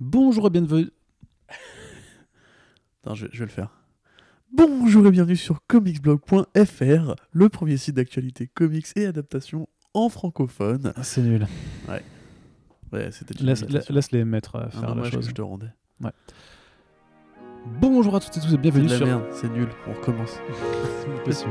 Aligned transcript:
Bonjour 0.00 0.46
et 0.46 0.50
bienvenue. 0.50 0.88
Attends, 3.02 3.14
je, 3.14 3.26
je 3.32 3.38
vais 3.40 3.44
le 3.46 3.50
faire. 3.50 3.70
Bonjour 4.52 5.06
et 5.06 5.10
bienvenue 5.10 5.36
sur 5.36 5.60
comicsblog.fr, 5.66 7.14
le 7.32 7.48
premier 7.48 7.76
site 7.76 7.94
d'actualité 7.96 8.48
comics 8.48 8.86
et 8.96 9.06
adaptation 9.06 9.68
en 9.94 10.08
francophone. 10.08 10.92
Ah, 10.96 11.02
C'est 11.04 11.22
nul. 11.22 11.46
Ouais, 12.92 13.12
c'était 13.12 13.34
une 13.34 13.46
Laisse, 13.46 13.64
laisse 13.88 14.10
les 14.10 14.24
maîtres 14.24 14.56
euh, 14.56 14.66
Un 14.66 14.70
faire 14.70 14.94
la 14.96 15.02
que 15.02 15.10
chose. 15.10 15.28
je 15.28 15.32
te 15.34 15.42
rendais. 15.42 15.70
Bonjour 17.80 18.16
à 18.16 18.20
toutes 18.20 18.36
et 18.36 18.40
tous 18.40 18.46
et 18.48 18.50
C'est 18.50 18.56
bienvenue 18.58 18.88
sur. 18.88 19.22
c'est 19.32 19.48
nul, 19.50 19.68
on 19.86 19.92
recommence. 19.92 20.32
Possible. 21.24 21.50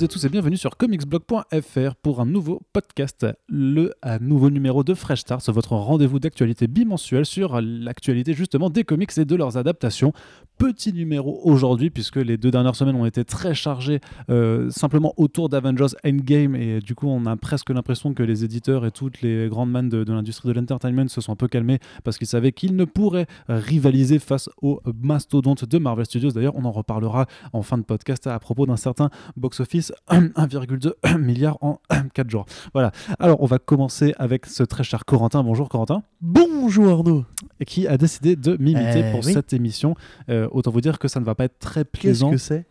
Toutes 0.00 0.10
et 0.10 0.14
tous 0.14 0.24
et 0.24 0.28
bienvenue 0.30 0.56
sur 0.56 0.78
comicsblog.fr 0.78 1.94
pour 1.96 2.20
un 2.20 2.24
nouveau 2.24 2.62
podcast, 2.72 3.26
le 3.48 3.92
nouveau 4.22 4.48
numéro 4.48 4.82
de 4.82 4.94
Fresh 4.94 5.20
Start, 5.20 5.46
votre 5.50 5.72
rendez-vous 5.72 6.18
d'actualité 6.18 6.68
bimensuel 6.68 7.26
sur 7.26 7.60
l'actualité 7.60 8.32
justement 8.32 8.70
des 8.70 8.84
comics 8.84 9.10
et 9.18 9.26
de 9.26 9.36
leurs 9.36 9.58
adaptations. 9.58 10.14
Petit 10.60 10.92
numéro 10.92 11.40
aujourd'hui 11.44 11.88
puisque 11.88 12.16
les 12.16 12.36
deux 12.36 12.50
dernières 12.50 12.76
semaines 12.76 12.94
ont 12.96 13.06
été 13.06 13.24
très 13.24 13.54
chargées 13.54 14.00
euh, 14.28 14.68
simplement 14.70 15.14
autour 15.16 15.48
d'Avengers 15.48 15.94
Endgame 16.04 16.54
et 16.54 16.80
du 16.80 16.94
coup 16.94 17.08
on 17.08 17.24
a 17.24 17.34
presque 17.38 17.70
l'impression 17.70 18.12
que 18.12 18.22
les 18.22 18.44
éditeurs 18.44 18.84
et 18.84 18.90
toutes 18.90 19.22
les 19.22 19.48
grandes 19.48 19.70
mannes 19.70 19.88
de, 19.88 20.04
l'industrie 20.12 20.48
de 20.50 20.52
l'entertainment 20.52 21.08
se 21.08 21.22
sont 21.22 21.32
un 21.32 21.36
peu 21.36 21.48
calmés 21.48 21.78
parce 22.04 22.18
qu'ils 22.18 22.26
savaient 22.26 22.52
qu'ils 22.52 22.76
ne 22.76 22.84
pourraient 22.84 23.26
rivaliser 23.48 24.18
face 24.18 24.50
aux 24.60 24.82
mastodontes 25.02 25.64
de 25.64 25.78
Marvel 25.78 26.04
Studios. 26.04 26.32
D'ailleurs 26.32 26.56
on 26.56 26.66
en 26.66 26.72
reparlera 26.72 27.24
en 27.54 27.62
fin 27.62 27.78
de 27.78 27.82
podcast 27.84 28.26
à 28.26 28.38
propos 28.38 28.66
d'un 28.66 28.76
certain 28.76 29.08
box-office 29.38 29.94
1,2 30.10 30.92
milliard 31.18 31.56
en 31.62 31.80
4 32.12 32.28
jours. 32.28 32.44
Voilà. 32.74 32.92
Alors, 33.18 33.42
on 33.42 33.46
va 33.46 33.58
commencer 33.58 34.12
avec 34.18 34.44
ce 34.44 34.62
très 34.62 34.84
cher 34.84 35.06
Corentin. 35.06 35.42
Bonjour 35.42 35.70
Corentin. 35.70 36.02
Bonjour 36.20 36.88
Arnaud 36.90 37.24
Et 37.60 37.64
qui 37.64 37.86
a 37.86 37.96
décidé 37.96 38.36
de 38.36 38.58
m'imiter 38.60 39.02
Euh, 39.04 39.10
pour 39.12 39.24
oui. 39.24 39.32
cette 39.32 39.54
émission. 39.54 39.94
Euh, 40.28 40.48
autant 40.50 40.70
vous 40.70 40.80
dire 40.80 40.98
que 40.98 41.08
ça 41.08 41.20
ne 41.20 41.24
va 41.24 41.34
pas 41.34 41.44
être 41.44 41.58
très 41.58 41.84
Qu'est-ce 41.84 42.00
plaisant. 42.00 42.30
que 42.30 42.36
c'est? 42.36 42.66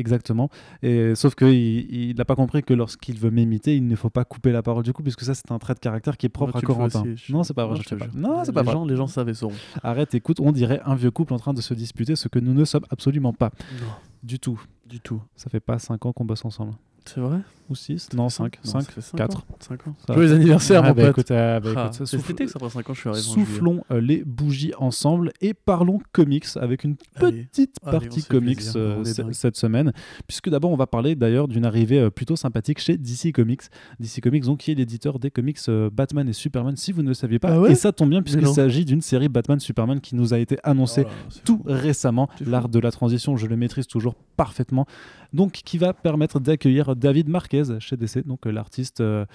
Exactement. 0.00 0.48
Et, 0.82 1.16
sauf 1.16 1.34
qu'il 1.34 2.14
n'a 2.16 2.24
pas 2.24 2.36
compris 2.36 2.62
que 2.62 2.72
lorsqu'il 2.72 3.18
veut 3.18 3.30
m'imiter, 3.30 3.74
il 3.74 3.84
ne 3.88 3.96
faut 3.96 4.10
pas 4.10 4.24
couper 4.24 4.52
la 4.52 4.62
parole 4.62 4.84
du 4.84 4.92
coup, 4.92 5.02
puisque 5.02 5.22
ça, 5.22 5.34
c'est 5.34 5.50
un 5.50 5.58
trait 5.58 5.74
de 5.74 5.80
caractère 5.80 6.16
qui 6.16 6.26
est 6.26 6.28
propre 6.28 6.52
Moi, 6.52 6.60
à 6.62 6.64
Corentin. 6.66 7.02
aussi, 7.02 7.16
je- 7.16 7.32
Non, 7.32 7.42
c'est 7.42 7.52
pas 7.52 7.66
vrai, 7.66 7.74
Non, 7.74 7.82
je 7.82 7.88
pas. 7.96 8.44
c'est 8.44 8.50
les 8.52 8.52
pas 8.54 8.62
vrai. 8.62 8.72
gens, 8.72 8.84
Les 8.84 8.94
gens 8.94 9.08
savent 9.08 9.28
et 9.28 9.34
sauront. 9.34 9.54
Arrête, 9.82 10.14
écoute, 10.14 10.38
on 10.38 10.52
dirait 10.52 10.80
un 10.84 10.94
vieux 10.94 11.10
couple 11.10 11.34
en 11.34 11.38
train 11.38 11.52
de 11.52 11.60
se 11.60 11.74
disputer, 11.74 12.14
ce 12.14 12.28
que 12.28 12.38
nous 12.38 12.54
ne 12.54 12.64
sommes 12.64 12.84
absolument 12.90 13.32
pas. 13.32 13.50
Non, 13.80 13.88
Du 14.22 14.38
tout. 14.38 14.60
du 14.86 15.00
tout. 15.00 15.20
Ça 15.34 15.50
fait 15.50 15.58
pas 15.58 15.80
5 15.80 16.06
ans 16.06 16.12
qu'on 16.12 16.24
bosse 16.24 16.44
ensemble. 16.44 16.74
C'est 17.14 17.20
vrai? 17.20 17.38
Ou 17.70 17.74
6 17.74 18.08
Non, 18.14 18.30
5. 18.30 18.58
5. 18.62 18.86
4. 19.14 19.44
5 19.60 19.88
ans. 19.88 19.94
Joyeux 20.08 20.32
anniversaire, 20.32 20.80
Ah, 20.82 20.88
mon 20.88 20.94
bah, 20.94 21.02
pote. 21.02 21.10
écoute, 21.10 21.30
euh, 21.32 21.60
bah, 21.60 21.68
Ah, 21.76 21.90
écoute, 21.92 22.06
souffle- 22.06 22.34
que 22.34 22.46
ça 22.46 22.58
fera 22.58 22.70
5 22.70 22.88
ans, 22.88 22.94
je 22.94 23.00
suis 23.00 23.08
arrivé. 23.10 23.22
Soufflons 23.22 23.84
euh, 23.90 24.00
les 24.00 24.22
bougies 24.24 24.72
ensemble 24.78 25.32
et 25.42 25.52
parlons 25.52 25.98
comics 26.12 26.46
avec 26.56 26.84
une 26.84 26.96
petite 26.96 27.76
Allez, 27.84 27.98
partie 27.98 28.22
comics 28.24 28.62
euh, 28.74 29.04
cette 29.32 29.58
semaine. 29.58 29.92
Puisque 30.26 30.48
d'abord, 30.48 30.70
on 30.70 30.76
va 30.76 30.86
parler 30.86 31.14
d'ailleurs 31.14 31.46
d'une 31.46 31.66
arrivée 31.66 31.98
euh, 31.98 32.08
plutôt 32.10 32.36
sympathique 32.36 32.78
chez 32.78 32.96
DC 32.96 33.32
Comics. 33.34 33.60
DC 34.00 34.22
Comics, 34.22 34.44
donc, 34.44 34.60
qui 34.60 34.70
est 34.70 34.74
l'éditeur 34.74 35.18
des 35.18 35.30
comics 35.30 35.58
Batman 35.92 36.26
et 36.26 36.32
Superman, 36.32 36.74
si 36.74 36.92
vous 36.92 37.02
ne 37.02 37.08
le 37.08 37.14
saviez 37.14 37.38
pas. 37.38 37.50
Ah 37.52 37.60
ouais? 37.60 37.72
Et 37.72 37.74
ça 37.74 37.92
tombe 37.92 38.08
bien, 38.08 38.22
puisqu'il 38.22 38.46
s'agit 38.48 38.86
d'une 38.86 39.02
série 39.02 39.28
Batman-Superman 39.28 40.00
qui 40.00 40.14
nous 40.16 40.32
a 40.32 40.38
été 40.38 40.56
annoncée 40.62 41.02
Oh 41.04 41.08
là, 41.10 41.40
tout 41.44 41.58
fou. 41.58 41.62
récemment. 41.66 42.30
L'art 42.46 42.70
de 42.70 42.78
la 42.78 42.90
transition, 42.90 43.36
je 43.36 43.46
le 43.46 43.56
maîtrise 43.56 43.86
toujours 43.86 44.14
parfaitement. 44.38 44.86
Donc, 45.32 45.52
qui 45.52 45.78
va 45.78 45.92
permettre 45.92 46.40
d'accueillir 46.40 46.96
David 46.96 47.28
Marquez 47.28 47.64
chez 47.80 47.96
DC, 47.96 48.26
donc 48.26 48.46
euh, 48.46 48.50
l'artiste 48.50 49.00
euh, 49.00 49.26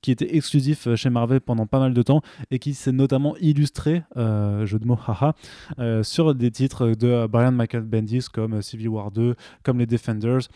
qui 0.00 0.12
était 0.12 0.36
exclusif 0.36 0.86
euh, 0.86 0.96
chez 0.96 1.10
Marvel 1.10 1.40
pendant 1.40 1.66
pas 1.66 1.80
mal 1.80 1.94
de 1.94 2.02
temps 2.02 2.22
et 2.50 2.58
qui 2.58 2.74
s'est 2.74 2.92
notamment 2.92 3.36
illustré, 3.38 4.02
jeu 4.16 4.78
de 4.78 4.86
mots, 4.86 4.98
haha, 5.06 5.34
sur 6.02 6.34
des 6.34 6.50
titres 6.50 6.88
de 6.88 7.26
Brian 7.26 7.52
Michael 7.52 7.82
Bendis 7.82 8.26
comme 8.32 8.62
Civil 8.62 8.88
War 8.88 9.10
2, 9.10 9.34
comme 9.62 9.78
les 9.78 9.86
Defenders. 9.86 10.48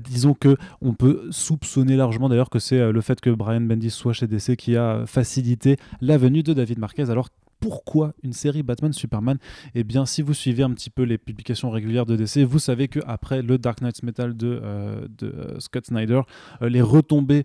Disons 0.00 0.34
que 0.34 0.56
on 0.80 0.94
peut 0.94 1.28
soupçonner 1.30 1.96
largement 1.96 2.28
d'ailleurs 2.28 2.50
que 2.50 2.58
c'est 2.58 2.90
le 2.90 3.00
fait 3.00 3.20
que 3.20 3.30
Brian 3.30 3.60
Bendis 3.60 3.90
soit 3.90 4.12
chez 4.12 4.26
DC 4.26 4.56
qui 4.56 4.76
a 4.76 5.04
facilité 5.06 5.76
la 6.00 6.16
venue 6.16 6.42
de 6.42 6.54
David 6.54 6.78
Marquez. 6.78 7.10
Alors 7.10 7.28
pourquoi 7.62 8.12
une 8.24 8.32
série 8.32 8.64
Batman 8.64 8.92
Superman? 8.92 9.38
Eh 9.76 9.84
bien, 9.84 10.04
si 10.04 10.20
vous 10.20 10.34
suivez 10.34 10.64
un 10.64 10.72
petit 10.72 10.90
peu 10.90 11.04
les 11.04 11.16
publications 11.16 11.70
régulières 11.70 12.06
de 12.06 12.16
DC, 12.16 12.38
vous 12.38 12.58
savez 12.58 12.88
que 12.88 12.98
après 13.06 13.40
le 13.40 13.56
Dark 13.56 13.80
Knight 13.80 14.02
Metal 14.02 14.36
de, 14.36 14.60
euh, 14.62 15.06
euh, 15.22 15.60
Scott 15.60 15.86
Snyder, 15.86 16.22
euh, 16.60 16.68
les 16.68 16.82
retombées 16.82 17.44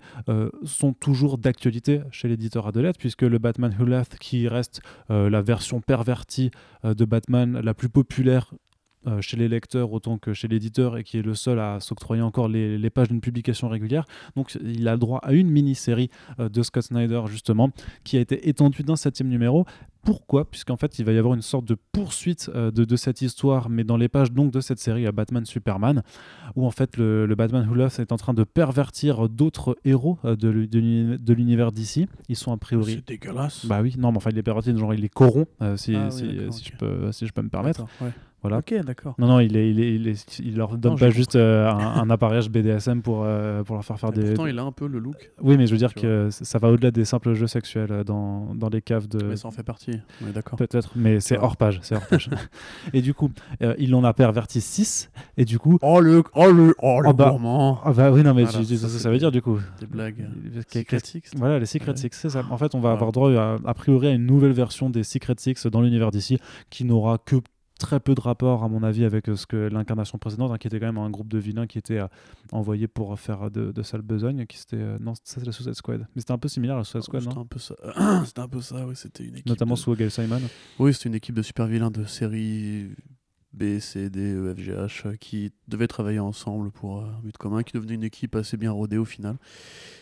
sont 0.64 0.94
toujours 0.94 1.38
d'actualité 1.38 2.02
chez 2.12 2.28
l'éditeur 2.28 2.66
Adelette, 2.66 2.98
puisque 2.98 3.22
le 3.22 3.38
Batman 3.38 3.74
Who 3.80 3.86
Laughs, 3.86 4.18
qui 4.20 4.48
reste 4.48 4.82
la 5.10 5.42
version 5.42 5.80
pervertie 5.80 6.50
de 6.84 7.06
Batman 7.06 7.60
la 7.60 7.74
plus 7.74 7.90
populaire 7.90 8.52
euh, 9.06 9.22
chez 9.22 9.38
les 9.38 9.48
lecteurs 9.48 9.92
autant 9.94 10.18
que 10.18 10.34
chez 10.34 10.48
l'éditeur 10.48 10.98
et 10.98 11.04
qui 11.04 11.18
est 11.20 11.22
le 11.22 11.36
seul 11.36 11.60
à 11.60 11.80
s'octroyer 11.80 12.22
encore 12.24 12.48
les, 12.48 12.78
les 12.78 12.90
pages 12.90 13.10
d'une 13.10 13.22
publication 13.22 13.70
régulière. 13.70 14.06
Donc 14.36 14.58
il 14.64 14.88
a 14.88 14.94
le 14.94 14.98
droit 14.98 15.20
à 15.24 15.34
une 15.34 15.50
mini-série 15.50 16.10
euh, 16.40 16.50
de 16.50 16.64
Scott 16.64 16.84
Snyder 16.84 17.22
justement 17.28 17.70
qui 18.04 18.18
a 18.18 18.20
été 18.22 18.50
étendue 18.50 18.84
d'un 18.84 18.96
septième 18.96 19.30
numéro. 19.30 19.66
Pourquoi? 20.04 20.50
Puisqu'en 20.50 20.78
fait 20.78 21.00
il 21.00 21.06
va 21.06 21.12
y 21.12 21.18
avoir 21.18 21.34
une 21.36 21.42
sorte 21.42 21.66
de 21.66 21.76
poursuite 21.92 22.50
euh, 22.56 22.72
de, 22.72 22.86
de 22.86 22.96
cette 22.96 23.22
histoire 23.22 23.70
mais 23.70 23.84
dans 23.84 23.98
les 23.98 24.08
pages 24.08 24.32
donc 24.32 24.52
de 24.52 24.62
cette 24.62 24.80
série 24.80 25.06
à 25.06 25.12
Batman 25.12 25.46
Superman 25.46 26.02
où 26.56 26.66
en 26.66 26.72
fait 26.72 26.98
le, 26.98 27.26
le 27.26 27.36
Batman 27.36 27.68
Who 27.70 27.76
Laughs 27.76 28.00
est 28.00 28.12
en 28.12 28.18
train 28.18 28.34
de 28.34 28.44
pervertir 28.46 29.30
d'autres 29.30 29.78
héros 29.86 30.18
de, 30.24 30.48
l'u- 30.50 30.68
de 30.68 30.80
l'uni- 30.80 31.18
de 31.18 31.34
l'univers 31.34 31.72
d'ici. 31.72 32.08
Ils 32.30 32.36
sont 32.36 32.52
a 32.52 32.58
priori... 32.58 32.96
C'est 32.96 33.08
dégueulasse. 33.08 33.66
Bah 33.66 33.82
oui, 33.82 33.96
non, 33.98 34.12
mais 34.12 34.18
enfin, 34.18 34.30
il 34.32 34.36
les 34.36 34.44
pervertit, 34.44 34.76
genre 34.78 34.94
il 34.94 35.02
les 35.02 35.10
corrompt, 35.10 35.50
si, 35.76 35.96
Ah 35.96 36.10
oui, 36.12 36.48
si, 36.52 36.64
je 36.66 36.78
peux, 36.78 37.12
si 37.12 37.28
je 37.28 37.34
peux 37.34 37.42
me 37.42 37.50
permettre. 37.50 37.86
Ouais. 38.02 38.12
Voilà. 38.44 38.60
Ok, 38.60 38.74
d'accord. 38.86 39.16
Non, 39.18 39.28
non, 39.28 39.40
il, 39.40 39.58
est, 39.58 39.70
il, 39.72 39.80
est, 39.80 39.96
il, 39.96 40.08
est- 40.08 40.40
il 40.40 40.56
leur 40.58 40.78
donne 40.78 40.92
Non, 40.94 40.98
pas 40.98 41.10
juste 41.10 41.36
euh, 41.36 41.68
un, 41.70 41.78
un 42.02 42.10
appareillage 42.12 42.50
BDSM 42.50 43.02
pour, 43.02 43.24
euh, 43.24 43.64
pour 43.64 43.76
leur 43.76 43.84
faire 43.84 44.00
faire 44.00 44.10
Et 44.10 44.20
des. 44.20 44.26
Pourtant, 44.28 44.46
il 44.46 44.58
a 44.60 44.64
un 44.64 44.72
peu 44.72 44.88
le 44.88 45.00
look. 45.00 45.32
Oui, 45.42 45.58
mais 45.58 45.66
je 45.66 45.72
veux 45.72 45.78
dire 45.78 45.94
que 45.96 46.30
ça 46.30 46.60
va 46.60 46.70
au-delà 46.70 46.92
des 46.92 47.04
simples 47.04 47.34
jeux 47.34 47.48
sexuels 47.48 47.92
euh, 47.92 48.04
dans, 48.04 48.54
dans 48.54 48.70
les 48.70 48.82
caves 48.82 49.08
de. 49.08 49.26
Mais 49.26 49.36
ça 49.38 49.48
en 49.48 49.52
fait 49.52 49.64
partie. 49.64 50.00
On 50.24 50.28
est 50.28 50.34
d'accord. 50.34 50.58
Peut-être, 50.58 50.92
mais 50.96 51.20
c'est 51.20 51.38
hors 51.38 51.58
page. 51.58 51.80
C'est 51.82 51.96
hors 51.96 52.06
page. 52.06 52.30
et 52.94 53.02
du 53.02 53.14
coup, 53.16 53.32
euh, 53.64 53.74
il 53.80 53.94
en 53.96 54.04
a 54.04 54.14
perverti 54.14 54.62
6. 54.62 55.10
Et 55.38 55.44
du 55.46 55.58
coup. 55.58 55.80
Oh 55.82 56.00
le, 56.00 56.22
oh 56.36 56.52
le, 56.52 56.76
oh 56.82 57.02
le 57.02 57.10
Oh 57.10 57.14
bah. 57.14 57.30
gourmand. 57.32 57.80
Ah 57.84 57.92
bah 57.92 58.12
oui, 58.12 58.22
non, 58.24 58.34
mais 58.36 58.44
Voilà, 58.44 58.60
tu- 58.60 58.66
tu- 58.66 58.78
ça, 58.78 58.88
ça, 58.88 59.00
ça 59.00 59.10
veut 59.10 59.18
dire 59.18 59.32
du 59.32 59.42
coup. 59.42 59.60
Des 59.80 59.88
blagues. 59.88 60.28
Qu'est- 60.70 60.84
classique. 60.84 61.26
Voilà, 61.36 61.58
les 61.60 61.66
Secret 61.66 61.92
Ouais. 61.92 61.98
Six, 61.98 62.10
c'est 62.12 62.30
ça. 62.30 62.44
En 62.52 62.58
fait, 62.58 62.76
on 62.76 62.80
va 62.80 62.90
Voilà. 62.90 62.96
avoir 62.96 63.12
droit 63.12 63.32
à, 63.32 63.56
a 63.66 63.74
priori 63.74 64.08
à 64.08 64.12
une 64.12 64.26
nouvelle 64.28 64.52
version 64.54 64.90
des 64.92 65.04
Secret 65.04 65.36
Six 65.38 65.66
dans 65.68 65.82
l'univers 65.82 66.12
d'ici 66.12 66.38
qui 66.70 66.86
n'aura 66.86 67.18
que 67.18 67.38
très 67.80 68.00
peu 68.00 68.16
de 68.16 68.22
rapport, 68.22 68.64
à 68.64 68.70
mon 68.70 68.84
avis, 68.84 69.04
avec 69.06 69.30
euh, 69.30 69.36
ce 69.36 69.46
que 69.46 69.56
l'incarnation 69.70 70.18
précédente, 70.18 70.52
hein, 70.52 70.58
qui 70.58 70.68
était 70.68 70.80
quand 70.80 70.86
même 70.88 70.98
un 70.98 71.10
groupe 71.10 71.28
de 71.28 71.38
vilains 71.38 71.68
qui 71.68 71.78
était 71.78 72.00
euh, 72.00 72.08
envoyé 72.52 72.88
pour 72.88 73.18
faire 73.20 73.50
de, 73.52 73.72
de 73.72 73.84
sales 73.84 74.02
besognes, 74.02 74.46
qui 74.46 74.58
c'était... 74.58 74.78
euh, 74.78 74.98
non, 75.00 75.14
ça 75.16 75.22
c'est 75.40 75.46
la 75.46 75.52
Suicide 75.52 75.74
Squad. 75.74 76.08
Mais 76.16 76.22
c'était 76.22 76.34
un 76.34 76.38
peu 76.38 76.48
similaire 76.48 76.76
à 76.76 76.80
la 76.80 76.84
Suicide 76.86 77.04
Squad, 77.04 77.22
C'était 77.24 77.36
non 77.36 77.42
un 77.42 77.46
peu 77.46 77.60
ça. 77.60 77.76
C'était 78.26 78.42
un 78.42 78.48
peu 78.48 78.62
ça, 78.62 78.86
oui. 78.88 78.96
C'était 78.96 79.24
une 79.26 79.34
équipe. 79.36 79.46
Notamment 79.48 79.76
de- 79.76 79.80
sous 79.80 79.96
Gail 79.96 80.12
Simon. 80.12 80.42
Oui, 80.80 80.94
c'était 80.94 81.10
une 81.10 81.16
équipe 81.16 81.36
de 81.36 81.42
super 81.42 81.68
vilains 81.68 81.92
de 81.92 82.06
série 82.06 82.90
B, 83.54 83.80
C, 83.80 84.10
D, 84.10 84.20
E, 84.36 84.54
F, 84.56 84.60
G, 84.60 84.72
H 84.74 85.08
euh, 85.08 85.16
qui 85.16 85.52
devaient 85.68 85.88
travailler 85.88 86.20
ensemble 86.20 86.70
pour 86.72 87.00
euh, 87.00 87.06
un 87.06 87.22
but 87.24 87.38
commun, 87.38 87.64
qui 87.64 87.74
devenait 87.74 87.96
une 87.96 88.04
équipe 88.04 88.36
assez 88.36 88.58
bien 88.58 88.72
rodée 88.72 88.98
au 88.98 89.06
final. 89.06 89.38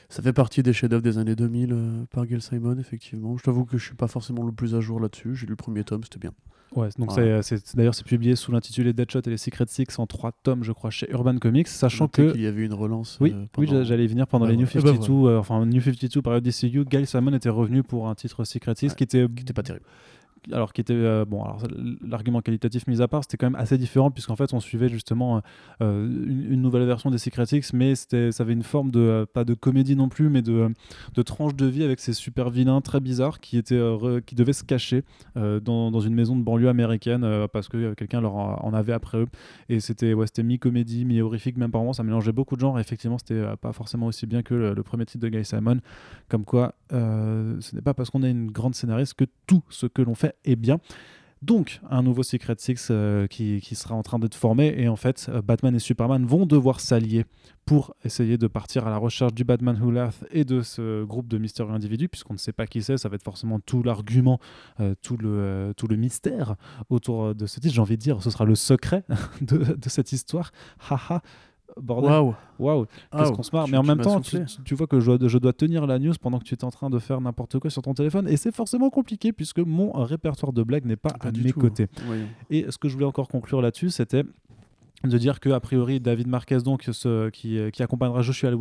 Ça 0.09 0.21
fait 0.21 0.33
partie 0.33 0.61
des 0.63 0.73
chefs-d'œuvre 0.73 1.01
des 1.03 1.17
années 1.17 1.35
2000 1.35 1.69
euh, 1.71 2.05
par 2.11 2.25
Gail 2.25 2.41
Simon, 2.41 2.77
effectivement. 2.79 3.37
Je 3.37 3.43
t'avoue 3.43 3.65
que 3.65 3.77
je 3.77 3.85
suis 3.85 3.95
pas 3.95 4.07
forcément 4.07 4.43
le 4.43 4.51
plus 4.51 4.75
à 4.75 4.81
jour 4.81 4.99
là-dessus. 4.99 5.35
J'ai 5.35 5.45
lu 5.45 5.51
le 5.51 5.55
premier 5.55 5.83
tome, 5.83 6.03
c'était 6.03 6.19
bien. 6.19 6.31
Ouais, 6.75 6.89
donc 6.99 7.11
Voilà. 7.11 7.41
c'est- 7.41 7.75
d'ailleurs 7.77 7.95
c'est 7.95 8.05
publié 8.05 8.35
sous 8.35 8.51
l'intitulé 8.51 8.91
Deadshot 8.93 9.21
et 9.25 9.29
les 9.29 9.37
Secret 9.37 9.65
Six 9.67 9.85
en 9.97 10.05
trois 10.07 10.31
tomes, 10.43 10.63
je 10.63 10.71
crois, 10.73 10.89
chez 10.89 11.09
Urban 11.11 11.37
Comics, 11.37 11.67
sachant 11.67 12.07
que 12.07 12.31
qu'il 12.33 12.41
y 12.41 12.47
avait 12.47 12.65
une 12.65 12.73
relance. 12.73 13.17
Oui, 13.21 13.31
euh, 13.33 13.45
pendant- 13.51 13.67
j'a- 13.71 13.83
j'allais 13.83 14.07
venir 14.07 14.27
pendant 14.27 14.45
Bah 14.45 14.51
les 14.51 14.57
New 14.57 14.65
voilà. 14.65 14.89
Eh 14.89 14.93
52, 14.97 15.23
ben 15.23 15.29
euh, 15.29 15.39
enfin 15.39 15.65
New 15.65 15.81
52 15.81 16.21
période 16.21 16.43
DCU, 16.43 16.83
Gail 16.85 17.07
Simon 17.07 17.33
était 17.33 17.49
revenu 17.49 17.81
pour 17.83 18.09
un 18.09 18.15
titre 18.15 18.43
Secret 18.43 18.75
Six 18.75 18.89
Ouais, 18.89 18.95
qui 18.95 19.03
était 19.03 19.25
qui 19.33 19.41
était 19.43 19.53
pas 19.53 19.63
terrible. 19.63 19.85
Alors 20.51 20.73
qui 20.73 20.81
était 20.81 20.93
euh, 20.93 21.25
bon, 21.25 21.43
alors 21.43 21.59
l'argument 22.07 22.41
qualitatif 22.41 22.87
mis 22.87 23.01
à 23.01 23.07
part, 23.07 23.23
c'était 23.23 23.37
quand 23.37 23.47
même 23.47 23.59
assez 23.59 23.77
différent 23.77 24.11
puisqu'en 24.11 24.35
fait 24.35 24.53
on 24.53 24.59
suivait 24.59 24.89
justement 24.89 25.41
euh, 25.81 26.05
une, 26.05 26.61
nouvelle 26.61 26.85
version 26.85 27.09
des 27.11 27.17
Secret 27.17 27.45
Six, 27.45 27.73
mais 27.73 27.95
c'était, 27.95 28.31
ça 28.31 28.43
avait 28.43 28.53
une 28.53 28.63
forme 28.63 28.91
de 28.91 29.25
pas 29.33 29.43
de 29.43 29.53
comédie 29.53 29.95
non 29.95 30.09
plus, 30.09 30.29
mais 30.29 30.41
de, 30.41 30.69
de 31.13 31.21
tranche 31.21 31.55
de 31.55 31.65
vie 31.65 31.83
avec 31.83 31.99
ces 31.99 32.13
super 32.13 32.49
vilains 32.49 32.81
très 32.81 32.99
bizarres 32.99 33.39
qui 33.39 33.57
étaient 33.57 33.81
qui 34.25 34.35
devaient 34.35 34.53
se 34.53 34.63
cacher 34.63 35.03
dans, 35.35 35.91
dans, 35.91 35.99
une 35.99 36.13
maison 36.13 36.35
de 36.35 36.43
banlieue 36.43 36.69
américaine 36.69 37.47
parce 37.51 37.67
que 37.67 37.93
quelqu'un 37.93 38.21
leur 38.21 38.35
en 38.35 38.73
avait 38.73 38.93
après 38.93 39.19
eux 39.19 39.27
et 39.69 39.79
c'était 39.79 40.13
ouais, 40.13 40.27
c'était 40.27 40.43
mi 40.43 40.59
comédie, 40.59 41.05
mi 41.05 41.21
horrifique, 41.21 41.57
même 41.57 41.71
par 41.71 41.81
moments 41.81 41.93
ça 41.93 42.03
mélangeait 42.03 42.31
beaucoup 42.31 42.55
de 42.55 42.61
genres. 42.61 42.77
Et 42.77 42.81
effectivement, 42.81 43.17
c'était 43.17 43.43
pas 43.61 43.73
forcément 43.73 44.07
aussi 44.07 44.25
bien 44.25 44.43
que 44.43 44.53
le, 44.53 44.73
le, 44.73 44.83
premier 44.83 45.05
titre 45.05 45.23
de 45.23 45.29
Guy 45.29 45.43
Simon, 45.43 45.79
comme 46.29 46.45
quoi 46.45 46.75
ce 46.91 47.75
n'est 47.75 47.81
pas 47.81 47.93
parce 47.93 48.09
qu'on 48.09 48.23
est 48.23 48.31
une 48.31 48.51
grande 48.51 48.75
scénariste 48.75 49.15
que 49.15 49.25
tout 49.47 49.63
ce 49.69 49.87
que 49.87 50.01
l'on 50.01 50.15
fait 50.15 50.34
est 50.43 50.55
bien. 50.55 50.79
Donc, 51.45 51.79
un 51.91 52.01
nouveau 52.01 52.23
Secret 52.23 52.55
Six 52.57 52.87
euh, 52.89 53.27
qui, 53.27 53.61
sera 53.75 53.93
en 53.93 54.01
train 54.01 54.17
d'être 54.17 54.33
formé. 54.33 54.73
Et 54.77 54.87
en 54.87 54.95
fait, 54.95 55.27
euh, 55.29 55.43
Batman 55.43 55.75
et 55.75 55.79
Superman 55.79 56.25
vont 56.25 56.47
devoir 56.47 56.79
s'allier 56.79 57.25
pour 57.65 57.93
essayer 58.03 58.39
de 58.39 58.47
partir 58.47 58.87
à 58.87 58.89
la 58.89 58.97
recherche 58.97 59.33
du 59.33 59.43
Batman 59.43 59.79
Who 59.79 59.91
Laughs 59.91 60.23
et 60.31 60.43
de 60.43 60.61
ce 60.61 61.03
groupe 61.03 61.27
de 61.27 61.37
mystérieux 61.37 61.73
individus, 61.73 62.09
puisqu'on 62.09 62.33
ne 62.33 62.39
sait 62.39 62.53
pas 62.53 62.65
qui 62.65 62.81
c'est. 62.81 62.97
Ça 62.97 63.09
va 63.09 63.15
être 63.15 63.23
forcément 63.23 63.59
tout 63.59 63.83
l'argument, 63.83 64.39
euh, 64.79 64.95
tout, 65.03 65.17
le, 65.17 65.73
tout 65.77 65.87
le 65.87 65.97
mystère 65.97 66.55
autour 66.89 67.35
de 67.35 67.45
ce 67.45 67.59
titre. 67.59 67.75
J'ai 67.75 67.81
envie 67.81 67.97
de 67.97 68.01
dire, 68.01 68.23
ce 68.23 68.31
sera 68.31 68.45
le 68.45 68.55
secret 68.55 69.03
de, 69.41 69.57
de 69.75 69.89
cette 69.89 70.13
histoire. 70.13 70.51
Haha 70.89 71.21
bordel. 71.81 72.11
Waouh. 72.11 72.35
Waouh. 72.59 72.85
Qu'est-ce 73.11 73.31
qu'on 73.31 73.43
se 73.43 73.55
marre. 73.55 73.67
Mais 73.67 73.77
en 73.77 73.83
même 73.83 73.99
temps, 73.99 74.21
tu, 74.21 74.75
vois 74.75 74.87
que 74.87 74.99
je, 74.99 75.27
je, 75.27 75.37
dois 75.37 75.53
tenir 75.53 75.85
la 75.87 75.99
news 75.99 76.13
pendant 76.21 76.39
que 76.39 76.45
tu 76.45 76.55
es 76.55 76.63
en 76.63 76.71
train 76.71 76.89
de 76.89 76.99
faire 76.99 77.21
n'importe 77.21 77.59
quoi 77.59 77.69
sur 77.69 77.81
ton 77.81 77.93
téléphone. 77.93 78.27
Et 78.27 78.37
c'est 78.37 78.53
forcément 78.53 78.89
compliqué 78.89 79.33
puisque 79.33 79.59
mon 79.59 79.91
répertoire 80.03 80.53
de 80.53 80.63
blagues 80.63 80.85
n'est 80.85 80.95
pas, 80.95 81.13
à 81.19 81.31
mes 81.31 81.51
côtés. 81.51 81.87
Et 82.49 82.65
ce 82.69 82.77
que 82.77 82.89
je 82.89 82.93
voulais 82.93 83.05
encore 83.05 83.27
conclure 83.27 83.61
là-dessus, 83.61 83.89
c'était 83.89 84.23
de 85.03 85.17
dire 85.17 85.39
que 85.39 85.49
a 85.49 85.59
priori 85.59 85.99
David 85.99 86.27
Marquez 86.27 86.59
donc 86.59 86.83
ce, 86.91 87.29
qui, 87.29 87.59
qui, 87.71 87.83
accompagnera 87.83 88.21
Joshua, 88.21 88.51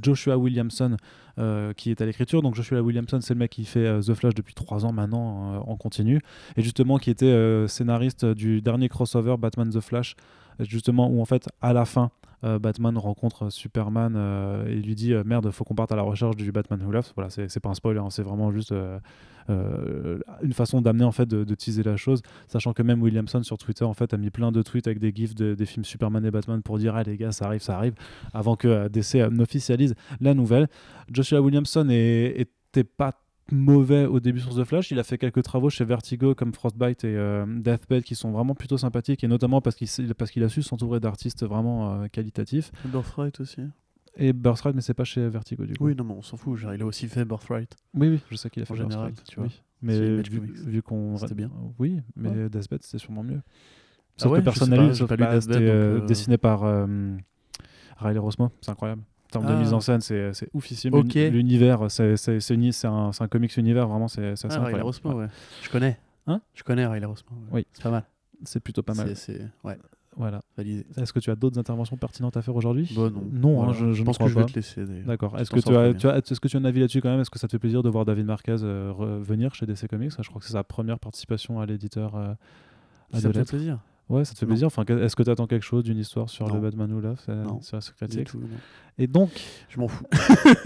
Joshua 0.00 0.36
Williamson 0.36 0.96
euh, 1.38 1.72
qui 1.72 1.90
est 1.90 2.00
à 2.00 2.06
l'écriture 2.06 2.42
donc 2.42 2.54
Joshua 2.54 2.82
Williamson 2.82 3.20
c'est 3.20 3.34
le 3.34 3.38
mec 3.38 3.50
qui 3.50 3.64
fait 3.64 3.86
euh, 3.86 4.00
The 4.00 4.14
Flash 4.14 4.34
depuis 4.34 4.54
trois 4.54 4.84
ans 4.84 4.92
maintenant 4.92 5.54
euh, 5.54 5.58
en 5.66 5.76
continu 5.76 6.20
et 6.56 6.62
justement 6.62 6.98
qui 6.98 7.10
était 7.10 7.64
scénariste 7.68 8.24
du 8.24 8.60
dernier 8.60 8.88
crossover 8.88 9.36
Batman 9.38 9.70
The 9.70 9.80
Flash 9.80 10.16
justement 10.60 11.08
où 11.08 11.20
en 11.20 11.24
fait 11.24 11.48
à 11.60 11.72
la 11.72 11.84
fin 11.84 12.10
euh, 12.44 12.58
Batman 12.58 12.98
rencontre 12.98 13.48
Superman 13.50 14.14
euh, 14.16 14.66
et 14.66 14.74
lui 14.74 14.94
dit 14.94 15.14
euh, 15.14 15.22
merde, 15.24 15.50
faut 15.50 15.64
qu'on 15.64 15.74
parte 15.74 15.92
à 15.92 15.96
la 15.96 16.02
recherche 16.02 16.36
du 16.36 16.52
Batman 16.52 16.82
Who 16.82 16.92
Laughs. 16.92 17.12
Voilà, 17.16 17.30
c'est 17.30 17.60
pas 17.60 17.70
un 17.70 17.74
spoiler, 17.74 18.00
hein, 18.00 18.10
c'est 18.10 18.22
vraiment 18.22 18.52
juste 18.52 18.74
une 19.48 20.52
façon 20.52 20.80
d'amener 20.80 21.04
en 21.04 21.12
fait 21.12 21.26
de, 21.26 21.54
teaser 21.54 21.82
la 21.82 21.96
chose, 21.96 22.22
sachant 22.48 22.72
que 22.72 22.82
même 22.82 23.02
Williamson 23.02 23.42
sur 23.42 23.58
Twitter 23.58 23.84
en 23.84 23.94
fait 23.94 24.12
a 24.14 24.16
mis 24.16 24.30
plein 24.30 24.52
de 24.52 24.62
tweets 24.62 24.86
avec 24.86 24.98
des 24.98 25.12
gifs 25.14 25.34
des 25.34 25.66
films 25.66 25.84
Superman 25.84 26.24
et 26.24 26.30
Batman 26.30 26.62
pour 26.62 26.78
dire 26.78 26.96
ah 26.96 27.02
les 27.02 27.16
gars 27.16 27.32
ça 27.32 27.46
arrive, 27.46 27.62
ça 27.62 27.76
arrive, 27.76 27.94
avant 28.32 28.56
que 28.56 28.88
DC 28.88 29.16
n'officialise 29.30 29.94
la 30.20 30.34
nouvelle. 30.34 30.68
Joshua 31.10 31.40
Williamson 31.40 31.88
était 31.90 32.84
pas 32.84 33.12
mauvais 33.50 34.06
au 34.06 34.20
début 34.20 34.40
sur 34.40 34.54
The 34.54 34.64
Flash. 34.64 34.90
Il 34.90 34.98
a 34.98 35.04
fait 35.04 35.18
quelques 35.18 35.42
travaux 35.42 35.70
chez 35.70 35.84
Vertigo 35.84 36.34
comme 36.34 36.52
Frostbite 36.52 37.04
et 37.04 37.16
euh, 37.16 37.44
Deathbed 37.46 38.02
qui 38.02 38.14
sont 38.14 38.32
vraiment 38.32 38.54
plutôt 38.54 38.78
sympathiques 38.78 39.24
et 39.24 39.28
notamment 39.28 39.60
parce 39.60 39.76
qu'il 39.76 39.88
parce 40.14 40.30
qu'il 40.30 40.42
a 40.42 40.48
su 40.48 40.62
s'entourer 40.62 41.00
d'artistes 41.00 41.44
vraiment 41.44 42.02
euh, 42.02 42.06
qualitatifs. 42.08 42.72
Birthright 42.84 43.40
aussi. 43.40 43.62
Et 44.16 44.32
Birthright, 44.32 44.76
mais 44.76 44.80
c'est 44.80 44.94
pas 44.94 45.04
chez 45.04 45.28
Vertigo 45.28 45.66
du 45.66 45.74
coup. 45.74 45.86
Oui, 45.86 45.96
non, 45.96 46.04
mais 46.04 46.14
on 46.14 46.22
s'en 46.22 46.36
fout. 46.36 46.58
il 46.72 46.82
a 46.82 46.86
aussi 46.86 47.08
fait 47.08 47.24
Birthright. 47.24 47.74
Oui, 47.94 48.08
oui, 48.08 48.20
je 48.30 48.36
sais 48.36 48.48
qu'il 48.48 48.62
a 48.62 48.66
fait 48.66 48.72
en 48.72 48.76
général, 48.76 49.12
tu 49.28 49.40
vois. 49.40 49.48
Mais 49.82 50.22
vu, 50.22 50.82
qu'on. 50.82 51.16
C'était 51.16 51.34
bien. 51.34 51.50
Oui, 51.78 52.00
mais 52.16 52.48
Deathbed, 52.48 52.82
c'était 52.82 52.98
sûrement 52.98 53.22
mieux. 53.22 53.40
Ah 54.16 54.22
sauf 54.22 54.38
que 54.38 54.44
personne 54.44 54.70
n'a 54.70 54.76
lu, 54.76 54.94
sauf 54.94 55.12
pas, 55.16 55.40
c'était 55.40 55.58
euh, 55.58 56.00
dessiné 56.06 56.38
par 56.38 56.62
Riley 57.98 58.18
Rosmo. 58.18 58.52
C'est 58.60 58.70
incroyable 58.70 59.02
termes 59.34 59.46
de 59.46 59.52
ah. 59.52 59.60
mise 59.60 59.72
en 59.72 59.80
scène, 59.80 60.00
c'est, 60.00 60.32
c'est 60.32 60.48
oufissime. 60.54 60.94
L'univers, 60.96 61.90
c'est, 61.90 62.16
c'est, 62.16 62.40
c'est, 62.40 62.86
un, 62.86 63.12
c'est 63.12 63.22
un 63.22 63.28
comics 63.28 63.56
univers, 63.56 63.88
vraiment, 63.88 64.08
c'est, 64.08 64.36
c'est 64.36 64.48
ah, 64.50 64.64
Riley 64.64 64.80
Rosmo, 64.80 65.12
ouais. 65.12 65.28
Je 65.62 65.70
connais. 65.70 65.98
Hein? 66.26 66.40
Je 66.54 66.62
connais 66.62 66.86
Riley 66.86 67.06
Rosmo. 67.06 67.30
Oui. 67.52 67.66
C'est 67.72 67.82
pas 67.82 67.90
mal. 67.90 68.04
C'est 68.44 68.60
plutôt 68.60 68.82
pas 68.82 68.94
mal. 68.94 69.14
C'est, 69.16 69.40
ouais. 69.64 69.78
Voilà. 70.16 70.42
Est-ce 70.96 71.12
que 71.12 71.18
tu 71.18 71.30
as 71.30 71.34
d'autres 71.34 71.58
interventions 71.58 71.96
pertinentes 71.96 72.36
à 72.36 72.42
faire 72.42 72.54
aujourd'hui? 72.54 72.88
Bah, 72.94 73.10
Non. 73.10 73.22
Non, 73.32 73.62
hein, 73.64 73.72
je, 73.72 73.92
je, 73.92 74.02
pense 74.02 74.18
que 74.18 74.28
je 74.28 74.34
vais 74.34 74.44
te 74.44 74.54
laisser. 74.54 74.84
D'accord. 75.04 75.38
Est-ce 75.38 75.50
que, 75.50 75.60
tu 75.60 75.76
as, 75.76 75.92
tu 75.94 76.06
as, 76.06 76.18
est-ce 76.18 76.40
que 76.40 76.48
tu 76.48 76.56
as 76.56 76.60
un 76.60 76.64
avis 76.64 76.80
là-dessus 76.80 77.00
quand 77.00 77.10
même? 77.10 77.20
Est-ce 77.20 77.30
que 77.30 77.38
ça 77.38 77.48
te 77.48 77.52
fait 77.52 77.58
plaisir 77.58 77.82
de 77.82 77.88
voir 77.88 78.04
David 78.04 78.26
Marquez 78.26 78.56
euh, 78.62 78.92
revenir 78.92 79.54
chez 79.54 79.66
DC 79.66 79.88
Comics? 79.88 80.12
Je 80.16 80.28
crois 80.28 80.40
que 80.40 80.46
c'est 80.46 80.52
sa 80.52 80.64
première 80.64 80.98
participation 80.98 81.60
à 81.60 81.66
l'éditeur. 81.66 82.14
Euh, 82.14 82.34
ça 83.12 83.28
me 83.28 83.32
fait 83.32 83.44
plaisir. 83.44 83.80
Ouais, 84.08 84.24
ça 84.24 84.34
te 84.34 84.38
fait 84.38 84.46
plaisir. 84.46 84.66
Enfin, 84.66 84.84
est-ce 84.84 85.16
que 85.16 85.22
tu 85.22 85.30
attends 85.30 85.46
quelque 85.46 85.62
chose 85.64 85.82
d'une 85.82 85.98
histoire 85.98 86.28
sur 86.28 86.48
le 86.48 86.60
Batman 86.60 86.92
ou 86.92 87.00
là 87.00 87.14
sur 87.62 87.76
la 87.76 87.80
Secret 87.80 88.06
Et 88.98 89.06
donc, 89.06 89.30
je 89.68 89.80
m'en 89.80 89.88
fous. 89.88 90.04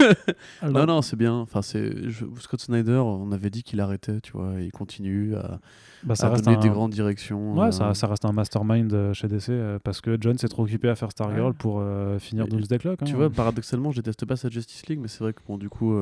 non, 0.63 0.85
non, 0.85 1.01
c'est 1.01 1.15
bien. 1.15 1.33
Enfin, 1.33 1.61
c'est 1.61 1.91
Scott 2.39 2.61
Snyder. 2.61 2.97
On 2.97 3.31
avait 3.31 3.49
dit 3.49 3.63
qu'il 3.63 3.79
arrêtait, 3.79 4.19
tu 4.21 4.33
vois. 4.33 4.53
il 4.59 4.71
continue 4.71 5.35
à, 5.35 5.59
bah, 6.03 6.15
ça 6.15 6.29
reste 6.29 6.45
donner 6.45 6.57
des 6.57 6.69
grandes 6.69 6.91
directions. 6.91 7.57
Ouais, 7.57 7.71
ça, 7.71 7.89
euh. 7.89 7.93
ça, 7.93 8.07
reste 8.07 8.25
un 8.25 8.31
mastermind 8.31 8.93
euh, 8.93 9.13
chez 9.13 9.27
DC 9.27 9.49
euh, 9.49 9.79
parce 9.83 10.01
que 10.01 10.17
John 10.19 10.37
s'est 10.37 10.47
trop 10.47 10.63
occupé 10.63 10.87
à 10.89 10.95
faire 10.95 11.11
Stargirl 11.11 11.53
pour 11.53 11.83
finir 12.19 12.47
Doomsday 12.47 12.77
Clock. 12.77 13.01
Hein. 13.01 13.05
Tu 13.05 13.15
vois, 13.15 13.29
paradoxalement, 13.29 13.91
je 13.91 13.97
déteste 13.97 14.25
pas 14.25 14.35
sa 14.35 14.49
Justice 14.49 14.87
League, 14.87 14.99
mais 15.01 15.07
c'est 15.07 15.23
vrai 15.23 15.33
que 15.33 15.41
bon, 15.47 15.57
du 15.57 15.69
coup, 15.69 15.93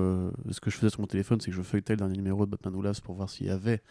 ce 0.49 0.59
que 0.59 0.69
je 0.69 0.77
faisais 0.77 0.89
sur 0.89 1.01
mon 1.01 1.07
téléphone, 1.07 1.39
c'est 1.41 1.51
que 1.51 1.57
je 1.57 1.61
feuilletais 1.61 1.93
le 1.93 1.97
dernier 1.97 2.17
numéro 2.17 2.45
de 2.45 2.51
Batman 2.51 2.75
Oulas 2.75 2.99
pour 3.03 3.15
voir 3.15 3.29
s'il 3.29 3.47
y 3.47 3.49
avait 3.49 3.81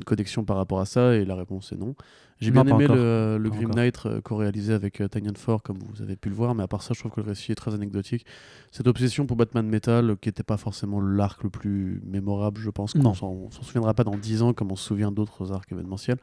une 0.00 0.04
connexion 0.04 0.44
par 0.44 0.56
rapport 0.56 0.80
à 0.80 0.86
ça 0.86 1.14
Et 1.14 1.24
la 1.24 1.36
réponse 1.36 1.72
est 1.72 1.76
non. 1.76 1.94
J'ai 2.40 2.50
bien 2.50 2.66
aimé 2.66 2.86
le, 2.86 3.36
le 3.38 3.50
Grim 3.50 3.70
Knight 3.70 4.06
euh, 4.06 4.22
co-réalisé 4.22 4.72
avec 4.72 5.02
euh, 5.02 5.08
Tanyan 5.08 5.34
Ford, 5.36 5.62
comme 5.62 5.78
vous 5.78 6.00
avez 6.00 6.16
pu 6.16 6.30
le 6.30 6.34
voir, 6.34 6.54
mais 6.54 6.62
à 6.62 6.68
part 6.68 6.82
ça, 6.82 6.94
je 6.94 7.00
trouve 7.00 7.12
que 7.12 7.20
le 7.20 7.26
récit 7.26 7.52
est 7.52 7.54
très 7.54 7.74
anecdotique. 7.74 8.24
Cette 8.72 8.86
obsession 8.86 9.26
pour 9.26 9.36
Batman 9.36 9.66
Metal, 9.66 10.16
qui 10.22 10.30
n'était 10.30 10.42
pas 10.42 10.56
forcément 10.56 11.02
l'arc 11.02 11.42
le 11.44 11.50
plus 11.50 12.00
mémorable, 12.06 12.58
je 12.58 12.70
pense 12.70 12.94
qu'on 12.94 13.14
s'en 13.14 13.50
souviendra 13.50 13.92
pas 13.92 14.04
dans 14.04 14.16
10 14.16 14.42
ans 14.42 14.52
comme 14.54 14.72
on 14.72 14.76
se 14.76 14.86
souvient 14.86 15.12
d'autres 15.12 15.52
arcs 15.52 15.70
événementiels. 15.70 16.18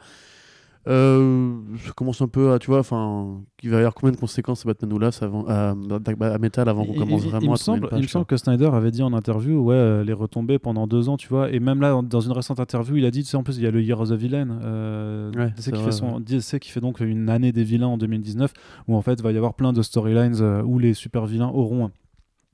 Euh, 0.87 1.55
ça 1.85 1.91
commence 1.91 2.21
un 2.21 2.27
peu 2.27 2.53
à, 2.53 2.59
tu 2.59 2.67
vois, 2.67 2.79
enfin, 2.79 3.41
il 3.61 3.69
va 3.69 3.77
y 3.77 3.79
avoir 3.79 3.93
combien 3.93 4.11
de 4.11 4.17
conséquences 4.17 4.65
à 4.65 4.67
Batman 4.67 4.93
Oulas 4.93 5.19
avant, 5.21 5.45
à, 5.47 5.71
à, 5.71 6.37
Metal 6.37 6.69
avant 6.69 6.85
qu'on 6.85 6.93
commence 6.93 7.23
vraiment 7.23 7.41
il 7.41 7.49
me 7.49 7.53
à 7.53 7.57
semble, 7.57 7.89
Il 7.93 8.03
me 8.03 8.07
semble 8.07 8.25
que 8.25 8.37
Snyder 8.37 8.69
avait 8.71 8.91
dit 8.91 9.03
en 9.03 9.13
interview, 9.13 9.59
ouais, 9.59 9.75
euh, 9.75 10.03
les 10.03 10.13
retombées 10.13 10.59
pendant 10.59 10.87
deux 10.87 11.09
ans, 11.09 11.17
tu 11.17 11.27
vois, 11.27 11.51
et 11.51 11.59
même 11.59 11.81
là, 11.81 11.99
dans 12.01 12.21
une 12.21 12.31
récente 12.31 12.59
interview, 12.59 12.95
il 12.95 13.05
a 13.05 13.11
dit, 13.11 13.23
tu 13.23 13.29
sais, 13.29 13.37
en 13.37 13.43
plus, 13.43 13.57
il 13.57 13.63
y 13.63 13.67
a 13.67 13.71
le 13.71 13.81
Year 13.81 13.99
of 13.99 14.09
the 14.09 14.13
Villain, 14.13 14.59
euh, 14.63 15.31
ouais, 15.33 15.53
qui, 15.57 15.71
fait 15.71 15.91
son, 15.91 16.21
qui 16.21 16.71
fait 16.71 16.81
donc 16.81 16.99
une 17.01 17.29
année 17.29 17.51
des 17.51 17.63
vilains 17.63 17.87
en 17.87 17.97
2019, 17.97 18.53
où 18.87 18.95
en 18.95 19.01
fait, 19.01 19.15
il 19.15 19.23
va 19.23 19.31
y 19.31 19.37
avoir 19.37 19.55
plein 19.55 19.73
de 19.73 19.81
storylines 19.81 20.37
euh, 20.39 20.61
où 20.63 20.79
les 20.79 20.93
super 20.93 21.25
vilains 21.25 21.49
auront 21.49 21.91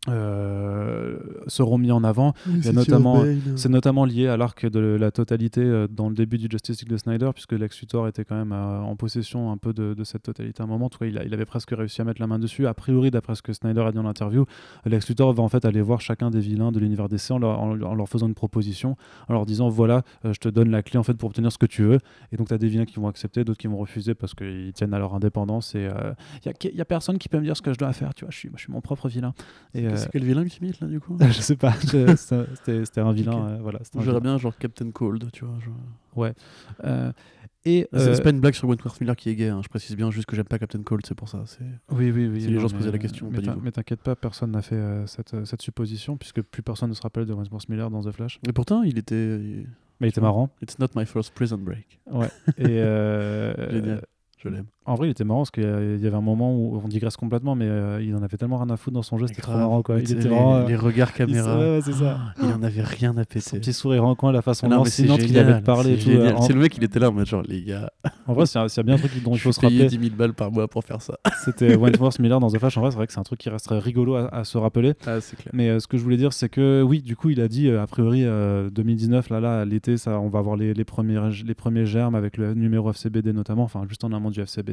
euh, 0.10 1.18
seront 1.48 1.78
mis 1.78 1.92
en 1.92 2.04
avant. 2.04 2.34
c'est 2.62 2.74
notamment, 2.74 3.24
c'est 3.56 3.70
notamment 3.70 4.04
lié 4.04 4.28
à 4.28 4.36
l'arc 4.36 4.66
de 4.66 4.80
la 4.80 5.12
totalité 5.12 5.62
euh, 5.62 5.88
dans 5.88 6.10
le 6.10 6.16
début 6.16 6.38
du 6.38 6.48
Justice 6.52 6.82
League 6.82 6.90
de 6.90 6.98
Snyder, 6.98 7.30
puisque 7.34 7.54
Lex 7.54 7.80
Luthor 7.80 8.08
était 8.10 8.26
quand 8.26 8.36
même 8.36 8.52
euh, 8.52 8.80
en 8.82 8.98
possession 8.98 9.52
un 9.52 9.58
peu 9.58 9.72
de, 9.72 9.96
cette 10.04 10.24
totalité 10.24 10.62
à 10.62 10.66
un 10.66 10.68
moment. 10.68 10.88
En 10.88 10.90
tout 10.90 11.00
cas, 11.00 11.06
il, 11.06 11.22
il, 11.26 11.34
avait 11.34 11.46
presque 11.46 11.72
réussi 11.72 12.02
à 12.02 12.04
mettre 12.04 12.20
la 12.20 12.28
main 12.28 12.38
dessus. 12.38 12.68
A 12.68 12.74
priori, 12.74 13.12
d'après 13.12 13.36
ce 13.36 13.42
que 13.42 13.54
Snyder 13.54 13.82
a 13.82 13.92
dit 13.94 13.98
en 13.98 14.06
interview, 14.06 14.46
Lex 14.86 15.08
Luthor 15.08 15.34
va 15.34 15.42
en 15.42 15.50
fait 15.50 15.64
aller 15.64 15.82
voir 15.82 16.02
chacun 16.02 16.30
des 16.30 16.42
vilains 16.42 16.74
de 16.74 16.80
l'univers 16.80 17.08
DC 17.08 17.32
en 17.32 17.40
leur, 17.40 17.62
en, 17.62 17.74
leur, 17.74 18.10
faisant 18.10 18.28
une 18.28 18.34
proposition, 18.34 18.98
en 19.30 19.34
leur 19.34 19.46
disant 19.46 19.70
voilà, 19.70 20.04
je 20.26 20.38
te 20.38 20.50
donne 20.50 20.70
la 20.70 20.84
clé 20.84 21.00
en 21.00 21.04
fait 21.04 21.14
pour 21.14 21.30
obtenir 21.30 21.52
ce 21.52 21.58
que 21.58 21.66
tu 21.66 21.84
veux. 21.84 22.00
Et 22.34 22.38
donc, 22.38 22.50
tu 22.50 22.54
as 22.54 22.58
des 22.58 22.68
vilains 22.68 22.86
qui 22.86 22.96
vont 22.96 23.08
accepter, 23.08 23.46
d'autres 23.46 23.60
qui 23.60 23.68
vont 23.68 23.78
refuser 23.78 24.16
parce 24.16 24.34
qu'ils 24.34 24.74
tiennent 24.74 24.94
à 24.94 25.00
leur 25.00 25.14
indépendance. 25.14 25.76
Et 25.76 25.90
il 26.46 26.54
n'y 26.74 26.80
a, 26.80 26.82
a, 26.82 26.86
personne 26.86 27.18
qui 27.18 27.30
peut 27.30 27.38
me 27.40 27.44
dire 27.44 27.56
ce 27.56 27.62
que 27.62 27.72
je 27.72 27.78
dois 27.78 27.94
faire. 27.94 28.14
Tu 28.14 28.26
vois, 28.26 28.32
je 28.32 28.38
suis, 28.38 28.50
je 28.54 28.60
suis 28.60 28.72
mon 28.74 28.82
propre 28.82 29.08
vilain. 29.08 29.34
Et, 29.74 29.93
c'est 29.96 30.12
quel 30.12 30.24
vilain 30.24 30.44
que 30.44 30.50
tu 30.50 30.64
là 30.82 30.88
du 30.88 31.00
coup 31.00 31.18
Je 31.22 31.42
sais 31.42 31.56
pas, 31.56 31.74
c'était 31.74 33.02
un 33.02 33.12
vilain. 33.12 33.48
Euh, 33.48 33.58
voilà, 33.62 33.80
J'aurais 34.00 34.22
bien 34.22 34.38
genre 34.38 34.58
Captain 34.58 34.92
Cold, 34.92 35.30
tu 35.32 35.46
vois. 35.46 35.58
Ouais. 36.16 36.34
Euh, 36.84 37.12
et 37.66 37.88
c'est 37.94 38.20
euh, 38.20 38.24
pas 38.24 38.32
une 38.32 38.42
blague 38.42 38.56
sur 38.56 38.68
Wentworth 38.68 39.00
Miller 39.00 39.16
qui 39.16 39.30
est 39.30 39.36
gay, 39.36 39.48
hein. 39.48 39.62
je 39.64 39.70
précise 39.70 39.96
bien 39.96 40.12
juste 40.12 40.26
que 40.26 40.36
j'aime 40.36 40.46
pas 40.46 40.60
Captain 40.60 40.84
Cold, 40.84 41.06
c'est 41.06 41.16
pour 41.16 41.30
ça. 41.30 41.44
Oui, 41.92 42.12
oui, 42.12 42.28
oui. 42.28 42.42
Si 42.42 42.48
les 42.48 42.60
gens 42.60 42.68
se 42.68 42.76
posaient 42.76 42.92
la 42.92 42.98
question. 42.98 43.30
Mais 43.62 43.72
t'inquiète 43.72 44.02
pas, 44.02 44.16
personne 44.16 44.52
n'a 44.52 44.62
fait 44.62 44.82
cette, 45.06 45.46
cette, 45.46 45.62
supposition, 45.62 46.18
puisque 46.18 46.42
plus 46.42 46.62
personne 46.62 46.90
ne 46.90 46.96
se 46.96 47.02
rappelle 47.02 47.26
de 47.26 47.34
Wentworth 47.34 47.70
Miller 47.70 47.90
dans 47.90 48.02
The 48.02 48.12
Flash. 48.12 48.40
Et 48.48 48.54
pourtant, 48.54 48.84
il 48.84 48.98
était. 48.98 49.66
Mais 50.00 50.08
il 50.08 50.10
était 50.10 50.22
marrant. 50.22 50.50
It's 50.62 50.80
not 50.80 50.88
my 50.96 51.06
first 51.06 51.34
prison 51.34 51.58
break. 51.58 52.00
Ouais. 52.12 52.30
Et 52.58 52.64
Génial, 53.72 54.02
je 54.38 54.50
l'aime. 54.50 54.66
En 54.86 54.96
vrai, 54.96 55.08
il 55.08 55.12
était 55.12 55.24
marrant 55.24 55.42
parce 55.42 55.52
qu'il 55.52 55.64
y 55.64 55.66
il 56.02 56.06
avait 56.08 56.16
un 56.18 56.22
moment 56.22 56.54
où 56.54 56.82
on 56.84 56.88
digresse 56.88 57.16
complètement, 57.16 57.56
mais 57.56 57.66
euh, 57.68 58.02
il 58.04 58.14
en 58.16 58.22
avait 58.24 58.36
tellement 58.38 58.58
rien 58.58 58.70
à 58.70 58.76
foutre 58.78 58.96
dans 58.96 59.02
son 59.02 59.18
jeu, 59.18 59.28
c'était 59.28 59.42
trop 59.42 59.54
marrant 59.54 59.82
quoi. 59.82 59.98
Il 60.00 60.12
était 60.12 60.28
les, 60.28 60.36
euh, 60.36 60.68
les 60.68 60.76
regards 60.76 61.12
il- 61.12 61.18
caméra. 61.18 61.58
ouais, 61.58 61.72
ouais, 61.76 61.80
c'est 61.82 61.94
ça. 61.94 62.18
Il 62.42 62.50
en 62.52 62.62
avait 62.64 62.82
rien 62.82 63.12
à 63.12 63.22
Son 63.22 63.26
péter. 63.26 63.60
petit 63.60 63.72
sourire 63.74 64.04
en 64.04 64.14
coin, 64.16 64.32
la 64.34 64.42
façon 64.42 64.68
Ah 64.68 64.82
c'est 64.86 65.04
lancinante 65.06 65.20
qu'il 65.22 65.38
avait 65.38 65.54
de 65.54 65.64
parler 65.64 65.98
c'est 66.00 66.16
euh, 66.16 66.34
En, 66.36 66.42
C'est 66.42 66.54
le 66.54 66.60
mec, 66.60 66.76
il 66.76 66.84
était 66.84 67.00
là 67.00 67.10
en 67.10 67.14
mode 67.14 67.26
genre, 67.26 67.44
les 67.48 67.64
gars, 67.64 67.90
en 68.28 68.34
vrai, 68.34 68.46
s'il 68.46 68.60
y, 68.60 68.64
a- 68.64 68.68
s'il 68.68 68.78
y 68.78 68.82
a 68.82 68.84
bien 68.84 68.96
un 68.96 68.98
truc 68.98 69.24
dont 69.24 69.32
il 69.36 69.40
faut 69.40 69.52
se 69.54 69.62
payé 69.62 69.84
rappeler, 69.84 69.98
10 69.98 70.04
000 70.10 70.16
balles 70.18 70.34
par 70.34 70.52
mois 70.52 70.68
pour 70.68 70.84
faire 70.84 71.02
ça. 71.02 71.18
c'était 71.46 71.76
Wentworth 71.78 72.20
Miller 72.20 72.40
dans 72.42 72.50
The 72.52 72.60
Flash. 72.60 72.78
En 72.78 72.82
vrai, 72.82 72.92
c'est 72.92 72.98
vrai 72.98 73.08
que 73.08 73.14
c'est 73.14 73.20
un 73.20 73.24
truc 73.24 73.40
qui 73.40 73.50
resterait 73.50 73.80
rigolo 73.80 74.16
à, 74.16 74.28
à 74.36 74.44
se 74.44 74.58
rappeler. 74.58 74.94
Ah, 75.08 75.22
c'est 75.22 75.38
clair. 75.38 75.52
Mais 75.54 75.70
euh, 75.70 75.80
ce 75.80 75.88
que 75.88 75.98
je 75.98 76.04
voulais 76.04 76.18
dire, 76.18 76.34
c'est 76.34 76.50
que 76.50 76.82
oui, 76.82 77.02
du 77.02 77.16
coup, 77.16 77.30
il 77.30 77.40
a 77.40 77.48
dit, 77.48 77.70
euh, 77.70 77.82
a 77.82 77.88
priori, 77.88 78.24
euh, 78.26 78.70
2019, 78.70 79.30
là, 79.30 79.40
là, 79.40 79.64
l'été, 79.66 79.96
ça, 79.96 80.20
on 80.20 80.28
va 80.28 80.40
avoir 80.40 80.58
les, 80.58 80.74
les, 80.74 80.84
premiers, 80.84 81.20
les 81.46 81.56
premiers 81.56 81.86
germes 81.86 82.16
avec 82.16 82.36
le 82.38 82.54
numéro 82.54 82.90
FCBD 82.92 83.32
notamment, 83.32 83.64
enfin, 83.64 83.84
juste 83.88 84.04
en 84.04 84.12
amont 84.12 84.30
du 84.30 84.42
FCBD, 84.42 84.73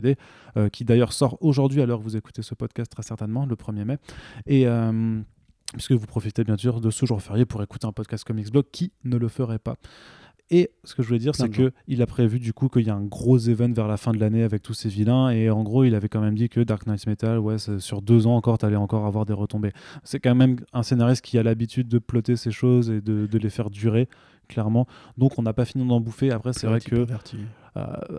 euh, 0.56 0.68
qui 0.68 0.84
d'ailleurs 0.84 1.12
sort 1.12 1.38
aujourd'hui 1.40 1.80
à 1.80 1.86
l'heure 1.86 2.00
où 2.00 2.04
vous 2.04 2.16
écoutez 2.16 2.42
ce 2.42 2.54
podcast, 2.54 2.90
très 2.90 3.02
certainement, 3.02 3.46
le 3.46 3.56
1er 3.56 3.84
mai. 3.84 3.98
Et. 4.46 4.66
euh, 4.66 5.20
puisque 5.72 5.92
vous 5.92 6.06
profitez 6.06 6.42
bien 6.42 6.56
sûr 6.56 6.80
de 6.80 6.90
ce 6.90 7.06
jour 7.06 7.22
férié 7.22 7.44
pour 7.44 7.62
écouter 7.62 7.86
un 7.86 7.92
podcast 7.92 8.24
Comics 8.24 8.50
Blog, 8.50 8.64
qui 8.72 8.90
ne 9.04 9.16
le 9.16 9.28
ferait 9.28 9.60
pas 9.60 9.76
et 10.52 10.70
ce 10.82 10.94
que 10.96 11.02
je 11.02 11.06
voulais 11.08 11.20
dire, 11.20 11.34
c'est 11.36 11.48
qu'il 11.48 12.02
a 12.02 12.06
prévu 12.06 12.40
du 12.40 12.52
coup 12.52 12.68
qu'il 12.68 12.84
y 12.84 12.90
a 12.90 12.94
un 12.94 13.04
gros 13.04 13.38
event 13.38 13.72
vers 13.72 13.86
la 13.86 13.96
fin 13.96 14.12
de 14.12 14.18
l'année 14.18 14.42
avec 14.42 14.62
tous 14.62 14.74
ces 14.74 14.88
vilains. 14.88 15.30
Et 15.30 15.48
en 15.48 15.62
gros, 15.62 15.84
il 15.84 15.94
avait 15.94 16.08
quand 16.08 16.20
même 16.20 16.34
dit 16.34 16.48
que 16.48 16.60
Dark 16.60 16.86
Knight 16.86 17.06
Metal, 17.06 17.38
ouais, 17.38 17.56
sur 17.78 18.02
deux 18.02 18.26
ans 18.26 18.34
encore, 18.34 18.58
t'allais 18.58 18.76
encore 18.76 19.06
avoir 19.06 19.26
des 19.26 19.32
retombées. 19.32 19.72
C'est 20.02 20.18
quand 20.18 20.34
même 20.34 20.56
un 20.72 20.82
scénariste 20.82 21.24
qui 21.24 21.38
a 21.38 21.44
l'habitude 21.44 21.86
de 21.86 21.98
plotter 21.98 22.34
ces 22.34 22.50
choses 22.50 22.90
et 22.90 23.00
de, 23.00 23.26
de 23.26 23.38
les 23.38 23.50
faire 23.50 23.70
durer, 23.70 24.08
clairement. 24.48 24.88
Donc 25.16 25.38
on 25.38 25.42
n'a 25.42 25.52
pas 25.52 25.64
fini 25.64 25.86
d'en 25.86 26.00
bouffer. 26.00 26.32
Après, 26.32 26.52
c'est 26.52 26.66
vrai 26.66 26.80
que 26.80 27.06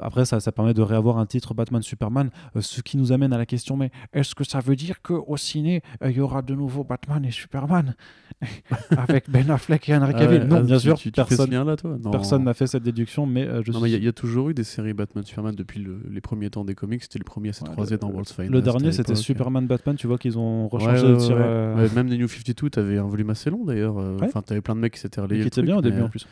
après, 0.01 0.25
ça, 0.25 0.39
ça 0.39 0.51
permet 0.51 0.74
de 0.74 0.81
réavoir 0.81 1.17
un 1.17 1.25
titre 1.25 1.53
Batman-Superman, 1.53 2.29
euh, 2.55 2.62
ce 2.62 2.81
qui 2.81 2.98
nous 2.98 3.12
amène 3.12 3.34
à 3.34 3.38
la 3.38 3.46
question, 3.46 3.75
mais 3.77 3.91
est-ce 4.13 4.36
que 4.36 4.43
ça 4.43 4.60
veut 4.60 4.75
dire 4.75 5.01
qu'au 5.01 5.38
ciné, 5.38 5.81
euh, 6.03 6.10
il 6.12 6.17
y 6.17 6.22
aura 6.22 6.41
de 6.41 6.53
nouveau 6.55 6.84
Batman 6.84 7.24
et 7.25 7.31
Superman 7.31 7.96
avec 8.98 9.29
Ben 9.29 9.50
Affleck 9.51 9.88
et 9.89 9.96
Henry 9.96 10.13
Cavill? 10.13 10.43
Non, 10.43 10.62
bien 10.62 10.79
sûr, 10.79 10.93
Ah 10.96 11.00
Tu, 11.00 11.12
tu 11.12 11.22
fais 11.24 11.36
ce 11.36 12.10
personne 12.12 12.43
n'a 12.43 12.53
fait 12.53 12.67
cette 12.67 12.84
déduction, 12.84 13.25
mais 13.25 13.46
euh, 13.48 13.62
je 13.65 13.72
suis... 13.72 13.81
il 13.86 13.91
y 13.91 13.96
a- 13.96 13.98
il 13.98 14.03
y, 14.03 14.08
a 14.08 14.13
toujours 14.13 14.50
eu 14.50 14.53
des 14.53 14.63
séries 14.63 14.93
Batman-Superman 14.93 15.55
depuis 15.55 15.79
le- 15.79 16.01
les 16.10 16.22
premiers 16.22 16.50
temps 16.50 16.65
des 16.65 16.75
comics. 16.75 17.03
C'était 17.03 17.20
le 17.20 17.24
premier 17.24 17.50
à 17.50 17.53
s'être 17.53 17.67
Ouais, 17.67 17.74
croisé 17.74 17.96
le- 17.96 18.00
dans 18.00 18.10
World's 18.10 18.31
Finest. 18.34 18.51
Le 18.51 18.62
dernier, 18.62 18.91
c'était. 18.91 19.15
Superman-Batman, 19.15 19.96
tu 19.96 20.08
vois 20.08 20.17
qu'ils 20.17 20.38
ont 20.39 20.67
rechangé 20.67 21.05
ouais, 21.05 21.17
tir. 21.17 21.36
euh, 21.38 21.88
même 21.96 22.08
les 22.08 22.17
New 22.17 22.27
52, 22.27 22.70
t'avais 22.70 22.98
un 22.98 23.03
volume 23.08 23.29
assez 23.29 23.50
long 23.50 23.63
d'ailleurs. 23.65 23.98
euh. 24.00 24.17
Enfin, 24.22 24.41
t'avais 24.41 24.62
plein 24.62 24.75
de 24.75 24.79
mecs 24.79 24.93
qui 24.93 25.00
s'étaient 25.00 25.22
relayés. 25.22 25.41
qui 25.41 25.48
était 25.48 25.62
bien 25.62 25.77
au 25.77 25.81
début 25.81 26.00
euh, 26.01 26.05
en 26.05 26.10
plus. 26.10 26.25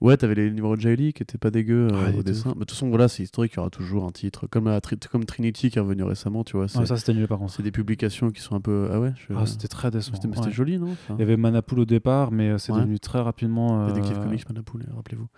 Ouais, 0.00 0.16
t'avais 0.16 0.34
les 0.34 0.50
numéros 0.50 0.76
de 0.76 0.80
Jaili 0.80 1.12
qui 1.12 1.22
étaient 1.22 1.38
pas 1.38 1.50
dégueux 1.50 1.88
euh, 1.92 2.10
Ouais, 2.12 2.18
au 2.18 2.22
dessin. 2.22 2.50
Mais 2.50 2.54
de 2.54 2.58
toute 2.60 2.72
façon, 2.72 2.88
voilà, 2.88 3.08
c'est 3.08 3.22
historique, 3.22 3.52
il 3.54 3.56
y 3.56 3.60
aura 3.60 3.70
toujours 3.70 4.04
un 4.04 4.10
titre. 4.10 4.46
Comme, 4.48 4.66
la 4.66 4.80
Tri- 4.80 4.96
comme 5.10 5.24
Trinity 5.24 5.70
qui 5.70 5.78
est 5.78 5.80
revenu 5.80 6.02
récemment, 6.02 6.44
tu 6.44 6.56
vois. 6.56 6.66
Ouais, 6.76 6.86
ça, 6.86 6.96
c'était 6.96 7.14
nul 7.14 7.26
par 7.28 7.38
contre. 7.38 7.52
c'est 7.54 7.62
des 7.62 7.70
publications 7.70 8.30
qui 8.30 8.40
sont 8.40 8.54
un 8.56 8.60
peu. 8.60 8.88
Ah 8.92 9.00
ouais 9.00 9.12
je- 9.16 9.34
Ah, 9.36 9.46
c'était 9.46 9.68
très 9.68 9.90
décevant. 9.90 10.16
C'était 10.20 10.28
ouais. 10.38 10.50
joli, 10.52 10.78
non 10.78 10.90
Enfin, 10.92 11.14
Il 11.16 11.20
y 11.20 11.22
avait 11.22 11.36
Manapool 11.36 11.80
au 11.80 11.84
départ, 11.84 12.30
mais 12.32 12.50
euh, 12.50 12.58
c'est 12.58 12.72
Ouais. 12.72 12.80
devenu 12.80 12.98
très 12.98 13.20
rapidement. 13.20 13.82
euh, 13.82 13.86
Détective 13.92 14.18
Comics, 14.20 14.48
Manapool, 14.48 14.82
euh, 14.82 14.94
rappelez-vous. 14.96 15.28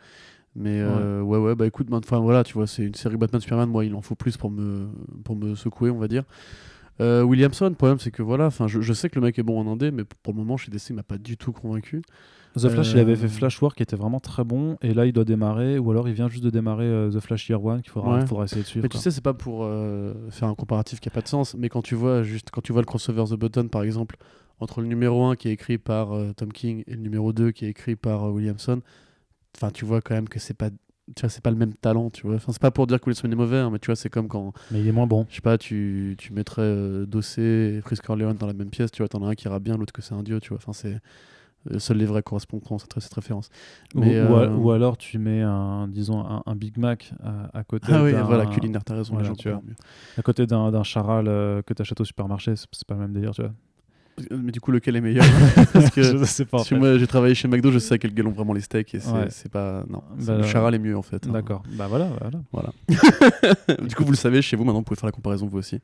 Mais 0.59 0.81
euh, 0.81 1.21
ouais. 1.21 1.37
ouais, 1.37 1.55
bah 1.55 1.67
écoute, 1.67 1.89
ben, 1.91 1.99
enfin 1.99 2.19
voilà, 2.19 2.43
tu 2.43 2.55
vois, 2.55 2.67
c'est 2.67 2.83
une 2.85 2.95
série 2.95 3.19
Batman 3.19 3.43
Superman. 3.43 3.69
Moi, 3.69 3.85
il 3.85 3.95
en 3.95 4.01
faut 4.01 4.15
plus 4.15 4.39
pour 4.39 4.51
me, 4.51 4.89
pour 5.23 5.37
me 5.37 5.55
secouer, 5.55 5.91
on 5.91 5.99
va 5.99 6.09
dire. 6.09 6.25
Euh, 7.03 7.23
Williamson, 7.23 7.69
le 7.69 7.75
problème, 7.75 7.99
c'est 7.99 8.11
que 8.11 8.23
voilà, 8.23 8.47
enfin, 8.47 8.67
je, 8.67 8.81
je 8.81 8.93
sais 8.95 9.11
que 9.11 9.17
le 9.17 9.27
mec 9.27 9.39
est 9.39 9.43
bon 9.43 9.61
en 9.61 9.71
indé, 9.71 9.91
mais 9.91 10.05
pour 10.23 10.33
le 10.33 10.39
moment, 10.39 10.57
chez 10.57 10.71
DC, 10.71 10.91
il 10.91 10.97
m'a 10.97 11.03
pas 11.03 11.19
du 11.19 11.37
tout 11.37 11.53
convaincu. 11.53 12.01
The 12.57 12.69
Flash, 12.71 12.93
il 12.93 12.99
avait 12.99 13.17
fait 13.17 13.27
Euh, 13.27 13.29
Flash 13.29 13.61
War 13.63 13.75
qui 13.75 13.83
était 13.83 13.97
vraiment 13.97 14.19
très 14.21 14.43
bon, 14.45 14.79
et 14.83 14.95
là, 14.95 15.05
il 15.07 15.13
doit 15.13 15.25
démarrer, 15.25 15.79
ou 15.79 15.91
alors 15.91 16.09
il 16.09 16.15
vient 16.15 16.29
juste 16.29 16.43
de 16.45 16.51
démarrer 16.51 16.85
euh, 16.87 17.11
The 17.11 17.21
Flash 17.21 17.49
Year 17.49 17.63
One 17.65 17.83
qu'il 17.83 17.91
faudra, 17.91 18.17
Ouais. 18.21 18.27
faudra 18.27 18.45
essayer 18.45 18.63
de 18.63 18.67
suivre. 18.67 18.83
Mais 18.85 18.89
tu 18.89 18.95
quoi. 18.97 19.03
sais, 19.03 19.11
c'est 19.11 19.21
pas 19.25 19.35
pour 19.35 19.61
euh, 19.65 20.15
faire 20.31 20.49
un 20.49 20.55
comparatif 20.55 21.01
qui 21.01 21.09
a 21.09 21.13
pas 21.13 21.21
de 21.23 21.29
sens, 21.29 21.55
mais 21.55 21.69
quand 21.69 21.83
tu 21.83 21.95
vois 21.95 22.23
juste 22.23 22.51
quand 22.51 22.61
tu 22.63 22.73
vois 22.73 22.83
le 22.83 22.87
crossover 22.87 23.25
The 23.25 23.35
Button 23.39 23.69
par 23.69 23.83
exemple 23.83 24.17
entre 24.61 24.81
le 24.81 24.87
numéro 24.87 25.25
1 25.27 25.37
qui 25.37 25.49
est 25.49 25.53
écrit 25.53 25.77
par 25.79 26.09
Tom 26.37 26.51
King 26.53 26.83
et 26.87 26.95
le 26.95 27.01
numéro 27.03 27.33
2 27.35 27.51
qui 27.51 27.67
est 27.67 27.69
écrit 27.69 27.95
par 27.97 28.33
Williamson, 28.33 28.81
enfin 29.57 29.71
tu 29.71 29.85
vois 29.85 30.01
quand 30.01 30.15
même 30.15 30.29
que 30.29 30.39
c'est 30.39 30.55
pas 30.55 30.71
tu 31.15 31.21
vois, 31.21 31.29
c'est 31.31 31.41
pas 31.43 31.51
le 31.53 31.57
même 31.57 31.73
talent, 31.75 32.11
tu 32.11 32.27
vois. 32.27 32.35
Enfin, 32.35 32.51
c'est 32.51 32.61
pas 32.61 32.73
pour 32.73 32.89
dire 32.89 33.01
que 33.01 33.07
Wilson 33.09 33.31
est 33.31 33.37
mauvais, 33.37 33.59
hein, 33.59 33.71
mais 33.71 33.79
tu 33.79 33.87
vois, 33.87 33.95
c'est 33.95 34.09
comme 34.09 34.27
quand, 34.27 34.53
Mais 34.73 34.81
il 34.81 34.89
est 34.89 34.93
moins 34.93 35.07
bon. 35.07 35.25
je 35.31 35.37
sais 35.37 35.41
pas, 35.41 35.57
tu, 35.57 36.17
tu 36.19 36.33
mettrais 36.33 36.63
euh, 36.63 37.07
Dossé 37.07 37.77
et 37.79 37.81
Chris 37.85 37.99
Corleone 38.03 38.37
dans 38.37 38.49
la 38.49 38.55
même 38.55 38.71
pièce, 38.71 38.91
tu 38.91 39.03
vois, 39.03 39.09
t'en 39.09 39.23
as 39.25 39.29
un 39.29 39.35
qui 39.37 39.47
ira 39.47 39.61
bien, 39.61 39.77
l'autre 39.77 39.93
que 39.93 40.03
c'est 40.03 40.15
un 40.15 40.25
dieu, 40.25 40.41
tu 40.41 40.49
vois. 40.49 40.59
Enfin, 40.59 40.73
c'est. 40.73 40.99
Euh, 41.73 41.79
Seuls 41.79 41.97
les 41.97 42.07
vrais 42.07 42.23
correspondent 42.23 42.63
à 42.97 43.01
cette, 43.01 43.15
référence. 43.15 43.49
Ou, 43.95 44.01
Mais, 44.01 44.21
ou 44.23 44.37
a- 44.37 44.43
euh, 44.43 44.55
ou 44.57 44.71
alors 44.71 44.97
tu 44.97 45.19
mets 45.19 45.43
un, 45.43 45.89
disons, 45.89 46.21
un, 46.21 46.43
un 46.47 46.55
Big 46.55 46.77
Mac 46.79 47.13
à, 47.23 47.59
à 47.59 47.65
côté 47.65 47.93
Ah 47.93 48.03
oui, 48.03 48.13
voilà, 48.13 48.47
culinaire, 48.47 48.85
t'as 48.85 48.95
raison, 48.97 49.15
Voilà, 49.15 49.29
les 49.29 49.35
gens 49.35 49.37
tu 49.37 49.49
vois. 49.51 49.63
à 50.19 50.23
côté 50.23 50.47
d'un 50.47 50.83
charal 50.83 51.27
euh, 51.29 51.63
que 51.63 51.75
t'achètes 51.75 52.01
au 52.01 52.05
supermarché, 52.05 52.55
c'est 52.57 52.87
pas 52.87 52.95
le 52.95 53.01
même 53.01 53.13
délire, 53.13 53.33
tu 53.33 53.43
vois. 53.43 53.51
mieux. 53.51 53.57
Mais 54.31 54.51
du 54.51 54.63
coup, 54.63 54.71
lequel 54.73 54.97
est 54.97 55.01
meilleur? 55.03 55.27
Parce 55.75 55.91
que 55.91 56.03
je 56.19 56.25
sais 56.25 56.47
pas. 56.47 56.65
fait. 56.65 56.79
moi 56.79 56.97
j'ai 56.97 57.07
travaillé 57.07 57.35
chez 57.35 57.49
McDo, 57.49 57.71
je 57.71 57.79
sais 57.79 57.95
à 57.95 57.99
quel 57.99 58.15
galon 58.15 58.31
vraiment 58.31 58.55
les 58.55 58.63
steaks 58.63 58.95
et 58.95 59.01
c'est 59.01 59.13
Ouais. 59.13 59.29
pas. 59.53 59.85
Non, 59.91 60.03
Bah, 60.27 60.39
le 60.39 60.43
charal 60.45 60.75
est 60.75 60.79
mieux 60.79 60.97
en 60.97 61.03
fait. 61.03 61.27
hein. 61.27 61.33
D'accord. 61.33 61.63
Bah 61.77 61.87
voilà, 61.87 62.09
voilà. 62.51 62.73
du 63.83 63.95
coup, 63.95 64.05
vous 64.05 64.13
le 64.13 64.17
savez, 64.17 64.41
chez 64.43 64.57
vous 64.57 64.65
maintenant, 64.65 64.79
vous 64.81 64.85
pouvez 64.85 64.99
faire 64.99 65.07
la 65.09 65.13
comparaison 65.13 65.47
vous 65.47 65.59
aussi. 65.59 65.81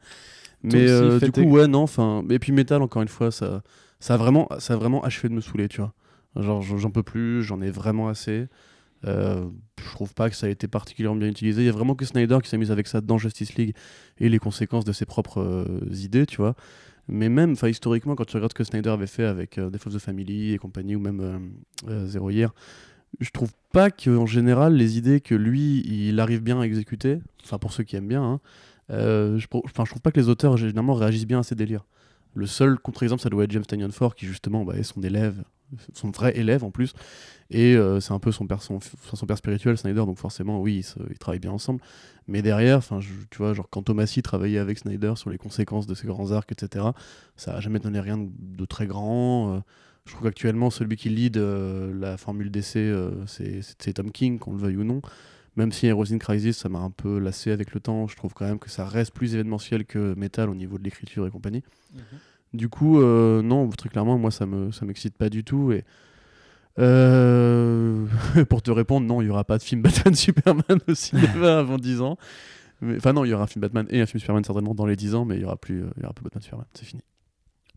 Mais 0.62 0.84
aussi, 0.84 0.92
euh, 0.92 1.18
du 1.20 1.32
coup, 1.32 1.42
ouais, 1.42 1.66
non, 1.66 1.82
enfin. 1.82 2.22
Et 2.30 2.38
puis 2.38 2.52
Metal, 2.52 2.80
encore 2.82 3.02
une 3.02 3.08
fois, 3.08 3.30
ça, 3.30 3.62
ça, 4.02 4.14
a 4.14 4.16
vraiment, 4.16 4.48
ça 4.58 4.76
vraiment 4.76 5.02
achevé 5.04 5.28
de 5.28 5.34
me 5.34 5.40
saouler, 5.40 5.68
tu 5.68 5.80
vois. 5.80 5.94
Genre, 6.36 6.62
j'en 6.62 6.90
peux 6.90 7.02
plus, 7.02 7.42
j'en 7.42 7.60
ai 7.60 7.70
vraiment 7.70 8.08
assez. 8.08 8.48
Euh, 9.04 9.44
je 9.80 9.90
trouve 9.90 10.14
pas 10.14 10.30
que 10.30 10.36
ça 10.36 10.46
a 10.46 10.50
été 10.50 10.68
particulièrement 10.68 11.18
bien 11.18 11.28
utilisé. 11.28 11.62
Il 11.62 11.66
y 11.66 11.68
a 11.68 11.72
vraiment 11.72 11.94
que 11.94 12.04
Snyder 12.04 12.38
qui 12.42 12.48
s'amuse 12.48 12.70
avec 12.70 12.86
ça 12.86 13.00
dans 13.00 13.18
Justice 13.18 13.54
League 13.56 13.74
et 14.18 14.28
les 14.28 14.38
conséquences 14.38 14.84
de 14.84 14.92
ses 14.92 15.06
propres 15.06 15.40
euh, 15.40 15.80
idées, 15.92 16.26
tu 16.26 16.36
vois. 16.36 16.54
Mais 17.08 17.28
même, 17.28 17.54
historiquement, 17.64 18.14
quand 18.14 18.24
tu 18.24 18.36
regardes 18.36 18.52
ce 18.52 18.54
que 18.56 18.64
Snyder 18.64 18.90
avait 18.90 19.06
fait 19.06 19.24
avec 19.24 19.58
euh, 19.58 19.70
Death 19.70 19.86
of 19.86 19.94
the 19.94 19.98
Family 19.98 20.52
et 20.52 20.58
compagnie, 20.58 20.94
ou 20.96 21.00
même 21.00 21.20
euh, 21.20 21.38
euh, 21.88 22.06
Zero 22.06 22.30
Year, 22.30 22.54
je 23.20 23.30
trouve 23.30 23.52
pas 23.72 23.90
qu'en 23.90 24.26
général, 24.26 24.74
les 24.74 24.98
idées 24.98 25.20
que 25.20 25.34
lui, 25.34 25.82
il 25.86 26.20
arrive 26.20 26.42
bien 26.42 26.60
à 26.60 26.64
exécuter, 26.64 27.20
enfin, 27.44 27.58
pour 27.58 27.72
ceux 27.72 27.84
qui 27.84 27.96
aiment 27.96 28.08
bien, 28.08 28.22
hein, 28.22 28.40
je, 28.88 29.38
je 29.38 29.46
trouve 29.46 30.00
pas 30.02 30.10
que 30.10 30.20
les 30.20 30.28
auteurs, 30.28 30.56
généralement, 30.56 30.94
réagissent 30.94 31.26
bien 31.26 31.40
à 31.40 31.42
ces 31.42 31.54
délires. 31.54 31.84
Le 32.34 32.46
seul 32.46 32.78
contre-exemple, 32.78 33.22
ça 33.22 33.30
doit 33.30 33.44
être 33.44 33.50
James 33.50 33.64
Tanyan 33.64 33.90
Ford, 33.90 34.14
qui 34.14 34.26
justement 34.26 34.64
bah, 34.64 34.74
est 34.76 34.82
son 34.82 35.02
élève, 35.02 35.42
son 35.94 36.10
vrai 36.10 36.36
élève 36.36 36.64
en 36.64 36.70
plus, 36.70 36.94
et 37.50 37.76
euh, 37.76 38.00
c'est 38.00 38.12
un 38.12 38.18
peu 38.18 38.32
son 38.32 38.46
père, 38.46 38.62
son, 38.62 38.80
son 38.80 39.26
père 39.26 39.36
spirituel, 39.36 39.76
Snyder, 39.76 40.00
donc 40.06 40.18
forcément, 40.18 40.60
oui, 40.60 40.86
ils, 41.10 41.18
travaillent 41.18 41.38
bien 41.38 41.52
ensemble. 41.52 41.82
Mais 42.26 42.40
derrière, 42.40 42.78
enfin, 42.78 43.00
tu 43.30 43.38
vois, 43.38 43.52
genre 43.52 43.68
quand 43.68 43.82
Thomasy 43.82 44.22
travaillait 44.22 44.58
avec 44.58 44.78
Snyder 44.78 45.12
sur 45.16 45.28
les 45.28 45.38
conséquences 45.38 45.86
de 45.86 45.94
ses 45.94 46.06
grands 46.06 46.32
arcs, 46.32 46.50
etc., 46.50 46.86
ça 47.36 47.54
a 47.54 47.60
jamais 47.60 47.78
donné 47.78 48.00
rien 48.00 48.18
de, 48.18 48.64
très 48.64 48.86
grand. 48.86 49.56
euh, 49.56 49.60
je 50.06 50.12
trouve 50.12 50.24
qu'actuellement, 50.24 50.70
celui 50.70 50.96
qui 50.96 51.10
lead 51.10 51.36
euh, 51.36 51.92
la 51.94 52.16
formule 52.16 52.50
d'essai, 52.50 52.90
c'est 53.26 53.92
Tom 53.92 54.10
King, 54.10 54.38
qu'on 54.38 54.52
le 54.52 54.58
veuille 54.58 54.76
ou 54.76 54.84
non. 54.84 55.02
Même 55.56 55.70
si 55.72 55.86
Heroes 55.86 56.12
in 56.12 56.18
Crisis, 56.18 56.56
ça 56.56 56.68
m'a 56.70 56.78
un 56.78 56.90
peu 56.90 57.18
lassé 57.18 57.50
avec 57.50 57.74
le 57.74 57.80
temps, 57.80 58.06
je 58.08 58.16
trouve 58.16 58.32
quand 58.32 58.46
même 58.46 58.58
que 58.58 58.70
ça 58.70 58.86
reste 58.86 59.12
plus 59.12 59.34
événementiel 59.34 59.84
que 59.84 60.14
Metal 60.14 60.48
au 60.48 60.54
niveau 60.54 60.78
de 60.78 60.84
l'écriture 60.84 61.26
et 61.26 61.30
compagnie. 61.30 61.62
Du 62.54 62.68
coup, 62.70 63.00
euh, 63.00 63.42
non, 63.42 63.68
très 63.70 63.88
clairement, 63.90 64.16
moi, 64.18 64.30
ça 64.30 64.46
me, 64.46 64.72
ça 64.72 64.84
m'excite 64.86 65.16
pas 65.16 65.28
du 65.28 65.44
tout. 65.44 65.72
Et 65.72 65.84
euh, 66.78 68.06
pour 68.48 68.62
te 68.62 68.70
répondre, 68.70 69.06
non, 69.06 69.20
il 69.22 69.26
y 69.26 69.30
aura 69.30 69.44
pas 69.44 69.58
de 69.58 69.62
film 69.62 69.82
Batman 69.82 70.14
Superman 70.14 70.78
au 70.88 70.94
cinéma 70.94 71.58
avant 71.58 71.76
10 71.78 72.00
ans. 72.00 72.16
Mais- 72.80 72.96
Enfin, 72.96 73.12
non, 73.12 73.24
il 73.24 73.28
y 73.30 73.34
aura 73.34 73.44
un 73.44 73.46
film 73.46 73.60
Batman 73.60 73.86
et 73.90 74.00
un 74.00 74.06
film 74.06 74.20
Superman 74.20 74.42
certainement 74.44 74.74
dans 74.74 74.86
les 74.86 74.96
10 74.96 75.14
ans, 75.14 75.24
mais 75.24 75.36
il 75.36 75.42
y 75.42 75.44
aura 75.44 75.56
plus, 75.56 75.82
euh, 75.82 75.90
il 75.96 76.02
y 76.02 76.04
aura 76.04 76.14
plus 76.14 76.24
Batman 76.24 76.42
Superman, 76.42 76.66
c'est 76.74 76.84
fini. 76.86 77.02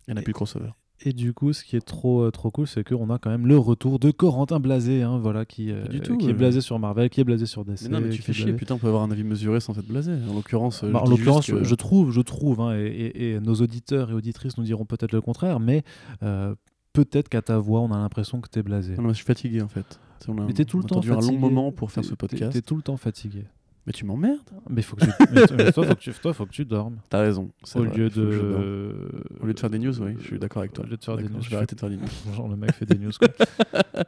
Il 0.07 0.11
n'y 0.11 0.13
en 0.13 0.17
a 0.17 0.21
Et- 0.21 0.23
plus 0.23 0.31
de 0.33 0.35
crossover. 0.37 0.69
Et 1.01 1.11
du 1.11 1.33
coup, 1.33 1.51
ce 1.51 1.63
qui 1.65 1.75
est 1.75 1.85
trop, 1.85 2.21
euh, 2.21 2.31
trop 2.31 2.51
cool, 2.51 2.67
c'est 2.67 2.83
qu'on 2.87 3.09
a 3.09 3.17
quand 3.19 3.29
même 3.29 3.47
le 3.47 3.57
retour 3.57 3.99
de 3.99 4.11
Corentin 4.11 4.59
Blasé, 4.61 5.01
hein, 5.03 5.17
voilà, 5.17 5.45
qui, 5.45 5.69
euh, 5.69 5.83
du 5.87 5.99
tout, 5.99 6.17
qui 6.17 6.27
est 6.27 6.31
euh. 6.31 6.33
blasé 6.33 6.61
sur 6.61 6.79
Marvel, 6.79 7.09
qui 7.09 7.19
est 7.19 7.25
blasé 7.25 7.45
sur 7.45 7.65
DC. 7.65 7.83
Mais 7.83 7.89
non, 7.89 8.01
mais 8.01 8.09
tu 8.09 8.21
fais 8.21 8.31
chier, 8.31 8.45
blasé- 8.53 8.55
putain, 8.55 8.75
on 8.75 8.77
peut 8.77 8.87
avoir 8.87 9.03
un 9.03 9.11
avis 9.11 9.23
mesuré 9.25 9.59
sans 9.59 9.77
être 9.77 9.87
blasé. 9.87 10.13
En 10.29 10.33
l'occurrence, 10.33 10.83
Bah, 10.85 11.01
je 11.03 11.07
en 11.07 11.09
l'occurrence, 11.09 11.47
que- 11.47 11.63
je 11.65 11.75
trouve, 11.75 12.11
je 12.11 12.21
trouve, 12.21 12.61
hein, 12.61 12.77
et, 12.77 12.85
et- 12.85 13.31
et 13.33 13.39
nos 13.41 13.55
auditeurs 13.55 14.09
et 14.11 14.13
auditrices 14.13 14.57
nous 14.57 14.63
diront 14.63 14.85
peut-être 14.85 15.11
le 15.11 15.19
contraire, 15.21 15.59
mais 15.59 15.83
euh, 16.23 16.55
peut-être 16.93 17.27
qu'à 17.27 17.41
ta 17.41 17.57
voix, 17.59 17.81
on 17.81 17.91
a 17.91 17.97
l'impression 17.97 18.39
que 18.39 18.47
tu 18.49 18.59
es 18.59 18.63
blasé. 18.63 18.95
Non, 18.95 19.03
mais 19.03 19.09
je 19.09 19.15
suis 19.15 19.25
fatigué 19.25 19.61
en 19.61 19.67
fait. 19.67 19.99
On 20.29 20.37
a, 20.39 20.45
Mais 20.45 20.53
t'es 20.53 20.63
tout 20.65 20.77
le 20.77 20.85
temps 20.85 20.95
attendu 20.95 21.11
un 21.11 21.15
long 21.15 21.21
fatigué. 21.21 21.37
moment 21.39 21.71
pour 21.73 21.91
faire 21.91 22.01
T'es- 22.03 22.09
ce 22.09 22.13
t'es- 22.13 22.27
podcast. 22.27 22.53
T'es 22.53 22.61
tout 22.61 22.77
le 22.77 22.81
temps 22.81 22.97
fatigué. 22.97 23.43
Mais 23.87 23.93
tu 23.93 24.03
m'emmerdes. 24.03 24.49
Mais, 24.69 24.81
faut 24.81 24.95
que 24.95 25.05
tu... 25.05 25.11
mais 25.55 25.71
toi, 25.71 25.85
faut 25.85 25.95
que 25.95 25.99
tu... 25.99 26.11
toi, 26.13 26.33
faut 26.33 26.45
que 26.47 26.51
tu 26.51 26.65
dormes. 26.65 26.97
T'as 27.09 27.19
raison. 27.21 27.51
Au 27.75 27.83
vrai, 27.83 27.95
lieu 27.97 28.09
de. 28.09 29.11
Au 29.41 29.45
lieu 29.45 29.53
de 29.53 29.59
faire 29.59 29.69
des 29.69 29.77
news, 29.79 30.01
oui, 30.01 30.15
je 30.19 30.25
suis 30.25 30.39
d'accord 30.39 30.61
avec 30.61 30.73
toi. 30.73 30.83
Au 30.83 30.87
lieu 30.87 30.97
de 30.97 31.03
faire 31.03 31.17
des 31.17 31.29
news, 31.29 31.41
Je 31.41 31.49
vais 31.51 31.55
arrêter 31.57 31.75
de 31.75 31.79
faire 31.79 31.89
des 31.89 31.97
news. 31.97 32.07
Genre, 32.35 32.47
le 32.47 32.55
mec 32.55 32.73
fait 32.73 32.85
des 32.85 32.97
news, 32.97 33.11
quoi. 33.17 33.27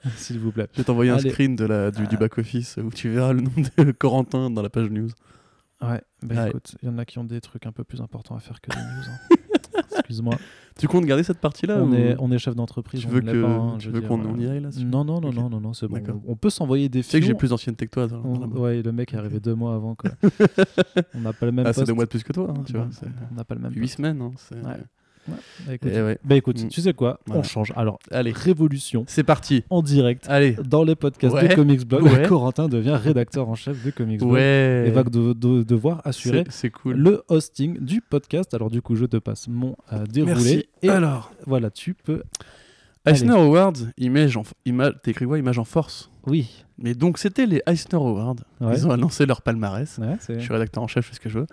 S'il 0.16 0.40
vous 0.40 0.52
plaît. 0.52 0.68
Je 0.74 0.78
vais 0.80 0.84
t'envoyer 0.84 1.12
un 1.12 1.20
screen 1.20 1.56
de 1.56 1.66
la, 1.66 1.92
du, 1.92 2.08
du 2.08 2.18
back-office 2.18 2.78
où 2.84 2.90
tu 2.90 3.10
verras 3.10 3.34
le 3.34 3.42
nom 3.42 3.52
de 3.78 3.92
Corentin 3.92 4.50
dans 4.50 4.62
la 4.64 4.70
page 4.70 4.90
news. 4.90 5.10
Ouais, 5.80 6.02
bah 6.24 6.48
écoute, 6.50 6.76
il 6.82 6.88
y 6.88 6.92
en 6.92 6.98
a 6.98 7.06
qui 7.06 7.20
ont 7.20 7.24
des 7.24 7.40
trucs 7.40 7.68
un 7.68 7.72
peu 7.72 7.84
plus 7.84 8.02
importants 8.02 8.36
à 8.36 8.40
faire 8.40 8.60
que 8.62 8.72
des 8.72 8.78
news. 8.82 9.06
hein. 9.08 9.82
Excuse-moi. 9.92 10.36
Tu 10.78 10.88
comptes 10.88 11.06
garder 11.06 11.24
cette 11.24 11.40
partie-là 11.40 11.78
on, 11.78 11.92
ou- 11.92 11.96
est, 11.96 12.16
on 12.20 12.32
est 12.32 12.38
chef 12.38 12.56
d'entreprise. 12.56 13.02
Tu 13.02 13.08
veux 13.08 13.18
hein, 13.18 13.78
qu'on 14.08 14.22
on 14.26 14.40
y 14.40 14.46
euh, 14.46 14.52
aille 14.52 14.60
là-dessus 14.62 14.86
Non, 14.86 15.04
non, 15.04 15.20
non, 15.20 15.32
non, 15.32 15.50
non, 15.50 15.60
non, 15.60 15.74
c'est 15.74 15.88
bon. 15.88 16.00
On, 16.28 16.36
peut 16.36 16.50
s'envoyer 16.50 16.90
des 16.90 17.02
Tu 17.02 17.10
sais 17.10 17.20
que 17.20 17.26
j'ai 17.26 17.34
plus 17.34 17.50
d'ancienneté 17.50 17.88
que 17.88 17.92
toi. 17.92 18.08
On- 18.24 18.48
ouais, 18.60 18.82
le 18.82 18.92
mec 18.92 19.14
est 19.14 19.18
arrivé 19.18 19.40
deux 19.40 19.56
mois 19.56 19.76
avant. 19.76 19.96
Quoi. 19.96 20.12
on 21.16 21.22
n'a 21.22 21.34
pas 21.34 21.46
le 21.46 21.52
même 21.52 21.66
Ah, 21.68 21.74
c'est 21.74 21.86
deux 21.86 21.94
mois 21.94 22.06
de 22.06 22.10
plus 22.10 22.24
que 22.24 22.34
toi, 22.34 22.48
hein, 22.50 22.64
tu 22.66 22.74
vois. 22.74 22.88
On 23.32 23.36
n'a 23.36 23.44
pas 23.44 23.56
le 23.56 23.62
même 23.62 23.74
Huit 23.74 23.88
semaines. 23.90 24.22
hein, 24.22 24.32
Ouais. 24.52 24.78
Bah 25.28 25.74
écoute, 25.74 25.92
Eh 25.94 26.02
ouais. 26.02 26.18
bah, 26.24 26.36
écoute, 26.36 26.64
Mm. 26.64 26.68
tu 26.70 26.82
sais 26.82 26.94
quoi 26.94 27.20
On 27.30 27.44
change. 27.44 27.74
Alors, 27.76 28.00
Allez, 28.12 28.32
révolution 28.32 29.04
c'est 29.08 29.24
parti. 29.24 29.64
en 29.70 29.82
direct 29.82 30.26
Allez. 30.30 30.56
dans 30.64 30.84
les 30.84 30.96
podcasts 30.96 31.34
Ouais. 31.36 31.48
de 31.50 31.56
Comics 31.56 31.86
Blog. 31.88 32.04
Ouais. 32.04 32.24
Corentin 32.28 32.68
devient 32.68 32.98
rédacteur 33.02 33.50
en 33.50 33.56
chef 33.56 33.84
de 33.86 33.92
Comics 33.92 34.20
Blog 34.20 34.32
Ouais. 34.32 34.86
et 34.88 34.92
va 34.92 35.04
de- 35.04 35.34
de- 35.34 35.64
devoir 35.64 36.02
assurer 36.06 36.44
C'est 36.50 36.70
cool. 36.70 36.96
le 36.96 37.24
hosting 37.28 37.80
du 37.80 38.02
podcast. 38.02 38.54
Alors 38.54 38.70
du 38.70 38.82
coup, 38.82 38.96
je 38.96 39.06
te 39.06 39.18
passe 39.18 39.48
mon 39.48 39.76
euh, 39.94 40.06
déroulé 40.06 40.34
Merci. 40.34 40.66
et 40.82 40.90
Alors, 40.90 41.32
voilà, 41.46 41.70
tu 41.72 41.94
peux. 41.94 42.24
Eisner 43.06 43.32
Awards, 43.34 43.74
image 43.98 44.36
en, 44.36 44.44
ima- 44.66 44.92
t'écris 44.92 45.26
quoi 45.26 45.38
Image 45.40 45.58
en 45.60 45.64
force? 45.64 46.10
Oui. 46.26 46.66
Mais 46.78 46.94
donc, 46.94 47.18
c'était 47.20 47.46
les 47.46 47.62
Eisner 47.66 47.96
Awards. 47.96 48.36
Ils 48.62 48.86
ont 48.86 48.92
annoncé 48.92 49.26
leur 49.26 49.42
palmarès. 49.42 50.00
Je 50.30 50.40
suis 50.40 50.52
rédacteur 50.54 50.84
en 50.84 50.88
chef, 50.88 51.06
je 51.06 51.10
fais 51.12 51.16
ce 51.16 51.20
que 51.22 51.30
je 51.30 51.40
veux. 51.40 51.48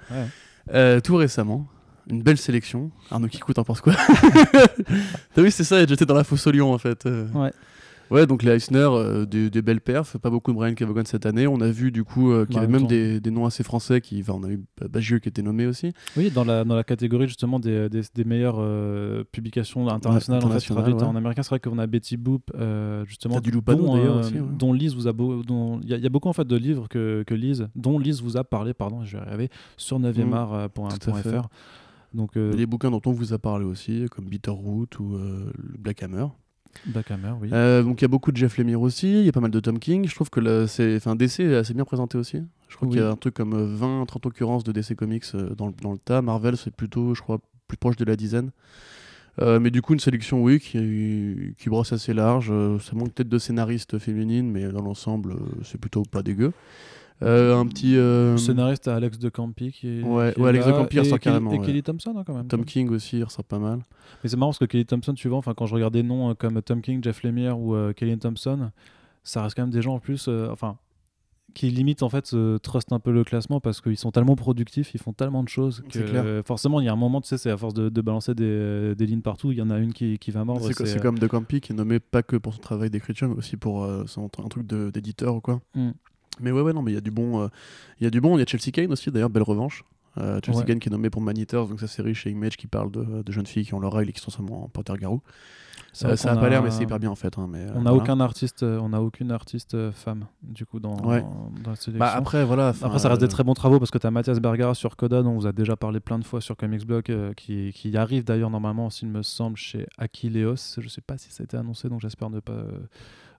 Euh, 0.73 0.99
tout 1.01 1.15
récemment, 1.17 1.67
une 2.11 2.23
belle 2.23 2.39
sélection. 2.39 2.91
Arnaud 3.11 3.29
qui 3.29 3.39
coûte, 3.39 3.57
t'en 3.57 3.65
penses 3.65 3.81
quoi 3.81 3.95
T'as 5.35 5.43
vu, 5.43 5.51
c'est 5.51 5.65
ça, 5.65 5.85
j'étais 5.87 6.07
dans 6.07 6.15
la 6.15 6.25
fosse 6.25 6.47
au 6.47 6.51
lion 6.53 6.73
en 6.73 6.79
fait. 6.79 7.07
Euh, 7.07 7.27
Ouais. 7.35 7.53
Ouais, 8.11 8.27
donc 8.27 8.43
les 8.43 8.51
Eisner, 8.53 8.81
euh, 8.81 9.25
des, 9.25 9.49
des 9.49 9.63
belles 9.63 9.81
perfs, 9.81 10.19
pas 10.19 10.29
beaucoup 10.29 10.53
de 10.53 10.57
Brian 10.57 10.75
Kevogan 10.75 11.07
cette 11.07 11.25
année. 11.25 11.47
On 11.47 11.59
a 11.63 11.71
vu 11.71 11.91
du 11.91 12.05
coup 12.05 12.33
euh, 12.33 12.45
qu'il 12.45 12.57
y 12.57 12.59
Bah, 12.59 12.61
en 12.61 12.65
avait 12.65 12.73
même 12.73 12.83
même 12.83 12.89
des, 12.89 13.19
des 13.19 13.31
noms 13.31 13.47
assez 13.47 13.65
français. 13.65 14.03
Qui, 14.03 14.21
enfin, 14.21 14.35
on 14.37 14.45
a 14.45 14.51
eu 14.51 14.63
Bagieux 14.91 15.21
qui 15.21 15.31
était 15.31 15.41
nommé 15.41 15.67
aussi. 15.67 15.91
Oui, 16.15 16.31
dans 16.31 16.45
la, 16.45 16.65
dans 16.65 16.77
la 16.77 16.85
catégorie 16.85 17.27
justement 17.29 17.59
des, 17.59 17.89
des, 17.89 18.25
meilleures 18.25 18.59
euh, 18.59 19.25
publications 19.33 19.89
internationales, 19.89 20.37
en 20.39 20.43
fait, 20.43 20.47
internationales, 20.49 20.83
traduites 20.85 21.01
ouais. 21.03 21.09
en 21.09 21.17
américain. 21.17 21.43
C'est 21.43 21.49
vrai 21.49 21.61
qu'on 21.61 21.79
a 21.79 21.87
Betty 21.87 22.19
Boop, 22.19 22.53
justement, 23.07 23.41
du 23.41 23.51
Lupano, 23.51 23.87
dont, 23.87 24.19
aussi, 24.21 24.35
ouais. 24.35 24.41
dont 24.59 24.75
Lise 24.75 24.95
vous 24.95 25.09
a 25.09 25.13
beau- 25.15 25.43
dont 25.43 25.81
il 25.83 25.89
y, 25.89 25.95
a- 25.95 25.97
il 25.97 26.03
y 26.03 26.07
a 26.07 26.11
beaucoup 26.11 26.29
en 26.29 26.35
fait 26.35 26.47
de 26.47 26.57
livres 26.57 26.89
que, 26.91 27.25
que 27.27 27.35
Lise, 27.35 27.69
dont 27.75 27.99
Lise 27.99 28.21
vous 28.23 28.37
a 28.37 28.45
parlé, 28.45 28.75
pardon, 28.75 29.03
je 29.07 29.17
vais 29.17 29.23
y 29.25 29.27
arriver, 29.27 29.49
sur 29.79 29.99
9e 29.99 30.25
Mm. 30.27 30.35
art 30.35 31.49
euh. 32.15 32.17
Donc, 32.19 32.37
euh, 32.37 32.53
des 32.55 32.67
bouquins 32.67 32.91
dont 32.91 33.03
on 33.07 33.13
vous 33.13 33.33
a 33.33 33.39
parlé 33.39 33.65
aussi, 33.65 34.07
comme 34.11 34.27
Bitterroot 34.27 34.99
ou 34.99 35.17
euh, 35.17 35.51
Black 35.79 36.03
Hammer. 36.03 36.27
Black 36.87 37.11
Hammer, 37.11 37.33
oui. 37.41 37.51
Euh, 37.53 37.83
donc 37.85 38.01
il 38.01 38.05
y 38.05 38.07
a 38.07 38.09
beaucoup 38.09 38.33
de 38.33 38.37
Jeff 38.37 38.59
Lemire 38.59 38.81
aussi, 38.81 39.21
il 39.21 39.25
y 39.25 39.29
a 39.29 39.33
pas 39.33 39.41
mal 39.41 39.51
de 39.53 39.61
Tom 39.61 39.79
King. 39.79 40.09
Je 40.09 40.15
trouve 40.15 40.29
que 40.31 40.67
c'est, 40.67 40.97
enfin, 40.97 41.15
DC 41.15 41.41
est 41.41 41.55
assez 41.55 41.73
bien 41.75 41.85
présenté 41.85 42.19
aussi. 42.19 42.39
Je 42.69 42.77
crois 42.77 42.89
Oui. 42.89 42.95
qu'il 42.95 43.03
y 43.03 43.07
a 43.07 43.11
un 43.11 43.17
truc 43.17 43.35
comme 43.35 43.55
20-30 43.55 44.27
occurrences 44.27 44.65
de 44.65 44.73
DC 44.73 44.97
Comics 44.97 45.25
euh, 45.35 45.55
dans, 45.55 45.69
le, 45.69 45.73
dans 45.81 45.93
le 45.93 45.99
tas. 45.99 46.21
Marvel, 46.23 46.57
c'est 46.57 46.75
plutôt, 46.75 47.15
je 47.15 47.23
crois, 47.23 47.39
plus 47.69 47.77
proche 47.77 47.97
de 47.97 48.05
la 48.05 48.17
dizaine. 48.17 48.51
Euh, 49.41 49.59
mais 49.61 49.71
du 49.71 49.83
coup, 49.83 49.93
une 49.95 50.01
sélection, 50.01 50.43
oui, 50.43 50.61
qui, 50.61 51.55
qui 51.59 51.69
brosse 51.69 51.93
assez 51.93 52.13
large. 52.15 52.49
Euh, 52.51 52.79
ça 52.81 52.95
manque 52.95 53.13
peut-être 53.13 53.29
de 53.29 53.39
scénaristes 53.39 53.99
féminines, 53.99 54.51
mais 54.51 54.69
dans 54.69 54.83
l'ensemble, 54.83 55.33
euh, 55.33 55.39
c'est 55.65 55.79
plutôt 55.81 56.03
pas 56.03 56.23
dégueu. 56.23 56.53
Euh, 57.23 57.57
un 57.57 57.67
petit. 57.67 57.97
euh, 57.97 58.37
Scénariste 58.37 58.89
à 58.89 58.97
Alex 58.97 59.19
de 59.19 59.29
Campi 59.29 59.71
qui 59.73 59.89
est. 59.89 60.03
Ouais, 60.03 60.33
qui 60.35 60.41
ouais, 60.41 60.47
est 60.47 60.49
Alex 60.51 60.67
là, 60.67 60.73
de 60.73 60.77
Campi 60.79 60.99
ressort 60.99 61.21
carrément, 61.21 61.53
Et 61.53 61.59
ouais. 61.59 61.65
Kelly 61.67 61.83
Thompson, 61.83 62.15
hein, 62.17 62.25
quand 62.27 62.35
même. 62.35 62.49
Tom 62.49 62.65
King 62.65 62.91
aussi, 62.91 63.19
il 63.19 63.25
ressort 63.25 63.45
pas 63.45 63.59
mal. 63.59 63.81
Mais 64.23 64.29
c'est 64.31 64.37
marrant 64.37 64.51
parce 64.51 64.59
que 64.59 64.65
Kelly 64.65 64.85
Thompson, 64.85 65.15
tu 65.15 65.29
vois, 65.29 65.39
enfin, 65.39 65.55
quand 65.55 65.67
je 65.67 65.75
regarde 65.75 65.95
des 65.95 66.03
noms 66.03 66.31
euh, 66.31 66.35
comme 66.35 66.61
Tom 66.63 66.81
King, 66.83 67.03
Jeff 67.03 67.23
Lemire 67.23 67.59
ou 67.59 67.75
euh, 67.75 67.93
Kelly 67.93 68.19
Thompson, 68.19 68.71
ça 69.23 69.43
reste 69.43 69.55
quand 69.57 69.63
même 69.63 69.71
des 69.71 69.81
gens 69.83 69.95
en 69.95 70.01
plus, 70.01 70.27
euh, 70.29 70.49
enfin, 70.51 70.77
qui 71.55 71.71
limite 71.71 72.03
en 72.03 72.09
fait 72.09 72.27
se 72.27 72.57
trustent 72.59 72.93
un 72.93 72.99
peu 72.99 73.13
le 73.13 73.23
classement 73.23 73.61
parce 73.61 73.81
qu'ils 73.81 73.97
sont 73.97 74.11
tellement 74.11 74.35
productifs, 74.35 74.93
ils 74.93 75.01
font 75.01 75.13
tellement 75.13 75.45
de 75.45 75.49
choses 75.49 75.85
que 75.89 76.01
clair. 76.01 76.25
euh, 76.27 76.43
forcément 76.45 76.81
il 76.81 76.87
y 76.87 76.89
a 76.89 76.93
un 76.93 76.97
moment, 76.97 77.21
tu 77.21 77.29
sais, 77.29 77.39
c'est 77.39 77.51
à 77.51 77.57
force 77.57 77.75
de, 77.75 77.89
de 77.91 78.01
balancer 78.01 78.35
des, 78.35 78.97
des 78.97 79.07
lignes 79.07 79.21
partout, 79.21 79.53
il 79.53 79.59
y 79.59 79.63
en 79.63 79.71
a 79.71 79.79
une 79.79 79.93
qui, 79.93 80.19
qui 80.19 80.33
va 80.33 80.45
mordre. 80.45 80.67
C'est, 80.67 80.75
co- 80.75 80.85
c'est, 80.85 80.95
c'est 80.95 80.99
euh, 80.99 81.03
comme 81.03 81.17
De 81.21 81.29
Campi 81.29 81.61
qui 81.61 81.71
est 81.73 81.77
nommé 81.77 82.01
pas 82.01 82.25
que 82.25 82.35
pour 82.37 82.55
son 82.55 82.61
travail 82.61 82.91
d'écriture, 82.91 83.29
mais 83.29 83.37
aussi 83.37 83.57
pour 83.57 83.85
euh, 83.85 84.03
son, 84.07 84.25
un 84.45 84.49
truc 84.49 84.67
d'éditeur 84.67 85.37
ou 85.37 85.41
quoi. 85.41 85.61
Mm. 85.77 85.91
Mais 86.41 86.51
ouais, 86.51 86.61
ouais, 86.63 86.73
non, 86.73 86.83
mais 86.83 86.93
il 86.93 86.95
y 86.95 86.99
a 86.99 87.03
du 87.03 87.11
bon. 87.11 87.43
euh, 87.43 87.49
Il 88.01 88.05
y 88.05 88.07
a 88.07 88.11
du 88.11 88.21
bon. 88.21 88.37
Il 88.37 88.41
y 88.41 88.43
a 88.43 88.47
Chelsea 88.47 88.71
Kane 88.73 88.93
aussi, 88.93 89.11
d'ailleurs, 89.11 89.31
belle 89.31 89.43
revanche. 89.43 89.85
Euh, 90.19 90.39
Chelsea 90.45 90.59
Ouais. 90.61 90.65
Kane 90.65 90.79
qui 90.79 90.89
est 90.89 90.93
nommé 90.93 91.11
pour 91.11 91.21
Man 91.23 91.37
Eaters, 91.37 91.67
donc 91.67 91.81
sa 91.81 91.89
série 91.89 92.15
chez 92.15 92.31
Image 92.31 92.57
qui 92.57 92.69
parle 92.69 92.91
de, 92.93 93.23
de 93.23 93.33
jeunes 93.33 93.47
filles 93.47 93.65
qui 93.67 93.75
ont 93.75 93.81
leur 93.81 93.93
règle 93.93 94.11
et 94.11 94.13
qui 94.13 94.21
sont 94.21 94.31
seulement 94.31 94.63
en 94.65 94.71
vrai 94.73 95.09
Euh, 96.05 96.17
ça 96.17 96.31
a 96.31 96.35
qu'on 96.35 96.41
pas 96.41 96.49
l'air, 96.49 96.63
mais 96.63 96.71
c'est 96.71 96.83
hyper 96.85 96.99
bien 97.01 97.11
en 97.11 97.15
fait. 97.17 97.37
hein, 97.39 97.49
mais, 97.51 97.61
euh, 97.63 97.73
On 97.75 97.83
n'a 97.83 97.91
voilà. 97.91 98.05
aucun 98.05 98.21
artiste, 98.21 98.63
on 98.63 98.89
n'a 98.91 99.01
aucune 99.03 99.31
artiste 99.33 99.91
femme 99.93 100.27
du 100.43 100.67
coup 100.67 100.79
dans, 100.81 100.97
Ouais. 101.05 101.23
dans 101.65 101.71
la 101.71 101.77
sélection. 101.77 101.99
Bah, 101.99 102.13
après, 102.15 102.45
voilà. 102.45 102.69
Après, 102.83 102.99
ça 103.01 103.09
reste 103.09 103.21
des 103.23 103.29
très 103.29 103.43
bons 103.45 103.55
travaux 103.55 103.79
parce 103.81 103.91
que 103.91 103.99
tu 103.99 104.07
as 104.07 104.11
Mathias 104.13 104.39
Bergara 104.41 104.75
sur 104.75 104.97
Coda, 104.97 105.23
dont 105.23 105.31
on 105.31 105.35
vous 105.39 105.47
a 105.49 105.53
déjà 105.53 105.75
parlé 105.77 105.99
plein 106.01 106.19
de 106.21 106.25
fois 106.25 106.41
sur 106.41 106.57
Comics 106.57 106.83
euh, 107.11 107.33
qui, 107.35 107.73
qui 107.73 107.97
arrive 107.97 108.25
d'ailleurs 108.25 108.51
normalement, 108.51 108.91
s'il 108.91 109.09
me 109.09 109.23
semble, 109.23 109.57
chez 109.57 109.87
Aquileos. 109.99 110.55
Je 110.79 110.89
sais 110.89 111.01
pas 111.01 111.17
si 111.19 111.31
ça 111.33 111.43
a 111.43 111.45
été 111.45 111.57
annoncé, 111.57 111.89
donc 111.89 112.01
j'espère 112.01 112.31
ne 112.31 112.39
pas 112.41 112.65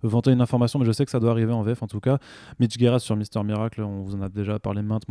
vanter 0.08 0.32
une 0.32 0.42
information, 0.42 0.80
mais 0.80 0.86
je 0.86 0.92
sais 0.92 1.06
que 1.06 1.12
ça 1.12 1.20
doit 1.20 1.32
arriver 1.32 1.52
en 1.54 1.62
VF 1.64 1.84
en 1.84 1.88
tout 1.88 2.00
cas. 2.00 2.18
Mitch 2.60 2.78
Gerrard 2.78 3.02
sur 3.02 3.16
Mister 3.16 3.42
Miracle, 3.44 3.82
on 3.82 4.02
vous 4.04 4.16
en 4.16 4.22
a 4.22 4.30
déjà 4.30 4.60
parlé 4.60 4.82
maintes, 4.82 5.06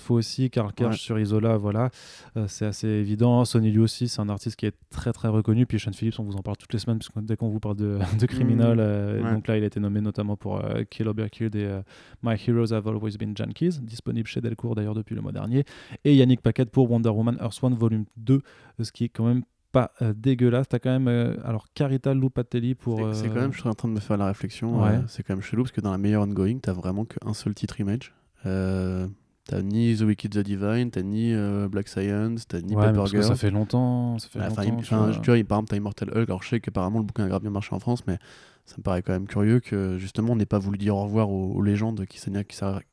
fois 0.00 0.16
aussi. 0.16 0.50
Karl 0.50 0.72
Kersch 0.72 0.90
Ouais. 0.92 0.96
sur 0.98 1.18
Isola, 1.18 1.56
voilà, 1.56 1.90
Euh, 2.36 2.46
c'est 2.48 2.66
assez 2.66 2.88
évident. 2.88 3.44
Sonny 3.44 3.70
Liu 3.70 3.80
aussi, 3.80 4.08
c'est 4.08 4.20
un 4.20 4.28
artiste 4.28 4.56
qui 4.56 4.66
est 4.66 4.74
très 4.90 5.12
très 5.12 5.28
reconnu. 5.28 5.66
Puis 5.66 5.78
Sean 5.78 5.92
Phillips, 5.92 6.18
on 6.18 6.24
vous 6.24 6.36
en 6.36 6.42
parle 6.42 6.56
toutes 6.56 6.72
les 6.72 6.78
semaines, 6.78 6.98
parce 6.98 7.08
que 7.08 7.20
dès 7.20 7.36
qu'on 7.36 7.48
vous 7.48 7.60
parle 7.60 7.76
de, 7.76 7.98
de 8.20 8.26
Criminal, 8.26 8.78
euh, 8.80 9.20
Mmh. 9.20 9.24
Ouais. 9.24 9.32
donc 9.32 9.46
là 9.48 9.56
il 9.58 9.62
a 9.62 9.66
été 9.66 9.78
nommé 9.80 10.00
notamment 10.00 10.36
pour 10.36 10.56
euh, 10.64 10.82
Kill 10.88 11.06
or 11.08 11.14
Be 11.14 11.28
Killed 11.28 11.54
et 11.54 11.64
euh, 11.64 11.82
My 12.22 12.34
Heroes 12.46 12.72
Have 12.72 12.86
Always 12.88 13.16
Been 13.18 13.36
Junkies, 13.36 13.78
disponible 13.82 14.26
chez 14.26 14.40
Delcourt 14.40 14.74
d'ailleurs 14.74 14.94
depuis 14.94 15.14
le 15.14 15.20
mois 15.20 15.32
dernier, 15.32 15.64
et 16.04 16.14
Yannick 16.14 16.40
Paquette 16.40 16.70
pour 16.70 16.90
Wonder 16.90 17.10
Woman 17.10 17.36
Earth 17.40 17.58
One 17.62 17.74
Volume 17.74 18.04
2, 18.16 18.34
euh, 18.80 18.84
ce 18.84 18.90
qui 18.92 19.04
est 19.04 19.08
quand 19.08 19.24
même 19.26 19.42
pas 19.72 19.92
euh, 20.02 20.12
dégueulasse. 20.14 20.68
T'as 20.68 20.78
quand 20.78 20.90
même 20.90 21.08
euh, 21.08 21.34
alors 21.44 21.66
Carita 21.74 22.14
Lupatelli 22.14 22.74
pour. 22.74 22.98
C'est, 23.14 23.26
euh, 23.26 23.28
quand 23.34 23.40
même, 23.40 23.52
je 23.52 23.60
suis 23.60 23.68
en 23.68 23.74
train 23.74 23.88
de 23.88 23.94
me 23.94 24.00
faire 24.00 24.16
la 24.18 24.26
réflexion. 24.26 24.82
Ouais. 24.82 25.00
c'est 25.08 25.22
quand 25.22 25.34
même 25.34 25.42
chelou 25.42 25.62
parce 25.64 25.72
que 25.72 25.80
dans 25.80 25.90
la 25.92 25.98
meilleure 25.98 26.22
ongoing, 26.22 26.58
t'as 26.60 26.72
vraiment 26.72 27.04
qu'un 27.04 27.32
seul 27.34 27.54
titre 27.54 27.80
Image. 27.80 28.12
T'as 29.44 29.60
ni 29.60 29.96
The 29.96 30.02
Wicked 30.02 30.30
the 30.32 30.38
Divine, 30.38 30.90
t'as 30.92 31.02
ni 31.02 31.34
euh, 31.34 31.66
Black 31.68 31.88
Science, 31.88 32.46
t'as 32.46 32.60
ni 32.60 32.76
ouais, 32.76 32.80
mais 32.82 32.86
Paper 32.86 32.96
parce 32.98 33.10
que 33.10 33.16
Girl. 33.20 33.28
ça 33.28 33.34
fait 33.34 33.50
longtemps. 33.50 34.16
Ça 34.20 34.28
fait 34.28 34.38
Ah, 34.40 34.46
Enfin, 34.50 34.62
longtemps, 34.64 34.82
tu 34.82 34.94
vois. 34.94 35.10
tu 35.20 35.30
vois, 35.30 35.36
il- 35.38 35.44
par 35.44 35.58
exemple, 35.58 35.70
t'as 35.70 35.76
Immortal 35.78 36.08
Hulk. 36.10 36.28
Alors, 36.28 36.42
je 36.44 36.48
sais 36.48 36.60
qu'apparemment, 36.60 37.00
le 37.00 37.04
bouquin 37.04 37.24
a 37.24 37.28
grave 37.28 37.42
bien 37.42 37.50
marché 37.50 37.74
en 37.74 37.80
France, 37.80 38.06
mais 38.06 38.18
ça 38.66 38.76
me 38.78 38.82
paraît 38.84 39.02
quand 39.02 39.12
même 39.12 39.26
curieux 39.26 39.58
que 39.58 39.98
justement, 39.98 40.34
on 40.34 40.36
n'ait 40.36 40.46
pas 40.46 40.60
voulu 40.60 40.78
dire 40.78 40.94
au 40.94 41.02
revoir 41.02 41.28
aux, 41.28 41.54
aux 41.54 41.62
légendes 41.62 42.06
qui 42.06 42.20
s'arrêtent 42.20 42.86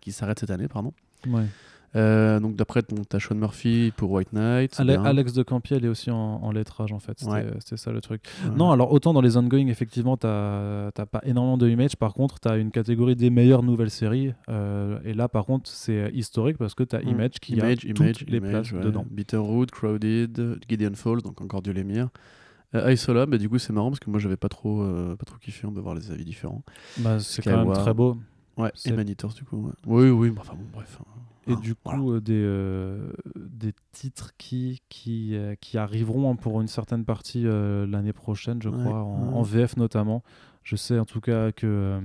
qui 0.00 0.10
s'arrêtent 0.12 0.40
cette 0.40 0.50
année. 0.50 0.66
pardon. 0.66 0.92
Ouais. 1.28 1.44
Euh, 1.94 2.40
donc, 2.40 2.56
d'après, 2.56 2.82
t'as 2.82 3.18
Sean 3.20 3.34
Murphy 3.34 3.92
pour 3.96 4.10
White 4.12 4.32
Knight. 4.32 4.74
c'est 4.74 4.80
Ale- 4.80 4.86
bien. 4.88 5.04
Alex 5.04 5.34
de 5.34 5.42
Campier, 5.42 5.76
elle 5.76 5.84
est 5.84 5.88
aussi 5.88 6.10
en, 6.10 6.16
en 6.16 6.50
lettrage 6.52 6.92
en 6.92 6.98
fait. 6.98 7.18
C'était 7.18 7.30
Ouais. 7.32 7.46
ça 7.76 7.92
le 7.92 8.00
truc. 8.00 8.22
Ouais. 8.44 8.50
Non, 8.56 8.70
alors 8.70 8.92
autant 8.92 9.12
dans 9.12 9.20
les 9.20 9.36
ongoing, 9.36 9.66
effectivement, 9.68 10.16
t'as 10.16 10.90
pas 10.90 11.20
énormément 11.24 11.58
de 11.58 11.68
images. 11.68 11.96
Par 11.96 12.14
contre, 12.14 12.40
t'as 12.40 12.58
une 12.58 12.70
catégorie 12.70 13.16
des 13.16 13.30
meilleures 13.30 13.62
nouvelles 13.62 13.90
séries. 13.90 14.32
euh, 14.48 14.98
et 15.04 15.12
là, 15.14 15.28
par 15.28 15.44
contre, 15.44 15.68
c'est 15.68 16.10
historique 16.14 16.56
parce 16.58 16.74
que 16.74 16.82
t'as 16.84 17.00
Mm. 17.02 17.08
Image 17.08 17.30
qui 17.40 17.52
Image, 17.54 17.72
a 17.84 17.88
toutes 17.88 17.98
Image, 18.00 18.24
les 18.28 18.36
Image, 18.38 18.50
places 18.50 18.72
ouais. 18.72 18.80
dedans. 18.80 19.04
Bitterroot, 19.10 19.70
Crowded, 19.70 20.58
Gideon 20.68 20.94
Falls, 20.94 21.22
donc 21.22 21.40
encore 21.40 21.60
du 21.62 21.72
Lemire. 21.72 22.08
Euh, 22.74 22.90
Isola, 22.90 23.26
bah, 23.26 23.36
du 23.36 23.50
coup, 23.50 23.58
c'est 23.58 23.72
marrant 23.74 23.90
parce 23.90 24.00
que 24.00 24.08
moi, 24.08 24.18
j'avais 24.18 24.38
pas 24.38 24.48
trop, 24.48 24.80
euh, 24.82 25.14
pas 25.16 25.26
trop 25.26 25.36
kiffé. 25.36 25.66
On 25.66 25.72
peut 25.72 25.80
voir 25.80 25.94
les 25.94 26.10
avis 26.10 26.24
différents. 26.24 26.62
Bah, 26.98 27.18
c'est 27.18 27.42
quand 27.42 27.64
même 27.66 27.74
très 27.74 27.92
beau. 27.92 28.16
Ouais, 28.56 28.70
et 28.84 28.92
Manitors, 28.92 29.32
du 29.34 29.44
coup. 29.44 29.56
ouais. 29.66 29.72
Oui, 29.86 30.10
oui, 30.10 30.34
enfin 30.38 30.54
bon, 30.54 30.66
bref. 30.72 30.98
hein. 31.00 31.04
Et 31.48 31.54
Hein, 31.54 31.60
du 31.60 31.74
coup, 31.74 32.12
euh, 32.12 32.20
des, 32.20 32.40
euh, 32.40 33.10
des 33.36 33.72
titres 33.90 34.30
qui, 34.38 34.80
qui, 34.88 35.34
euh, 35.34 35.56
qui 35.60 35.76
arriveront 35.76 36.30
hein, 36.30 36.36
pour 36.36 36.60
une 36.60 36.68
certaine 36.68 37.04
partie 37.04 37.46
euh, 37.46 37.84
l'année 37.86 38.12
prochaine, 38.12 38.62
je 38.62 38.68
Ouais, 38.68 38.78
crois, 38.78 39.02
en, 39.02 39.28
ouais. 39.28 39.34
en 39.34 39.42
VF 39.42 39.76
notamment. 39.76 40.22
Je 40.64 40.76
sais 40.76 40.96
en 40.98 41.04
tout 41.04 41.20
cas 41.20 41.50
que, 41.50 41.66
euh, 41.66 42.00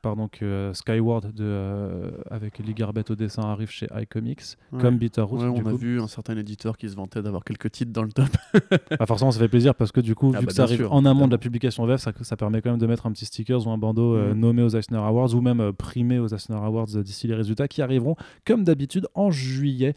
pardon, 0.00 0.28
que 0.28 0.42
euh, 0.44 0.72
Skyward 0.72 1.30
de, 1.34 1.44
euh, 1.44 2.10
avec 2.30 2.58
Lee 2.58 2.72
Garbett 2.72 3.10
au 3.10 3.16
dessin 3.16 3.42
arrive 3.42 3.70
chez 3.70 3.86
iComics, 3.94 4.56
Ouais. 4.72 4.80
comme 4.80 4.96
Bitterroot. 4.96 5.40
Ouais, 5.42 5.46
on 5.46 5.66
a 5.66 5.72
vu 5.74 6.00
un 6.00 6.06
certain 6.08 6.34
éditeur 6.38 6.78
qui 6.78 6.88
se 6.88 6.96
vantait 6.96 7.20
d'avoir 7.20 7.44
quelques 7.44 7.70
titres 7.70 7.92
dans 7.92 8.02
le 8.02 8.10
top. 8.12 8.28
Bah, 8.98 9.04
forcément, 9.06 9.30
ça 9.30 9.38
fait 9.38 9.48
plaisir 9.48 9.74
parce 9.74 9.92
que 9.92 10.00
du 10.00 10.14
coup, 10.14 10.32
Ah 10.34 10.40
vu 10.40 10.46
bah, 10.46 10.50
que 10.50 10.54
ça 10.56 10.62
arrive 10.62 10.78
sûr, 10.78 10.92
en 10.92 11.04
amont 11.04 11.26
de 11.26 11.32
la 11.32 11.38
publication 11.38 11.84
VF, 11.84 12.00
ça, 12.00 12.12
ça 12.22 12.36
permet 12.36 12.62
quand 12.62 12.70
même 12.70 12.80
de 12.80 12.86
mettre 12.86 13.04
un 13.06 13.12
petit 13.12 13.26
stickers 13.26 13.66
ou 13.66 13.70
un 13.70 13.78
bandeau 13.78 14.14
euh, 14.16 14.32
Mhm. 14.32 14.40
nommé 14.40 14.62
aux 14.62 14.68
Eisner 14.74 14.96
Awards 14.98 15.34
ou 15.34 15.40
même 15.42 15.72
primé 15.74 16.18
aux 16.18 16.28
Eisner 16.28 16.56
Awards 16.56 16.86
d'ici 16.86 17.26
les 17.26 17.34
résultats 17.34 17.68
qui 17.68 17.82
arriveront 17.82 18.16
comme 18.46 18.64
d'habitude 18.64 19.06
en 19.14 19.30
juillet 19.30 19.94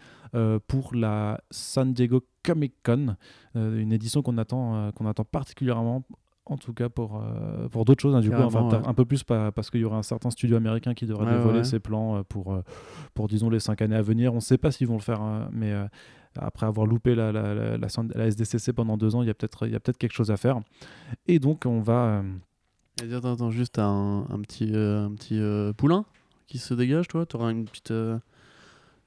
pour 0.68 0.96
la 0.96 1.42
San 1.50 1.94
Diego 1.94 2.22
Comic 2.44 2.74
Con, 2.84 3.16
une 3.56 3.92
édition 3.92 4.22
qu'on 4.22 4.38
attend, 4.38 4.92
qu'on 4.94 5.06
attend 5.06 5.26
particulièrement. 5.26 6.04
En 6.46 6.58
tout 6.58 6.74
cas 6.74 6.90
pour, 6.90 7.22
euh, 7.24 7.70
pour 7.70 7.86
d'autres 7.86 8.02
choses, 8.02 8.16
hein, 8.16 8.20
du 8.20 8.30
coup, 8.32 8.36
enfin, 8.42 8.68
ouais. 8.68 8.82
un 8.88 8.94
peu 8.96 9.06
plus 9.06 9.24
pa- 9.24 9.52
parce 9.52 9.70
qu'il 9.70 9.80
y 9.82 9.84
aura 9.86 9.98
un 9.98 10.04
certain 10.04 10.32
studio 10.32 10.58
américain 10.58 10.94
qui 10.96 11.06
devrait 11.06 11.26
Ouais, 11.28 11.38
dévoiler 11.38 11.60
ouais. 11.60 11.64
ses 11.64 11.80
plans 11.80 12.18
euh, 12.18 12.24
pour, 12.24 12.52
euh, 12.54 12.62
pour, 13.14 13.28
disons, 13.28 13.50
les 13.50 13.60
cinq 13.60 13.82
années 13.82 13.96
à 13.96 14.02
venir. 14.02 14.32
On 14.34 14.38
ne 14.38 14.42
sait 14.42 14.58
pas 14.58 14.72
s'ils 14.72 14.88
vont 14.88 14.96
le 14.96 15.02
faire, 15.02 15.22
hein, 15.22 15.50
mais 15.52 15.72
euh, 15.72 15.86
après 16.38 16.66
avoir 16.66 16.88
loupé 16.88 17.14
la, 17.14 17.32
la, 17.32 17.54
la, 17.54 17.78
la 17.78 18.28
SDCC 18.28 18.74
pendant 18.74 18.98
deux 18.98 19.16
ans, 19.16 19.22
il 19.22 19.28
y 19.28 19.30
a 19.30 19.34
peut-être 19.36 19.68
peut-être 19.68 19.98
quelque 20.00 20.14
chose 20.14 20.32
à 20.32 20.38
faire. 20.38 20.60
Et 21.28 21.38
donc, 21.40 21.66
on 21.68 21.80
va. 21.80 22.24
euh, 23.04 23.16
attends, 23.18 23.34
attends, 23.34 23.52
juste 23.52 23.78
un, 23.78 24.26
un 24.30 24.40
petit, 24.42 24.72
un 24.76 25.12
petit 25.14 25.40
poulain 25.78 26.06
qui 26.48 26.58
se 26.58 26.74
dégage, 26.74 27.08
toi? 27.08 27.26
T'auras 27.28 27.52
une 27.52 27.66
petite. 27.66 27.94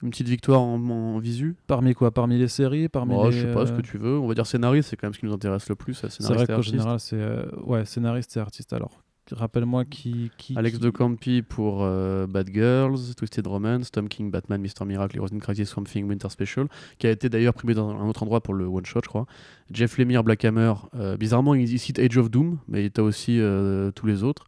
Une 0.05 0.11
petite 0.11 0.29
victoire 0.29 0.61
en, 0.61 0.75
en 0.91 1.19
visu 1.19 1.57
Parmi 1.67 1.95
quoi? 1.95 2.11
Parmi 2.13 2.39
les 2.39 2.49
séries? 2.49 2.89
Parmi 2.91 3.15
Oh, 3.17 3.27
les, 3.27 3.33
Je 3.33 3.47
sais 3.47 3.53
pas 3.53 3.67
ce 3.67 3.73
euh, 3.73 3.77
que 3.79 3.83
tu 3.83 3.97
veux. 3.97 4.19
On 4.19 4.27
va 4.29 4.35
dire 4.35 4.47
scénariste, 4.47 4.91
c'est 4.91 4.97
quand 4.97 5.07
même 5.07 5.15
ce 5.15 5.19
qui 5.19 5.25
nous 5.27 5.33
intéresse 5.33 5.69
le 5.69 5.75
plus. 5.77 5.95
C'est 5.95 6.23
vrai 6.33 6.47
qu'en 6.47 6.61
général, 6.61 7.01
c'est. 7.01 7.17
euh, 7.17 7.47
ouais, 7.65 7.87
scénariste 7.87 8.37
et 8.37 8.41
artiste. 8.41 8.75
Alors, 8.75 9.01
rappelle-moi 9.33 9.87
qui. 9.87 10.31
qui 10.37 10.57
Alex 10.59 10.77
qui- 10.77 10.85
de 10.85 10.91
Campi 10.91 11.41
pour 11.41 11.79
euh, 11.83 12.27
Bad 12.27 12.51
Girls, 12.53 13.15
Twisted 13.17 13.47
Romance, 13.47 13.91
Tom 13.91 14.09
King, 14.11 14.31
Batman, 14.31 14.61
Mr. 14.61 14.85
Miracle, 14.85 15.17
Heroes 15.17 15.33
in 15.35 15.39
Crisis, 15.39 15.71
Swamp 15.71 15.85
Thing, 15.85 16.07
Winter 16.07 16.29
Special, 16.29 16.67
qui 16.99 17.07
a 17.07 17.11
été 17.11 17.31
d'ailleurs 17.31 17.55
primé 17.55 17.73
dans 17.73 17.89
un 17.89 18.07
autre 18.07 18.23
endroit 18.23 18.43
pour 18.43 18.53
le 18.53 18.67
one 18.67 18.85
shot, 18.85 19.01
je 19.05 19.09
crois. 19.09 19.25
Jeff 19.73 19.97
Lemire, 19.97 20.23
Black 20.23 20.45
Hammer. 20.45 20.75
euh, 20.97 21.17
bizarrement, 21.17 21.55
il 21.55 21.73
il 21.73 21.79
cite 21.79 21.99
Age 21.99 22.19
of 22.19 22.31
Doom, 22.31 22.59
mais 22.69 22.85
il 22.85 22.93
a 22.95 23.03
aussi 23.03 23.41
euh, 23.41 23.91
tous 23.93 24.07
les 24.07 24.23
autres. 24.23 24.47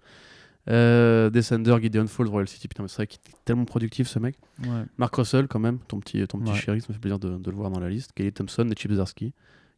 Euh, 0.69 1.31
Descender, 1.31 1.77
Gideon 1.81 2.07
Falls, 2.07 2.29
Royal 2.29 2.49
City. 2.49 2.67
Putain, 2.69 2.83
mais 2.83 2.89
c'est 2.89 2.97
vrai 2.97 3.07
qu'il 3.07 3.21
est 3.29 3.45
tellement 3.45 3.65
productif 3.65 4.09
ce 4.09 4.19
mec. 4.19 4.37
Ouais. 4.63 4.85
Mark 4.99 5.15
Russell, 5.15 5.47
quand 5.49 5.61
même, 5.61 5.79
ton 5.87 6.01
petit, 6.01 6.27
ton 6.27 6.39
petit 6.41 6.53
Ouais. 6.53 6.57
chéri, 6.59 6.81
ça 6.81 6.87
me 6.89 6.95
fait 6.95 7.01
plaisir 7.01 7.19
de, 7.19 7.39
de 7.39 7.51
le 7.51 7.57
voir 7.57 7.71
dans 7.71 7.81
la 7.81 7.89
liste. 7.89 8.13
Kelly 8.15 8.33
Thompson 8.33 8.69
et 8.71 8.75
Chip 8.77 8.93
Zdarsky, 8.93 9.33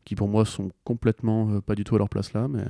qui 0.05 0.15
pour 0.15 0.29
moi 0.29 0.45
sont 0.45 0.71
complètement 0.85 1.51
euh, 1.51 1.61
pas 1.61 1.75
du 1.75 1.85
tout 1.85 1.95
à 1.95 1.99
leur 1.99 2.09
place 2.09 2.33
là. 2.33 2.49
Mais, 2.49 2.65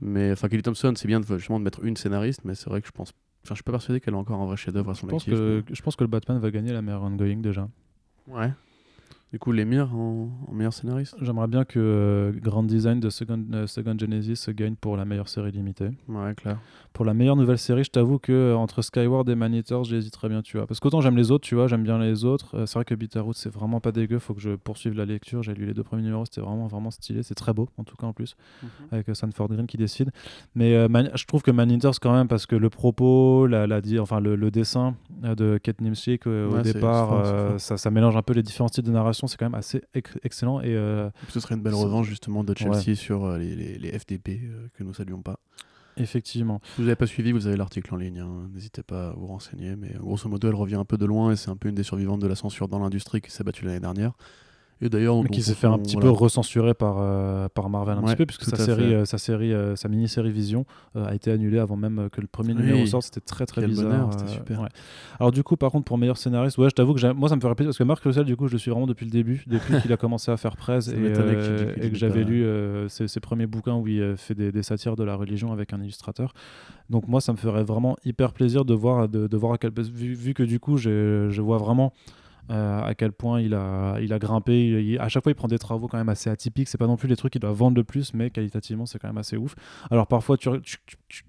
mais 0.00 0.32
enfin, 0.32 0.48
Kelly 0.48 0.62
Thompson, 0.62 0.92
c'est 0.96 1.08
bien 1.08 1.20
de, 1.20 1.38
justement 1.38 1.58
de 1.58 1.64
mettre 1.64 1.82
une 1.84 1.96
scénariste, 1.96 2.40
mais 2.44 2.54
c'est 2.54 2.68
vrai 2.68 2.80
que 2.82 2.86
je 2.88 2.92
pense. 2.92 3.12
Enfin, 3.44 3.54
je 3.54 3.54
suis 3.54 3.64
pas 3.64 3.72
persuadé 3.72 3.98
qu'elle 4.00 4.14
a 4.14 4.18
encore 4.18 4.40
un 4.40 4.46
vrai 4.46 4.56
chef-d'œuvre 4.56 4.90
à 4.90 4.94
Je 4.94 5.00
son 5.00 5.06
pense, 5.08 5.22
actif. 5.22 5.34
que, 5.34 5.64
je 5.70 5.82
pense 5.82 5.96
que 5.96 6.04
le 6.04 6.08
Batman 6.08 6.38
va 6.38 6.50
gagner 6.50 6.72
la 6.72 6.80
meilleure 6.82 7.02
ongoing 7.02 7.38
déjà. 7.38 7.68
Ouais. 8.28 8.52
Du 9.32 9.38
coup, 9.38 9.50
l'émir 9.50 9.94
en, 9.96 10.28
en 10.46 10.52
meilleur 10.52 10.74
scénariste 10.74 11.16
J'aimerais 11.22 11.48
bien 11.48 11.64
que 11.64 11.78
euh, 11.80 12.32
Grand 12.38 12.62
Design 12.64 13.00
de 13.00 13.08
Second, 13.08 13.42
euh, 13.54 13.66
Second 13.66 13.96
Genesis 13.98 14.44
gagne 14.52 14.74
pour 14.76 14.96
la 14.98 15.06
meilleure 15.06 15.28
série 15.28 15.50
limitée. 15.50 15.88
Ouais, 16.06 16.34
clair. 16.36 16.58
Pour 16.92 17.04
la 17.04 17.14
meilleure 17.14 17.36
nouvelle 17.36 17.58
série, 17.58 17.84
je 17.84 17.90
t'avoue 17.90 18.18
que 18.18 18.32
euh, 18.32 18.56
entre 18.56 18.82
Skyward 18.82 19.28
et 19.28 19.34
Man 19.34 19.54
Eaters, 19.54 19.84
j'hésiterais 19.84 20.28
bien, 20.28 20.42
tu 20.42 20.56
vois. 20.58 20.66
Parce 20.66 20.78
qu'autant 20.80 21.00
j'aime 21.00 21.16
les 21.16 21.30
autres, 21.30 21.46
tu 21.46 21.54
vois, 21.54 21.66
j'aime 21.66 21.82
bien 21.82 21.98
les 21.98 22.24
autres. 22.24 22.56
Euh, 22.56 22.66
c'est 22.66 22.74
vrai 22.74 22.84
que 22.84 22.94
Bitterroot, 22.94 23.34
c'est 23.34 23.48
vraiment 23.52 23.80
pas 23.80 23.92
dégueu. 23.92 24.18
Faut 24.18 24.34
que 24.34 24.40
je 24.40 24.56
poursuive 24.56 24.94
la 24.94 25.04
lecture. 25.06 25.42
J'ai 25.42 25.54
lu 25.54 25.64
les 25.66 25.74
deux 25.74 25.82
premiers 25.82 26.02
numéros, 26.02 26.24
c'était 26.26 26.40
vraiment, 26.42 26.66
vraiment 26.66 26.90
stylé. 26.90 27.22
C'est 27.22 27.34
très 27.34 27.52
beau, 27.54 27.68
en 27.78 27.84
tout 27.84 27.96
cas, 27.96 28.06
en 28.06 28.12
plus, 28.12 28.36
avec 28.90 29.08
euh, 29.08 29.14
Sanford 29.14 29.48
Green 29.48 29.66
qui 29.66 29.76
décide. 29.78 30.10
Mais 30.54 30.74
euh, 30.74 30.88
Man- 30.88 31.10
je 31.14 31.24
trouve 31.24 31.42
que 31.42 31.50
Man 31.50 31.70
Eaters, 31.70 31.98
quand 32.00 32.12
même, 32.12 32.28
parce 32.28 32.46
que 32.46 32.56
le 32.56 32.68
propos, 32.70 33.46
la, 33.46 33.66
la, 33.66 33.80
di- 33.80 33.98
enfin, 33.98 34.20
le, 34.20 34.36
le 34.36 34.50
dessin 34.50 34.94
de 35.22 35.58
Kate 35.62 35.80
Nimsik 35.80 36.26
euh, 36.26 36.48
au 36.48 36.54
Ouais, 36.56 36.64
c'est- 36.64 36.74
départ, 36.74 37.12
euh, 37.14 37.58
ça, 37.58 37.76
ça 37.78 37.90
mélange 37.90 38.16
un 38.16 38.22
peu 38.22 38.34
les 38.34 38.42
différents 38.42 38.68
styles 38.68 38.84
de 38.84 38.90
narration. 38.90 39.26
C'est 39.26 39.38
quand 39.38 39.46
même 39.46 39.54
assez 39.54 39.82
ex- 39.94 40.18
excellent. 40.24 40.60
Et 40.60 40.76
euh, 40.76 41.08
Ce 41.30 41.40
serait 41.40 41.54
une 41.54 41.62
belle 41.62 41.74
revanche 41.74 42.06
justement 42.08 42.44
de 42.44 42.54
Chelsea 42.56 42.94
sur 42.96 43.24
euh, 43.24 43.38
les, 43.38 43.54
les- 43.56 43.78
les 43.78 43.98
FDP 43.98 44.40
euh, 44.44 44.68
que 44.74 44.84
nous 44.84 44.92
saluons 44.92 45.22
pas. 45.22 45.38
Effectivement, 45.96 46.60
Si 46.64 46.72
vous 46.78 46.82
n'avez 46.84 46.96
pas 46.96 47.06
suivi, 47.06 47.32
vous 47.32 47.46
avez 47.46 47.56
l'article 47.56 47.92
en 47.94 47.96
ligne. 47.96 48.20
hein. 48.20 48.48
N'hésitez 48.52 48.82
pas 48.82 49.08
à 49.08 49.12
vous 49.12 49.26
renseigner. 49.26 49.76
Mais 49.76 49.92
grosso 49.98 50.28
modo, 50.28 50.48
elle 50.48 50.54
revient 50.54 50.76
un 50.76 50.84
peu 50.84 50.96
de 50.98 51.06
loin 51.06 51.32
et 51.32 51.36
c'est 51.36 51.50
un 51.50 51.56
peu 51.56 51.68
une 51.68 51.74
des 51.74 51.82
survivantes 51.82 52.20
de 52.20 52.26
la 52.26 52.34
censure 52.34 52.68
dans 52.68 52.78
l'industrie 52.78 53.20
qui 53.20 53.30
s'est 53.30 53.44
battue 53.44 53.64
l'année 53.64 53.80
dernière. 53.80 54.12
Et 54.84 54.88
d'ailleurs, 54.88 55.22
qui 55.30 55.42
s'est 55.42 55.54
fait 55.54 55.68
un 55.68 55.78
petit 55.78 55.94
voilà. 55.94 56.10
peu 56.10 56.16
recensuré 56.16 56.74
par, 56.74 56.96
euh, 56.98 57.48
par 57.48 57.70
Marvel 57.70 57.96
un 57.98 58.00
Ouais, 58.02 58.08
petit 58.08 58.16
peu, 58.16 58.26
puisque 58.26 58.42
tout 58.44 58.50
sa 58.50 58.56
série, 58.56 58.88
fait. 58.88 58.94
euh, 58.94 59.04
sa, 59.04 59.16
série 59.16 59.52
euh, 59.52 59.76
sa 59.76 59.88
mini-série 59.88 60.32
Vision 60.32 60.66
euh, 60.96 61.06
a 61.06 61.14
été 61.14 61.30
annulée 61.30 61.60
avant 61.60 61.76
même 61.76 62.00
euh, 62.00 62.08
que 62.08 62.20
le 62.20 62.26
premier 62.26 62.52
Oui. 62.52 62.62
numéro 62.62 62.84
sorte. 62.86 63.04
C'était 63.04 63.20
très 63.20 63.46
très 63.46 63.60
Quel 63.60 63.70
bizarre. 63.70 63.86
bonheur, 63.88 64.10
euh, 64.22 64.26
super. 64.26 64.60
ouais. 64.60 64.68
Alors 65.20 65.30
du 65.30 65.44
coup, 65.44 65.56
par 65.56 65.70
contre, 65.70 65.84
pour 65.84 65.98
meilleur 65.98 66.16
scénariste, 66.18 66.58
ouais, 66.58 66.68
je 66.68 66.74
t'avoue 66.74 66.94
que 66.94 67.12
moi 67.12 67.28
ça 67.28 67.36
me 67.36 67.40
ferait 67.40 67.54
plaisir 67.54 67.68
parce 67.68 67.78
que 67.78 67.84
Marc 67.84 68.02
Russell, 68.02 68.24
du 68.24 68.36
coup, 68.36 68.48
je 68.48 68.52
le 68.54 68.58
suis 68.58 68.72
vraiment 68.72 68.88
depuis 68.88 69.04
le 69.06 69.12
début, 69.12 69.44
depuis 69.46 69.80
qu'il 69.80 69.92
a 69.92 69.96
commencé 69.96 70.32
à 70.32 70.36
faire 70.36 70.56
presse 70.56 70.88
et, 70.88 70.94
euh, 70.96 71.74
que 71.88 71.94
j'avais 71.94 72.24
lu 72.24 72.42
euh, 72.44 72.88
ses, 72.88 73.06
ses 73.06 73.20
premiers 73.20 73.46
bouquins 73.46 73.76
où 73.76 73.86
il 73.86 74.00
euh, 74.00 74.16
fait 74.16 74.34
des, 74.34 74.50
des 74.50 74.64
satires 74.64 74.96
de 74.96 75.04
la 75.04 75.14
religion 75.14 75.52
avec 75.52 75.72
un 75.72 75.80
illustrateur. 75.80 76.34
Donc 76.90 77.06
moi, 77.06 77.20
ça 77.20 77.32
me 77.32 77.38
ferait 77.38 77.62
vraiment 77.62 77.96
hyper 78.04 78.32
plaisir 78.32 78.64
de 78.64 78.74
voir, 78.74 79.08
de, 79.08 79.28
de 79.28 79.36
voir 79.36 79.52
à 79.52 79.58
quel 79.58 79.70
vu, 79.72 80.14
vu 80.14 80.34
que 80.34 80.42
du 80.42 80.58
coup, 80.58 80.76
je 80.76 81.40
vois 81.40 81.58
vraiment 81.58 81.92
euh, 82.50 82.82
à 82.82 82.94
quel 82.94 83.12
point 83.12 83.40
il 83.40 83.54
a, 83.54 83.98
il 84.00 84.12
a 84.12 84.18
grimpé. 84.18 84.96
À 85.00 85.08
chaque 85.08 85.22
fois, 85.22 85.32
il 85.32 85.34
prend 85.34 85.48
des 85.48 85.58
travaux 85.58 85.88
quand 85.88 85.98
même 85.98 86.08
assez 86.08 86.28
atypiques. 86.28 86.68
C'est 86.68 86.78
pas 86.78 86.86
non 86.86 86.96
plus 86.96 87.08
les 87.08 87.16
trucs 87.16 87.32
qu'il 87.32 87.40
doit 87.40 87.52
vendre 87.52 87.76
le 87.76 87.84
plus, 87.84 88.14
mais 88.14 88.30
qualitativement, 88.30 88.86
c'est 88.86 88.98
quand 88.98 89.08
même 89.08 89.18
assez 89.18 89.36
ouf. 89.36 89.54
Alors 89.90 90.06
parfois, 90.06 90.36
tu, 90.36 90.50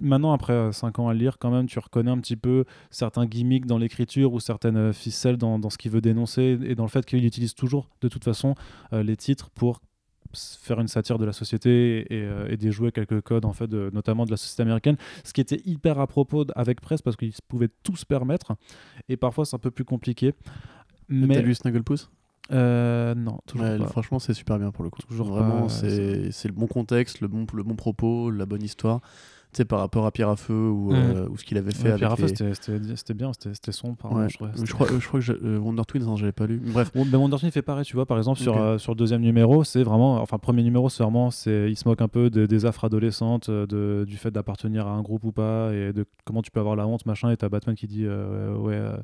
maintenant, 0.01 0.33
après 0.33 0.71
5 0.71 0.99
ans 0.99 1.07
à 1.07 1.13
lire, 1.13 1.37
quand 1.39 1.51
même, 1.51 1.67
tu 1.67 1.79
reconnais 1.79 2.11
un 2.11 2.19
petit 2.19 2.35
peu 2.35 2.65
certains 2.89 3.25
gimmicks 3.25 3.65
dans 3.65 3.77
l'écriture 3.77 4.33
ou 4.33 4.39
certaines 4.39 4.77
euh, 4.77 4.93
ficelles 4.93 5.37
dans, 5.37 5.59
dans 5.59 5.69
ce 5.69 5.77
qu'il 5.77 5.91
veut 5.91 6.01
dénoncer 6.01 6.57
et 6.63 6.75
dans 6.75 6.83
le 6.83 6.89
fait 6.89 7.05
qu'il 7.05 7.23
utilise 7.25 7.53
toujours, 7.53 7.89
de 8.01 8.07
toute 8.07 8.23
façon, 8.23 8.55
euh, 8.91 9.03
les 9.03 9.15
titres 9.15 9.49
pour 9.51 9.81
faire 10.35 10.79
une 10.79 10.87
satire 10.87 11.19
de 11.19 11.25
la 11.25 11.33
société 11.33 12.11
et, 12.11 12.23
euh, 12.23 12.55
déjouer 12.57 12.91
quelques 12.91 13.21
codes 13.21 13.45
en 13.45 13.53
fait 13.53 13.71
notamment 13.71 14.25
de 14.25 14.31
la 14.31 14.37
société 14.37 14.63
américaine 14.63 14.95
ce 15.23 15.31
qui 15.31 15.41
était 15.41 15.61
hyper 15.65 15.99
à 15.99 16.07
propos 16.07 16.45
avec 16.55 16.81
presse 16.81 17.03
parce 17.03 17.15
qu'ils 17.15 17.33
pouvaient 17.47 17.69
tout 17.83 17.95
se 17.95 18.05
permettre 18.05 18.55
et 19.09 19.17
parfois 19.17 19.45
c'est 19.45 19.55
un 19.55 19.59
peu 19.59 19.69
plus 19.69 19.85
compliqué 19.85 20.33
T'as 21.09 21.15
mais 21.15 21.41
lu 21.41 21.53
Snagglepuss? 21.55 22.09
Euh, 22.51 23.15
non 23.15 23.39
toujours 23.45 23.67
Ouais, 23.67 23.77
pas. 23.77 23.87
Franchement, 23.87 24.19
c'est 24.19 24.33
super 24.33 24.59
bien 24.59 24.71
pour 24.71 24.83
le 24.83 24.89
coup. 24.89 25.01
Toujours 25.01 25.27
Vraiment, 25.27 25.69
c'est 25.69 25.87
le 26.45 26.51
bon 26.53 26.67
contexte, 26.67 27.21
le 27.21 27.27
bon, 27.27 27.45
le 27.53 27.63
bon 27.63 27.75
propos, 27.75 28.29
la 28.31 28.45
bonne 28.45 28.63
histoire. 28.63 28.99
Tu 29.53 29.57
sais, 29.57 29.65
par 29.65 29.79
rapport 29.79 30.07
à 30.07 30.11
Pierre 30.11 30.29
à 30.29 30.35
Feu 30.35 30.51
ou, 30.53 30.89
Mm. 30.89 30.95
euh, 30.95 31.29
ou 31.29 31.37
ce 31.37 31.43
qu'il 31.45 31.59
avait 31.59 31.71
fait 31.71 31.83
Ouais, 31.83 31.89
avec 31.89 31.99
Pierre 31.99 32.09
Raffaele, 32.09 32.29
les- 32.79 32.95
c'était- 32.95 33.13
bien 33.13 33.31
c'était 33.33 33.71
sombre 33.71 33.95
pardon, 33.97 34.17
Ouais. 34.17 34.27
je 34.29 34.35
crois, 34.37 34.49
je 34.55 34.73
crois 35.07 35.19
que 35.19 35.31
euh, 35.31 35.59
Wonder 35.59 35.83
Twins, 35.87 36.03
non, 36.03 36.15
j'avais 36.15 36.31
pas 36.31 36.47
lu. 36.47 36.59
Bref, 36.73 36.91
Bon, 36.95 37.05
ben 37.05 37.19
Wonder 37.19 37.37
Twin 37.37 37.51
fait 37.51 37.61
pareil, 37.61 37.85
tu 37.85 37.95
vois, 37.95 38.07
par 38.07 38.17
exemple, 38.17 38.39
sur, 38.39 38.57
euh, 38.57 38.79
sur 38.79 38.93
le 38.93 38.97
deuxième 38.97 39.21
numéro, 39.21 39.63
c'est 39.63 39.83
vraiment, 39.83 40.15
enfin, 40.15 40.37
le 40.37 40.41
premier 40.41 40.63
numéro, 40.63 40.89
c'est 40.89 41.03
vraiment, 41.03 41.27
il 41.27 41.77
se 41.77 41.87
moque 41.87 42.01
un 42.01 42.07
peu 42.07 42.31
de- 42.31 42.47
des 42.47 42.65
affres 42.65 42.85
adolescentes, 42.85 43.49
euh, 43.49 43.67
de, 43.67 44.05
du 44.05 44.17
fait 44.17 44.31
d'appartenir 44.31 44.87
à 44.87 44.91
un 44.91 45.03
groupe 45.03 45.23
ou 45.23 45.31
pas, 45.31 45.71
et 45.71 45.93
de 45.93 46.03
comment 46.25 46.41
tu 46.41 46.49
peux 46.49 46.59
avoir 46.59 46.75
la 46.75 46.87
honte, 46.87 47.05
machin, 47.05 47.29
et 47.29 47.37
t'as 47.37 47.47
Batman 47.49 47.75
qui 47.75 47.85
dit, 47.85 48.05
euh, 48.05 48.55
ouais, 48.57 48.73
euh, 48.73 48.97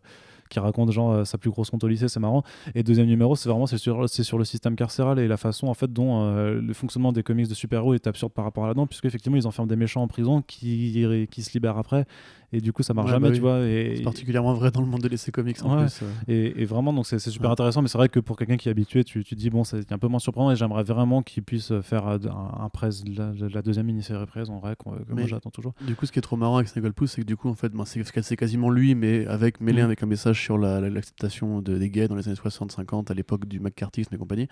qui 0.50 0.60
raconte, 0.60 0.92
genre, 0.92 1.12
euh, 1.12 1.26
sa 1.26 1.38
plus 1.38 1.50
grosse 1.50 1.72
honte 1.74 1.84
au 1.84 1.88
lycée, 1.88 2.08
c'est 2.08 2.20
marrant. 2.20 2.44
Et 2.76 2.84
deuxième 2.84 3.08
numéro, 3.08 3.36
c'est 3.36 3.50
vraiment, 3.50 3.66
c'est 3.68 3.78
sur, 3.78 4.02
le 4.02 4.44
système 4.46 4.76
carcéral 4.76 5.20
et 5.20 5.28
la 5.28 5.38
façon, 5.38 5.68
en 5.68 5.74
fait, 5.74 5.92
dont 5.92 6.24
euh, 6.24 6.60
le 6.62 6.74
fonctionnement 6.74 7.12
des 7.12 7.24
comics 7.24 7.48
de 7.48 7.54
super-héros 7.54 7.94
est 7.94 8.08
absurde 8.08 8.34
par 8.34 8.46
rapport 8.46 8.64
à 8.66 8.68
là-dedans, 8.68 8.88
puisque 8.88 9.06
effectivement, 9.06 9.38
ils 9.38 9.48
enferment 9.48 9.68
des 9.68 9.76
méchants 9.76 10.02
en 10.02 10.08
prison 10.08 10.42
qui, 10.42 11.06
qui 11.32 11.42
se 11.44 11.54
libèrent 11.54 11.78
après, 11.78 12.06
et 12.52 12.62
du 12.62 12.74
coup, 12.74 12.82
ça 12.82 12.94
marche 12.96 13.08
Ouais, 13.10 13.14
jamais, 13.14 13.30
bah 13.30 13.36
tu 13.36 13.42
vois. 13.42 13.60
Et, 13.68 13.94
c'est 13.98 14.04
particulièrement 14.04 14.54
vrai 14.54 14.72
dans 14.72 14.82
le 14.82 14.88
monde 14.88 15.02
de 15.02 15.08
l'essai 15.08 15.32
comics 15.32 15.58
en 15.64 15.76
Ouais. 15.78 15.86
plus. 15.86 16.02
euh. 16.02 16.06
et, 16.28 16.62
et 16.62 16.66
vraiment, 16.66 16.92
donc 16.94 17.06
c'est 17.06 17.20
super 17.20 17.48
Ouais. 17.50 17.54
intéressant, 17.54 17.82
mais 17.84 17.88
c'est 17.88 17.98
vrai 17.98 18.10
que 18.10 18.20
pour 18.20 18.38
quelqu'un 18.38 18.58
qui 18.58 18.70
est 18.70 18.72
habitué, 18.72 19.04
tu, 19.04 19.24
tu 19.24 19.36
dis, 19.36 19.50
bon, 19.52 19.64
c'est 19.64 19.92
un 19.92 19.98
peu 20.00 20.08
moins 20.08 20.20
surprenant 20.20 20.50
et 20.52 20.56
j'aimerais 20.56 20.84
vraiment 20.84 21.22
qu'il 21.22 21.44
puisse 21.44 21.72
faire 21.82 22.08
un, 22.08 22.18
un 22.60 22.70
presse, 22.70 23.04
la, 23.06 23.32
la 23.54 23.62
deuxième 23.62 23.86
mini-série 23.86 24.26
presse, 24.26 24.50
en 24.50 24.58
vrai, 24.60 24.76
que 24.76 25.14
moi 25.14 25.28
j'attends 25.28 25.52
toujours. 25.52 25.74
Du 25.86 25.96
coup, 25.96 26.06
ce 26.08 26.12
qui 26.12 26.20
est 26.20 26.24
trop 26.24 26.38
marrant 26.38 26.58
avec 26.58 26.70
Snagglepuss, 26.70 27.12
c'est 27.12 27.22
que 27.22 27.28
du 27.28 27.38
coup, 27.38 27.50
en 27.50 27.54
fait, 27.54 27.72
c'est 27.86 28.22
c'est 28.24 28.36
quasiment 28.36 28.70
lui, 28.70 28.96
mais 28.96 29.26
avec 29.28 29.62
mêlé 29.62 29.82
Mm. 29.82 29.86
avec 29.86 30.04
un 30.04 30.08
message 30.08 30.39
sur 30.42 30.58
la- 30.58 30.80
la- 30.82 30.90
l'acceptation 30.90 31.62
de, 31.62 31.78
des 31.78 31.90
gays 31.90 32.08
dans 32.08 32.16
les 32.16 32.28
années 32.28 32.38
60-50, 32.38 33.12
à 33.12 33.14
l'époque 33.14 33.46
du 33.46 33.60
McCarthyisme 33.60 34.14
et 34.16 34.18
compagnie. 34.18 34.48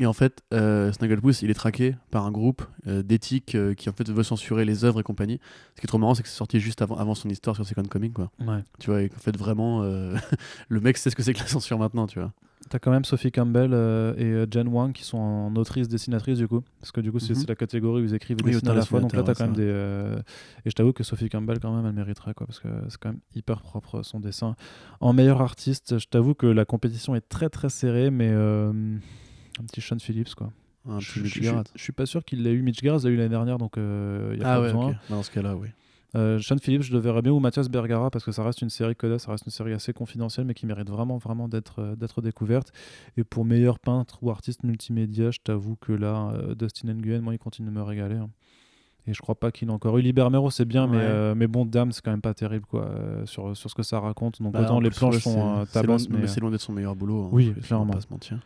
Et 0.00 0.06
en 0.06 0.12
fait, 0.12 0.42
euh, 0.54 0.92
Snagglepuss, 0.92 1.42
il 1.42 1.50
est 1.50 1.54
traqué 1.54 1.96
par 2.10 2.24
un 2.24 2.30
groupe 2.30 2.62
euh, 2.86 3.02
d'éthique 3.02 3.54
euh, 3.56 3.74
qui 3.74 3.88
en 3.88 3.92
fait 3.92 4.08
veut 4.08 4.22
censurer 4.22 4.64
les 4.64 4.84
œuvres 4.84 5.00
et 5.00 5.02
compagnie. 5.02 5.40
Ce 5.74 5.80
qui 5.80 5.86
est 5.86 5.88
trop 5.88 5.98
marrant, 5.98 6.14
c'est 6.14 6.22
que 6.22 6.28
c'est 6.28 6.36
sorti 6.36 6.60
juste 6.60 6.82
avant, 6.82 6.96
avant 6.96 7.14
son 7.16 7.28
histoire 7.28 7.56
sur 7.56 7.66
Second 7.66 7.82
Coming, 7.82 8.12
quoi. 8.12 8.30
Ouais. 8.40 8.62
Tu 8.78 8.90
vois, 8.90 9.02
et 9.02 9.08
qu'en 9.08 9.18
fait, 9.18 9.36
vraiment, 9.36 9.82
euh, 9.82 10.14
le 10.68 10.80
mec 10.80 10.96
sait 10.98 11.10
ce 11.10 11.16
que 11.16 11.22
c'est 11.24 11.34
que 11.34 11.40
la 11.40 11.46
censure 11.48 11.78
maintenant, 11.78 12.06
tu 12.06 12.20
vois. 12.20 12.32
T'as 12.70 12.78
quand 12.78 12.90
même 12.90 13.04
Sophie 13.04 13.32
Campbell 13.32 13.70
euh, 13.72 14.14
et 14.18 14.24
euh, 14.24 14.46
Jen 14.50 14.68
Wang 14.68 14.92
qui 14.92 15.02
sont 15.04 15.16
en 15.16 15.56
autrice 15.56 15.88
dessinatrice 15.88 16.36
du 16.38 16.46
coup, 16.48 16.62
parce 16.80 16.92
que 16.92 17.00
du 17.00 17.10
coup 17.10 17.18
c'est 17.18 17.34
Mhm. 17.34 17.44
la 17.48 17.54
catégorie 17.54 18.02
où 18.02 18.04
ils 18.04 18.14
écrivent 18.14 18.36
et 18.40 18.44
Oui, 18.44 18.50
dessinent 18.52 18.68
à 18.68 18.74
la 18.74 18.84
fois, 18.84 19.00
donc 19.00 19.14
là 19.14 19.22
t'as 19.22 19.34
quand 19.34 19.44
même 19.46 19.54
des... 19.56 19.62
euh, 19.64 20.18
Et 20.66 20.70
je 20.70 20.74
t'avoue 20.74 20.92
que 20.92 21.02
Sophie 21.02 21.30
Campbell 21.30 21.60
quand 21.60 21.74
même 21.74 21.86
elle 21.86 21.92
mériterait 21.94 22.34
quoi, 22.34 22.46
parce 22.46 22.60
que 22.60 22.68
c'est 22.90 22.98
quand 22.98 23.10
même 23.10 23.20
hyper 23.34 23.62
propre 23.62 24.02
son 24.02 24.20
dessin. 24.20 24.54
En 25.00 25.12
meilleur 25.14 25.40
artiste, 25.40 25.98
je 25.98 26.06
t'avoue 26.08 26.34
que 26.34 26.46
la 26.46 26.64
compétition 26.66 27.14
est 27.14 27.26
très 27.26 27.48
très 27.48 27.70
serrée, 27.70 28.10
mais 28.10 28.28
euh, 28.30 28.70
un 28.70 29.64
petit 29.64 29.80
Sean 29.80 29.98
Phillips 29.98 30.34
quoi. 30.34 30.52
Je, 30.98 31.22
suis 31.76 31.92
pas 31.92 32.06
sûr 32.06 32.24
qu'il 32.24 32.42
l'ait 32.42 32.52
eu. 32.52 32.62
Mitch 32.62 32.80
Gerrard 32.82 33.00
l'a 33.04 33.10
eu 33.10 33.16
l'année 33.16 33.28
dernière, 33.28 33.58
donc 33.58 33.74
il 33.76 33.82
y 34.38 34.42
a 34.42 34.48
Ah 34.52 34.54
pas 34.56 34.60
ouais, 34.60 34.66
besoin. 34.68 34.94
Dans 35.10 35.22
ce 35.22 35.30
cas-là, 35.30 35.54
oui. 35.56 35.68
Euh, 36.16 36.38
Sean 36.38 36.56
Phillips, 36.56 36.82
je 36.82 36.92
le 36.92 36.98
verrais 36.98 37.20
bien, 37.20 37.32
ou 37.32 37.38
Mathias 37.38 37.68
Bergara, 37.68 38.10
parce 38.10 38.24
que 38.24 38.32
ça 38.32 38.42
reste 38.42 38.62
une 38.62 38.70
série 38.70 38.96
Coda, 38.96 39.18
ça 39.18 39.30
reste 39.30 39.44
une 39.44 39.52
série 39.52 39.74
assez 39.74 39.92
confidentielle, 39.92 40.46
mais 40.46 40.54
qui 40.54 40.64
mérite 40.64 40.88
vraiment, 40.88 41.18
vraiment 41.18 41.48
d'être 41.48 41.80
euh, 41.80 41.96
d'être 41.96 42.22
découverte. 42.22 42.72
Et 43.18 43.24
pour 43.24 43.44
meilleur 43.44 43.78
peintre 43.78 44.18
ou 44.22 44.30
artiste 44.30 44.62
multimédia, 44.64 45.30
je 45.30 45.38
t'avoue 45.44 45.76
que 45.76 45.92
là, 45.92 46.30
euh, 46.32 46.54
Dustin 46.54 46.94
Nguyen, 46.94 47.20
moi, 47.20 47.34
il 47.34 47.38
continue 47.38 47.68
de 47.68 47.74
me 47.74 47.82
régaler. 47.82 48.16
hein. 48.16 48.30
Et 49.06 49.14
je 49.14 49.20
crois 49.20 49.34
pas 49.34 49.50
qu'il 49.50 49.68
ait 49.68 49.72
encore 49.72 49.96
eu. 49.98 50.02
Libermero, 50.02 50.50
c'est 50.50 50.64
bien, 50.66 50.86
mais, 50.86 50.96
Ouais. 50.96 51.02
euh, 51.02 51.34
mais 51.34 51.46
bon, 51.46 51.64
Dame, 51.64 51.92
c'est 51.92 52.02
quand 52.02 52.10
même 52.10 52.20
pas 52.20 52.34
terrible 52.34 52.64
quoi, 52.66 52.90
sur, 53.24 53.56
sur 53.56 53.68
ce 53.70 53.74
que 53.74 53.82
ça 53.82 54.00
raconte. 54.00 54.40
Donc 54.42 54.52
Bah, 54.52 54.60
autant 54.62 54.80
les 54.80 54.90
planches 54.90 55.18
sont 55.18 55.66
tabasses, 55.72 56.08
mais 56.10 56.20
mais, 56.20 56.26
c'est 56.26 56.40
loin 56.40 56.50
d'être 56.50 56.60
son 56.60 56.72
meilleur 56.72 56.94
boulot. 56.96 57.24
hein, 57.24 57.28
Oui, 57.32 57.48
en 57.48 57.52
plus, 57.52 57.60
on 57.60 57.62
va 57.62 57.66
clairement. 57.66 57.92
pas 57.94 58.00
se 58.00 58.06
mentir. 58.10 58.38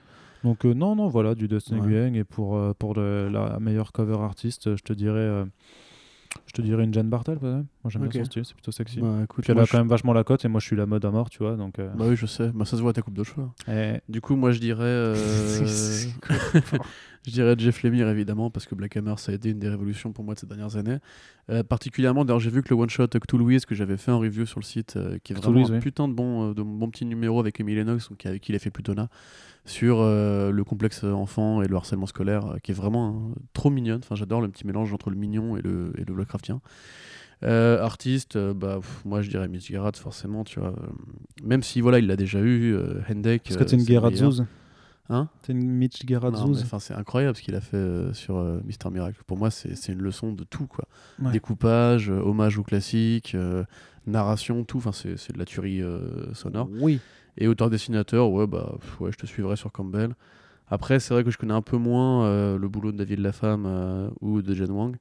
Donc 0.45 0.65
non, 0.65 0.95
non, 0.97 1.09
voilà, 1.09 1.35
du 1.37 1.47
Dustin 1.49 1.79
Ouais. 1.79 1.87
Nguyen. 1.87 2.15
Et 2.15 2.23
pour, 2.25 2.59
pour 2.77 2.95
le- 2.95 3.29
la 3.29 3.59
meilleure 3.61 3.91
cover 3.93 4.19
artiste, 4.21 4.77
je 4.77 4.83
te 4.83 4.93
dirais, 4.93 5.45
je 6.47 6.53
te 6.53 6.63
dirais 6.63 6.85
une 6.85 6.93
Jeanne 6.93 7.09
Bartel, 7.09 7.39
peut-être. 7.39 7.67
Moi 7.85 7.91
j'aime 7.91 8.03
Ok. 8.05 8.11
bien 8.13 8.21
son 8.23 8.31
style, 8.31 8.45
c'est 8.45 8.55
plutôt 8.55 8.71
sexy. 8.73 9.01
Bah, 9.01 9.19
écoute, 9.25 9.43
Puis 9.45 9.53
elle 9.53 9.59
a 9.59 9.65
je- 9.65 9.73
quand 9.73 9.79
même 9.79 9.89
vachement 9.89 10.13
la 10.13 10.23
cote 10.25 10.45
et 10.45 10.49
moi 10.49 10.61
je 10.61 10.67
suis 10.67 10.77
la 10.77 10.87
mode 10.87 11.05
à 11.05 11.11
mort, 11.11 11.31
tu 11.31 11.39
vois. 11.39 11.57
Donc, 11.57 11.79
euh, 11.81 11.89
Bah 11.97 12.05
oui, 12.09 12.15
je 12.17 12.27
sais. 12.27 12.51
Bah, 12.55 12.65
ça 12.65 12.77
se 12.77 12.83
voit 12.83 12.91
à 12.91 12.93
ta 12.95 13.03
coupe 13.03 13.17
de 13.17 13.25
cheveux. 13.25 13.47
eh, 13.69 14.01
Du 14.09 14.21
coup, 14.21 14.37
moi, 14.37 14.53
je 14.53 14.61
dirais. 14.61 14.85
euh, 14.85 15.97
je 17.27 17.31
dirais 17.31 17.55
Jeff 17.59 17.83
Lemire, 17.83 18.09
évidemment, 18.09 18.51
parce 18.51 18.67
que 18.67 18.75
Black 18.75 18.97
Hammer, 18.97 19.15
ça 19.19 19.33
a 19.33 19.35
été 19.35 19.51
une 19.51 19.59
des 19.59 19.69
révolutions 19.69 20.13
pour 20.13 20.25
moi 20.25 20.35
de 20.35 20.39
ces 20.39 20.47
dernières 20.47 20.77
années. 20.77 20.99
Euh, 21.51 21.63
particulièrement, 21.63 22.25
d'ailleurs, 22.25 22.41
j'ai 22.41 22.51
vu 22.51 22.63
que 22.63 22.73
le 22.73 22.81
one-shot 22.81 23.09
Cthulhuise 23.09 23.65
que 23.67 23.75
j'avais 23.75 23.97
fait 23.97 24.13
en 24.13 24.19
review 24.21 24.47
sur 24.47 24.61
le 24.61 24.65
site, 24.65 24.99
qui 25.25 25.33
est 25.33 25.37
vraiment 25.37 25.67
un 25.67 25.73
oui. 25.73 25.81
putain 25.81 26.07
de 26.09 26.13
bon, 26.15 26.53
de 26.53 26.63
bon 26.63 26.89
petit 26.91 27.05
numéro 27.05 27.41
avec 27.41 27.59
Emile 27.61 27.77
Lennox, 27.79 28.09
donc, 28.11 28.25
avec 28.27 28.43
qui 28.43 28.53
il 28.53 28.57
a 28.57 28.59
fait 28.59 28.71
Plutona, 28.71 29.09
sur 29.65 30.01
euh, 30.01 30.51
le 30.51 30.65
complexe 30.65 31.05
enfant 31.05 31.63
et 31.63 31.69
le 31.69 31.77
harcèlement 31.77 32.07
scolaire, 32.07 32.57
qui 32.63 32.73
est 32.73 32.75
vraiment 32.75 33.33
hein, 33.37 33.41
trop 33.53 33.71
mignonne. 33.71 34.01
Enfin, 34.05 34.15
j'adore 34.15 34.41
le 34.41 34.49
petit 34.49 34.67
mélange 34.67 34.93
entre 34.93 35.11
le 35.11 35.17
mignon 35.17 35.57
et 35.57 35.63
le, 35.63 35.93
et 35.99 36.05
le 36.05 36.15
Lovecraftien. 36.15 36.61
Euh, 37.45 37.83
artiste, 37.83 38.37
euh, 38.37 38.55
bah, 38.55 38.77
pff, 38.81 39.05
moi 39.05 39.21
je 39.23 39.31
dirais 39.31 39.49
Mitch 39.49 39.69
Gerrard 39.69 39.97
forcément, 39.97 40.45
tu 40.45 40.61
vois. 40.61 40.75
même 41.43 41.63
si 41.63 41.81
voilà, 41.81 41.99
il 41.99 42.07
l'a 42.07 42.17
déjà 42.17 42.41
eu, 42.41 42.75
euh, 42.75 43.01
Hendek. 43.11 43.51
Est-ce 43.51 43.59
que 43.59 43.65
t'es 43.65 43.77
une. 43.77 43.87
Geradzouz 43.87 44.47
Hein 45.09 45.29
T'es 45.43 45.53
une 45.53 45.69
Mitch 45.69 46.07
Geradzouz 46.07 46.63
enfin, 46.63 46.79
c'est 46.79 46.95
incroyable 46.95 47.37
ce 47.37 47.43
qu'il 47.43 47.55
a 47.57 47.61
fait 47.61 48.15
sur 48.15 48.43
Mister 48.65 48.89
Miracle. 48.91 49.21
Pour 49.27 49.37
moi, 49.37 49.51
c'est 49.51 49.93
une 49.93 50.01
leçon 50.01 50.33
de 50.33 50.45
tout, 50.45 50.67
quoi. 50.67 50.87
Ouais. 51.21 51.33
Découpage, 51.33 52.09
hommage 52.09 52.57
au 52.57 52.63
classique, 52.63 53.37
narration, 54.07 54.65
tout. 54.65 54.79
Enfin, 54.79 54.93
c'est 54.93 55.33
de 55.33 55.39
la 55.39 55.45
tuerie 55.45 55.83
sonore. 56.33 56.69
Oui. 56.81 57.01
Et 57.37 57.49
auteur-dessinateur, 57.49 58.31
ouais, 58.31 58.47
bah, 58.47 58.77
pff, 58.81 59.01
ouais, 59.01 59.13
je 59.13 59.19
te 59.19 59.27
suivrai 59.27 59.57
sur 59.57 59.73
Campbell. 59.73 60.15
Après, 60.73 61.01
c'est 61.01 61.13
vrai 61.13 61.23
que 61.23 61.31
je 61.31 61.37
connais 61.37 61.53
un 61.53 61.61
peu 61.61 61.77
moins 61.77 62.25
euh, 62.25 62.59
le 62.59 62.67
boulot 62.67 62.93
de 62.93 62.97
David 62.97 63.19
Lafemme 63.19 63.65
euh, 63.67 64.09
ou 64.23 64.41
de 64.41 64.55
Jen 64.55 64.71
Wang. 64.71 64.97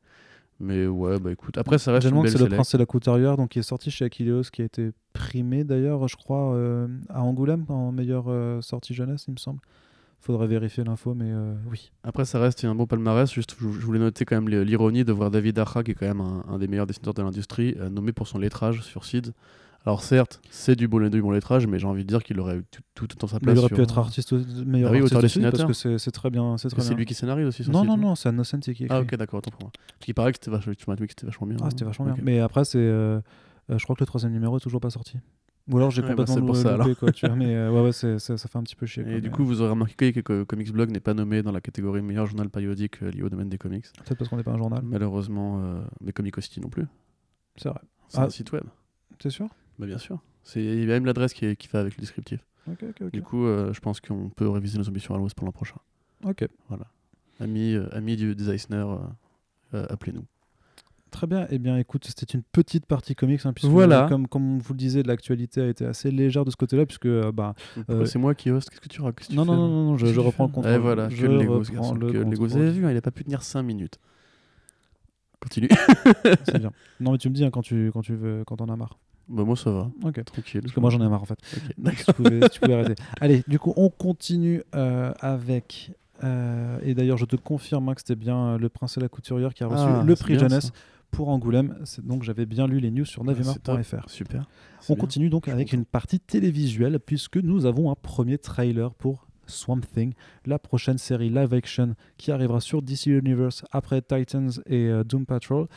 Mais 0.61 0.85
ouais, 0.85 1.19
bah 1.19 1.31
écoute. 1.31 1.57
Après, 1.57 1.79
ça 1.79 1.91
reste 1.91 2.11
Wang, 2.11 2.23
belle 2.23 2.31
c'est 2.31 2.37
le 2.37 2.49
prince 2.49 2.73
et 2.75 2.77
la 2.77 2.85
couturière, 2.85 3.35
donc 3.35 3.49
qui 3.49 3.59
est 3.59 3.63
sorti 3.63 3.89
chez 3.89 4.05
Achilleos, 4.05 4.43
qui 4.51 4.61
a 4.61 4.65
été 4.65 4.91
primé 5.11 5.63
d'ailleurs, 5.63 6.07
je 6.07 6.15
crois, 6.15 6.53
euh, 6.53 6.87
à 7.09 7.23
Angoulême 7.23 7.65
en 7.67 7.91
meilleure 7.91 8.25
euh, 8.27 8.61
sortie 8.61 8.93
jeunesse, 8.93 9.25
il 9.27 9.31
me 9.33 9.39
semble. 9.39 9.59
Faudrait 10.19 10.45
vérifier 10.45 10.83
l'info, 10.83 11.15
mais 11.15 11.31
euh, 11.31 11.55
oui. 11.71 11.91
Après, 12.03 12.25
ça 12.25 12.39
reste 12.39 12.63
un 12.63 12.75
bon 12.75 12.85
palmarès. 12.85 13.31
Juste, 13.33 13.55
je 13.59 13.65
voulais 13.65 13.97
noter 13.97 14.23
quand 14.23 14.35
même 14.39 14.49
l'ironie 14.49 15.03
de 15.03 15.11
voir 15.11 15.31
David 15.31 15.57
Arra, 15.57 15.83
qui 15.83 15.91
est 15.91 15.95
quand 15.95 16.05
même 16.05 16.21
un, 16.21 16.45
un 16.47 16.59
des 16.59 16.67
meilleurs 16.67 16.85
dessinateurs 16.85 17.15
de 17.15 17.23
l'industrie, 17.23 17.75
nommé 17.89 18.11
pour 18.11 18.27
son 18.27 18.37
lettrage 18.37 18.83
sur 18.83 19.03
Seeds. 19.03 19.31
Alors 19.85 20.03
certes, 20.03 20.41
c'est 20.51 20.75
du 20.75 20.87
bon, 20.87 21.09
du 21.09 21.21
bon 21.23 21.31
lettrage, 21.31 21.65
mais 21.65 21.79
j'ai 21.79 21.87
envie 21.87 22.03
de 22.03 22.07
dire 22.07 22.21
qu'il 22.23 22.39
aurait 22.39 22.57
eu 22.57 22.63
tout, 22.69 22.81
tout 22.93 23.11
autant 23.13 23.25
sa 23.27 23.37
Mais 23.37 23.39
place. 23.39 23.55
il 23.55 23.59
aurait 23.59 23.67
sur- 23.69 23.77
pu 23.77 23.81
être 23.81 23.97
artiste, 23.97 24.31
meilleur 24.65 24.89
Ah 24.89 24.93
oui, 24.93 24.97
artiste 24.99 25.15
auteur 25.15 25.23
aussi, 25.23 25.39
parce 25.41 25.83
que 25.83 25.97
c'est 25.97 26.11
très 26.11 26.29
bien. 26.29 26.55
C'est 26.59 26.69
très 26.69 26.81
C'est 26.81 26.89
bien. 26.89 26.97
lui 26.97 27.05
qui 27.05 27.15
scénarise 27.15 27.47
aussi 27.47 27.67
Non, 27.69 27.79
Seeds, 27.81 27.87
non, 27.87 27.97
non, 27.97 28.15
c'est 28.15 28.29
Annocenti 28.29 28.75
qui 28.75 28.83
écrit. 28.83 28.95
Ah 28.95 29.01
ok, 29.01 29.15
d'accord, 29.15 29.39
autant 29.39 29.49
pour 29.49 29.61
moi. 29.63 29.71
Parce 29.73 30.05
qu'il 30.05 30.13
paraît 30.13 30.33
que 30.33 30.37
c'était 30.39 30.51
vachement, 30.51 30.73
tu 30.75 30.85
m'as 30.87 30.95
dit 30.95 31.07
que 31.07 31.13
c'était 31.13 31.25
vachement 31.25 31.47
bien. 31.47 31.57
Ah, 31.61 31.65
hein. 31.65 31.69
c'était 31.71 31.85
vachement 31.85 32.05
bien. 32.05 32.15
Mais 32.21 32.39
après, 32.39 32.63
c'est, 32.63 32.77
euh, 32.77 33.19
euh, 33.71 33.77
je 33.79 33.83
crois 33.83 33.95
que 33.95 34.01
le 34.01 34.05
troisième 34.05 34.31
numéro 34.33 34.57
est 34.57 34.61
toujours 34.61 34.81
pas 34.81 34.91
sorti. 34.91 35.17
Ou 35.71 35.77
alors 35.77 35.89
j'ai 35.89 36.01
Ouais, 36.01 36.09
bah, 36.09 36.13
complètement 36.15 36.35
c'est 36.35 36.41
pour 36.41 36.55
ça, 36.55 36.71
loupé, 36.77 36.83
alors. 36.83 36.97
quoi, 36.99 37.11
tu 37.11 37.25
vois, 37.25 37.35
mais 37.35 37.55
euh, 37.55 37.71
ouais, 37.71 37.81
ouais, 37.81 37.91
ça, 37.91 38.19
ça 38.19 38.37
fait 38.37 38.57
un 38.59 38.63
petit 38.63 38.75
peu 38.75 38.85
chier. 38.85 39.03
quoi, 39.03 39.11
Et 39.13 39.21
du 39.21 39.29
mais, 39.29 39.35
coup, 39.35 39.45
vous 39.45 39.61
aurez 39.61 39.71
remarqué 39.71 40.11
que 40.13 40.43
Comics 40.43 40.71
Blog 40.71 40.91
n'est 40.91 40.99
pas 40.99 41.15
nommé 41.15 41.41
dans 41.41 41.51
la 41.51 41.61
catégorie 41.61 42.03
meilleur 42.03 42.27
journal 42.27 42.49
périodique 42.51 43.01
euh, 43.01 43.09
lié 43.09 43.23
au 43.23 43.29
domaine 43.29 43.49
des 43.49 43.57
comics. 43.57 43.85
peut-être 43.93 44.15
parce 44.19 44.29
qu'on 44.29 44.37
n'est 44.37 44.43
pas 44.43 44.51
un 44.51 44.57
journal. 44.57 44.81
Malheureusement, 44.83 45.59
mais 46.01 46.11
Comic 46.11 46.39
City 46.41 46.61
non 46.61 46.69
plus. 46.69 46.85
C'est 47.55 47.69
vrai. 47.69 47.79
C'est 48.09 48.19
Ah. 48.19 48.25
un 48.25 48.29
site 48.29 48.51
web. 48.51 48.63
C'est 49.21 49.29
sûr? 49.31 49.47
Bah, 49.81 49.87
bien 49.87 49.97
sûr. 49.97 50.19
C'est 50.43 50.63
il 50.63 50.79
y 50.79 50.83
a 50.83 50.85
même 50.85 51.05
l'adresse 51.05 51.33
qui, 51.33 51.45
va 51.73 51.79
avec 51.79 51.97
le 51.97 52.01
descriptif. 52.01 52.45
Du 53.11 53.21
coup, 53.21 53.45
euh, 53.45 53.73
je 53.73 53.79
pense 53.79 53.99
qu'on 53.99 54.29
peut 54.29 54.47
réviser 54.47 54.77
nos 54.77 54.87
ambitions 54.87 55.15
à 55.15 55.17
l'ouest 55.17 55.35
pour 55.35 55.45
l'an 55.45 55.51
prochain. 55.51 55.77
Ok. 56.23 56.47
Amis, 57.39 57.73
euh, 57.73 57.87
amis 57.91 58.15
du, 58.15 58.35
des 58.35 58.51
Eisner, 58.51 58.77
euh, 58.77 58.97
euh, 59.73 59.85
appelez-nous. 59.89 60.23
Très 61.09 61.27
bien. 61.27 61.45
Eh 61.49 61.59
bien, 61.59 61.77
écoute, 61.77 62.05
c'était 62.05 62.37
une 62.37 62.43
petite 62.43 62.85
partie 62.85 63.15
comics, 63.15 63.43
hein, 63.43 63.51
puisque 63.53 63.69
Voilà. 63.69 64.05
comme, 64.07 64.27
comme 64.27 64.59
vous 64.59 64.73
le 64.73 64.77
disiez, 64.77 65.03
l'actualité 65.03 65.61
a 65.61 65.67
été 65.67 65.85
assez 65.85 66.09
légère 66.09 66.45
de 66.45 66.51
ce 66.51 66.55
côté-là, 66.55 66.85
puisque 66.85 67.07
euh, 67.07 67.31
bah, 67.31 67.53
Euh, 67.89 68.05
C'est 68.05 68.19
moi 68.19 68.33
qui 68.35 68.49
hoste. 68.49 68.69
Qu'est-ce 68.69 68.79
que 68.81 68.87
tu 68.87 69.01
racontes? 69.01 69.29
Non, 69.31 69.43
non, 69.43 69.55
non, 69.55 69.67
non, 69.67 69.83
non, 69.85 69.97
je, 69.97 70.05
reprends 70.19 70.45
le 70.45 70.49
fais 70.49 70.55
contrôle. 70.55 70.71
Et 70.71 70.77
voilà, 70.77 71.09
je 71.09 71.21
que 71.21 71.27
le 71.27 71.37
Lego, 71.39 71.63
ce 71.63 71.71
reprends 71.71 71.83
garçon, 71.83 71.95
le 71.95 72.11
que 72.11 72.17
le 72.17 72.23
Lego. 72.23 72.47
Vous 72.47 72.57
avez 72.57 72.71
vu, 72.71 72.85
hein, 72.85 72.91
il 72.91 72.97
a 72.97 73.01
pas 73.01 73.11
pu 73.11 73.23
tenir 73.23 73.41
5 73.41 73.63
minutes. 73.63 73.99
Continue. 75.41 75.69
C'est 76.45 76.59
bien. 76.59 76.71
Non, 76.99 77.11
mais 77.11 77.17
tu 77.17 77.29
me 77.29 77.33
dis 77.33 77.43
hein, 77.43 77.49
quand 77.49 77.63
tu 77.63 77.89
quand 77.91 78.01
tu 78.01 78.13
veux, 78.13 78.43
quand 78.45 78.61
on 78.61 78.69
a 78.69 78.75
marre. 78.75 78.99
Bah, 79.29 79.43
moi, 79.43 79.55
ça 79.55 79.71
va. 79.71 79.89
Ok. 80.03 80.23
Tranquille. 80.25 80.61
Parce 80.61 80.73
que 80.73 80.79
moi 80.79 80.89
j'en 80.89 81.01
ai 81.05 81.07
marre 81.09 81.21
en 81.21 81.25
fait. 81.25 81.37
Ok. 81.55 81.73
Donc, 81.77 81.93
si, 81.95 82.05
tu 82.05 82.13
pouvais, 82.13 82.41
si 82.43 82.49
tu 82.49 82.59
pouvais 82.59 82.73
arrêter. 82.73 82.95
Allez, 83.21 83.43
du 83.47 83.59
coup, 83.59 83.73
on 83.77 83.89
continue 83.89 84.63
euh, 84.75 85.13
avec. 85.19 85.91
euh, 86.23 86.77
et 86.83 86.93
d'ailleurs, 86.93 87.17
je 87.17 87.25
te 87.25 87.35
confirme 87.35 87.89
hein, 87.89 87.93
que 87.95 88.01
c'était 88.01 88.15
bien 88.15 88.37
euh, 88.53 88.57
Le 88.57 88.69
Prince 88.69 88.97
et 88.97 88.99
la 88.99 89.09
Couturière 89.09 89.53
qui 89.53 89.63
a 89.63 89.67
reçu 89.67 89.83
Ah, 89.85 90.03
le 90.05 90.15
prix 90.15 90.33
bien, 90.35 90.47
jeunesse 90.47 90.65
ça. 90.65 90.71
pour 91.11 91.29
Angoulême. 91.29 91.77
Donc, 92.03 92.23
j'avais 92.23 92.45
bien 92.45 92.67
lu 92.67 92.79
les 92.79 92.91
news 92.91 93.05
sur 93.05 93.21
Ah, 93.23 93.27
navimar.fr. 93.27 94.09
Super. 94.09 94.45
On 94.89 94.93
bien. 94.93 94.99
continue 95.01 95.29
donc 95.29 95.47
avec 95.47 95.73
une 95.73 95.85
partie 95.85 96.19
télévisuelle 96.19 96.99
puisque 96.99 97.37
nous 97.37 97.65
avons 97.65 97.91
un 97.91 97.95
premier 97.95 98.37
trailer 98.37 98.93
pour 98.93 99.27
Swamp 99.47 99.81
Thing, 99.93 100.13
la 100.45 100.59
prochaine 100.59 100.97
série 100.97 101.29
live 101.29 101.53
action 101.53 101.95
qui 102.17 102.31
arrivera 102.31 102.61
sur 102.61 102.81
DC 102.81 103.07
Universe 103.07 103.63
après 103.71 104.01
Titans 104.01 104.49
et 104.65 104.87
euh, 104.87 105.03
Doom 105.03 105.25
Patrol. 105.25 105.67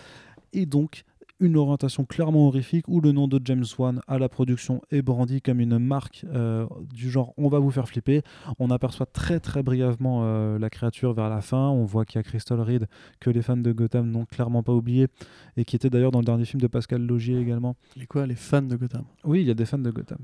Et 0.52 0.66
donc 0.66 1.04
une 1.40 1.56
orientation 1.56 2.04
clairement 2.04 2.46
horrifique 2.46 2.86
où 2.88 3.00
le 3.00 3.12
nom 3.12 3.26
de 3.28 3.40
James 3.44 3.64
Wan 3.78 4.00
à 4.06 4.18
la 4.18 4.28
production 4.28 4.80
est 4.90 5.02
brandi 5.02 5.42
comme 5.42 5.60
une 5.60 5.78
marque 5.78 6.24
euh, 6.32 6.66
du 6.92 7.10
genre 7.10 7.34
on 7.36 7.48
va 7.48 7.58
vous 7.58 7.70
faire 7.70 7.88
flipper. 7.88 8.22
On 8.58 8.70
aperçoit 8.70 9.06
très 9.06 9.40
très 9.40 9.62
brièvement 9.62 10.20
euh, 10.24 10.58
la 10.58 10.70
créature 10.70 11.12
vers 11.12 11.28
la 11.28 11.40
fin. 11.40 11.68
On 11.70 11.84
voit 11.84 12.04
qu'il 12.04 12.16
y 12.16 12.20
a 12.20 12.22
Crystal 12.22 12.60
Reed 12.60 12.86
que 13.20 13.30
les 13.30 13.42
fans 13.42 13.56
de 13.56 13.72
Gotham 13.72 14.10
n'ont 14.10 14.24
clairement 14.26 14.62
pas 14.62 14.72
oublié 14.72 15.08
et 15.56 15.64
qui 15.64 15.74
était 15.76 15.90
d'ailleurs 15.90 16.12
dans 16.12 16.20
le 16.20 16.24
dernier 16.24 16.44
film 16.44 16.60
de 16.60 16.66
Pascal 16.68 17.02
Logier 17.04 17.38
également. 17.38 17.74
Les 17.96 18.06
quoi 18.06 18.26
Les 18.26 18.36
fans 18.36 18.62
de 18.62 18.76
Gotham? 18.76 19.04
Oui, 19.24 19.40
il 19.40 19.46
y 19.46 19.50
a 19.50 19.54
des 19.54 19.66
fans 19.66 19.78
de 19.78 19.90
Gotham. 19.90 20.18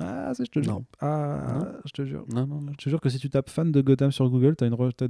Ah, 0.00 0.32
je 0.38 0.44
te 0.44 0.62
jure. 0.62 0.80
Ah, 1.00 1.58
Non. 1.58 1.66
je 1.84 1.92
te 1.92 2.04
jure. 2.06 2.24
Non, 2.32 2.46
non, 2.46 2.60
non. 2.60 2.72
Je 2.78 2.84
te 2.84 2.88
jure 2.88 3.00
que 3.00 3.08
si 3.08 3.18
tu 3.18 3.30
tapes 3.30 3.50
fan 3.50 3.72
de 3.72 3.80
Gotham 3.80 4.12
sur 4.12 4.30
Google, 4.30 4.54
t'as 4.54 4.68
une 4.68 4.74
re- 4.74 4.92
t'as- 4.92 5.08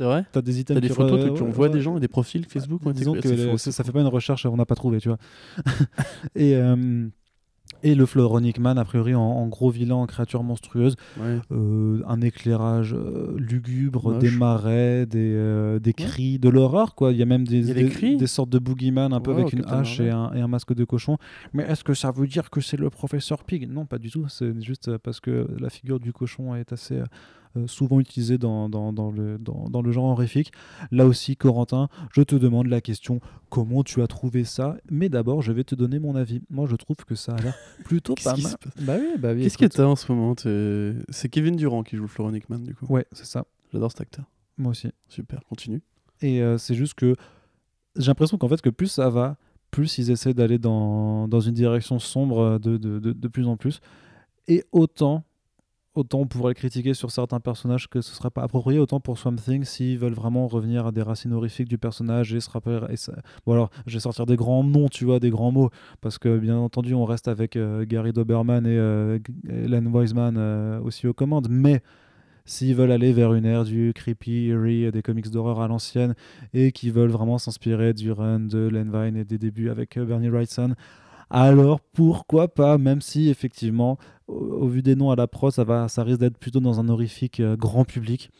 C'est 0.00 0.06
vrai 0.06 0.24
t'as 0.32 0.40
des 0.40 0.60
items 0.60 0.76
T'as 0.76 0.80
des 0.80 0.88
qui 0.88 0.94
photos, 0.94 1.20
re- 1.20 1.34
tu, 1.36 1.42
ouais. 1.60 1.68
des 1.68 1.82
gens 1.82 1.94
et 1.98 2.00
des 2.00 2.08
profils 2.08 2.46
Facebook 2.46 2.80
Disons 2.94 3.12
que 3.12 3.20
c'est 3.20 3.36
le- 3.36 3.50
faux, 3.50 3.58
ça, 3.58 3.70
ça 3.70 3.84
fait 3.84 3.92
pas 3.92 4.00
une 4.00 4.06
recherche, 4.06 4.46
on 4.46 4.56
n'a 4.56 4.64
pas 4.64 4.74
trouvé, 4.74 4.98
tu 4.98 5.08
vois. 5.10 5.18
et, 6.34 6.56
euh, 6.56 7.06
et 7.82 7.94
le 7.94 8.06
Floronic 8.06 8.58
Man, 8.58 8.78
a 8.78 8.84
priori, 8.86 9.14
en, 9.14 9.20
en 9.20 9.46
gros 9.48 9.68
vilain, 9.70 9.96
en 9.96 10.06
créature 10.06 10.42
monstrueuse, 10.42 10.96
Ouais. 11.20 11.38
euh, 11.52 12.02
un 12.06 12.20
éclairage 12.22 12.94
euh, 12.94 13.34
lugubre, 13.36 14.10
Moche. 14.12 14.18
des 14.20 14.30
marais, 14.30 15.04
des, 15.04 15.34
euh, 15.34 15.78
des 15.78 15.92
cris, 15.92 16.38
de 16.38 16.48
l'horreur, 16.48 16.94
quoi. 16.94 17.12
Il 17.12 17.18
y 17.18 17.22
a 17.22 17.26
même 17.26 17.46
des, 17.46 17.58
Il 17.58 17.68
y 17.68 17.70
a 17.70 17.74
des 17.74 17.82
des, 17.84 17.88
cris 17.90 18.16
des 18.16 18.26
sortes 18.26 18.48
de 18.50 18.58
boogeyman 18.58 19.12
un 19.12 19.20
peu 19.20 19.32
Wow, 19.32 19.38
avec 19.40 19.52
une 19.52 19.60
Captain 19.60 19.80
hache 19.80 20.00
et 20.00 20.08
un, 20.10 20.32
et 20.34 20.40
un 20.40 20.48
masque 20.48 20.72
de 20.74 20.84
cochon. 20.84 21.18
Mais 21.52 21.62
est-ce 21.64 21.84
que 21.84 21.92
ça 21.92 22.10
veut 22.10 22.26
dire 22.26 22.48
que 22.48 22.62
c'est 22.62 22.78
le 22.78 22.88
professeur 22.88 23.44
Pig? 23.44 23.68
Non, 23.70 23.84
pas 23.84 23.98
du 23.98 24.10
tout. 24.10 24.26
C'est 24.28 24.58
juste 24.62 24.88
euh, 24.88 24.98
parce 25.02 25.20
que 25.20 25.46
la 25.58 25.68
figure 25.70 26.00
du 26.00 26.12
cochon 26.14 26.54
est 26.54 26.72
assez 26.72 26.96
euh, 26.96 27.04
souvent 27.66 28.00
utilisée 28.00 28.38
dans, 28.38 28.68
dans, 28.68 28.92
dans 28.92 29.10
le, 29.10 29.38
dans, 29.38 29.82
le 29.82 29.92
genre 29.92 30.04
horrifique. 30.04 30.52
Là 30.90 31.06
aussi, 31.06 31.36
Corentin, 31.36 31.88
je 32.12 32.22
te 32.22 32.34
demande 32.36 32.66
la 32.68 32.80
question 32.80 33.20
comment 33.48 33.82
tu 33.82 34.02
as 34.02 34.06
trouvé 34.06 34.44
ça? 34.44 34.76
Mais 34.90 35.08
d'abord, 35.08 35.42
je 35.42 35.52
vais 35.52 35.64
te 35.64 35.74
donner 35.74 35.98
mon 35.98 36.14
avis. 36.14 36.42
Moi, 36.50 36.66
je 36.66 36.76
trouve 36.76 36.96
que 36.96 37.14
ça 37.14 37.34
a 37.34 37.40
l'air 37.40 37.54
plutôt 37.84 38.14
pas 38.14 38.36
mal. 38.36 38.54
Bah 38.80 38.96
oui, 38.98 39.18
bah 39.18 39.32
oui. 39.34 39.42
Qu'est-ce 39.42 39.58
que 39.58 39.66
t'as 39.66 39.84
en 39.84 39.96
ce 39.96 40.10
moment? 40.12 40.34
C'est 40.38 41.28
Kevin 41.28 41.56
Durant 41.56 41.82
qui 41.82 41.96
joue 41.96 42.02
le 42.02 42.08
Floronic 42.08 42.48
Man, 42.48 42.62
du 42.62 42.74
coup. 42.74 42.86
Ouais, 42.86 43.06
c'est 43.12 43.26
ça. 43.26 43.44
J'adore 43.72 43.90
cet 43.90 44.00
acteur. 44.00 44.24
Moi 44.58 44.70
aussi. 44.70 44.88
Super, 45.08 45.40
continue. 45.48 45.82
Et 46.22 46.42
euh, 46.42 46.58
c'est 46.58 46.74
juste 46.74 46.94
que 46.94 47.16
j'ai 47.96 48.08
l'impression 48.08 48.38
qu'en 48.38 48.48
fait, 48.48 48.60
que 48.60 48.70
plus 48.70 48.88
ça 48.88 49.08
va, 49.10 49.36
plus 49.70 49.98
ils 49.98 50.10
essaient 50.10 50.34
d'aller 50.34 50.58
dans, 50.58 51.28
dans 51.28 51.40
une 51.40 51.54
direction 51.54 51.98
sombre 51.98 52.40
euh, 52.40 52.58
de, 52.58 52.76
de, 52.76 52.98
de, 52.98 53.12
de 53.12 53.28
plus 53.28 53.46
en 53.46 53.56
plus. 53.56 53.80
Et 54.48 54.64
autant, 54.72 55.24
autant 55.94 56.20
on 56.20 56.26
pourrait 56.26 56.50
le 56.50 56.54
critiquer 56.54 56.94
sur 56.94 57.10
certains 57.10 57.40
personnages 57.40 57.88
que 57.88 58.00
ce 58.00 58.14
serait 58.14 58.30
pas 58.30 58.42
approprié, 58.42 58.78
autant 58.78 59.00
pour 59.00 59.18
Swamp 59.18 59.36
Thing, 59.36 59.64
s'ils 59.64 59.98
veulent 59.98 60.14
vraiment 60.14 60.46
revenir 60.46 60.86
à 60.86 60.92
des 60.92 61.02
racines 61.02 61.32
horrifiques 61.32 61.68
du 61.68 61.78
personnage 61.78 62.32
et 62.34 62.40
se 62.40 62.48
rappeler. 62.50 62.78
Et 62.90 62.96
ça- 62.96 63.14
Bon, 63.46 63.52
alors, 63.54 63.70
je 63.86 63.94
vais 63.94 64.00
sortir 64.00 64.26
des 64.26 64.36
grands 64.36 64.62
noms, 64.64 64.88
tu 64.88 65.04
vois, 65.04 65.18
des 65.20 65.30
grands 65.30 65.50
mots, 65.52 65.70
parce 66.00 66.18
que 66.18 66.38
bien 66.38 66.56
entendu, 66.56 66.94
on 66.94 67.04
reste 67.04 67.28
avec 67.28 67.56
euh, 67.56 67.84
Gary 67.86 68.12
Doberman 68.12 68.66
et, 68.66 68.70
euh, 68.78 69.18
Len 69.44 69.88
Wiseman 69.88 70.36
euh, 70.38 70.80
aussi 70.80 71.06
aux 71.06 71.14
commandes, 71.14 71.48
mais. 71.50 71.82
S'ils 72.46 72.74
veulent 72.74 72.90
aller 72.90 73.12
vers 73.12 73.34
une 73.34 73.44
ère 73.44 73.64
du 73.64 73.92
creepy, 73.94 74.46
eerie, 74.48 74.90
des 74.90 75.02
comics 75.02 75.30
d'horreur 75.30 75.60
à 75.60 75.68
l'ancienne, 75.68 76.14
et 76.52 76.72
qui 76.72 76.90
veulent 76.90 77.10
vraiment 77.10 77.38
s'inspirer 77.38 77.92
du 77.92 78.10
run 78.10 78.40
de 78.40 78.58
Len 78.66 78.90
Vine 78.90 79.16
et 79.16 79.24
des 79.24 79.38
débuts 79.38 79.70
avec 79.70 79.96
euh, 79.98 80.04
Bernie 80.04 80.30
Wrightson, 80.30 80.74
alors 81.30 81.80
pourquoi 81.80 82.48
pas, 82.48 82.76
même 82.76 83.00
si 83.00 83.28
effectivement, 83.28 83.98
au, 84.26 84.66
vu 84.66 84.82
des 84.82 84.96
noms 84.96 85.10
à 85.10 85.16
la 85.16 85.26
prod, 85.26 85.52
ça, 85.52 85.64
va, 85.64 85.88
ça 85.88 86.02
risque 86.02 86.20
d'être 86.20 86.38
plutôt 86.38 86.60
dans 86.60 86.80
un 86.80 86.88
horrifique 86.88 87.40
euh, 87.40 87.56
grand 87.56 87.84
public. 87.84 88.30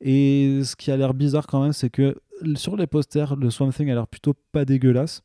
Et 0.00 0.62
ce 0.64 0.76
qui 0.76 0.90
a 0.90 0.96
l'air 0.96 1.12
bizarre 1.12 1.46
quand 1.46 1.62
même, 1.62 1.74
c'est 1.74 1.90
que 1.90 2.16
sur 2.54 2.76
les 2.76 2.86
posters, 2.86 3.36
le 3.36 3.50
Swamp 3.50 3.70
Thing 3.70 3.90
a 3.90 3.94
l'air 3.94 4.06
plutôt 4.06 4.34
pas 4.52 4.64
dégueulasse. 4.64 5.22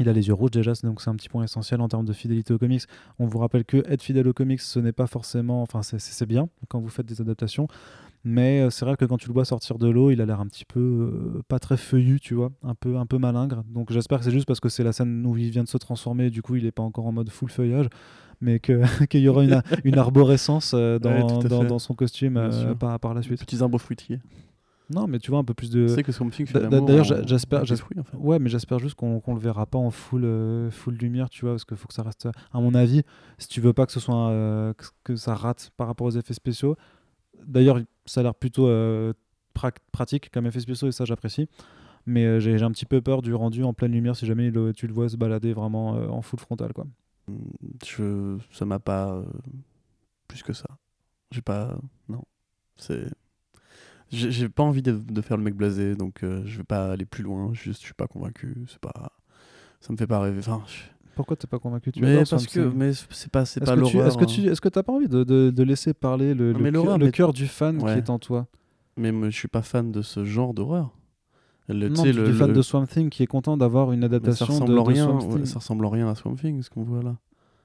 Il 0.00 0.08
a 0.08 0.12
les 0.12 0.26
yeux 0.26 0.34
rouges 0.34 0.50
déjà, 0.50 0.72
donc 0.82 1.02
c'est 1.02 1.10
un 1.10 1.16
petit 1.16 1.28
point 1.28 1.44
essentiel 1.44 1.80
en 1.80 1.88
termes 1.88 2.06
de 2.06 2.12
fidélité 2.12 2.54
aux 2.54 2.58
comics. 2.58 2.82
On 3.18 3.26
vous 3.26 3.38
rappelle 3.38 3.64
que 3.64 3.84
être 3.86 4.02
fidèle 4.02 4.26
aux 4.26 4.32
comics, 4.32 4.60
ce 4.60 4.80
n'est 4.80 4.92
pas 4.92 5.06
forcément, 5.06 5.62
enfin 5.62 5.82
c'est 5.82 6.26
bien 6.26 6.48
quand 6.68 6.80
vous 6.80 6.88
faites 6.88 7.06
des 7.06 7.20
adaptations. 7.20 7.68
Mais 8.24 8.60
euh, 8.60 8.70
c'est 8.70 8.84
vrai 8.84 8.96
que 8.96 9.04
quand 9.04 9.18
tu 9.18 9.26
le 9.28 9.34
vois 9.34 9.44
sortir 9.44 9.78
de 9.78 9.88
l'eau, 9.88 10.10
il 10.10 10.20
a 10.20 10.26
l'air 10.26 10.40
un 10.40 10.46
petit 10.46 10.64
peu 10.64 10.80
euh, 10.80 11.42
pas 11.48 11.58
très 11.58 11.76
feuillu, 11.76 12.20
tu 12.20 12.34
vois, 12.34 12.52
un 12.62 12.74
peu, 12.74 12.96
un 12.96 13.06
peu 13.06 13.18
malingre. 13.18 13.64
Donc 13.68 13.92
j'espère 13.92 14.18
que 14.18 14.24
c'est 14.24 14.30
juste 14.30 14.46
parce 14.46 14.60
que 14.60 14.68
c'est 14.68 14.84
la 14.84 14.92
scène 14.92 15.26
où 15.26 15.36
il 15.36 15.50
vient 15.50 15.64
de 15.64 15.68
se 15.68 15.78
transformer, 15.78 16.30
du 16.30 16.40
coup 16.40 16.54
il 16.54 16.64
est 16.64 16.72
pas 16.72 16.84
encore 16.84 17.06
en 17.06 17.12
mode 17.12 17.30
full 17.30 17.50
feuillage, 17.50 17.88
mais 18.42 18.58
qu'il 19.08 19.20
y 19.20 19.28
aura 19.28 19.44
une, 19.44 19.62
une 19.84 19.98
arborescence 19.98 20.72
euh, 20.74 20.98
dans, 20.98 21.12
Ouais, 21.12 21.48
dans, 21.64 21.78
son 21.78 21.94
costume 21.94 22.36
euh, 22.36 22.74
par, 22.74 22.98
par 23.00 23.14
la 23.14 23.22
suite. 23.22 23.40
Petits 23.40 23.62
arbres 23.62 23.78
fruitiers. 23.78 24.20
Non, 24.90 25.06
mais 25.06 25.18
tu 25.20 25.30
vois 25.30 25.40
un 25.40 25.44
peu 25.44 25.54
plus 25.54 25.70
de. 25.70 25.86
sais 25.86 26.02
que 26.02 26.12
d'ailleurs, 26.80 27.04
j'espère-. 27.26 27.64
Ouais, 28.14 28.38
mais 28.38 28.50
j'espère 28.50 28.78
juste 28.78 28.94
qu'on 28.94 29.20
qu'on 29.20 29.34
le 29.34 29.40
verra 29.40 29.64
pas 29.64 29.78
en 29.78 29.90
full, 29.90 30.24
euh, 30.24 30.70
full 30.70 30.94
lumière, 30.94 31.30
tu 31.30 31.42
vois, 31.46 31.54
parce 31.54 31.64
qu'il 31.64 31.76
faut 31.78 31.88
que 31.88 31.94
ça 31.94 32.02
reste. 32.02 32.28
À 32.52 32.60
mon 32.60 32.74
avis, 32.74 33.02
si 33.38 33.48
tu 33.48 33.60
veux 33.60 33.72
pas 33.72 33.86
que 33.86 33.92
ce 33.92 34.00
soit 34.00 34.74
que 35.04 35.16
ça 35.16 35.34
rate 35.34 35.70
par 35.76 35.86
rapport 35.86 36.06
aux 36.06 36.10
effets 36.10 36.34
spéciaux. 36.34 36.76
D'ailleurs, 37.46 37.78
ça 38.06 38.20
a 38.20 38.22
l'air 38.24 38.34
plutôt 38.34 38.66
euh, 38.68 39.12
pra- 39.56 39.74
pratique 39.92 40.30
comme 40.30 40.46
effet 40.46 40.60
spéciaux 40.60 40.88
et 40.88 40.92
ça 40.92 41.04
j'apprécie. 41.04 41.48
Mais 42.06 42.24
euh, 42.26 42.40
j'ai 42.40 42.62
un 42.62 42.72
petit 42.72 42.86
peu 42.86 43.00
peur 43.02 43.22
du 43.22 43.34
rendu 43.34 43.64
en 43.64 43.74
pleine 43.74 43.92
lumière 43.92 44.16
si 44.16 44.26
jamais 44.26 44.52
tu 44.74 44.86
le 44.88 44.94
vois 44.94 45.08
se 45.08 45.16
balader 45.16 45.52
vraiment 45.54 45.96
euh, 45.96 46.08
en 46.08 46.22
full 46.22 46.40
frontal, 46.40 46.72
quoi. 46.74 46.86
je 47.86 48.38
ça 48.52 48.64
m'a 48.64 48.78
pas 48.78 49.22
plus 50.28 50.42
que 50.42 50.52
ça 50.52 50.66
j'ai 51.30 51.42
pas 51.42 51.78
non 52.08 52.22
c'est 52.76 53.06
j'ai 54.10 54.48
pas 54.50 54.62
envie 54.62 54.82
de, 54.82 54.92
de 54.92 55.20
faire 55.22 55.36
le 55.38 55.42
mec 55.42 55.54
blasé 55.54 55.94
donc 55.96 56.18
je 56.22 56.58
vais 56.58 56.64
pas 56.64 56.92
aller 56.92 57.06
plus 57.06 57.22
loin 57.24 57.52
juste 57.54 57.80
je 57.80 57.86
suis 57.86 57.94
pas 57.94 58.06
convaincu 58.06 58.54
c'est 58.68 58.78
pas 58.80 59.12
ça 59.80 59.92
me 59.92 59.98
fait 59.98 60.06
pas 60.08 60.20
rêver 60.20 60.40
enfin 60.40 60.64
Pourquoi 61.14 61.36
t'es 61.36 61.46
pas 61.46 61.58
convaincu 61.58 61.92
tu 61.92 62.00
mais 62.00 62.12
adores 62.12 62.24
parce 62.30 62.46
que 62.46 62.60
mais 62.60 62.92
c'est 63.10 63.30
pas 63.30 63.44
c'est 63.44 63.62
Est-ce 63.62 63.70
pas 63.70 63.76
tu- 63.76 63.80
l'horreur 63.80 64.06
Est-ce 64.08 64.16
que 64.18 64.24
tu 64.24 64.40
est-ce 64.48 64.60
que 64.60 64.68
t'as 64.68 64.82
pas 64.82 64.92
envie 64.92 65.08
de, 65.08 65.24
de- 65.24 65.50
de 65.50 65.62
laisser 65.62 65.92
parler 65.94 66.34
le, 66.34 66.52
Non, 66.52 66.58
le 66.96 67.10
cœur- 67.10 67.28
le 67.28 67.32
du 67.34 67.46
fan 67.46 67.82
Ouais. 67.82 67.92
qui 67.92 67.98
est 67.98 68.10
en 68.10 68.18
toi? 68.18 68.46
Mais 68.96 69.12
je 69.30 69.36
suis 69.36 69.48
pas 69.48 69.62
fan 69.62 69.90
de 69.92 70.02
ce 70.02 70.24
genre 70.24 70.54
d'horreur 70.54 70.90
Le- 71.68 71.88
tu 71.88 71.94
Non, 71.96 72.02
du, 72.02 72.12
le- 72.12 72.24
du 72.26 72.32
fan 72.32 72.48
le- 72.48 72.54
de 72.54 72.62
Swamp 72.62 72.86
Thing 72.86 73.08
qui 73.10 73.22
est 73.22 73.26
content 73.26 73.56
d'avoir 73.56 73.92
une 73.92 74.00
mais 74.00 74.06
ça 74.08 74.16
adaptation 74.16 74.46
ressemble 74.46 74.70
de, 74.72 74.78
en 74.78 74.82
de 74.84 74.88
rien 74.88 75.04
Swamp 75.04 75.18
ouais, 75.28 75.34
Thing. 75.36 75.44
ça 75.46 75.58
ressemble 75.58 75.84
en 75.86 75.90
rien 75.90 76.08
à 76.08 76.14
Swamp 76.14 76.34
Thing 76.34 76.62
ce 76.62 76.70
qu'on 76.70 76.82
voit 76.82 77.02
là 77.02 77.16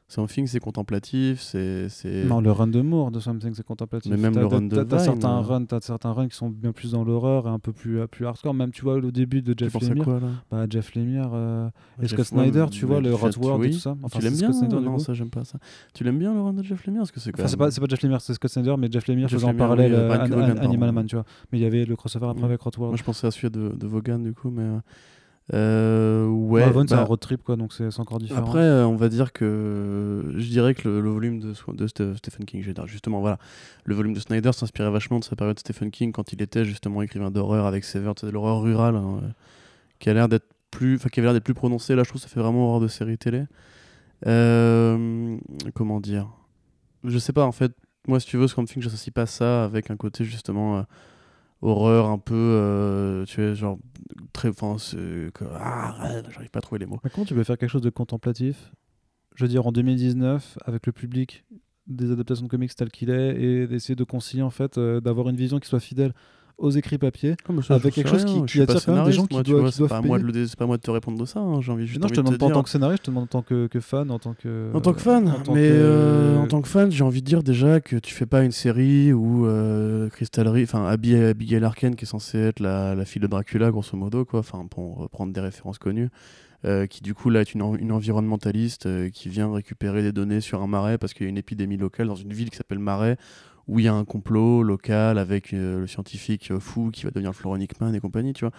Swamp 0.09 0.27
Thing 0.27 0.47
c'est 0.47 0.61
contemplatif 0.61 1.41
c'est 1.41 1.89
c'est 1.89 2.23
Non, 2.23 2.39
le 2.39 2.49
run 2.53 2.67
de 2.67 2.79
Moore 2.79 3.11
de 3.11 3.19
Swamp 3.19 3.39
Thing, 3.39 3.53
c'est 3.53 3.65
contemplatif. 3.65 4.09
Mais 4.09 4.17
même 4.17 4.35
le 4.39 4.45
run 4.45 4.61
de 4.61 4.81
t'as- 4.83 4.99
certains 4.99 5.37
euh. 5.39 5.41
runs, 5.41 5.65
t'as 5.65 5.81
certains 5.81 6.13
runs 6.13 6.29
qui 6.29 6.35
sont 6.37 6.49
bien 6.49 6.71
plus 6.71 6.93
dans 6.93 7.03
l'horreur 7.03 7.45
et 7.45 7.49
un 7.49 7.59
peu 7.59 7.73
plus, 7.73 7.99
euh, 7.99 8.07
plus 8.07 8.25
hardcore. 8.25 8.53
Même, 8.53 8.71
tu 8.71 8.83
vois, 8.83 8.93
au 8.95 9.11
début 9.11 9.41
de 9.41 9.53
Jeff 9.57 9.73
Lemire, 9.81 10.05
quoi 10.05 10.19
là? 10.21 10.27
Bah, 10.49 10.65
Jeff 10.69 10.95
Lemire 10.95 11.31
euh, 11.33 11.67
et 12.01 12.03
Jeff- 12.03 12.11
Scott 12.13 12.25
Snyder, 12.27 12.65
tu 12.71 12.85
vois, 12.85 13.01
le 13.01 13.13
Rod 13.13 13.35
World 13.37 13.65
et 13.65 13.71
tout 13.71 13.79
ça. 13.79 13.97
Enfin, 14.01 14.19
tu 14.19 14.23
l'aimes 14.25 14.37
bien 14.37 14.53
Snyder, 14.53 14.79
Non, 14.79 14.97
ça 14.97 15.13
j'aime 15.13 15.29
pas 15.29 15.43
ça. 15.43 15.59
Tu 15.93 16.05
l'aimes 16.05 16.19
bien 16.19 16.33
le 16.33 16.39
run 16.41 16.53
de 16.53 16.63
Jeff 16.63 16.85
Lemire? 16.85 17.01
Parce 17.01 17.11
que 17.11 17.19
c'est 17.19 17.33
Enfin, 17.37 17.47
c'est 17.47 17.57
pas, 17.57 17.87
Jeff 17.89 18.01
Lemire, 18.01 18.21
c'est 18.21 18.33
Scott 18.33 18.49
Snyder, 18.49 18.75
mais 18.77 18.87
Jeff 18.89 19.07
Lemire 19.07 19.27
Jeff 19.27 19.39
faisant 19.41 19.51
en 19.51 19.55
parallèle 19.55 19.93
euh, 19.93 20.07
pardon. 20.17 20.39
Animal 20.61 20.91
Man, 20.93 21.05
tu 21.05 21.17
vois. 21.17 21.25
Mais 21.51 21.59
il 21.59 21.61
y 21.61 21.65
avait 21.65 21.83
le 21.83 21.97
crossover 21.97 22.27
après 22.27 22.45
avec 22.45 22.61
Rod 22.61 22.77
World. 22.77 22.91
Moi 22.91 22.97
je 22.97 23.03
pensais 23.03 23.27
à 23.27 23.31
celui 23.31 23.49
de, 23.49 23.75
de 23.77 23.87
Vaughan 23.87 24.19
du 24.19 24.31
coup, 24.33 24.49
mais 24.51 24.63
euh, 25.53 26.25
euh, 26.25 26.27
ouais. 26.27 26.63
C'est 26.87 26.95
bah, 26.95 27.01
un 27.01 27.03
road 27.03 27.19
trip, 27.19 27.43
quoi, 27.43 27.55
donc 27.55 27.73
c'est 27.73 27.99
encore 27.99 28.19
différent. 28.19 28.41
après, 28.41 28.59
euh, 28.59 28.85
on 28.85 28.95
va 28.95 29.09
dire 29.09 29.31
que 29.31 30.33
je 30.35 30.47
dirais 30.49 30.73
que 30.73 30.87
le, 30.87 31.01
le 31.01 31.09
volume 31.09 31.39
de, 31.39 31.53
de 31.73 31.87
Ste- 31.87 32.17
Stephen 32.17 32.45
King, 32.45 32.63
justement, 32.85 33.21
voilà, 33.21 33.37
le 33.85 33.95
volume 33.95 34.13
de 34.13 34.19
Snyder 34.19 34.51
s'inspirait 34.51 34.91
vachement 34.91 35.19
de 35.19 35.23
sa 35.23 35.35
période 35.35 35.57
Stephen 35.59 35.91
King 35.91 36.11
quand 36.11 36.33
il 36.33 36.41
était 36.41 36.65
justement 36.65 37.01
écrivain 37.01 37.31
d'horreur 37.31 37.65
avec 37.65 37.83
tu 37.83 37.89
sais, 37.89 38.31
l'horreur 38.31 38.61
rurale, 38.61 38.95
hein, 38.95 39.19
euh, 39.23 39.27
qui 39.99 40.09
a 40.09 40.13
l'air 40.13 40.27
d'être 40.27 40.47
plus, 40.71 40.95
enfin 40.95 41.09
qui 41.09 41.19
avait 41.19 41.27
l'air 41.27 41.33
d'être 41.33 41.45
plus 41.45 41.53
prononcé. 41.53 41.95
Là, 41.95 42.03
je 42.03 42.09
trouve 42.09 42.21
que 42.21 42.27
ça 42.27 42.33
fait 42.33 42.41
vraiment 42.41 42.67
horreur 42.67 42.81
de 42.81 42.87
série 42.87 43.17
télé. 43.17 43.45
Euh, 44.25 45.37
comment 45.75 45.99
dire? 45.99 46.27
Je 47.03 47.17
sais 47.19 47.33
pas, 47.33 47.45
en 47.45 47.51
fait, 47.51 47.73
moi, 48.07 48.19
si 48.19 48.27
tu 48.27 48.37
veux, 48.37 48.47
Swamp 48.47 48.65
Thing, 48.65 48.81
j'associe 48.81 49.13
pas 49.13 49.25
ça 49.25 49.63
avec 49.63 49.91
un 49.91 49.95
côté 49.95 50.25
justement 50.25 50.77
euh, 50.77 50.81
horreur 51.61 52.07
un 52.07 52.17
peu, 52.17 52.35
euh, 52.35 53.25
tu 53.25 53.35
sais, 53.35 53.55
genre 53.55 53.77
très, 54.33 54.49
enfin, 54.49 54.75
ouais, 54.75 56.23
j'arrive 56.29 56.49
pas 56.49 56.59
à 56.59 56.61
trouver 56.61 56.79
les 56.79 56.85
mots. 56.85 56.99
Mais 57.03 57.09
comment 57.09 57.25
tu 57.25 57.33
peux 57.33 57.43
faire 57.43 57.57
quelque 57.57 57.69
chose 57.69 57.81
de 57.81 57.89
contemplatif 57.89 58.71
Je 59.35 59.43
veux 59.43 59.49
dire, 59.49 59.65
en 59.65 59.71
2019, 59.71 60.57
avec 60.65 60.85
le 60.85 60.91
public 60.91 61.45
des 61.87 62.11
adaptations 62.11 62.45
de 62.45 62.49
comics 62.49 62.75
tel 62.75 62.91
qu'il 62.91 63.09
est, 63.09 63.41
et 63.41 63.67
d'essayer 63.67 63.95
de 63.95 64.03
concilier, 64.03 64.43
en 64.43 64.49
fait, 64.49 64.77
euh, 64.77 64.99
d'avoir 64.99 65.29
une 65.29 65.37
vision 65.37 65.59
qui 65.59 65.67
soit 65.67 65.79
fidèle 65.79 66.13
aux 66.57 66.71
écrits 66.71 66.97
papier. 66.97 67.35
Ah, 67.47 67.51
ça, 67.61 67.75
Avec 67.75 67.93
quelque 67.93 68.09
chose 68.09 68.25
qui- 68.25 68.33
rien, 68.33 68.45
qui 68.45 68.61
attire 68.61 68.83
quand 68.85 68.95
même 68.95 69.05
des 69.05 69.11
gens 69.11 69.25
qui 69.27 69.35
doivent- 69.43 69.59
vois, 69.61 69.69
qui 69.69 69.73
c'est 69.75 69.79
doivent 69.79 69.89
pas 69.89 69.97
à 69.97 70.01
moi 70.01 70.17
de 70.19 70.23
payer. 70.25 70.39
le- 70.41 70.47
c'est 70.47 70.57
pas 70.57 70.63
à 70.63 70.67
moi 70.67 70.77
de 70.77 70.81
te 70.81 70.89
répondre 70.91 71.19
de 71.19 71.25
ça, 71.25 71.39
hein, 71.39 71.61
j'ai 71.61 71.71
envie 71.71 71.85
juste 71.85 72.01
non, 72.01 72.07
je 72.07 72.13
te 72.13 72.19
de 72.19 72.25
demande 72.25 72.39
pas 72.39 72.45
en 72.47 72.49
tant 72.51 72.63
que 72.63 72.69
scénariste, 72.69 73.01
je 73.01 73.03
te 73.05 73.11
demande 73.11 73.23
en 73.25 73.27
tant 73.27 73.41
que, 73.43 73.67
que 73.67 73.79
fan, 73.79 74.09
en 74.11 74.17
tant 74.19 74.33
que. 74.33 74.71
En 74.73 74.81
tant 74.81 74.93
que 74.93 75.01
fan, 75.01 75.27
en 75.29 75.39
tant 75.41 75.53
mais 75.53 75.67
que- 75.67 75.73
euh, 75.75 76.37
en 76.39 76.47
tant 76.47 76.61
que 76.61 76.67
fan, 76.67 76.91
j'ai 76.91 77.03
envie 77.03 77.21
de 77.21 77.27
dire 77.27 77.43
déjà 77.43 77.79
que 77.79 77.95
tu 77.97 78.13
fais 78.13 78.25
pas 78.25 78.43
une 78.43 78.51
série 78.51 79.13
où 79.13 79.45
euh, 79.45 80.09
Crystal 80.09 80.47
Reeve, 80.47 80.63
enfin 80.73 80.85
Abby, 80.87 81.15
Abigail 81.15 81.63
Arken, 81.63 81.95
qui 81.95 82.05
est 82.05 82.07
censée 82.07 82.39
être 82.39 82.59
la, 82.59 82.95
la 82.95 83.05
fille 83.05 83.21
de 83.21 83.27
Dracula, 83.27 83.69
grosso 83.71 83.95
modo, 83.95 84.25
quoi, 84.25 84.39
enfin 84.39 84.65
pour 84.69 84.97
reprendre 84.97 85.31
des 85.33 85.41
références 85.41 85.77
connues, 85.77 86.09
euh, 86.65 86.87
qui 86.87 87.01
du 87.03 87.13
coup 87.13 87.29
là 87.29 87.41
est 87.41 87.53
une, 87.53 87.61
en- 87.61 87.75
une 87.75 87.91
environnementaliste 87.91 88.87
euh, 88.87 89.09
qui 89.09 89.29
vient 89.29 89.51
récupérer 89.53 90.01
des 90.01 90.11
données 90.11 90.41
sur 90.41 90.61
un 90.63 90.67
marais 90.67 90.97
parce 90.97 91.13
qu'il 91.13 91.25
y 91.25 91.27
a 91.27 91.29
une 91.29 91.37
épidémie 91.37 91.77
locale 91.77 92.07
dans 92.07 92.15
une 92.15 92.33
ville 92.33 92.49
qui 92.49 92.57
s'appelle 92.57 92.79
Marais 92.79 93.17
où 93.67 93.79
il 93.79 93.85
y 93.85 93.87
a 93.87 93.93
un 93.93 94.05
complot 94.05 94.63
local 94.63 95.17
avec 95.17 95.53
euh, 95.53 95.81
le 95.81 95.87
scientifique 95.87 96.51
euh, 96.51 96.59
fou 96.59 96.89
qui 96.91 97.03
va 97.03 97.11
devenir 97.11 97.31
le 97.31 97.35
Florent 97.35 97.57
Hickman 97.57 97.93
et 97.93 97.99
compagnie, 97.99 98.33
tu 98.33 98.45
vois. 98.45 98.53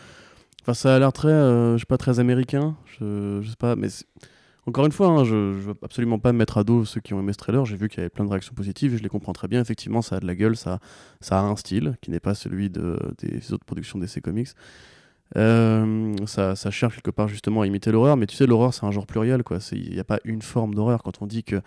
Enfin, 0.62 0.74
ça 0.74 0.94
a 0.94 0.98
l'air 0.98 1.12
très, 1.12 1.28
euh, 1.28 1.74
je 1.74 1.80
sais 1.80 1.86
pas, 1.86 1.96
très 1.96 2.20
américain, 2.20 2.76
je, 3.00 3.42
sais 3.48 3.56
pas, 3.58 3.74
mais 3.74 3.88
encore 4.66 4.84
une 4.84 4.92
fois, 4.92 5.08
hein, 5.08 5.24
je, 5.24 5.54
je 5.54 5.68
veux 5.68 5.74
absolument 5.82 6.18
pas 6.18 6.32
mettre 6.32 6.58
à 6.58 6.64
dos 6.64 6.84
ceux 6.84 7.00
qui 7.00 7.14
ont 7.14 7.20
aimé 7.20 7.32
ce 7.32 7.38
trailer. 7.38 7.64
J'ai 7.64 7.76
vu 7.76 7.88
qu'il 7.88 7.98
y 7.98 8.00
avait 8.00 8.10
plein 8.10 8.26
de 8.26 8.30
réactions 8.30 8.54
positives 8.54 8.92
et 8.92 8.98
je 8.98 9.02
les 9.02 9.08
comprends 9.08 9.32
très 9.32 9.48
bien. 9.48 9.62
Effectivement, 9.62 10.02
ça 10.02 10.16
a 10.16 10.20
de 10.20 10.26
la 10.26 10.34
gueule, 10.34 10.56
ça, 10.56 10.78
a 11.30 11.40
un 11.40 11.56
style 11.56 11.96
qui 12.02 12.10
n'est 12.10 12.20
pas 12.20 12.34
celui 12.34 12.68
de, 12.68 12.98
des 13.18 13.52
autres 13.54 13.64
productions 13.64 13.98
DC 13.98 14.20
Comics. 14.20 14.48
Ça, 15.34 16.54
ça 16.54 16.70
cherche 16.70 16.96
quelque 16.96 17.10
part 17.10 17.28
justement 17.28 17.62
à 17.62 17.66
imiter 17.66 17.90
l'horreur, 17.92 18.18
mais 18.18 18.26
tu 18.26 18.36
sais, 18.36 18.46
l'horreur 18.46 18.74
c'est 18.74 18.84
un 18.84 18.90
genre 18.90 19.06
pluriel, 19.06 19.42
quoi. 19.42 19.58
Il 19.72 19.90
n'y 19.90 20.00
a 20.00 20.04
pas 20.04 20.20
une 20.24 20.42
forme 20.42 20.74
d'horreur. 20.74 21.02
Quand 21.02 21.22
on 21.22 21.26
dit 21.26 21.44
que, 21.44 21.62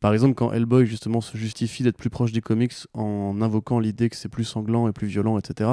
par 0.00 0.12
exemple, 0.12 0.34
quand 0.34 0.52
Hellboy 0.52 0.86
justement 0.86 1.20
se 1.20 1.36
justifie 1.36 1.82
d'être 1.82 1.96
plus 1.96 2.10
proche 2.10 2.32
des 2.32 2.40
comics 2.40 2.74
en 2.94 3.40
invoquant 3.42 3.78
l'idée 3.78 4.08
que 4.08 4.16
c'est 4.16 4.28
plus 4.28 4.44
sanglant 4.44 4.88
et 4.88 4.92
plus 4.92 5.06
violent, 5.06 5.38
etc. 5.38 5.72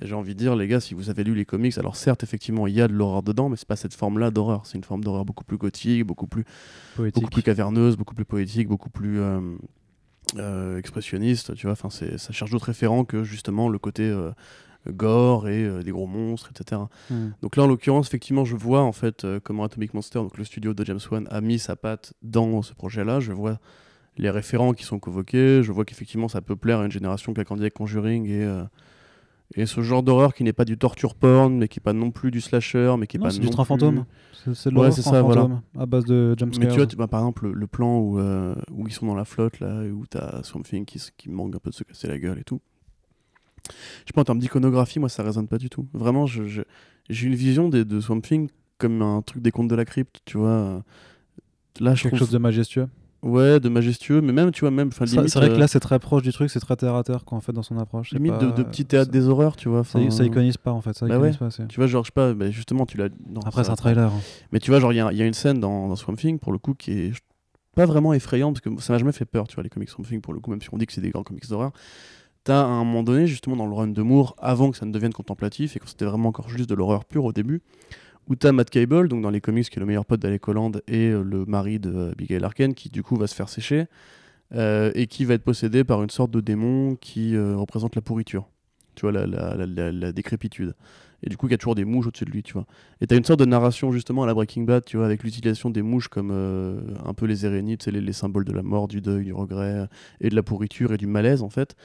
J'ai 0.00 0.14
envie 0.14 0.34
de 0.34 0.38
dire, 0.38 0.56
les 0.56 0.68
gars, 0.68 0.80
si 0.80 0.94
vous 0.94 1.10
avez 1.10 1.22
lu 1.22 1.34
les 1.34 1.44
comics, 1.44 1.76
alors 1.76 1.96
certes, 1.96 2.22
effectivement, 2.22 2.66
il 2.66 2.74
y 2.74 2.80
a 2.80 2.88
de 2.88 2.94
l'horreur 2.94 3.22
dedans, 3.22 3.50
mais 3.50 3.56
c'est 3.56 3.68
pas 3.68 3.76
cette 3.76 3.92
forme-là 3.92 4.30
d'horreur. 4.30 4.64
C'est 4.64 4.78
une 4.78 4.84
forme 4.84 5.04
d'horreur 5.04 5.26
beaucoup 5.26 5.44
plus 5.44 5.58
gothique, 5.58 6.04
beaucoup 6.04 6.26
plus 6.26 6.44
Poétique. 6.96 7.22
beaucoup 7.22 7.30
plus 7.34 7.42
caverneuse, 7.42 7.98
beaucoup 7.98 8.14
plus 8.14 8.24
poétique, 8.24 8.68
beaucoup 8.68 8.88
plus 8.88 9.20
euh, 9.20 9.40
euh, 10.38 10.78
expressionniste, 10.78 11.54
tu 11.54 11.66
vois. 11.66 11.72
Enfin, 11.72 11.90
ça 11.90 12.32
cherche 12.32 12.50
d'autres 12.50 12.66
référents 12.66 13.04
que 13.04 13.22
justement 13.22 13.68
le 13.68 13.78
côté 13.78 14.04
euh, 14.04 14.30
gore 14.90 15.48
et 15.48 15.64
euh, 15.64 15.82
des 15.82 15.90
gros 15.92 16.06
monstres, 16.06 16.50
etc. 16.50 16.82
Hmm. 17.10 17.30
Donc 17.42 17.56
là, 17.56 17.62
en 17.64 17.66
l'occurrence, 17.66 18.08
effectivement, 18.08 18.44
je 18.44 18.56
vois 18.56 18.82
en 18.82 18.92
fait 18.92 19.24
euh, 19.24 19.40
comment 19.42 19.64
Atomic 19.64 19.94
Monster, 19.94 20.18
donc 20.18 20.36
le 20.38 20.44
studio 20.44 20.74
de 20.74 20.84
James 20.84 21.00
Wan, 21.10 21.26
a 21.30 21.40
mis 21.40 21.58
sa 21.58 21.76
patte 21.76 22.14
dans 22.22 22.62
ce 22.62 22.74
projet-là. 22.74 23.20
Je 23.20 23.32
vois 23.32 23.58
les 24.18 24.30
référents 24.30 24.72
qui 24.72 24.84
sont 24.84 24.98
convoqués. 24.98 25.62
Je 25.62 25.72
vois 25.72 25.84
qu'effectivement, 25.84 26.28
ça 26.28 26.40
peut 26.40 26.56
plaire 26.56 26.80
à 26.80 26.84
une 26.84 26.90
génération 26.92 27.32
qui 27.32 27.40
a 27.40 27.44
grandi 27.44 27.62
avec 27.62 27.74
Conjuring 27.74 28.26
et 28.28 28.44
euh, 28.44 28.64
et 29.54 29.66
ce 29.66 29.82
genre 29.82 30.02
d'horreur 30.02 30.32
qui 30.32 30.44
n'est 30.44 30.54
pas 30.54 30.64
du 30.64 30.78
torture 30.78 31.14
porn, 31.14 31.58
mais 31.58 31.68
qui 31.68 31.78
n'est 31.78 31.82
pas 31.82 31.92
non 31.92 32.10
plus 32.10 32.30
du 32.30 32.40
slasher, 32.40 32.94
mais 32.98 33.06
qui 33.06 33.18
est 33.18 33.20
Non, 33.20 33.24
pas 33.26 33.30
c'est 33.32 33.38
du 33.40 33.50
train 33.50 33.64
plus- 33.64 33.68
fantôme. 33.68 34.06
C'est 34.54 34.70
de 34.70 34.78
Ouais, 34.78 34.90
c'est 34.90 35.02
ça, 35.02 35.20
voilà. 35.20 35.46
à 35.78 35.84
base 35.84 36.06
de 36.06 36.30
Mais 36.34 36.40
jumpscares. 36.40 36.70
tu 36.70 36.76
vois, 36.78 36.86
tu- 36.86 36.96
bah, 36.96 37.06
par 37.06 37.20
exemple, 37.20 37.48
le, 37.48 37.52
le 37.52 37.66
plan 37.66 37.98
où, 37.98 38.18
euh, 38.18 38.54
où 38.72 38.86
ils 38.88 38.92
sont 38.94 39.04
dans 39.04 39.14
la 39.14 39.26
flotte, 39.26 39.60
là, 39.60 39.82
où 39.84 40.06
t'as 40.06 40.42
Swamp 40.42 40.62
Thing 40.62 40.86
qui, 40.86 40.98
qui 41.18 41.28
manque 41.28 41.54
un 41.54 41.58
peu 41.58 41.68
de 41.68 41.74
se 41.74 41.84
casser 41.84 42.08
la 42.08 42.18
gueule 42.18 42.38
et 42.38 42.44
tout. 42.44 42.62
Je 43.68 43.72
sais 44.06 44.12
pas, 44.14 44.20
en 44.22 44.24
termes 44.24 44.38
d'iconographie, 44.38 44.98
moi, 44.98 45.08
ça 45.08 45.22
résonne 45.22 45.46
pas 45.48 45.58
du 45.58 45.70
tout. 45.70 45.86
Vraiment, 45.92 46.26
je- 46.26 46.44
je- 46.46 46.62
j'ai 47.08 47.26
une 47.26 47.34
vision 47.34 47.68
des- 47.68 47.84
de 47.84 48.00
Swamp 48.00 48.20
Thing 48.20 48.48
comme 48.78 49.02
un 49.02 49.22
truc 49.22 49.42
des 49.42 49.50
contes 49.52 49.68
de 49.68 49.74
la 49.74 49.84
crypte, 49.84 50.20
tu 50.24 50.38
vois. 50.38 50.82
Là, 51.80 51.94
je 51.94 52.02
quelque 52.02 52.16
trouve... 52.16 52.18
chose 52.20 52.30
de 52.30 52.38
majestueux. 52.38 52.88
Ouais, 53.22 53.60
de 53.60 53.68
majestueux, 53.68 54.20
mais 54.20 54.32
même, 54.32 54.50
tu 54.50 54.62
vois, 54.62 54.72
même... 54.72 54.90
C'est 54.92 55.06
vrai 55.34 55.48
que 55.48 55.54
euh, 55.54 55.58
là, 55.58 55.68
c'est 55.68 55.78
très 55.78 56.00
proche 56.00 56.22
du 56.22 56.32
truc, 56.32 56.50
c'est 56.50 56.58
très 56.58 56.74
terre 56.74 56.96
à 56.96 57.04
terre, 57.04 57.24
quoi, 57.24 57.38
en 57.38 57.40
fait, 57.40 57.52
dans 57.52 57.62
son 57.62 57.78
approche. 57.78 58.10
C'est 58.10 58.16
limite 58.16 58.32
pas- 58.32 58.44
de, 58.46 58.50
de 58.50 58.62
petit 58.64 58.84
théâtre 58.84 59.12
des 59.12 59.28
horreurs, 59.28 59.54
tu 59.54 59.68
vois. 59.68 59.84
Ça, 59.84 60.00
ça 60.10 60.24
iconise 60.24 60.56
pas, 60.56 60.72
en 60.72 60.80
fait. 60.80 60.92
Ça 60.94 61.06
Bah 61.06 61.14
iconise 61.18 61.40
ouais. 61.40 61.48
pas. 61.48 61.66
Tu 61.68 61.76
vois, 61.76 61.86
genre, 61.86 62.02
je 62.02 62.08
sais 62.08 62.12
pas, 62.12 62.34
bah, 62.34 62.50
justement, 62.50 62.84
tu 62.84 62.96
l'as... 62.96 63.08
Après, 63.46 63.62
c'est 63.62 63.70
un 63.70 63.76
trailer. 63.76 64.10
hein. 64.12 64.20
Mais 64.50 64.58
tu 64.58 64.72
vois, 64.72 64.80
genre, 64.80 64.92
il 64.92 64.96
y, 64.96 65.00
a- 65.00 65.12
il 65.12 65.18
y 65.18 65.22
a 65.22 65.26
une 65.26 65.34
scène 65.34 65.60
dans, 65.60 65.86
dans 65.86 65.94
Swamp 65.94 66.16
Thing, 66.16 66.40
pour 66.40 66.50
le 66.50 66.58
coup, 66.58 66.74
qui 66.74 66.90
est 66.90 67.12
pas 67.76 67.86
vraiment 67.86 68.12
effrayante, 68.12 68.60
parce 68.60 68.76
que 68.76 68.82
ça 68.82 68.92
m'a 68.92 68.98
jamais 68.98 69.12
fait 69.12 69.24
peur, 69.24 69.46
tu 69.46 69.54
vois, 69.54 69.62
les 69.62 69.70
comics 69.70 69.88
Swamp 69.88 70.04
Thing, 70.04 70.20
pour 70.20 70.34
le 70.34 70.40
coup, 70.40 70.50
même 70.50 70.60
si 70.60 70.68
on 70.72 70.76
dit 70.76 70.86
que 70.86 70.92
c'est 70.92 71.00
des 71.00 71.10
grands 71.10 71.22
comics 71.22 71.48
d'horreur. 71.48 71.70
T'as 72.44 72.62
à 72.62 72.66
un 72.66 72.84
moment 72.84 73.04
donné, 73.04 73.28
justement, 73.28 73.56
dans 73.56 73.66
le 73.66 73.74
run 73.74 73.88
de 73.88 74.02
Moore, 74.02 74.34
avant 74.38 74.70
que 74.72 74.76
ça 74.76 74.84
ne 74.84 74.92
devienne 74.92 75.12
contemplatif, 75.12 75.76
et 75.76 75.78
quand 75.78 75.86
c'était 75.86 76.04
vraiment 76.04 76.30
encore 76.30 76.48
juste 76.48 76.68
de 76.68 76.74
l'horreur 76.74 77.04
pure 77.04 77.24
au 77.24 77.32
début, 77.32 77.62
où 78.28 78.34
t'as 78.34 78.50
Matt 78.52 78.70
Cable, 78.70 79.08
donc 79.08 79.22
dans 79.22 79.30
les 79.30 79.40
comics, 79.40 79.68
qui 79.68 79.78
est 79.78 79.80
le 79.80 79.86
meilleur 79.86 80.04
pote 80.04 80.20
d'Alec 80.20 80.46
Holland, 80.48 80.82
et 80.88 81.08
euh, 81.08 81.22
le 81.22 81.44
mari 81.44 81.78
de 81.78 82.14
euh, 82.18 82.72
qui 82.72 82.88
du 82.88 83.02
coup 83.02 83.16
va 83.16 83.28
se 83.28 83.34
faire 83.34 83.48
sécher, 83.48 83.86
euh, 84.54 84.90
et 84.94 85.06
qui 85.06 85.24
va 85.24 85.34
être 85.34 85.44
possédé 85.44 85.84
par 85.84 86.02
une 86.02 86.10
sorte 86.10 86.30
de 86.30 86.40
démon 86.40 86.96
qui 86.96 87.36
euh, 87.36 87.56
représente 87.56 87.94
la 87.94 88.02
pourriture, 88.02 88.48
tu 88.96 89.02
vois, 89.08 89.12
la, 89.12 90.12
décrépitude. 90.12 90.74
Et 91.24 91.30
du 91.30 91.36
coup, 91.36 91.46
il 91.46 91.52
y 91.52 91.54
a 91.54 91.58
toujours 91.58 91.76
des 91.76 91.84
mouches 91.84 92.08
au-dessus 92.08 92.24
de 92.24 92.30
lui, 92.30 92.42
tu 92.42 92.54
vois. 92.54 92.66
Et 93.00 93.06
t'as 93.06 93.16
une 93.16 93.24
sorte 93.24 93.38
de 93.38 93.44
narration 93.44 93.92
justement 93.92 94.24
à 94.24 94.26
la 94.26 94.34
Breaking 94.34 94.62
Bad, 94.64 94.84
tu 94.84 94.96
vois, 94.96 95.06
avec 95.06 95.22
l'utilisation 95.22 95.70
des 95.70 95.82
mouches 95.82 96.08
comme 96.08 96.32
un 96.32 97.14
peu 97.14 97.26
les 97.26 97.46
érénites, 97.46 97.86
les, 97.86 98.00
les 98.00 98.12
symboles 98.12 98.44
de 98.44 98.52
la 98.52 98.64
mort, 98.64 98.88
du 98.88 99.00
deuil, 99.00 99.26
du 99.26 99.32
regret, 99.32 99.88
et 100.20 100.30
de 100.30 100.34
la 100.34 100.42
pourriture 100.42 100.92
et 100.92 100.96
du 100.96 101.06
malaise 101.06 101.44
en 101.44 101.48
fait. 101.48 101.76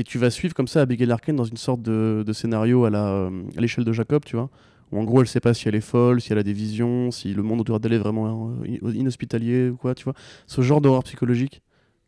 Et 0.00 0.02
tu 0.02 0.16
vas 0.16 0.30
suivre 0.30 0.54
comme 0.54 0.66
ça 0.66 0.80
Abigail 0.80 1.12
Arcane 1.12 1.36
dans 1.36 1.44
une 1.44 1.58
sorte 1.58 1.82
de, 1.82 2.24
scénario 2.32 2.86
euh, 2.86 3.30
à 3.54 3.60
l'échelle 3.60 3.84
de 3.84 3.92
Jacob, 3.92 4.24
tu 4.24 4.34
vois. 4.34 4.48
Où 4.90 4.98
en 4.98 5.04
gros, 5.04 5.20
elle 5.20 5.28
sait 5.28 5.40
pas 5.40 5.52
si 5.52 5.68
elle 5.68 5.74
est 5.74 5.82
folle, 5.82 6.22
si 6.22 6.32
elle 6.32 6.38
a 6.38 6.42
des 6.42 6.54
visions, 6.54 7.10
si 7.10 7.34
le 7.34 7.42
monde 7.42 7.60
autour 7.60 7.80
d'elle 7.80 7.92
est 7.92 7.98
vraiment 7.98 8.48
euh, 8.62 8.78
in- 8.82 8.94
inhospitalier 8.94 9.68
ou 9.68 9.76
quoi, 9.76 9.94
tu 9.94 10.04
vois. 10.04 10.14
Ce 10.46 10.62
genre 10.62 10.80
d'horreur 10.80 11.04
psychologique 11.04 11.60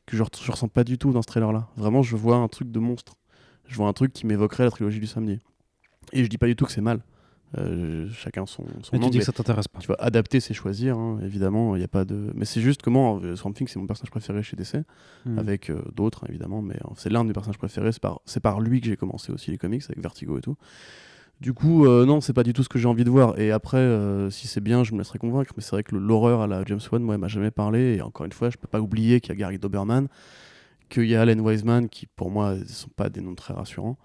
que 0.07 0.17
je, 0.17 0.23
je 0.43 0.51
ressens 0.51 0.69
pas 0.69 0.85
du 0.85 0.97
tout 0.97 1.13
dans 1.13 1.21
ce 1.21 1.27
trailer-là. 1.27 1.69
Vraiment, 1.77 2.03
je 2.03 2.17
vois 2.17 2.37
un 2.37 2.49
truc 2.49 2.71
de 2.71 2.79
monstre. 2.79 3.17
Je 3.69 3.77
vois 3.77 3.89
un 3.89 3.93
truc 3.93 4.15
qui 4.15 4.25
m'évoquerait 4.27 4.65
la 4.65 4.71
trilogie 4.71 4.99
du 4.99 5.07
samedi. 5.07 5.41
Et 6.15 6.25
je 6.25 6.31
dis 6.31 6.39
pas 6.39 6.47
du 6.47 6.57
tout 6.57 6.65
que 6.65 6.73
c'est 6.73 6.81
mal. 6.81 7.03
Euh, 7.59 8.09
chacun 8.13 8.47
son, 8.47 8.65
son 8.83 8.91
Mais 8.95 8.99
tu 8.99 9.05
angle, 9.05 9.13
dis 9.13 9.19
que 9.19 9.25
ça 9.25 9.33
t'intéresse 9.33 9.69
pas. 9.69 9.79
tu 9.79 9.87
vois, 9.87 10.01
adapter, 10.01 10.41
c'est 10.41 10.55
choisir, 10.55 10.97
hein, 10.97 11.19
évidemment. 11.23 11.77
Il 11.77 11.83
y 11.83 11.85
a 11.85 11.89
pas 11.89 12.05
de. 12.05 12.31
Mais 12.35 12.47
c'est 12.47 12.61
juste 12.63 12.81
comment 12.83 13.21
euh, 13.23 13.37
Swamp 13.37 13.53
Thing, 13.53 13.69
c'est 13.69 13.79
mon 13.79 13.87
personnage 13.87 14.11
préféré 14.11 14.43
chez 14.43 14.57
DC, 14.57 14.77
Hmm. 15.27 15.39
avec 15.39 15.71
euh, 15.71 15.83
d'autres 15.95 16.25
évidemment, 16.29 16.63
mais 16.63 16.75
euh, 16.77 16.89
c'est 16.97 17.11
l'un 17.11 17.23
de 17.23 17.29
mes 17.29 17.33
personnages 17.35 17.59
préférés. 17.59 17.93
C'est 17.93 18.01
par, 18.03 18.21
par 18.43 18.61
lui 18.61 18.81
que 18.81 18.87
j'ai 18.87 18.97
commencé 18.97 19.31
aussi 19.33 19.51
les 19.51 19.59
comics 19.59 19.83
avec 19.89 20.01
Vertigo 20.03 20.39
et 20.39 20.41
tout. 20.41 20.57
Du 21.41 21.53
coup, 21.53 21.87
euh, 21.87 22.07
non, 22.07 22.21
c'est 22.21 22.33
pas 22.33 22.43
du 22.45 22.53
tout 22.53 22.63
ce 22.63 22.69
que 22.69 22.79
j'ai 22.79 22.89
envie 22.89 23.05
de 23.05 23.11
voir. 23.11 23.39
Et 23.39 23.51
après, 23.51 23.85
si 24.31 24.47
c'est 24.47 24.61
bien, 24.61 24.85
je 24.85 24.93
me 24.93 24.99
laisserai 24.99 25.19
convaincre. 25.19 25.53
Mais 25.57 25.63
c'est 25.63 25.73
vrai 25.73 25.83
que 25.83 25.95
l'horreur 25.97 26.41
à 26.41 26.47
la 26.47 26.65
James 26.65 26.81
Wan, 26.91 27.03
moi, 27.03 27.15
elle 27.17 27.21
m'a 27.21 27.29
jamais 27.29 27.51
parlé. 27.51 27.97
Et 27.97 28.03
encore 28.03 28.25
une 28.27 28.33
fois, 28.33 28.49
je 28.49 28.57
peux 28.57 28.69
pas 28.69 28.81
oublier 28.81 29.21
qu'il 29.21 29.31
y 29.31 29.33
a 29.33 29.37
Gary 29.37 29.59
Doberman, 29.59 30.07
qu'il 30.89 31.05
y 31.05 31.17
a 31.17 31.21
Allen 31.23 31.41
Wiseman, 31.41 31.89
qui 31.89 32.07
pour 32.07 32.31
moi 32.31 32.55
ne 32.55 32.65
sont 32.65 32.91
pas 32.95 33.11
des 33.11 33.21
noms 33.21 33.35
très 33.35 33.55
rassurants. 33.55 33.99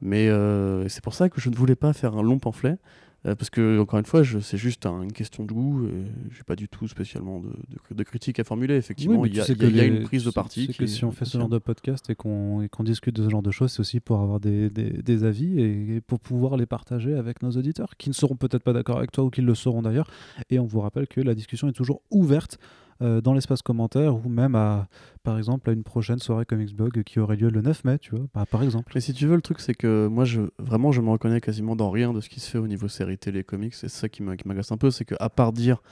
Mais 0.00 0.28
euh, 0.28 0.88
c'est 0.88 1.02
pour 1.02 1.14
ça 1.14 1.28
que 1.28 1.40
je 1.40 1.48
ne 1.50 1.54
voulais 1.56 1.76
pas 1.76 1.92
faire 1.92 2.14
un 2.16 2.22
long 2.22 2.38
pamphlet. 2.38 2.76
euh, 3.24 3.34
parce 3.34 3.50
que, 3.50 3.80
encore 3.80 3.98
une 3.98 4.04
fois, 4.04 4.22
c'est 4.40 4.56
juste 4.58 4.86
un- 4.86 5.02
une 5.02 5.10
question 5.12 5.44
de 5.44 5.52
goût. 5.52 5.88
Je 6.30 6.36
n'ai 6.36 6.42
pas 6.46 6.54
du 6.54 6.68
tout 6.68 6.86
spécialement 6.86 7.40
de, 7.40 7.48
de, 7.48 7.94
de 7.96 8.02
critique 8.04 8.38
à 8.38 8.44
formuler. 8.44 8.76
Effectivement, 8.76 9.18
Oui, 9.18 9.30
il 9.32 9.36
y 9.36 9.40
a, 9.40 9.44
sais 9.44 9.54
il 9.54 9.62
y 9.62 9.64
a- 9.64 9.68
que 9.68 9.72
il 9.72 9.76
y 9.76 9.80
a 9.80 9.84
les- 9.84 9.96
une 9.96 10.02
prise 10.04 10.22
de 10.24 10.30
parti. 10.30 10.68
que 10.68 10.86
si 10.86 11.04
on 11.04 11.10
fait 11.10 11.24
ce 11.24 11.36
genre 11.38 11.48
de 11.48 11.58
podcast 11.58 12.08
et 12.10 12.14
qu'on 12.14 12.68
discute 12.84 13.16
de 13.16 13.24
ce 13.24 13.30
genre 13.30 13.42
de 13.42 13.50
choses, 13.50 13.72
c'est 13.72 13.80
aussi 13.80 13.98
pour 13.98 14.20
avoir 14.20 14.38
des, 14.38 14.70
des- 14.70 15.02
des 15.02 15.24
avis 15.24 15.58
et, 15.58 15.96
et 15.96 16.00
pour 16.02 16.20
pouvoir 16.20 16.56
les 16.56 16.66
partager 16.66 17.14
avec 17.14 17.42
nos 17.42 17.50
auditeurs 17.50 17.96
qui 17.96 18.10
ne 18.10 18.14
seront 18.14 18.36
peut-être 18.36 18.62
pas 18.62 18.72
d'accord 18.74 18.98
avec 18.98 19.10
toi 19.10 19.24
ou 19.24 19.30
qui 19.30 19.40
le 19.40 19.54
seront 19.56 19.82
d'ailleurs. 19.82 20.08
Et 20.50 20.58
on 20.60 20.66
vous 20.66 20.80
rappelle 20.80 21.08
que 21.08 21.20
la 21.20 21.34
discussion 21.34 21.68
est 21.68 21.72
toujours 21.72 22.02
ouverte 22.12 22.58
euh, 23.02 23.20
dans 23.20 23.34
l'espace 23.34 23.60
commentaire 23.62 24.16
ou 24.16 24.28
même 24.28 24.54
à, 24.54 24.88
par 25.22 25.36
exemple, 25.38 25.68
à 25.68 25.72
une 25.72 25.82
prochaine 25.84 26.18
soirée 26.18 26.46
Comics 26.46 26.74
Blog 26.74 27.02
qui 27.04 27.20
aurait 27.20 27.36
lieu 27.36 27.50
le 27.50 27.60
9 27.60 27.84
mai, 27.84 27.98
tu 27.98 28.16
vois, 28.16 28.26
bah, 28.34 28.46
par 28.50 28.62
exemple. 28.62 28.92
Mais 28.94 29.00
si 29.00 29.12
tu 29.12 29.26
veux, 29.26 29.36
le 29.36 29.42
truc, 29.42 29.60
c'est 29.60 29.74
que 29.74 30.06
moi, 30.06 30.24
je, 30.24 30.42
vraiment, 30.58 30.92
je 30.92 31.00
me 31.00 31.10
reconnais 31.10 31.40
quasiment 31.40 31.76
dans 31.76 31.90
rien 31.90 32.12
de 32.12 32.20
ce 32.20 32.28
qui 32.28 32.40
se 32.40 32.50
fait 32.50 32.58
au 32.58 32.66
niveau 32.66 32.88
série 32.88 33.18
télé 33.18 33.44
comics. 33.44 33.74
C'est 33.74 33.88
ça 33.88 34.08
qui 34.08 34.22
m'a- 34.22 34.36
qui 34.36 34.48
m'agace 34.48 34.72
un 34.72 34.76
peu, 34.78 34.90
c'est 34.90 35.04
qu'à 35.04 35.28
part 35.28 35.52
dire, 35.52 35.82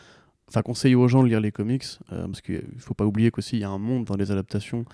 enfin, 0.49 0.63
conseiller 0.63 0.95
aux 0.95 1.09
gens 1.09 1.23
de 1.23 1.29
lire 1.29 1.41
les 1.41 1.53
comics, 1.53 1.85
euh, 2.13 2.27
parce 2.27 2.41
qu'il 2.41 2.63
faut 2.79 2.95
pas 2.95 3.05
oublier 3.07 3.31
qu'aussi, 3.31 3.57
il 3.57 3.61
y 3.61 3.65
a 3.65 3.71
un 3.71 3.79
monde 3.79 4.05
dans 4.05 4.17
les 4.17 4.31
adaptations 4.31 4.85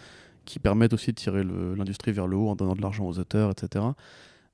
qui 0.45 0.59
permettent 0.59 0.95
aussi 0.95 1.11
de 1.13 1.17
tirer 1.17 1.45
l'industrie 1.45 2.13
vers 2.13 2.27
le 2.27 2.37
haut 2.37 2.49
en 2.49 2.57
donnant 2.57 2.75
de 2.75 2.81
l'argent 2.83 3.07
aux 3.07 3.19
auteurs, 3.21 3.51
etc. 3.53 3.85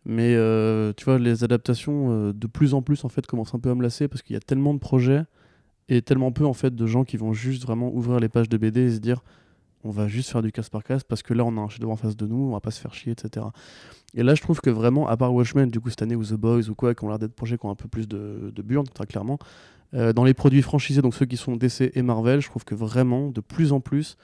Mais 0.05 0.35
euh, 0.37 0.93
tu 0.97 1.05
vois, 1.07 1.19
les 1.19 1.43
adaptations, 1.43 2.31
de 2.33 2.47
plus 2.47 2.75
en 2.75 2.83
plus, 2.83 3.05
en 3.05 3.09
fait, 3.09 3.27
commencent 3.27 3.55
un 3.55 3.59
peu 3.59 3.71
à 3.71 3.75
me 3.75 3.83
lasser 3.83 4.09
parce 4.09 4.23
qu'il 4.23 4.35
y 4.35 4.37
a 4.37 4.41
tellement 4.41 4.75
de 4.75 4.79
projets 4.79 5.23
et 5.89 6.03
tellement 6.03 6.33
peu, 6.33 6.45
en 6.45 6.53
fait, 6.53 6.75
de 6.75 6.87
gens 6.87 7.05
qui 7.05 7.17
vont 7.17 7.33
juste 7.33 7.63
vraiment 7.63 7.93
ouvrir 7.95 8.21
les 8.21 8.29
pages 8.29 8.49
de 8.49 8.57
BD 8.57 8.83
et 8.83 8.91
se 8.91 8.99
dire 8.99 9.23
on 9.85 9.91
va 9.91 10.09
juste 10.09 10.31
faire 10.31 10.43
du 10.43 10.53
casse 10.53 10.69
par 10.69 10.83
casse 10.83 11.05
parce 11.05 11.23
que 11.23 11.33
là, 11.33 11.45
on 11.45 11.57
a 11.57 11.61
un 11.61 11.69
chef-d'œuvre 11.69 11.93
en 11.93 11.97
face 11.97 12.17
de 12.17 12.27
nous, 12.27 12.49
on 12.49 12.53
va 12.53 12.61
pas 12.61 12.71
se 12.71 12.81
faire 12.81 12.93
chier, 12.93 13.13
etc. 13.13 13.47
Et 14.15 14.23
là, 14.23 14.35
je 14.35 14.43
trouve 14.43 14.61
que 14.61 14.71
vraiment, 14.71 15.07
à 15.09 15.17
part 15.17 15.33
Watchmen, 15.33 15.71
du 15.71 15.81
coup, 15.81 15.91
cette 15.91 16.03
année, 16.03 16.17
ou 16.17 16.25
The 16.25 16.35
Boys, 16.35 16.69
ou 16.69 16.75
quoi, 16.75 16.95
qui 16.95 17.05
ont 17.05 17.09
l'air 17.09 17.19
d'être 17.19 17.35
projets 17.35 17.57
qui 17.57 17.67
ont 17.67 17.71
un 17.71 17.77
peu 17.77 17.89
plus 17.89 18.09
de, 18.09 18.53
de 18.55 18.83
très 18.93 19.07
clairement, 19.07 19.39
euh, 19.95 20.13
dans 20.13 20.25
les 20.25 20.35
produits 20.35 20.63
franchisés, 20.63 21.03
donc 21.03 21.15
ceux 21.15 21.27
qui 21.27 21.37
sont 21.37 21.57
DC 21.57 21.93
et 21.95 22.03
Marvel, 22.03 22.41
je 22.41 22.49
trouve 22.49 22.65
que 22.65 22.75
vraiment, 22.75 23.31
de 23.31 23.41
plus 23.41 23.73
en 23.73 23.81
plus, 23.81 24.17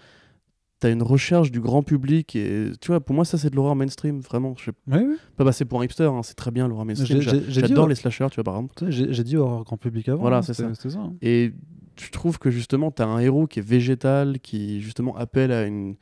t'as 0.83 0.91
une 0.91 1.03
recherche 1.05 1.53
du 1.53 1.61
grand 1.61 1.85
public. 1.85 2.35
Et 2.35 2.73
tu 2.81 2.89
vois, 2.89 2.99
pour 2.99 3.15
moi, 3.15 3.25
ça, 3.25 3.39
c'est 3.39 3.51
de 3.51 3.57
l'horreur 3.57 3.77
mainstream, 3.77 4.19
vraiment. 4.21 4.55
Je 4.59 4.65
sais 4.65 4.73
Oui, 4.89 4.99
oui. 4.99 5.17
pas 5.37 5.45
passer 5.45 5.65
pour 5.65 5.81
un 5.81 5.85
hipster, 5.85 6.05
hein, 6.05 6.23
c'est 6.25 6.35
très 6.35 6.51
bien 6.51 6.67
l'horreur 6.67 6.85
mainstream. 6.85 7.21
J'adore 7.21 7.87
les 7.87 7.95
slashers, 7.95 8.27
tu 8.31 8.37
vois, 8.37 8.45
par 8.45 8.57
exemple. 8.57 8.91
J'ai 8.91 9.25
dit 9.25 9.37
horreur 9.37 9.63
grand 9.63 9.77
public 9.77 10.09
avant. 10.09 10.21
Voilà, 10.21 10.39
hein, 10.39 10.43
c'est 10.43 10.55
ça. 10.55 10.99
Hein. 10.99 11.15
Et 11.23 11.53
je 12.01 12.11
trouve 12.11 12.41
que 12.41 12.51
justement, 12.51 12.91
tu 12.91 13.01
as 13.01 13.07
un 13.07 13.21
héros 13.21 13.47
qui 13.47 13.61
est 13.61 13.67
végétal, 13.67 14.41
qui 14.41 14.81
justement 14.81 15.17
appelle 15.17 15.53
à 15.53 15.67
une, 15.67 15.95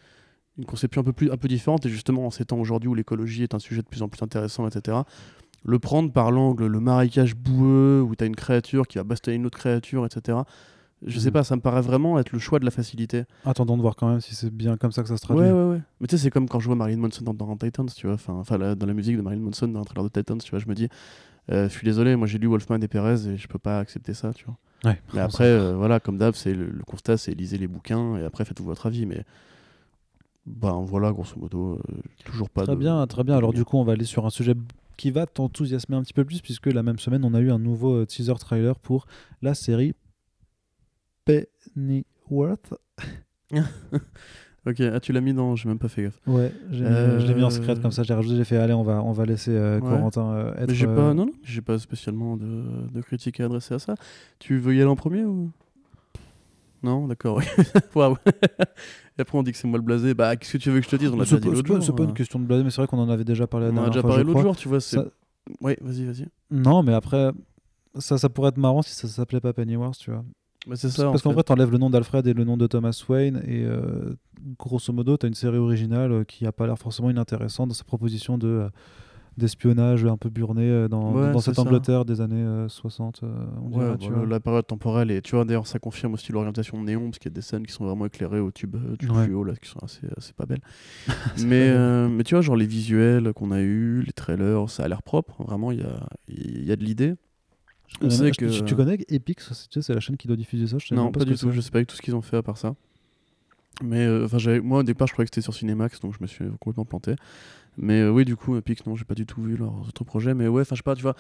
une 0.56 0.64
conception 0.64 1.02
un 1.02 1.04
peu, 1.04 1.12
plus, 1.12 1.30
un 1.30 1.36
peu 1.36 1.48
différente. 1.48 1.84
Et 1.84 1.90
justement, 1.90 2.24
en 2.24 2.30
ces 2.30 2.46
temps 2.46 2.58
aujourd'hui 2.58 2.88
où 2.88 2.94
l'écologie 2.94 3.42
est 3.42 3.54
un 3.54 3.58
sujet 3.58 3.82
de 3.82 3.86
plus 3.86 4.00
en 4.00 4.08
plus 4.08 4.22
intéressant, 4.22 4.66
etc., 4.66 4.96
le 5.62 5.78
prendre 5.78 6.10
par 6.10 6.30
l'angle, 6.30 6.64
le 6.64 6.80
marécage 6.80 7.36
boueux, 7.36 8.00
où 8.00 8.16
tu 8.16 8.24
as 8.24 8.26
une 8.26 8.34
créature 8.34 8.88
qui 8.88 8.96
va 8.96 9.04
bastonner 9.04 9.36
une 9.36 9.44
autre 9.44 9.58
créature, 9.58 10.06
etc. 10.06 10.38
Je 11.06 11.18
sais 11.18 11.28
Mhm. 11.28 11.32
pas, 11.32 11.44
ça 11.44 11.56
me 11.56 11.60
paraît 11.62 11.80
vraiment 11.80 12.18
être 12.18 12.30
le 12.32 12.38
choix 12.38 12.58
de 12.58 12.64
la 12.64 12.70
facilité. 12.70 13.24
Attendons 13.44 13.76
de 13.76 13.82
voir 13.82 13.96
quand 13.96 14.08
même 14.10 14.20
si 14.20 14.34
c'est 14.34 14.50
bien 14.50 14.76
comme 14.76 14.92
ça 14.92 15.02
que 15.02 15.08
ça 15.08 15.16
se 15.16 15.22
traduit. 15.22 15.42
Ouais, 15.44 15.50
ouais, 15.52 15.70
ouais. 15.70 15.80
Mais 16.00 16.06
tu 16.06 16.16
sais, 16.16 16.22
c'est 16.24 16.30
comme 16.30 16.48
quand 16.48 16.60
je 16.60 16.66
vois 16.66 16.74
Marilyn 16.76 16.98
Manson 16.98 17.24
dans, 17.24 17.32
dans 17.34 17.56
Titans, 17.56 17.86
tu 17.94 18.06
vois. 18.06 18.16
Enfin, 18.16 18.58
dans 18.76 18.86
la 18.86 18.92
musique 18.94 19.16
de 19.16 19.22
Marilyn 19.22 19.42
Manson 19.42 19.68
dans 19.68 19.80
un 19.80 19.84
trailer 19.84 20.04
de 20.04 20.08
Titans, 20.10 20.38
tu 20.38 20.50
vois. 20.50 20.58
Je 20.58 20.66
me 20.68 20.74
dis, 20.74 20.88
euh, 21.50 21.64
je 21.68 21.72
suis 21.72 21.84
désolé, 21.86 22.16
moi 22.16 22.26
j'ai 22.26 22.38
lu 22.38 22.46
Wolfman 22.48 22.80
et 22.82 22.88
Perez 22.88 23.28
et 23.28 23.36
je 23.38 23.48
peux 23.48 23.58
pas 23.58 23.78
accepter 23.78 24.12
ça, 24.14 24.34
tu 24.34 24.44
vois. 24.44 24.56
Ouais. 24.84 25.00
Mais 25.14 25.20
après, 25.20 25.44
euh, 25.44 25.74
voilà, 25.74 26.00
comme 26.00 26.18
d'hab, 26.18 26.34
c'est 26.34 26.52
le, 26.54 26.66
le 26.66 26.82
constat, 26.84 27.16
c'est 27.16 27.32
lisez 27.32 27.56
les 27.58 27.66
bouquins 27.66 28.16
et 28.16 28.24
après 28.24 28.44
faites-vous 28.44 28.66
votre 28.66 28.86
avis. 28.86 29.06
Mais 29.06 29.24
ben 30.46 30.82
voilà, 30.84 31.12
grosso 31.12 31.38
modo, 31.38 31.74
euh, 31.88 32.00
toujours 32.24 32.48
pas 32.50 32.64
Très 32.64 32.74
de. 32.74 32.80
bien, 32.80 33.06
très 33.06 33.24
bien. 33.24 33.36
Alors 33.36 33.52
du 33.52 33.64
coup, 33.64 33.76
on 33.78 33.84
va 33.84 33.92
aller 33.92 34.04
sur 34.04 34.26
un 34.26 34.30
sujet 34.30 34.54
qui 34.96 35.10
va 35.10 35.26
t'enthousiasmer 35.26 35.96
un 35.96 36.02
petit 36.02 36.12
peu 36.12 36.24
plus 36.24 36.40
puisque 36.40 36.66
la 36.66 36.82
même 36.82 36.98
semaine, 36.98 37.24
on 37.24 37.34
a 37.34 37.40
eu 37.40 37.50
un 37.50 37.58
nouveau 37.58 38.04
teaser 38.04 38.34
trailer 38.38 38.78
pour 38.78 39.06
la 39.42 39.54
série 39.54 39.94
Pennyworth. 41.24 42.74
Ok, 44.66 44.78
ah, 44.80 45.00
tu 45.00 45.12
l'as 45.14 45.22
mis 45.22 45.32
dans. 45.32 45.56
J'ai 45.56 45.70
même 45.70 45.78
pas 45.78 45.88
fait 45.88 46.02
gaffe. 46.02 46.20
Ouais, 46.26 46.52
j'ai 46.70 46.84
mis- 46.84 46.90
je 47.20 47.26
l'ai 47.26 47.34
mis 47.34 47.42
en 47.42 47.46
Euh, 47.46 47.50
secret 47.50 47.76
comme 47.80 47.92
ça, 47.92 48.02
j'ai 48.02 48.12
rajouté, 48.12 48.36
j'ai 48.36 48.44
fait 48.44 48.58
allez, 48.58 48.74
on 48.74 48.82
va, 48.82 49.02
on 49.02 49.12
va 49.12 49.24
laisser 49.24 49.52
euh, 49.52 49.80
Ouais. 49.80 49.88
Corentin 49.88 50.32
euh, 50.32 50.52
être. 50.56 50.68
Mais 50.68 50.74
j'ai 50.74 50.86
euh, 50.86 50.94
pas. 50.94 51.14
Non, 51.14 51.24
non, 51.24 51.32
j'ai 51.42 51.62
pas 51.62 51.78
spécialement 51.78 52.36
de, 52.36 52.64
de 52.92 53.00
critique 53.00 53.40
à 53.40 53.46
adresser 53.46 53.72
à 53.72 53.78
ça. 53.78 53.94
Tu 54.38 54.58
veux 54.58 54.74
y 54.74 54.80
aller 54.82 54.90
en 54.90 54.96
premier 54.96 55.24
ou? 55.24 55.50
Non, 56.82 57.06
d'accord. 57.08 57.40
Waouh. 57.94 58.16
Et 59.18 59.22
après, 59.22 59.38
on 59.38 59.42
dit 59.42 59.52
que 59.52 59.56
c'est 59.56 59.66
moi 59.66 59.78
le 59.78 59.82
blasé. 59.84 60.12
Bah, 60.12 60.36
qu'est-ce 60.36 60.52
que 60.52 60.58
tu 60.58 60.70
veux 60.70 60.80
que 60.80 60.84
je 60.84 60.90
te 60.90 60.96
dise? 60.96 61.08
On 61.08 61.16
l'a 61.16 61.24
déjà 61.24 61.38
dit 61.40 61.48
l'autre 61.48 61.66
jour. 61.66 61.82
c'est 61.82 61.96
pas 61.96 62.02
hein. 62.02 62.08
une 62.08 62.14
question 62.14 62.38
de 62.38 62.44
blaser, 62.44 62.62
mais 62.62 62.70
c'est 62.70 62.82
vrai 62.82 62.86
qu'on 62.86 62.98
en 62.98 63.08
avait 63.08 63.24
déjà 63.24 63.46
parlé 63.46 63.66
la 63.68 63.72
On 63.72 63.78
en 63.78 63.84
a 63.84 63.86
déjà 63.88 64.02
parlé 64.02 64.24
l'autre 64.24 64.42
jour, 64.42 64.56
tu 64.56 64.68
vois. 64.68 64.80
c'est- 64.82 64.96
Ça- 64.96 65.06
Ouais, 65.62 65.78
vas-y, 65.80 66.04
vas-y. 66.04 66.26
Non, 66.50 66.82
mais 66.82 66.92
après, 66.92 67.30
ça, 67.98 68.18
ça 68.18 68.28
pourrait 68.28 68.50
être 68.50 68.58
marrant 68.58 68.82
si 68.82 68.92
ça 68.94 69.08
s'appelait 69.08 69.40
pas 69.40 69.54
Pennyworth, 69.54 69.96
tu 69.98 70.10
vois. 70.10 70.22
Bah, 70.66 70.76
c'est 70.76 70.90
ça. 70.90 71.08
en 71.08 71.12
Parce 71.12 71.22
qu'en 71.22 71.30
fait. 71.30 71.34
vrai, 71.34 71.42
t'enlèves 71.44 71.70
le 71.70 71.78
nom 71.78 71.90
d'Alfred 71.90 72.26
et 72.26 72.34
le 72.34 72.44
nom 72.44 72.56
de 72.56 72.66
Thomas 72.66 73.02
Wayne, 73.08 73.42
et 73.46 73.64
euh, 73.64 74.14
grosso 74.58 74.92
modo, 74.92 75.16
t'as 75.16 75.28
une 75.28 75.34
série 75.34 75.56
originale 75.58 76.12
euh, 76.12 76.24
qui 76.24 76.46
a 76.46 76.52
pas 76.52 76.66
l'air 76.66 76.78
forcément 76.78 77.10
inintéressante 77.10 77.68
dans 77.68 77.74
sa 77.74 77.84
proposition 77.84 78.36
de 78.38 78.46
euh, 78.48 78.68
d'espionnage 79.36 80.04
un 80.04 80.16
peu 80.18 80.28
burné 80.28 80.88
dans, 80.88 81.14
Ouais, 81.14 81.32
dans 81.32 81.38
c'est 81.38 81.46
cette 81.46 81.54
ça. 81.54 81.62
Angleterre 81.62 82.04
des 82.04 82.20
années 82.20 82.42
euh, 82.42 82.68
60, 82.68 83.20
euh, 83.22 83.28
on 83.64 83.70
dirait, 83.70 83.90
Ouais, 83.90 83.96
tu 83.98 84.10
vois. 84.12 84.26
la 84.26 84.40
période 84.40 84.66
temporelle 84.66 85.10
et 85.10 85.22
tu 85.22 85.34
vois 85.34 85.44
d'ailleurs 85.46 85.66
ça 85.68 85.78
confirme 85.78 86.12
aussi 86.14 86.30
l'orientation 86.32 86.82
néon 86.82 87.06
parce 87.06 87.20
qu'il 87.20 87.30
y 87.30 87.32
a 87.32 87.36
des 87.36 87.40
scènes 87.40 87.64
qui 87.64 87.72
sont 87.72 87.84
vraiment 87.86 88.04
éclairées 88.06 88.40
au 88.40 88.50
tube, 88.50 88.76
tube 88.98 89.10
Ouais. 89.12 89.24
fluo 89.24 89.44
là 89.44 89.54
qui 89.54 89.68
sont 89.70 89.78
assez, 89.82 90.00
assez 90.18 90.32
pas 90.34 90.44
belles. 90.46 90.60
Mais, 91.46 91.70
euh, 91.70 92.22
tu 92.24 92.34
vois 92.34 92.42
genre 92.42 92.56
les 92.56 92.66
visuels 92.66 93.32
qu'on 93.32 93.50
a 93.52 93.60
eu, 93.60 94.02
les 94.02 94.12
trailers, 94.12 94.68
ça 94.68 94.82
a 94.84 94.88
l'air 94.88 95.02
propre. 95.02 95.42
Vraiment 95.44 95.70
il 95.72 95.80
y 95.80 95.84
a, 95.84 96.06
il 96.28 96.64
y 96.64 96.72
a 96.72 96.76
de 96.76 96.84
l'idée. 96.84 97.14
Je 98.00 98.08
connais- 98.08 98.30
que 98.30 98.58
tu, 98.58 98.64
tu 98.64 98.74
connais 98.76 98.98
Epic, 99.08 99.40
c'est 99.40 99.88
la 99.94 100.00
chaîne 100.00 100.16
qui 100.16 100.28
doit 100.28 100.36
diffuser 100.36 100.66
ça 100.66 100.78
je 100.78 100.94
non 100.94 101.10
pas, 101.10 101.24
du 101.24 101.34
tout. 101.34 101.50
Je 101.50 101.60
sais 101.60 101.70
pas 101.70 101.78
avec 101.78 101.88
tout 101.88 101.96
ce 101.96 102.02
qu'ils 102.02 102.14
ont 102.14 102.22
fait 102.22 102.36
à 102.36 102.42
part 102.42 102.56
ça. 102.56 102.74
Mais 103.82 104.04
euh, 104.04 104.26
enfin 104.26 104.38
moi 104.60 104.80
au 104.80 104.82
départ 104.82 105.06
je 105.08 105.12
croyais 105.12 105.26
que 105.26 105.34
c'était 105.34 105.42
sur 105.42 105.54
Cinemax 105.54 106.00
donc 106.00 106.14
je 106.14 106.18
me 106.20 106.26
suis 106.26 106.44
complètement 106.60 106.84
planté. 106.84 107.14
Mais 107.76 108.00
euh, 108.00 108.10
oui 108.10 108.24
du 108.24 108.36
coup 108.36 108.56
Epic 108.56 108.86
non 108.86 108.94
j'ai 108.94 109.04
pas 109.04 109.14
du 109.14 109.26
tout 109.26 109.42
vu 109.42 109.56
leurs 109.56 109.80
autres 109.80 110.04
projets. 110.04 110.34
Mais 110.34 110.48
ouais 110.48 110.62
enfin 110.62 110.74
je 110.74 110.80
sais 110.80 110.82
pas 110.84 110.94
tu 110.94 111.02
vois 111.02 111.16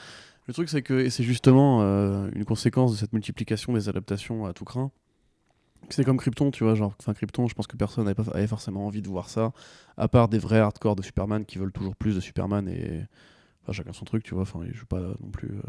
le 0.46 0.54
truc 0.54 0.68
c'est 0.68 0.82
que 0.82 0.94
et 0.94 1.10
c'est 1.10 1.22
justement 1.24 1.82
euh, 1.82 2.28
une 2.34 2.44
conséquence 2.44 2.92
de 2.92 2.96
cette 2.96 3.12
multiplication 3.12 3.72
des 3.72 3.88
adaptations 3.88 4.46
à 4.46 4.52
tout 4.52 4.64
craint. 4.64 4.90
C'est 5.88 6.04
comme 6.04 6.18
Krypton, 6.18 6.50
tu 6.50 6.62
vois, 6.62 6.74
genre, 6.74 6.94
enfin 7.00 7.14
Krypton, 7.14 7.48
je 7.48 7.54
pense 7.54 7.66
que 7.66 7.76
personne 7.76 8.04
n'avait 8.04 8.22
avait 8.34 8.46
forcément 8.46 8.86
envie 8.86 9.00
de 9.00 9.08
voir 9.08 9.28
ça, 9.30 9.52
à 9.96 10.08
part 10.08 10.28
des 10.28 10.38
vrais 10.38 10.58
hardcore 10.58 10.94
de 10.94 11.02
Superman 11.02 11.44
qui 11.44 11.58
veulent 11.58 11.72
toujours 11.72 11.96
plus 11.96 12.14
de 12.14 12.20
Superman 12.20 12.68
et 12.68 13.06
enfin 13.62 13.72
chacun 13.72 13.92
son 13.92 14.04
truc, 14.04 14.22
tu 14.22 14.34
vois, 14.34 14.42
enfin 14.42 14.60
je 14.72 14.78
veux 14.80 14.86
pas 14.86 15.00
non 15.00 15.30
plus, 15.30 15.50
euh, 15.50 15.60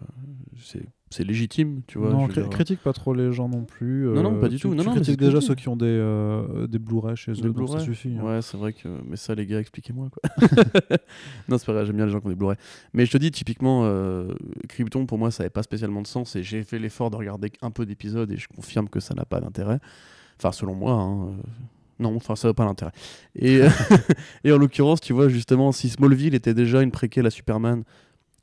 c'est 0.61 0.83
c'est 1.09 1.25
légitime, 1.25 1.81
tu 1.87 1.97
vois. 1.97 2.09
non, 2.11 2.27
cri- 2.27 2.35
dire. 2.41 2.49
critique 2.49 2.79
pas 2.81 2.93
trop 2.93 3.13
les 3.13 3.33
gens 3.33 3.49
non 3.49 3.65
plus. 3.65 4.05
Non, 4.07 4.23
non, 4.23 4.35
euh, 4.37 4.39
pas 4.39 4.47
du 4.47 4.55
tu- 4.55 4.61
tout. 4.61 4.73
Non, 4.75 4.81
tu 4.83 4.87
non, 4.89 4.95
critiques 4.95 5.19
déjà 5.19 5.41
ceux 5.41 5.55
qui 5.55 5.67
ont 5.67 5.75
des, 5.75 5.85
euh, 5.87 6.67
des 6.67 6.79
Blu-ray 6.79 7.17
chez 7.17 7.31
eux, 7.33 7.51
donc 7.51 7.67
ça 7.69 7.79
suffit. 7.79 8.15
hein. 8.17 8.23
Ouais, 8.23 8.41
c'est 8.41 8.55
vrai 8.57 8.71
que. 8.71 8.87
Mais 9.05 9.17
ça, 9.17 9.35
les 9.35 9.45
gars, 9.45 9.59
expliquez-moi 9.59 10.09
quoi. 10.09 10.21
non, 11.49 11.57
c'est 11.57 11.65
pas 11.65 11.73
vrai, 11.73 11.85
j'aime 11.85 11.97
bien 11.97 12.05
les 12.05 12.11
gens 12.11 12.19
qui 12.21 12.27
ont 12.27 12.29
des 12.29 12.35
Blu-ray. 12.35 12.57
Mais 12.93 13.05
je 13.05 13.11
te 13.11 13.17
dis, 13.17 13.29
typiquement, 13.31 13.81
euh, 13.85 14.33
Krypton, 14.69 15.05
pour 15.05 15.17
moi, 15.17 15.29
ça 15.31 15.43
n'avait 15.43 15.49
pas 15.49 15.63
spécialement 15.63 16.01
de 16.01 16.07
sens. 16.07 16.35
Et 16.37 16.43
j'ai 16.43 16.63
fait 16.63 16.79
l'effort 16.79 17.11
de 17.11 17.17
regarder 17.17 17.51
un 17.61 17.71
peu 17.71 17.85
d'épisodes 17.85 18.31
et 18.31 18.37
je 18.37 18.47
confirme 18.47 18.87
que 18.87 18.99
ça 19.01 19.13
n'a 19.13 19.25
pas 19.25 19.41
d'intérêt. 19.41 19.79
Enfin, 20.39 20.51
selon 20.53 20.75
moi, 20.75 20.93
hein, 20.93 21.27
euh, 21.27 21.31
non, 22.01 22.15
enfin, 22.15 22.35
ça 22.35 22.47
n'a 22.47 22.53
pas 22.53 22.65
d'intérêt. 22.65 22.91
Et, 23.35 23.61
et 24.43 24.51
en 24.51 24.57
l'occurrence, 24.57 24.99
tu 25.01 25.13
vois, 25.13 25.29
justement, 25.29 25.71
si 25.71 25.89
Smallville 25.89 26.35
était 26.35 26.53
déjà 26.53 26.81
une 26.81 26.91
préquelle 26.91 27.25
à 27.25 27.29
Superman, 27.29 27.83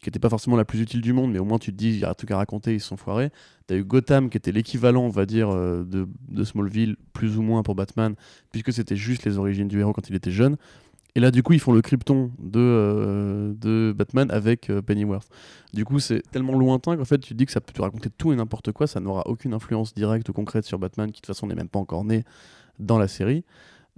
qui 0.00 0.08
n'était 0.08 0.18
pas 0.18 0.28
forcément 0.28 0.56
la 0.56 0.64
plus 0.64 0.80
utile 0.80 1.00
du 1.00 1.12
monde, 1.12 1.32
mais 1.32 1.38
au 1.38 1.44
moins 1.44 1.58
tu 1.58 1.72
te 1.72 1.76
dis, 1.76 1.88
il 1.88 1.98
y 1.98 2.04
a 2.04 2.10
un 2.10 2.14
truc 2.14 2.30
à 2.30 2.36
raconter, 2.36 2.74
ils 2.74 2.80
se 2.80 2.86
sont 2.88 2.96
foirés. 2.96 3.30
T'as 3.66 3.76
eu 3.76 3.84
Gotham, 3.84 4.30
qui 4.30 4.36
était 4.36 4.52
l'équivalent, 4.52 5.02
on 5.02 5.10
va 5.10 5.26
dire, 5.26 5.50
euh, 5.50 5.84
de, 5.84 6.44
Smallville, 6.44 6.96
plus 7.12 7.36
ou 7.36 7.42
moins 7.42 7.62
pour 7.62 7.74
Batman, 7.74 8.14
puisque 8.52 8.72
c'était 8.72 8.96
juste 8.96 9.24
les 9.24 9.38
origines 9.38 9.68
du 9.68 9.80
héros 9.80 9.92
quand 9.92 10.08
il 10.08 10.14
était 10.14 10.30
jeune. 10.30 10.56
Et 11.16 11.20
là, 11.20 11.32
du 11.32 11.42
coup, 11.42 11.52
ils 11.52 11.58
font 11.58 11.72
le 11.72 11.82
krypton 11.82 12.30
de, 12.38 12.60
euh, 12.60 13.92
Batman 13.92 14.30
avec 14.30 14.70
euh, 14.70 14.80
Pennyworth. 14.82 15.28
Du 15.74 15.84
coup, 15.84 15.98
c'est 15.98 16.22
tellement 16.30 16.56
lointain 16.56 16.96
qu'en 16.96 17.04
fait, 17.04 17.18
tu 17.18 17.30
te 17.30 17.34
dis 17.34 17.46
que 17.46 17.52
ça 17.52 17.60
peut 17.60 17.72
te 17.72 17.82
raconter 17.82 18.08
tout 18.16 18.32
et 18.32 18.36
n'importe 18.36 18.70
quoi, 18.70 18.86
ça 18.86 19.00
n'aura 19.00 19.26
aucune 19.26 19.52
influence 19.52 19.94
directe 19.94 20.28
ou 20.28 20.32
concrète 20.32 20.64
sur 20.64 20.78
Batman, 20.78 21.08
qui 21.08 21.20
de 21.20 21.26
toute 21.26 21.34
façon 21.34 21.48
n'est 21.48 21.56
même 21.56 21.68
pas 21.68 21.80
encore 21.80 22.04
né 22.04 22.24
dans 22.78 22.98
la 22.98 23.08
série. 23.08 23.44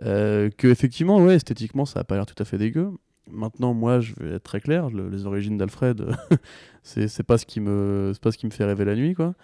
Euh, 0.02 0.48
que 0.56 0.68
effectivement, 0.68 1.18
ouais, 1.22 1.34
esthétiquement, 1.36 1.84
ça 1.84 2.00
a 2.00 2.04
pas 2.04 2.14
l'air 2.16 2.26
tout 2.26 2.40
à 2.40 2.44
fait 2.44 2.58
dégueu. 2.58 2.90
Maintenant, 3.30 3.74
moi, 3.74 4.00
je 4.00 4.14
vais 4.18 4.34
être 4.36 4.42
très 4.42 4.60
clair, 4.60 4.90
le- 4.90 5.08
les 5.08 5.26
origines 5.26 5.56
d'Alfred, 5.58 6.04
c'est 6.82 7.22
pas 7.22 7.38
ce 7.38 7.46
qui 7.46 7.60
me, 7.60 8.12
pas 8.20 8.32
ce 8.32 8.38
qui 8.38 8.46
me 8.46 8.50
fait 8.50 8.64
rêver 8.64 8.84
la 8.84 8.96
nuit, 8.96 9.14
quoi. 9.14 9.34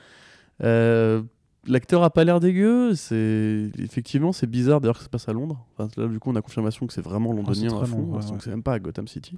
Euh, 0.62 1.22
L'acteur 1.68 2.04
a 2.04 2.10
pas 2.10 2.22
l'air 2.22 2.38
dégueu, 2.38 2.94
c'est 2.94 3.70
effectivement 3.80 4.30
c'est 4.30 4.46
bizarre 4.46 4.80
d'ailleurs 4.80 4.94
que 4.94 5.00
ça 5.00 5.06
se 5.06 5.10
passe 5.10 5.28
à 5.28 5.32
Londres. 5.32 5.66
Enfin, 5.76 5.88
là, 6.00 6.06
du 6.06 6.20
coup, 6.20 6.30
on 6.30 6.36
a 6.36 6.40
confirmation 6.42 6.86
que 6.86 6.92
c'est 6.92 7.02
vraiment 7.02 7.32
londonien 7.32 7.68
très 7.70 7.82
à 7.82 7.84
fond, 7.86 8.02
ouais, 8.04 8.20
donc 8.22 8.32
ouais. 8.34 8.38
c'est 8.40 8.50
même 8.50 8.62
pas 8.62 8.74
à 8.74 8.78
Gotham 8.78 9.08
City. 9.08 9.36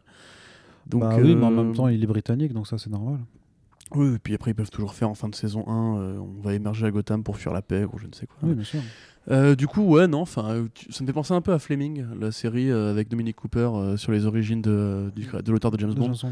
Donc, 0.86 1.00
bah 1.00 1.16
oui, 1.18 1.34
mais 1.34 1.46
en 1.46 1.52
euh, 1.52 1.62
même 1.64 1.74
temps, 1.74 1.88
il 1.88 2.02
est 2.02 2.06
britannique, 2.06 2.52
donc 2.52 2.66
ça, 2.66 2.76
c'est 2.76 2.90
normal. 2.90 3.18
oui, 3.94 4.14
et 4.14 4.18
puis 4.18 4.34
après 4.34 4.50
ils 4.50 4.54
peuvent 4.54 4.70
toujours 4.70 4.92
faire 4.92 5.08
en 5.08 5.14
fin 5.14 5.30
de 5.30 5.34
saison 5.34 5.66
1, 5.66 5.98
euh, 5.98 6.18
on 6.18 6.42
va 6.42 6.52
émerger 6.52 6.84
à 6.84 6.90
Gotham 6.90 7.22
pour 7.24 7.38
fuir 7.38 7.54
la 7.54 7.62
paix 7.62 7.84
ou 7.90 7.98
je 7.98 8.06
ne 8.06 8.12
sais 8.12 8.26
quoi. 8.26 8.36
Oui, 8.42 8.54
bien 8.54 8.64
sûr. 8.64 8.80
Euh, 9.30 9.54
du 9.54 9.66
coup, 9.66 9.82
ouais, 9.82 10.06
non, 10.06 10.20
enfin, 10.22 10.66
ça 10.90 11.02
me 11.02 11.06
fait 11.06 11.12
penser 11.12 11.34
un 11.34 11.40
peu 11.42 11.52
à 11.52 11.58
Fleming, 11.58 12.06
la 12.18 12.32
série 12.32 12.70
euh, 12.70 12.90
avec 12.90 13.08
Dominic 13.08 13.36
Cooper 13.36 13.68
euh, 13.74 13.96
sur 13.96 14.10
les 14.12 14.24
origines 14.26 14.62
de, 14.62 15.12
du- 15.14 15.26
de 15.26 15.52
l'auteur 15.52 15.70
de 15.70 15.78
James 15.78 15.92
De 15.92 15.98
Bond, 15.98 16.12
ouais. 16.12 16.30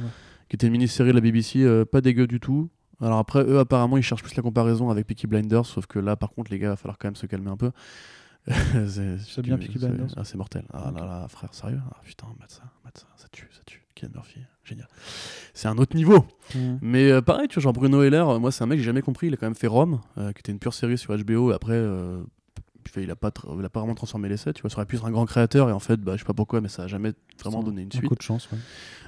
qui 0.48 0.56
était 0.56 0.66
une 0.66 0.72
mini-série 0.72 1.10
de 1.10 1.14
la 1.14 1.20
BBC, 1.20 1.64
pas 1.90 2.00
dégueu 2.00 2.26
du 2.26 2.40
tout. 2.40 2.70
Alors 3.02 3.18
après, 3.18 3.42
eux, 3.44 3.58
apparemment, 3.58 3.98
ils 3.98 4.02
cherchent 4.02 4.22
plus 4.22 4.34
la 4.36 4.42
comparaison 4.42 4.88
avec 4.88 5.06
Peaky 5.06 5.26
Blinders, 5.26 5.66
sauf 5.66 5.86
que 5.86 5.98
là, 5.98 6.16
par 6.16 6.30
contre, 6.30 6.50
les 6.50 6.58
gars, 6.58 6.68
il 6.68 6.70
va 6.70 6.76
falloir 6.76 6.96
quand 6.98 7.08
même 7.08 7.16
se 7.16 7.26
calmer 7.26 7.50
un 7.50 7.56
peu. 7.58 7.70
c'est 8.88 9.42
bien 9.42 9.58
Peaky 9.58 9.78
Blinders 9.78 10.14
Ah, 10.16 10.24
c'est 10.24 10.36
mortel. 10.38 10.64
Ah 10.72 10.92
là 10.96 11.04
là, 11.04 11.26
frère, 11.28 11.52
sérieux? 11.52 11.80
Ah 11.90 11.96
putain, 12.04 12.26
mate 12.40 12.50
ça, 12.50 12.62
mate 12.84 12.98
ça, 12.98 13.06
ça 13.16 13.26
tue, 13.32 13.48
ça 13.52 13.60
tue. 13.66 13.82
Kylian 13.94 14.12
Murphy, 14.14 14.40
génial. 14.64 14.88
C'est 15.52 15.68
un 15.68 15.76
autre 15.78 15.96
niveau. 15.96 16.24
Mais 16.80 17.10
euh, 17.10 17.20
pareil, 17.22 17.48
tu 17.48 17.54
vois, 17.54 17.62
genre 17.64 17.72
Bruno 17.72 18.02
Heller, 18.02 18.38
moi 18.40 18.52
c'est 18.52 18.62
un 18.62 18.66
mec 18.66 18.76
que 18.78 18.82
j'ai 18.82 18.86
jamais 18.86 19.02
compris, 19.02 19.26
il 19.28 19.34
a 19.34 19.36
quand 19.36 19.46
même 19.46 19.54
fait 19.54 19.66
Rome, 19.66 20.00
euh, 20.18 20.32
qui 20.32 20.40
était 20.40 20.52
une 20.52 20.58
pure 20.58 20.74
série 20.74 20.96
sur 20.98 21.16
HBO, 21.16 21.50
et 21.50 21.54
après, 21.54 21.72
euh, 21.74 22.22
puis, 22.90 23.02
il, 23.02 23.10
a 23.10 23.16
pas 23.16 23.28
tr- 23.28 23.54
il 23.58 23.64
a 23.64 23.68
pas 23.68 23.80
vraiment 23.80 23.94
transformé 23.94 24.28
l'essai, 24.28 24.52
tu 24.52 24.62
vois, 24.62 24.70
ça 24.70 24.76
aurait 24.76 24.86
pu 24.86 24.96
être 24.96 25.04
un 25.06 25.10
grand 25.10 25.26
créateur, 25.26 25.68
et 25.68 25.72
en 25.72 25.78
fait, 25.80 26.00
bah, 26.00 26.12
je 26.14 26.18
sais 26.20 26.24
pas 26.26 26.34
pourquoi, 26.34 26.60
mais 26.60 26.68
ça 26.68 26.84
a 26.84 26.86
jamais 26.86 27.12
vraiment 27.42 27.62
donné 27.62 27.82
une 27.82 27.88
Un 27.88 27.96
suite. 27.98 28.08
coup 28.08 28.14
de 28.14 28.22
chance, 28.22 28.48
ouais. 28.52 28.58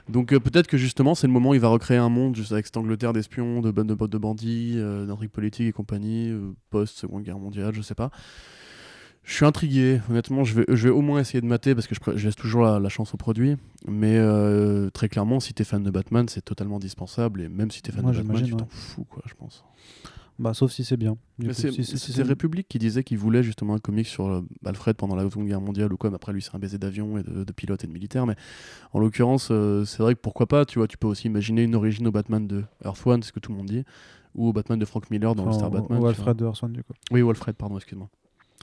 Donc 0.08 0.32
euh, 0.32 0.40
peut-être 0.40 0.66
que 0.68 0.78
justement, 0.78 1.14
c'est 1.14 1.26
le 1.26 1.32
moment 1.34 1.50
où 1.50 1.54
il 1.54 1.60
va 1.60 1.68
recréer 1.68 1.98
un 1.98 2.08
monde 2.08 2.34
juste 2.34 2.52
avec 2.52 2.64
cette 2.64 2.76
Angleterre 2.78 3.12
d'espions, 3.12 3.60
de 3.60 3.70
bonnes 3.70 3.86
de, 3.88 3.94
de 3.94 4.18
bandits, 4.18 4.74
euh, 4.76 5.04
d'intrigues 5.04 5.30
politiques 5.30 5.68
et 5.68 5.72
compagnie, 5.72 6.30
euh, 6.30 6.52
post-seconde 6.70 7.24
guerre 7.24 7.38
mondiale, 7.38 7.74
je 7.74 7.82
sais 7.82 7.94
pas. 7.94 8.10
Je 9.24 9.34
suis 9.34 9.44
intrigué, 9.44 10.00
honnêtement, 10.08 10.42
je 10.44 10.54
vais, 10.54 10.64
je 10.68 10.84
vais 10.88 10.94
au 10.94 11.02
moins 11.02 11.20
essayer 11.20 11.42
de 11.42 11.46
mater 11.46 11.74
parce 11.74 11.86
que 11.86 11.94
je, 12.16 12.24
laisse 12.24 12.34
toujours 12.36 12.62
la, 12.62 12.78
la 12.80 12.88
chance 12.88 13.12
au 13.12 13.18
produit. 13.18 13.56
Mais 13.86 14.16
euh, 14.16 14.88
très 14.88 15.10
clairement, 15.10 15.38
si 15.40 15.52
t'es 15.52 15.64
fan 15.64 15.82
de 15.82 15.90
Batman, 15.90 16.26
c'est 16.30 16.40
totalement 16.42 16.76
indispensable. 16.76 17.42
Et 17.42 17.48
même 17.50 17.70
si 17.70 17.82
t'es 17.82 17.92
fan 17.92 18.00
Moi, 18.02 18.12
de 18.12 18.16
Batman, 18.16 18.36
tu 18.36 18.44
j'imagine, 18.46 18.56
t'en 18.56 18.64
ouais. 18.64 18.70
fous, 18.70 19.04
quoi, 19.04 19.22
je 19.26 19.34
pense. 19.34 19.64
Bah, 20.38 20.54
sauf 20.54 20.70
si 20.70 20.84
c'est 20.84 20.96
bien. 20.96 21.16
C'est 21.40 21.52
si- 21.52 21.72
si- 21.72 21.84
si 21.84 21.98
c'est 21.98 22.12
c'est- 22.12 22.22
République 22.22 22.68
qui 22.68 22.78
disait 22.78 23.02
qu'il 23.02 23.18
voulait 23.18 23.42
justement 23.42 23.74
un 23.74 23.78
comic 23.78 24.06
sur 24.06 24.26
euh, 24.28 24.42
Alfred 24.64 24.96
pendant 24.96 25.16
la 25.16 25.24
Seconde 25.28 25.46
Guerre 25.48 25.60
mondiale 25.60 25.92
ou 25.92 25.96
quoi. 25.96 26.10
mais 26.10 26.16
Après, 26.16 26.32
lui, 26.32 26.40
c'est 26.42 26.54
un 26.54 26.60
baiser 26.60 26.78
d'avion 26.78 27.18
et 27.18 27.24
de, 27.24 27.42
de 27.42 27.52
pilote 27.52 27.82
et 27.82 27.86
de 27.88 27.92
militaire. 27.92 28.24
Mais 28.24 28.36
en 28.92 29.00
l'occurrence, 29.00 29.48
euh, 29.50 29.84
c'est 29.84 29.98
vrai 30.02 30.14
que 30.14 30.20
pourquoi 30.20 30.46
pas, 30.46 30.64
tu 30.64 30.78
vois, 30.78 30.86
tu 30.86 30.96
peux 30.96 31.08
aussi 31.08 31.26
imaginer 31.26 31.64
une 31.64 31.74
origine 31.74 32.06
au 32.06 32.12
Batman 32.12 32.46
de 32.46 32.64
Earth 32.84 33.04
One, 33.04 33.22
c'est 33.22 33.28
ce 33.28 33.32
que 33.32 33.40
tout 33.40 33.50
le 33.50 33.58
monde 33.58 33.66
dit, 33.66 33.84
ou 34.36 34.48
au 34.48 34.52
Batman 34.52 34.78
de 34.78 34.84
Frank 34.84 35.10
Miller 35.10 35.34
dans 35.34 35.42
Enfin, 35.42 35.50
le 35.50 35.54
Star 35.58 35.70
Batman. 35.72 36.00
Ou. 36.00 36.06
Alfred 36.06 36.36
de 36.36 36.44
Orson, 36.44 36.68
du 36.68 36.84
coup. 36.84 36.92
Oui, 37.10 37.20
ou 37.22 37.30
Alfred, 37.30 37.56
pardon, 37.56 37.76
excuse-moi. 37.76 38.08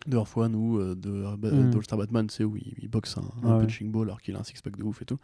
De 0.07 0.15
Earth 0.17 0.37
One 0.37 0.55
ou 0.55 0.79
euh, 0.79 0.95
de, 0.95 1.09
euh, 1.09 1.35
Ba- 1.35 1.51
Mm. 1.51 1.71
de 1.71 1.75
All-Star 1.77 1.97
Batman, 1.99 2.29
c'est 2.29 2.43
où 2.45 2.55
il, 2.55 2.73
il 2.81 2.87
boxe 2.89 3.17
un, 3.17 3.21
un 3.21 3.25
Ah 3.43 3.57
ouais. 3.57 3.63
punching 3.65 3.91
ball 3.91 4.07
alors 4.07 4.21
qu'il 4.21 4.35
a 4.35 4.39
un 4.39 4.43
six-pack 4.43 4.77
de 4.77 4.83
ouf 4.83 5.01
et 5.01 5.05
tout. 5.05 5.17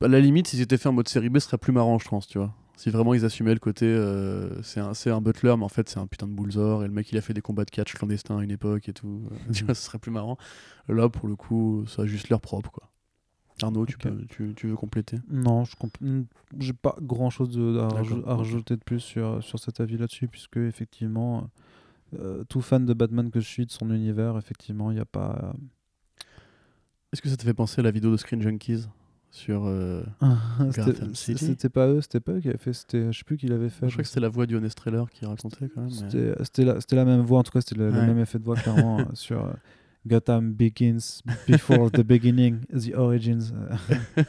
À 0.00 0.08
la 0.08 0.20
limite, 0.20 0.46
si 0.46 0.56
c'était 0.56 0.78
fait 0.78 0.88
en 0.88 0.92
mode 0.92 1.08
série 1.08 1.28
B, 1.28 1.38
ce 1.40 1.46
serait 1.46 1.58
plus 1.58 1.72
marrant, 1.72 1.98
je 1.98 2.08
pense, 2.08 2.26
tu 2.28 2.38
vois. 2.38 2.54
Si 2.78 2.90
vraiment 2.90 3.12
ils 3.12 3.24
assumaient 3.24 3.54
le 3.54 3.58
côté, 3.58 3.86
euh, 3.86 4.62
c'est 4.62 4.78
un, 4.78 4.92
un 5.06 5.20
butler, 5.20 5.56
mais 5.58 5.64
en 5.64 5.68
fait 5.68 5.88
c'est 5.88 5.98
un 5.98 6.06
putain 6.06 6.28
de 6.28 6.32
bullsor, 6.32 6.84
et 6.84 6.86
le 6.86 6.92
mec 6.92 7.10
il 7.10 7.18
a 7.18 7.20
fait 7.20 7.34
des 7.34 7.40
combats 7.40 7.64
de 7.64 7.72
catch 7.72 7.92
clandestins 7.94 8.38
à 8.38 8.44
une 8.44 8.52
époque 8.52 8.88
et 8.88 8.92
tout. 8.92 9.24
euh, 9.32 9.52
tu 9.52 9.64
vois, 9.64 9.74
ce 9.74 9.82
serait 9.82 9.98
plus 9.98 10.12
marrant. 10.12 10.38
Là, 10.86 11.08
pour 11.08 11.26
le 11.26 11.34
coup, 11.34 11.84
ça 11.88 12.02
a 12.02 12.06
juste 12.06 12.28
l'air 12.28 12.40
propre, 12.40 12.70
quoi. 12.70 12.88
Arnaud, 13.60 13.84
tu, 13.84 13.98
peux, 13.98 14.24
tu, 14.28 14.54
tu 14.54 14.68
veux 14.68 14.76
compléter? 14.76 15.18
Non, 15.28 15.64
je 15.64 15.74
hmm, 16.00 16.26
j'ai 16.60 16.72
pas 16.72 16.94
grand 17.02 17.30
chose 17.30 17.58
à, 17.80 17.88
rajouter 18.36 18.76
de 18.76 18.84
plus 18.84 19.00
sur, 19.00 19.42
sur 19.42 19.58
cet 19.58 19.80
avis 19.80 19.98
là-dessus, 19.98 20.28
puisque 20.28 20.58
effectivement, 20.58 21.50
euh, 22.20 22.44
tout 22.48 22.60
fan 22.60 22.86
de 22.86 22.94
Batman 22.94 23.28
que 23.32 23.40
je 23.40 23.48
suis, 23.48 23.66
de 23.66 23.72
son 23.72 23.90
univers, 23.90 24.38
effectivement, 24.38 24.92
il 24.92 24.94
n'y 24.94 25.00
a 25.00 25.04
pas. 25.04 25.52
Est-ce 27.12 27.22
que 27.22 27.28
ça 27.28 27.36
te 27.36 27.42
fait 27.42 27.54
penser 27.54 27.80
à 27.80 27.82
la 27.82 27.90
vidéo 27.90 28.12
de 28.12 28.16
Screen 28.16 28.40
Junkies? 28.40 28.86
Sur. 29.30 29.62
euh, 29.66 30.02
C'était- 30.72 30.92
City 31.14 31.44
C'était 31.46 31.68
pas 31.68 31.86
eux, 31.88 32.00
c'était 32.00 32.20
pas 32.20 32.32
eux 32.32 32.40
qui 32.40 32.48
avaient 32.48 32.58
fait, 32.58 32.72
c'était, 32.72 33.12
je 33.12 33.18
sais 33.18 33.24
plus 33.24 33.36
qui 33.36 33.46
l'avait 33.46 33.68
fait. 33.68 33.86
Je 33.86 33.92
crois 33.92 34.02
que 34.02 34.08
c'était 34.08 34.20
la 34.20 34.28
voix 34.28 34.46
du 34.46 34.56
Honest 34.56 34.76
Trailer 34.76 35.08
qui 35.10 35.24
racontait 35.26 35.68
quand 35.74 35.82
même. 35.82 35.90
C'était 35.90 36.64
la, 36.64 36.80
c'était 36.80 36.96
la 36.96 37.04
même 37.04 37.20
voix, 37.20 37.38
en 37.40 37.42
tout 37.42 37.52
cas, 37.52 37.60
c'était 37.60 37.76
le, 37.76 37.90
même 37.90 38.18
effet 38.18 38.38
de 38.38 38.44
voix, 38.44 38.56
clairement, 38.56 38.98
euh, 39.00 39.04
sur 39.14 39.44
euh, 39.44 39.50
Gotham 40.06 40.52
Begins 40.52 41.20
Before 41.48 41.90
the 41.90 42.00
Beginning, 42.02 42.60
The 42.72 42.94
Origins. 42.96 43.52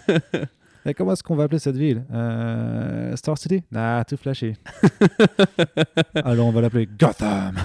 euh. 0.09 0.45
Et 0.85 0.93
comment 0.93 1.11
est-ce 1.11 1.23
qu'on 1.23 1.35
va 1.35 1.43
appeler 1.43 1.59
cette 1.59 1.75
ville 1.75 2.03
Euh, 2.11 3.13
Star 3.17 3.37
City? 3.37 3.61
Ah, 3.75 4.03
tout 4.07 4.15
flashé. 4.15 4.55
Alors, 6.15 6.47
on 6.47 6.51
va 6.51 6.61
l'appeler 6.61 6.87
Gotham. 6.99 7.55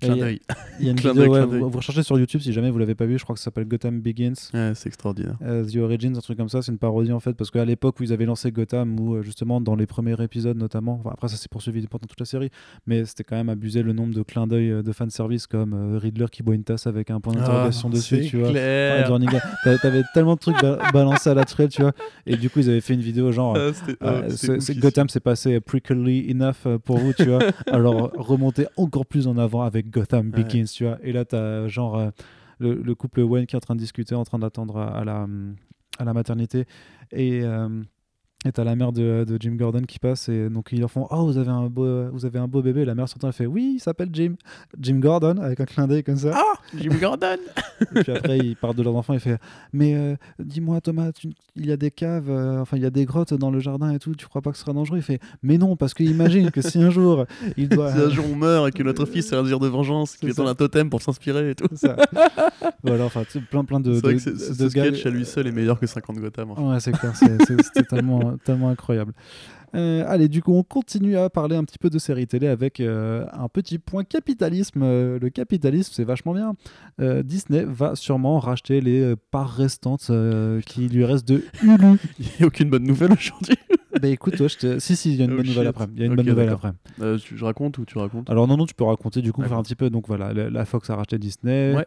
Clin 0.00 0.14
Il 0.14 0.18
y 0.18 0.20
a- 0.20 0.24
d'œil. 0.24 0.40
il 0.80 0.84
y 0.86 0.88
a 0.88 0.90
une 0.92 0.96
Clin 1.00 1.12
vidéo, 1.12 1.32
ouais, 1.32 1.38
clin 1.38 1.46
vous, 1.46 1.70
vous 1.70 1.76
recherchez 1.78 2.02
sur 2.02 2.18
YouTube 2.18 2.40
si 2.40 2.52
jamais 2.52 2.70
vous 2.70 2.78
l'avez 2.78 2.94
pas 2.94 3.06
vu, 3.06 3.18
je 3.18 3.24
crois 3.24 3.34
que 3.34 3.40
ça 3.40 3.44
s'appelle 3.44 3.66
Gotham 3.66 4.00
Begins. 4.00 4.32
Ouais, 4.54 4.72
c'est 4.74 4.88
extraordinaire. 4.88 5.36
Euh, 5.42 5.64
The 5.64 5.76
Origins, 5.76 6.16
un 6.16 6.20
truc 6.20 6.38
comme 6.38 6.48
ça, 6.48 6.62
c'est 6.62 6.72
une 6.72 6.78
parodie 6.78 7.12
en 7.12 7.20
fait, 7.20 7.34
parce 7.34 7.50
qu'à 7.50 7.64
l'époque 7.64 8.00
où 8.00 8.02
ils 8.02 8.12
avaient 8.12 8.24
lancé 8.26 8.50
Gotham, 8.52 8.98
où 8.98 9.14
euh, 9.16 9.22
justement 9.22 9.60
dans 9.60 9.74
les 9.76 9.86
premiers 9.86 10.20
épisodes 10.22 10.56
notamment, 10.56 11.00
enfin, 11.00 11.10
après 11.12 11.28
ça 11.28 11.36
s'est 11.36 11.48
poursuivi 11.50 11.86
pendant 11.86 12.06
toute 12.08 12.20
la 12.20 12.26
série, 12.26 12.50
mais 12.86 13.04
c'était 13.04 13.24
quand 13.24 13.36
même 13.36 13.48
abusé 13.48 13.82
le 13.82 13.92
nombre 13.92 14.14
de 14.14 14.22
clins 14.22 14.46
d'œil 14.46 14.70
euh, 14.70 14.82
de 14.82 14.92
fanservice 14.92 15.46
comme 15.46 15.72
euh, 15.74 15.98
Riddler 15.98 16.26
qui 16.32 16.42
boit 16.42 16.54
une 16.54 16.64
tasse 16.64 16.86
avec 16.86 17.10
un 17.10 17.20
point 17.20 17.34
d'interrogation 17.34 17.88
dessus, 17.90 18.20
Ah, 18.22 18.26
tu 18.28 18.36
vois. 18.38 18.48
Enfin, 18.48 18.52
clair. 18.52 19.18
Ga- 19.20 19.40
t'a- 19.64 19.78
T'avais 19.78 20.02
tellement 20.14 20.34
de 20.34 20.40
trucs 20.40 20.60
ba- 20.60 20.78
balancés 20.92 21.30
à 21.30 21.34
la 21.34 21.44
trail, 21.44 21.68
tu 21.68 21.82
vois, 21.82 21.92
et 22.26 22.36
du 22.36 22.48
coup 22.50 22.60
ils 22.60 22.68
avaient 22.70 22.80
fait 22.80 22.94
une 22.94 23.00
vidéo 23.00 23.32
genre. 23.32 23.56
Ah, 23.56 23.70
ah, 24.00 24.06
euh, 24.06 24.28
oufissime. 24.28 24.80
Gotham 24.80 25.08
s'est 25.08 25.20
passé 25.20 25.60
prickly 25.60 26.30
enough 26.30 26.66
pour 26.84 26.98
vous, 26.98 27.12
tu 27.12 27.24
vois. 27.24 27.40
Alors 27.66 28.12
remonter 28.16 28.66
encore 28.76 29.06
plus 29.06 29.26
en 29.26 29.36
avant 29.38 29.62
avec 29.62 29.89
Gotham 29.90 30.30
Ouais. 30.30 30.42
Begins, 30.42 30.64
tu 30.64 30.84
vois. 30.84 30.98
Et 31.02 31.12
là, 31.12 31.24
t'as 31.24 31.68
genre 31.68 31.98
euh, 31.98 32.10
le, 32.58 32.74
le 32.74 32.94
couple 32.94 33.20
Wayne 33.20 33.46
qui 33.46 33.56
est 33.56 33.58
en 33.58 33.60
train 33.60 33.74
de 33.74 33.80
discuter, 33.80 34.14
en 34.14 34.24
train 34.24 34.38
d'attendre 34.38 34.78
à, 34.78 34.98
à 34.98 35.04
la, 35.04 35.26
à 35.98 36.04
la 36.04 36.12
maternité. 36.12 36.66
Et 37.12 37.40
euh, 37.42 37.82
et 38.46 38.52
t'as 38.52 38.64
la 38.64 38.74
mère 38.74 38.92
de, 38.92 39.24
de 39.28 39.36
Jim 39.38 39.52
Gordon 39.58 39.82
qui 39.86 39.98
passe 39.98 40.28
et 40.30 40.48
donc 40.48 40.68
ils 40.72 40.80
leur 40.80 40.90
font 40.90 41.06
oh 41.10 41.26
vous 41.26 41.36
avez 41.36 41.50
un 41.50 41.66
beau 41.68 42.08
vous 42.10 42.24
avez 42.24 42.38
un 42.38 42.48
beau 42.48 42.62
bébé 42.62 42.86
la 42.86 42.94
mère 42.94 43.06
s'entend 43.06 43.26
elle 43.26 43.34
fait 43.34 43.44
oui 43.44 43.72
il 43.76 43.80
s'appelle 43.80 44.08
Jim 44.12 44.34
Jim 44.80 44.98
Gordon 44.98 45.36
avec 45.42 45.60
un 45.60 45.66
clin 45.66 45.86
d'œil 45.86 46.02
comme 46.02 46.16
ça 46.16 46.30
Ah 46.34 46.58
Jim 46.78 46.92
Gordon 47.00 47.36
et 47.96 48.02
puis 48.02 48.12
après, 48.12 48.38
il 48.38 48.56
parle 48.56 48.74
de 48.76 48.82
leurs 48.82 48.94
enfants. 48.94 49.14
Il 49.14 49.20
fait 49.20 49.38
Mais 49.72 49.94
euh, 49.94 50.14
dis-moi, 50.38 50.80
Thomas, 50.82 51.12
tu- 51.12 51.30
il 51.56 51.64
y 51.66 51.72
a 51.72 51.78
des 51.78 51.90
caves, 51.90 52.28
euh, 52.28 52.60
enfin, 52.60 52.76
il 52.76 52.82
y 52.82 52.86
a 52.86 52.90
des 52.90 53.06
grottes 53.06 53.32
dans 53.32 53.50
le 53.50 53.58
jardin 53.58 53.90
et 53.90 53.98
tout. 53.98 54.14
Tu 54.14 54.26
crois 54.26 54.42
pas 54.42 54.50
que 54.50 54.58
ce 54.58 54.64
sera 54.64 54.74
dangereux? 54.74 54.98
Il 54.98 55.02
fait 55.02 55.18
Mais 55.42 55.56
non, 55.56 55.76
parce 55.76 55.94
que 55.94 56.02
imagine 56.02 56.50
que 56.50 56.60
si 56.60 56.78
un 56.82 56.90
jour 56.90 57.24
il 57.56 57.68
doit. 57.70 57.90
Si 57.92 57.98
un 57.98 58.10
jour 58.10 58.26
on 58.30 58.36
meurt 58.36 58.68
et 58.68 58.72
que 58.72 58.82
notre 58.82 59.06
fils 59.06 59.32
a 59.32 59.38
un 59.38 59.42
désir 59.42 59.58
de 59.60 59.66
vengeance, 59.66 60.16
qu'il 60.16 60.30
attend 60.30 60.44
ça. 60.44 60.50
un 60.50 60.54
totem 60.54 60.90
pour 60.90 61.00
s'inspirer 61.00 61.50
et 61.50 61.54
tout. 61.54 61.68
Ça. 61.74 61.96
voilà, 62.82 63.04
enfin, 63.06 63.22
plein, 63.50 63.64
plein 63.64 63.80
de. 63.80 63.94
C'est 63.94 64.00
vrai 64.02 64.14
de- 64.14 64.20
que 64.20 64.30
de 64.30 64.36
ce 64.36 64.68
sketch 64.68 65.06
à 65.06 65.10
lui 65.10 65.24
seul 65.24 65.46
est 65.46 65.52
meilleur 65.52 65.80
que 65.80 65.86
50 65.86 66.16
Gotham. 66.18 66.50
en 66.50 66.56
fait. 66.56 66.62
Ouais, 66.62 66.80
c'est 66.80 66.92
clair, 66.92 67.16
c'est- 67.16 67.44
c'est- 67.46 67.56
c'était 67.74 68.02
tellement, 68.30 68.38
tellement 68.44 68.68
incroyable. 68.70 69.12
Euh, 69.76 70.02
allez, 70.08 70.26
du 70.26 70.42
coup, 70.42 70.52
on 70.52 70.64
continue 70.64 71.16
à 71.16 71.30
parler 71.30 71.54
un 71.54 71.62
petit 71.62 71.78
peu 71.78 71.90
de 71.90 71.98
séries 72.00 72.26
télé 72.26 72.48
avec 72.48 72.80
euh, 72.80 73.24
un 73.32 73.46
petit 73.48 73.78
point 73.78 74.02
capitalisme. 74.02 74.80
Euh, 74.82 75.18
le 75.20 75.30
capitalisme, 75.30 75.92
c'est 75.94 76.02
vachement 76.02 76.34
bien. 76.34 76.54
Disney 77.22 77.64
va 77.68 77.94
sûrement 77.94 78.40
racheter 78.40 78.80
les 78.80 79.14
parts 79.30 79.54
restantes 79.54 80.10
qui 80.66 80.88
lui 80.88 81.04
restent 81.04 81.28
de 81.28 81.44
Hulu. 81.62 81.98
Il 82.18 82.26
n'y 82.26 82.42
a 82.42 82.46
aucune 82.46 82.68
bonne 82.68 82.82
nouvelle 82.82 83.12
aujourd'hui. 83.12 83.54
bah 84.02 84.08
écoute, 84.08 84.40
ouais, 84.40 84.48
je 84.48 84.58
te- 84.58 84.78
si, 84.80 84.96
si, 84.96 85.12
il 85.12 85.18
y 85.18 85.22
a 85.22 85.26
une 85.26 85.32
Oh 85.34 85.36
bonne 85.36 85.46
nouvelle 85.46 85.66
après. 85.68 85.86
Il 85.94 86.00
y 86.00 86.02
a 86.02 86.06
une 86.06 86.16
bonne 86.16 86.26
nouvelle 86.26 86.48
après. 86.48 86.72
Tu- 87.22 87.36
je 87.36 87.44
raconte 87.44 87.78
ou 87.78 87.84
tu 87.84 87.96
racontes? 87.98 88.28
Alors, 88.28 88.48
non, 88.48 88.56
non, 88.56 88.66
tu 88.66 88.74
peux 88.74 88.84
raconter 88.84 89.22
du 89.22 89.32
coup, 89.32 89.42
faire 89.42 89.56
un 89.56 89.62
petit 89.62 89.76
peu. 89.76 89.88
Donc 89.88 90.08
voilà, 90.08 90.32
la, 90.32 90.50
la 90.50 90.64
Fox 90.64 90.90
a 90.90 90.96
racheté 90.96 91.16
Disney. 91.18 91.74
Ouais. 91.76 91.86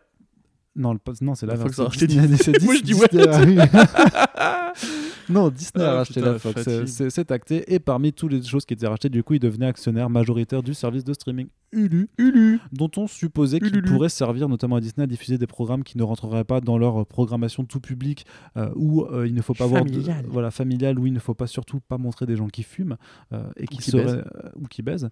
Non, 0.76 0.94
le, 0.94 1.00
non 1.22 1.36
c'est 1.36 1.46
la 1.46 1.54
La 1.56 1.60
Fox 1.60 1.78
a 1.80 1.84
racheté 1.84 2.08
Disney. 2.08 2.38
c'est 2.42 2.64
Moi, 2.64 2.76
je 2.76 2.82
dis 2.82 2.94
ouais. 2.94 3.08
Non, 5.30 5.50
Disney 5.50 5.84
a 5.84 5.92
Ah, 5.92 5.96
racheté 5.98 6.20
putain, 6.20 6.34
la 6.34 6.40
Fox. 6.40 6.64
C'est- 7.10 7.32
acté. 7.32 7.74
Et 7.74 7.80
parmi 7.80 8.12
toutes 8.14 8.32
les 8.32 8.44
choses 8.44 8.66
qui 8.66 8.74
étaient 8.74 8.88
rachetées, 8.88 9.10
du 9.10 9.24
coup, 9.24 9.34
il 9.36 9.40
devenait 9.40 9.66
actionnaire 9.66 10.10
majoritaire 10.10 10.62
du 10.64 10.74
service 10.74 11.04
de 11.04 11.14
streaming 11.14 11.48
Hulu, 11.72 12.08
Hulu 12.20 12.60
dont 12.72 12.92
on 12.98 13.08
supposait 13.08 13.60
qu'il 13.60 13.82
pourrait 13.82 14.10
servir 14.10 14.48
notamment 14.48 14.76
à 14.76 14.80
Disney 14.80 15.04
à 15.04 15.08
diffuser 15.08 15.40
des 15.40 15.48
programmes 15.48 15.84
qui 15.84 15.98
ne 15.98 16.04
rentreraient 16.04 16.44
pas 16.44 16.62
dans 16.62 16.78
leur 16.78 17.04
programmation 17.08 17.66
tout 17.66 17.80
public, 17.80 18.26
euh, 18.58 18.70
où 18.76 19.02
euh, 19.06 19.28
il 19.28 19.34
ne 19.34 19.42
faut 19.42 19.56
pas 19.56 19.66
voir 19.66 19.84
de- 19.84 19.90
voilà 20.30 20.52
familiale, 20.52 21.00
où 21.00 21.08
il 21.08 21.14
ne 21.14 21.20
faut 21.20 21.34
pas 21.34 21.48
surtout 21.48 21.80
pas 21.80 21.98
montrer 21.98 22.28
des 22.28 22.36
gens 22.36 22.48
qui 22.48 22.62
fument 22.62 22.96
euh, 23.32 23.44
et 23.58 23.66
qui, 23.66 23.78
qui 23.78 23.90
seraient 23.92 24.04
baisent. 24.06 24.24
ou 24.56 24.68
qui 24.68 24.82
baisent, 24.84 25.10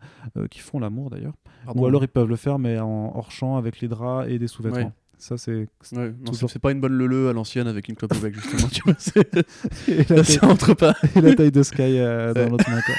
qui 0.52 0.60
font 0.60 0.78
l'amour 0.80 1.10
d'ailleurs. 1.10 1.34
Ou 1.74 1.86
alors 1.88 2.04
ils 2.04 2.08
peuvent 2.08 2.30
le 2.30 2.36
faire 2.36 2.60
mais 2.60 2.78
en 2.80 3.12
hors 3.16 3.32
champ 3.32 3.58
avec 3.58 3.80
les 3.82 3.88
draps 3.88 4.30
et 4.30 4.38
des 4.38 4.48
sous-vêtements. 4.48 4.78
Ouais. 4.78 4.92
Ça, 5.22 5.38
c'est. 5.38 5.68
Ouais, 5.92 6.14
c'est 6.48 6.58
pas 6.58 6.72
une 6.72 6.82
bonne 6.82 6.98
leu 6.98 7.30
à 7.30 7.34
l'ancienne 7.34 7.68
avec 7.68 7.88
une 7.88 7.96
clope 7.96 8.12
au 8.16 8.20
bec, 8.20 8.34
justement. 8.34 8.68
tu 8.70 8.82
vois, 8.84 8.96
Et 9.88 9.98
la, 9.98 10.04
taille, 10.04 10.26
ça 10.26 10.48
entre 10.48 10.74
pas. 10.74 10.96
et 11.16 11.22
la 11.22 11.36
taille 11.36 11.52
de 11.52 11.62
Sky 11.62 12.00
euh, 12.00 12.34
dans 12.34 12.50
l'autre 12.50 12.68
main, 12.68 12.82
quoi. 12.82 12.96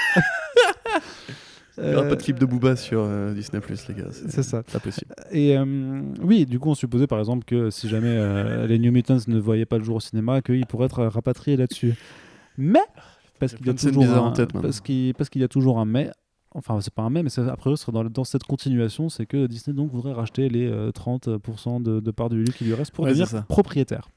Il 1.79 1.89
y 1.89 1.93
aura 1.95 2.05
Euh, 2.05 2.09
pas 2.09 2.15
de 2.15 2.23
clip 2.23 2.39
de 2.39 2.45
Booba 2.45 2.77
sur 2.77 3.01
euh, 3.01 3.33
Disney 3.33 3.59
Plus, 3.59 3.89
les 3.89 3.95
gars. 3.95 4.07
C'est 4.29 4.41
ça. 4.41 4.63
Pas 4.63 4.79
possible. 4.79 5.13
Et 5.31 5.57
euh, 5.57 6.01
oui, 6.21 6.45
du 6.45 6.59
coup, 6.59 6.69
on 6.69 6.75
supposait 6.75 7.07
par 7.07 7.19
exemple 7.19 7.43
que 7.43 7.69
si 7.69 7.89
jamais 7.89 8.15
euh, 8.15 8.67
les 8.67 8.79
New 8.79 8.93
Mutants 8.93 9.17
ne 9.27 9.37
voyaient 9.39 9.65
pas 9.65 9.77
le 9.77 9.83
jour 9.83 9.97
au 9.97 9.99
cinéma, 9.99 10.41
qu'ils 10.41 10.65
pourraient 10.65 10.85
être 10.85 11.03
rapatriés 11.03 11.57
là-dessus. 11.57 11.95
Mais, 12.57 12.79
parce 13.37 13.51
y 13.51 13.55
qu'il 13.57 13.67
y 13.67 15.13
parce 15.13 15.29
qu'il 15.29 15.41
y 15.41 15.43
a 15.43 15.49
toujours 15.49 15.77
un 15.77 15.85
mais. 15.85 16.09
Enfin, 16.55 16.79
c'est 16.81 16.93
pas 16.93 17.01
un 17.03 17.09
mais, 17.09 17.23
mais 17.23 17.29
après, 17.49 17.71
dans, 17.91 18.03
dans 18.03 18.23
cette 18.23 18.43
continuation, 18.43 19.09
c'est 19.09 19.25
que 19.25 19.47
Disney 19.47 19.75
donc 19.75 19.91
voudrait 19.91 20.13
racheter 20.13 20.49
les 20.49 20.67
euh, 20.67 20.91
30% 20.91 21.81
de, 21.81 21.99
de 21.99 22.11
parts 22.11 22.29
de 22.29 22.37
Hulu 22.37 22.51
qui 22.53 22.65
lui 22.65 22.73
restent 22.73 22.91
pour 22.91 23.05
Ouais, 23.05 23.13
devenir 23.13 23.45
propriétaire. 23.47 24.09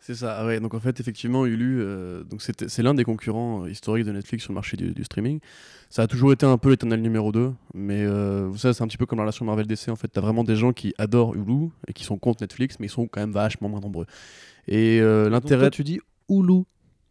C'est 0.00 0.14
ça, 0.14 0.36
ah 0.36 0.44
ouais. 0.46 0.60
Donc 0.60 0.74
en 0.74 0.80
fait, 0.80 1.00
effectivement, 1.00 1.46
Hulu, 1.46 1.80
euh, 1.80 2.24
donc 2.24 2.42
c'est 2.42 2.82
l'un 2.82 2.92
des 2.92 3.04
concurrents 3.04 3.64
euh, 3.64 3.70
historiques 3.70 4.04
de 4.04 4.12
Netflix 4.12 4.44
sur 4.44 4.52
le 4.52 4.54
marché 4.56 4.76
du, 4.76 4.92
du 4.92 5.02
streaming. 5.02 5.40
Ça 5.88 6.02
a 6.02 6.06
toujours 6.06 6.30
été 6.30 6.44
un 6.44 6.58
peu 6.58 6.68
l'éternel 6.68 7.00
numéro 7.00 7.32
2, 7.32 7.52
mais 7.72 8.04
euh, 8.04 8.46
vous 8.50 8.58
savez, 8.58 8.74
c'est 8.74 8.82
un 8.82 8.86
petit 8.86 8.98
peu 8.98 9.06
comme 9.06 9.16
la 9.18 9.22
relation 9.22 9.46
Marvel-DC. 9.46 9.88
En 9.88 9.96
fait, 9.96 10.08
t'as 10.08 10.20
vraiment 10.20 10.44
des 10.44 10.56
gens 10.56 10.74
qui 10.74 10.92
adorent 10.98 11.34
Hulu 11.34 11.70
et 11.88 11.94
qui 11.94 12.04
sont 12.04 12.18
contre 12.18 12.42
Netflix, 12.42 12.76
mais 12.80 12.86
ils 12.86 12.90
sont 12.90 13.06
quand 13.06 13.20
même 13.20 13.32
vachement 13.32 13.70
moins 13.70 13.80
nombreux. 13.80 14.04
Et 14.68 15.00
euh, 15.00 15.30
l'intérêt. 15.30 15.70
tu 15.70 15.84
dis 15.84 16.00
Hulu. 16.28 16.64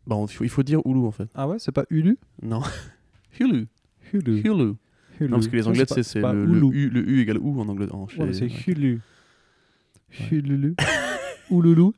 Il 0.08 0.28
faut, 0.28 0.44
il 0.44 0.50
faut 0.50 0.64
dire 0.64 0.80
Hulu 0.86 1.00
en 1.08 1.12
fait. 1.12 1.30
Ah 1.34 1.48
ouais, 1.48 1.58
c'est 1.58 1.72
pas 1.72 1.86
Hulu? 1.90 2.20
Non. 2.44 2.62
Hulu. 3.40 3.68
Hulu. 4.14 4.40
Hulu. 4.42 4.74
Hulu. 5.20 5.30
Non, 5.30 5.38
parce 5.38 5.48
que 5.48 5.56
les 5.56 5.68
Anglais, 5.68 5.86
c'est 5.88 6.04
c'est 6.04 6.22
le. 6.22 6.46
U, 6.74 6.90
le 6.90 7.10
U 7.10 7.22
égale 7.22 7.38
OU 7.40 7.60
en 7.62 7.68
anglais. 7.68 7.88
en- 7.92 8.08
chez- 8.08 8.22
Ouais, 8.22 8.34
c'est 8.34 8.46
ouais. 8.46 8.52
Hulu. 8.68 9.02
Hululu. 10.32 10.76
Houloulou. 11.50 11.94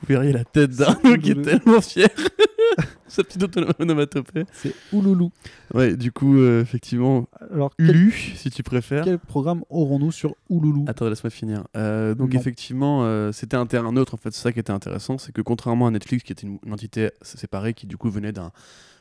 Vous 0.00 0.06
verriez 0.06 0.32
la 0.32 0.44
tête 0.44 0.70
d'Arnaud 0.70 1.16
qui 1.18 1.32
est 1.32 1.42
tellement 1.42 1.80
fier. 1.80 2.08
Sa 3.08 3.24
petite 3.24 3.44
onomatopée. 3.78 4.44
C'est 4.52 4.74
Houloulou. 4.92 5.30
Ouais, 5.74 5.96
du 5.96 6.12
coup, 6.12 6.36
euh, 6.38 6.60
effectivement, 6.62 7.28
Alors, 7.52 7.72
quel, 7.78 7.90
Hulu, 7.96 8.12
si 8.12 8.50
tu 8.50 8.62
préfères. 8.62 9.04
quel 9.04 9.18
programme 9.18 9.62
aurons-nous 9.70 10.12
sur 10.12 10.34
Houloulou 10.50 10.84
Attends, 10.86 11.08
laisse-moi 11.08 11.30
finir. 11.30 11.64
Euh, 11.76 12.14
donc 12.14 12.32
Non. 12.34 12.40
effectivement, 12.40 13.04
euh, 13.04 13.32
c'était 13.32 13.56
un 13.56 13.66
terrain 13.66 13.92
neutre. 13.92 14.14
En 14.14 14.18
fait, 14.18 14.32
c'est 14.32 14.42
ça 14.42 14.52
qui 14.52 14.60
était 14.60 14.72
intéressant, 14.72 15.18
c'est 15.18 15.32
que 15.32 15.40
contrairement 15.42 15.86
à 15.86 15.90
Netflix, 15.90 16.22
qui 16.24 16.32
était 16.32 16.46
une, 16.46 16.58
une 16.64 16.72
entité 16.72 17.10
séparée, 17.22 17.74
qui 17.74 17.86
du 17.86 17.96
coup 17.96 18.10
venait 18.10 18.32
d'un, 18.32 18.50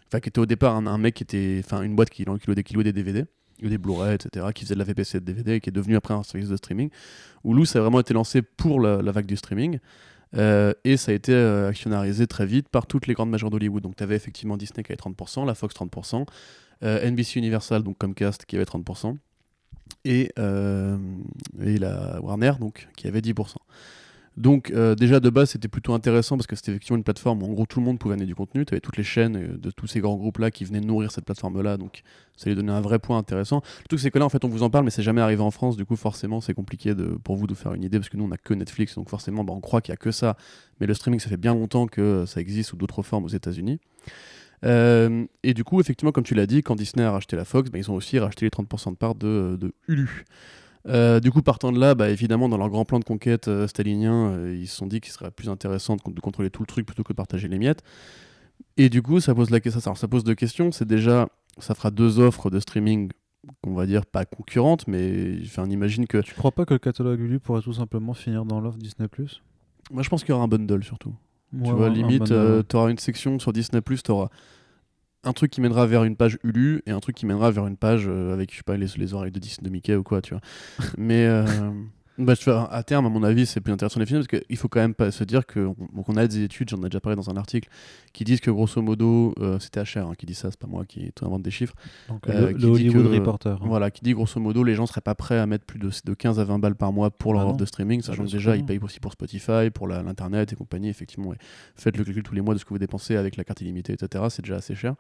enfin, 0.08 0.20
qui 0.20 0.30
était 0.30 0.40
au 0.40 0.46
départ 0.46 0.76
un, 0.76 0.98
mec 0.98 1.16
qui 1.16 1.24
était, 1.24 1.62
enfin, 1.64 1.82
une 1.82 1.96
boîte 1.96 2.10
qui, 2.10 2.26
qui 2.26 2.64
qui 2.64 2.74
louait 2.74 2.84
des 2.84 2.94
DVD, 2.94 3.26
des 3.62 3.78
Blu-ray, 3.78 4.16
etc., 4.16 4.48
qui 4.54 4.64
faisait 4.64 4.76
de 4.76 4.80
la 4.80 4.86
VPC 4.86 5.20
de 5.20 5.26
DVD, 5.26 5.54
et 5.54 5.60
qui 5.62 5.70
est 5.70 5.74
devenu 5.74 5.96
après 5.96 6.14
un 6.14 6.24
service 6.24 6.50
de 6.50 6.58
streaming. 6.58 6.90
Hulu, 7.44 7.66
ça 7.66 7.80
a 7.80 7.82
vraiment 7.82 8.00
été 8.00 8.14
lancé 8.14 8.42
pour 8.42 8.80
la, 8.80 8.98
vague 9.12 9.26
du 9.26 9.38
streaming. 9.38 9.80
Euh, 10.36 10.74
et 10.84 10.98
ça 10.98 11.12
a 11.12 11.16
été 11.16 11.34
euh, 11.34 11.70
actionnarisé 11.70 12.28
très 12.28 12.46
vite 12.46 12.68
par 12.68 12.88
toutes 12.88 13.08
les 13.08 13.14
grandes 13.14 13.30
majors 13.30 13.50
d'Hollywood. 13.50 13.84
Donc 13.84 13.96
tu 13.96 14.04
avais 14.04 14.16
effectivement 14.16 14.58
Disney 14.58 14.84
qui 14.84 14.92
avait 14.92 15.00
30%, 15.00 15.46
la 15.46 15.56
Fox 15.56 15.74
30%, 15.76 16.26
euh, 16.84 17.10
NBC 17.10 17.40
Universal, 17.40 17.84
donc 17.84 17.98
Comcast 17.98 18.46
qui 18.46 18.58
avait 18.58 18.66
30%, 18.66 19.16
et, 20.04 20.32
et 20.38 21.78
la 21.78 22.20
Warner 22.22 22.54
donc 22.60 22.90
qui 22.98 23.08
avait 23.08 23.22
10%. 23.22 23.56
Donc 24.38 24.72
euh, 24.72 24.96
déjà 24.96 25.22
de 25.22 25.30
base 25.30 25.52
c'était 25.52 25.70
plutôt 25.70 25.94
intéressant 25.94 26.36
parce 26.36 26.46
que 26.46 26.58
c'était 26.58 26.72
effectivement 26.72 26.98
une 26.98 27.06
plateforme 27.06 27.42
où 27.42 27.46
en 27.46 27.54
gros 27.54 27.66
tout 27.66 27.80
le 27.80 27.86
monde 27.86 28.00
pouvait 28.00 28.16
amener 28.16 28.26
du 28.26 28.36
contenu, 28.36 28.66
tu 28.66 28.74
avais 28.74 28.82
toutes 28.82 28.98
les 28.98 29.04
chaînes 29.04 29.38
euh, 29.38 29.58
de 29.58 29.72
tous 29.72 29.88
ces 29.88 30.02
grands 30.02 30.18
groupes 30.18 30.40
là 30.40 30.52
qui 30.52 30.66
venaient 30.66 30.82
nourrir 30.82 31.12
cette 31.12 31.24
plateforme 31.24 31.62
là, 31.62 31.78
donc 31.78 32.02
ça 32.36 32.50
lui 32.50 32.56
donnait 32.56 32.74
un 32.74 32.82
vrai 32.82 33.00
point 33.00 33.18
intéressant. 33.18 33.62
Le 33.84 33.88
truc 33.88 34.00
c'est 34.02 34.12
que 34.12 34.20
là 34.20 34.26
en 34.26 34.30
fait 34.30 34.44
on 34.44 34.50
vous 34.50 34.64
en 34.64 34.70
parle 34.70 34.84
mais 34.84 34.92
c'est 34.92 35.04
jamais 35.04 35.22
arrivé 35.22 35.42
en 35.42 35.52
France, 35.52 35.78
du 35.78 35.86
coup 35.86 35.96
forcément 35.96 36.42
c'est 36.42 36.54
compliqué 36.54 36.94
pour 37.24 37.38
vous 37.38 37.48
de 37.48 37.54
faire 37.54 37.74
une 37.74 37.84
idée 37.84 37.98
parce 37.98 38.10
que 38.10 38.18
nous 38.18 38.26
on 38.26 38.32
a 38.32 38.38
que 38.38 38.54
Netflix 38.54 38.96
donc 38.96 39.10
forcément 39.10 39.46
bah, 39.46 39.54
on 39.56 39.62
croit 39.62 39.80
qu'il 39.80 39.94
y 39.94 39.94
a 39.94 39.98
que 39.98 40.12
ça, 40.12 40.36
mais 40.82 40.88
le 40.88 40.94
streaming 40.94 41.22
ça 41.22 41.30
fait 41.30 41.38
bien 41.38 41.54
longtemps 41.54 41.88
que 41.88 42.26
ça 42.26 42.42
existe 42.42 42.72
sous 42.72 42.78
d'autres 42.78 43.04
formes 43.04 43.24
aux 43.24 43.30
États-Unis. 43.30 43.80
Euh, 44.64 45.26
et 45.44 45.54
du 45.54 45.64
coup, 45.64 45.80
effectivement, 45.80 46.12
comme 46.12 46.24
tu 46.24 46.34
l'as 46.34 46.48
dit, 46.48 46.64
quand 46.64 46.76
Disney 46.76 47.06
a 47.06 47.12
racheté 47.12 47.36
la 47.36 47.46
Fox, 47.46 47.70
bah, 47.70 47.78
ils 47.78 47.92
ont 47.92 47.94
aussi 47.94 48.18
racheté 48.18 48.46
les 48.46 48.50
30% 48.50 48.92
de 48.92 48.96
parts 48.96 49.14
de 49.14 49.74
Hulu. 49.88 50.26
Euh, 50.88 51.20
du 51.20 51.32
coup, 51.32 51.42
partant 51.42 51.72
de 51.72 51.80
là, 51.80 51.96
bah, 51.96 52.10
évidemment, 52.10 52.48
dans 52.48 52.58
leur 52.58 52.70
grand 52.70 52.86
plan 52.86 53.00
de 53.00 53.04
conquête 53.04 53.48
euh, 53.48 53.68
stalinien, 53.68 54.32
euh, 54.32 54.56
ils 54.56 54.68
se 54.68 54.78
sont 54.78 54.88
dit 54.88 55.02
qu'il 55.02 55.12
serait 55.12 55.32
plus 55.32 55.50
intéressant 55.50 55.96
de, 55.96 56.12
de 56.12 56.20
contrôler 56.20 56.50
tout 56.50 56.62
le 56.62 56.68
truc 56.68 56.86
plutôt 56.86 57.04
que 57.04 57.14
de 57.14 57.18
partager 57.18 57.48
les 57.48 57.58
miettes. 57.58 57.82
Et 58.78 58.90
du 58.90 59.02
coup, 59.02 59.20
ça 59.20 59.34
pose, 59.34 59.50
la, 59.50 59.60
ça, 59.60 59.80
alors, 59.86 59.98
ça 59.98 60.08
pose 60.08 60.24
deux 60.24 60.36
questions. 60.36 60.72
C'est 60.72 60.88
déjà, 60.88 61.28
ça 61.58 61.74
fera 61.74 61.92
deux 61.92 62.20
offres 62.20 62.50
de 62.50 62.60
streaming 62.60 63.10
qu'on 63.62 63.74
va 63.74 63.86
dire 63.86 64.06
pas 64.06 64.26
concurrentes, 64.26 64.88
mais 64.88 65.38
enfin, 65.44 65.64
on 65.66 65.70
imagine 65.70 66.08
que. 66.08 66.20
Tu 66.20 66.34
crois 66.34 66.52
pas 66.52 66.66
que 66.66 66.74
le 66.74 66.80
catalogue 66.80 67.20
Hulu 67.20 67.40
pourrait 67.40 67.62
tout 67.62 67.74
simplement 67.74 68.14
finir 68.14 68.46
dans 68.46 68.60
l'offre 68.60 68.78
Disney 68.78 69.08
Plus? 69.08 69.42
Moi, 69.92 70.04
je 70.04 70.10
pense 70.10 70.24
qu'il 70.24 70.30
y 70.30 70.34
aura 70.34 70.44
un 70.44 70.48
bundle 70.48 70.84
surtout. 70.84 71.14
Ouais, 71.54 71.68
tu 71.68 71.74
vois, 71.74 71.90
limite, 71.90 72.26
tu 72.26 72.76
auras 72.76 72.90
une 72.90 72.98
section 72.98 73.40
sur 73.40 73.54
Disney, 73.54 73.82
tu 73.82 74.12
auras 74.12 74.30
un 75.26 75.34
truc 75.34 75.52
qui 75.52 75.62
mènera 75.62 75.86
vers 75.86 76.04
une 76.04 76.16
page 76.16 76.38
Hulu 76.44 76.82
et 76.86 76.92
un 76.92 77.00
truc 77.00 77.16
qui 77.16 77.26
mènera 77.26 77.52
vers 77.52 77.68
une 77.68 77.78
page 77.78 78.06
euh, 78.08 78.34
avec, 78.34 78.52
je 78.52 78.58
sais 78.58 78.64
pas, 78.64 78.78
les, 78.78 78.88
les 78.98 79.14
oreilles 79.14 79.32
de 79.32 79.40
Disney 79.40 79.66
de 79.66 79.72
Mickey 79.72 79.96
ou 79.96 80.04
quoi, 80.04 80.22
tu 80.22 80.34
vois. 80.34 80.42
Mais 80.98 81.26
euh, 81.26 81.44
bah, 82.18 82.34
à 82.72 82.84
terme, 82.84 83.06
à 83.06 83.10
mon 83.10 83.24
avis, 83.24 83.46
c'est 83.46 83.60
plus 83.62 83.74
intéressant 83.74 84.00
les 84.00 84.06
films 84.06 84.24
parce 84.26 84.42
qu'il 84.44 84.58
faut 84.58 84.68
quand 84.70 84.80
même 84.80 84.94
pas 84.94 85.12
se 85.12 85.24
dire 85.24 85.46
que. 85.46 85.60
Donc, 85.60 86.08
on 86.10 86.16
a 86.16 86.26
des 86.28 86.44
études, 86.44 86.70
j'en 86.70 86.78
ai 86.80 86.86
déjà 86.90 87.00
parlé 87.02 87.16
dans 87.16 87.30
un 87.30 87.36
article, 87.38 87.70
qui 88.14 88.24
disent 88.24 88.40
que 88.40 88.50
grosso 88.52 88.82
modo, 88.82 89.34
euh, 89.40 89.60
c'était 89.60 89.82
HR 89.82 90.08
hein, 90.10 90.14
qui 90.18 90.26
dit 90.26 90.34
ça, 90.36 90.50
c'est 90.52 90.60
pas 90.60 90.68
moi 90.68 90.86
qui 90.86 91.12
invente 91.22 91.42
des 91.44 91.52
chiffres. 91.52 91.74
Donc, 92.10 92.28
euh, 92.30 92.52
le, 92.52 92.58
le 92.58 92.68
Hollywood 92.68 93.06
que- 93.12 93.16
Reporter. 93.16 93.54
hein. 93.62 93.66
Voilà, 93.68 93.92
qui 93.92 94.02
dit 94.04 94.14
grosso 94.14 94.40
modo, 94.40 94.64
les 94.64 94.76
gens 94.76 94.86
seraient 94.86 95.02
pas 95.02 95.16
prêts 95.16 95.38
à 95.40 95.46
mettre 95.46 95.66
plus 95.66 95.80
de, 95.80 95.90
de 96.06 96.14
15 96.14 96.40
à 96.40 96.44
20 96.46 96.60
balles 96.60 96.76
par 96.76 96.94
mois 96.94 97.10
pour 97.12 97.34
leur 97.34 97.44
Ah 97.44 97.48
offre 97.48 97.58
de 97.58 97.66
streaming, 97.66 98.00
Ah, 98.04 98.08
sachant 98.08 98.26
que 98.26 98.32
déjà 98.32 98.56
ils 98.56 98.66
payent 98.66 98.80
aussi 98.82 99.00
pour 99.00 99.12
Spotify, 99.12 99.70
pour 99.74 99.88
l'internet 99.88 100.54
et 100.54 100.56
compagnie. 100.56 100.90
Effectivement, 100.90 101.30
ouais. 101.30 101.38
faites 101.76 101.98
le 101.98 102.04
calcul 102.04 102.24
tous 102.24 102.36
les 102.36 102.42
mois 102.42 102.54
de 102.54 102.60
ce 102.60 102.66
que 102.66 102.70
vous 102.70 102.80
dépensez 102.80 103.16
avec 103.18 103.36
la 103.36 103.44
carte 103.44 103.62
illimitée, 103.62 103.94
etc. 103.94 104.24
C'est 104.30 104.42
déjà 104.44 104.56
assez 104.56 104.76
cher. 104.76 104.96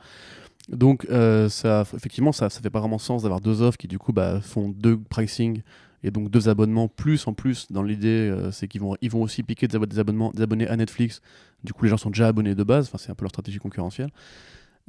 Donc, 0.69 1.05
euh, 1.11 1.47
ça, 1.47 1.83
effectivement, 1.95 2.31
ça, 2.31 2.49
ça 2.49 2.59
fait 2.61 2.69
pas 2.71 2.79
vraiment 2.79 2.97
sens 2.97 3.21
d'avoir 3.23 3.39
deux 3.39 3.61
offres 3.61 3.77
qui 3.77 3.87
du 3.87 3.99
coup 3.99 4.13
bah, 4.13 4.41
font 4.41 4.69
deux 4.69 4.97
pricing 4.97 5.61
et 6.05 6.11
donc 6.11 6.29
deux 6.29 6.49
abonnements 6.49 6.87
plus 6.87 7.27
en 7.27 7.33
plus. 7.33 7.71
Dans 7.71 7.81
l'idée, 7.81 8.29
euh, 8.29 8.51
c'est 8.51 8.67
qu'ils 8.67 8.79
vont, 8.79 8.95
ils 9.01 9.09
vont 9.09 9.23
aussi 9.23 9.41
piquer 9.41 9.67
des, 9.67 9.75
abo- 9.75 9.87
des 9.87 9.97
abonnements, 9.97 10.31
des 10.31 10.43
abonnés 10.43 10.67
à 10.67 10.77
Netflix. 10.77 11.19
Du 11.63 11.73
coup, 11.73 11.83
les 11.83 11.89
gens 11.89 11.97
sont 11.97 12.11
déjà 12.11 12.27
abonnés 12.27 12.53
de 12.53 12.63
base. 12.63 12.91
C'est 12.97 13.09
un 13.09 13.15
peu 13.15 13.25
leur 13.25 13.31
stratégie 13.31 13.57
concurrentielle. 13.57 14.11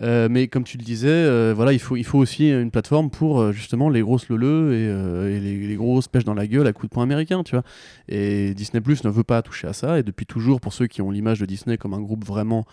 Euh, 0.02 0.28
mais 0.30 0.46
comme 0.46 0.64
tu 0.64 0.76
le 0.76 0.84
disais, 0.84 1.08
euh, 1.08 1.54
voilà, 1.56 1.72
il 1.72 1.78
faut, 1.78 1.96
il 1.96 2.04
faut 2.04 2.18
aussi 2.18 2.50
une 2.50 2.70
plateforme 2.70 3.08
pour 3.08 3.50
justement 3.50 3.88
les 3.88 4.02
grosses 4.02 4.28
leleux 4.28 4.74
et, 4.74 5.36
et 5.36 5.40
les, 5.40 5.74
grosses 5.74 6.06
pêches 6.06 6.24
dans 6.24 6.34
la 6.34 6.46
gueule 6.46 6.66
à 6.66 6.74
coups 6.74 6.90
de 6.90 6.94
poing 6.94 7.04
américain, 7.04 7.42
tu 7.42 7.52
vois. 7.52 7.64
Et 8.08 8.52
Disney 8.52 8.82
Plus 8.82 9.02
ne 9.04 9.08
veut 9.08 9.24
pas 9.24 9.40
toucher 9.40 9.68
à 9.68 9.72
ça. 9.72 9.98
Et 9.98 10.02
depuis 10.02 10.26
toujours, 10.26 10.60
pour 10.60 10.74
ceux 10.74 10.86
qui 10.86 11.00
ont 11.00 11.10
l'image 11.10 11.40
de 11.40 11.46
Disney 11.46 11.78
comme 11.78 11.94
un 11.94 12.00
groupe 12.02 12.26
vraiment 12.26 12.66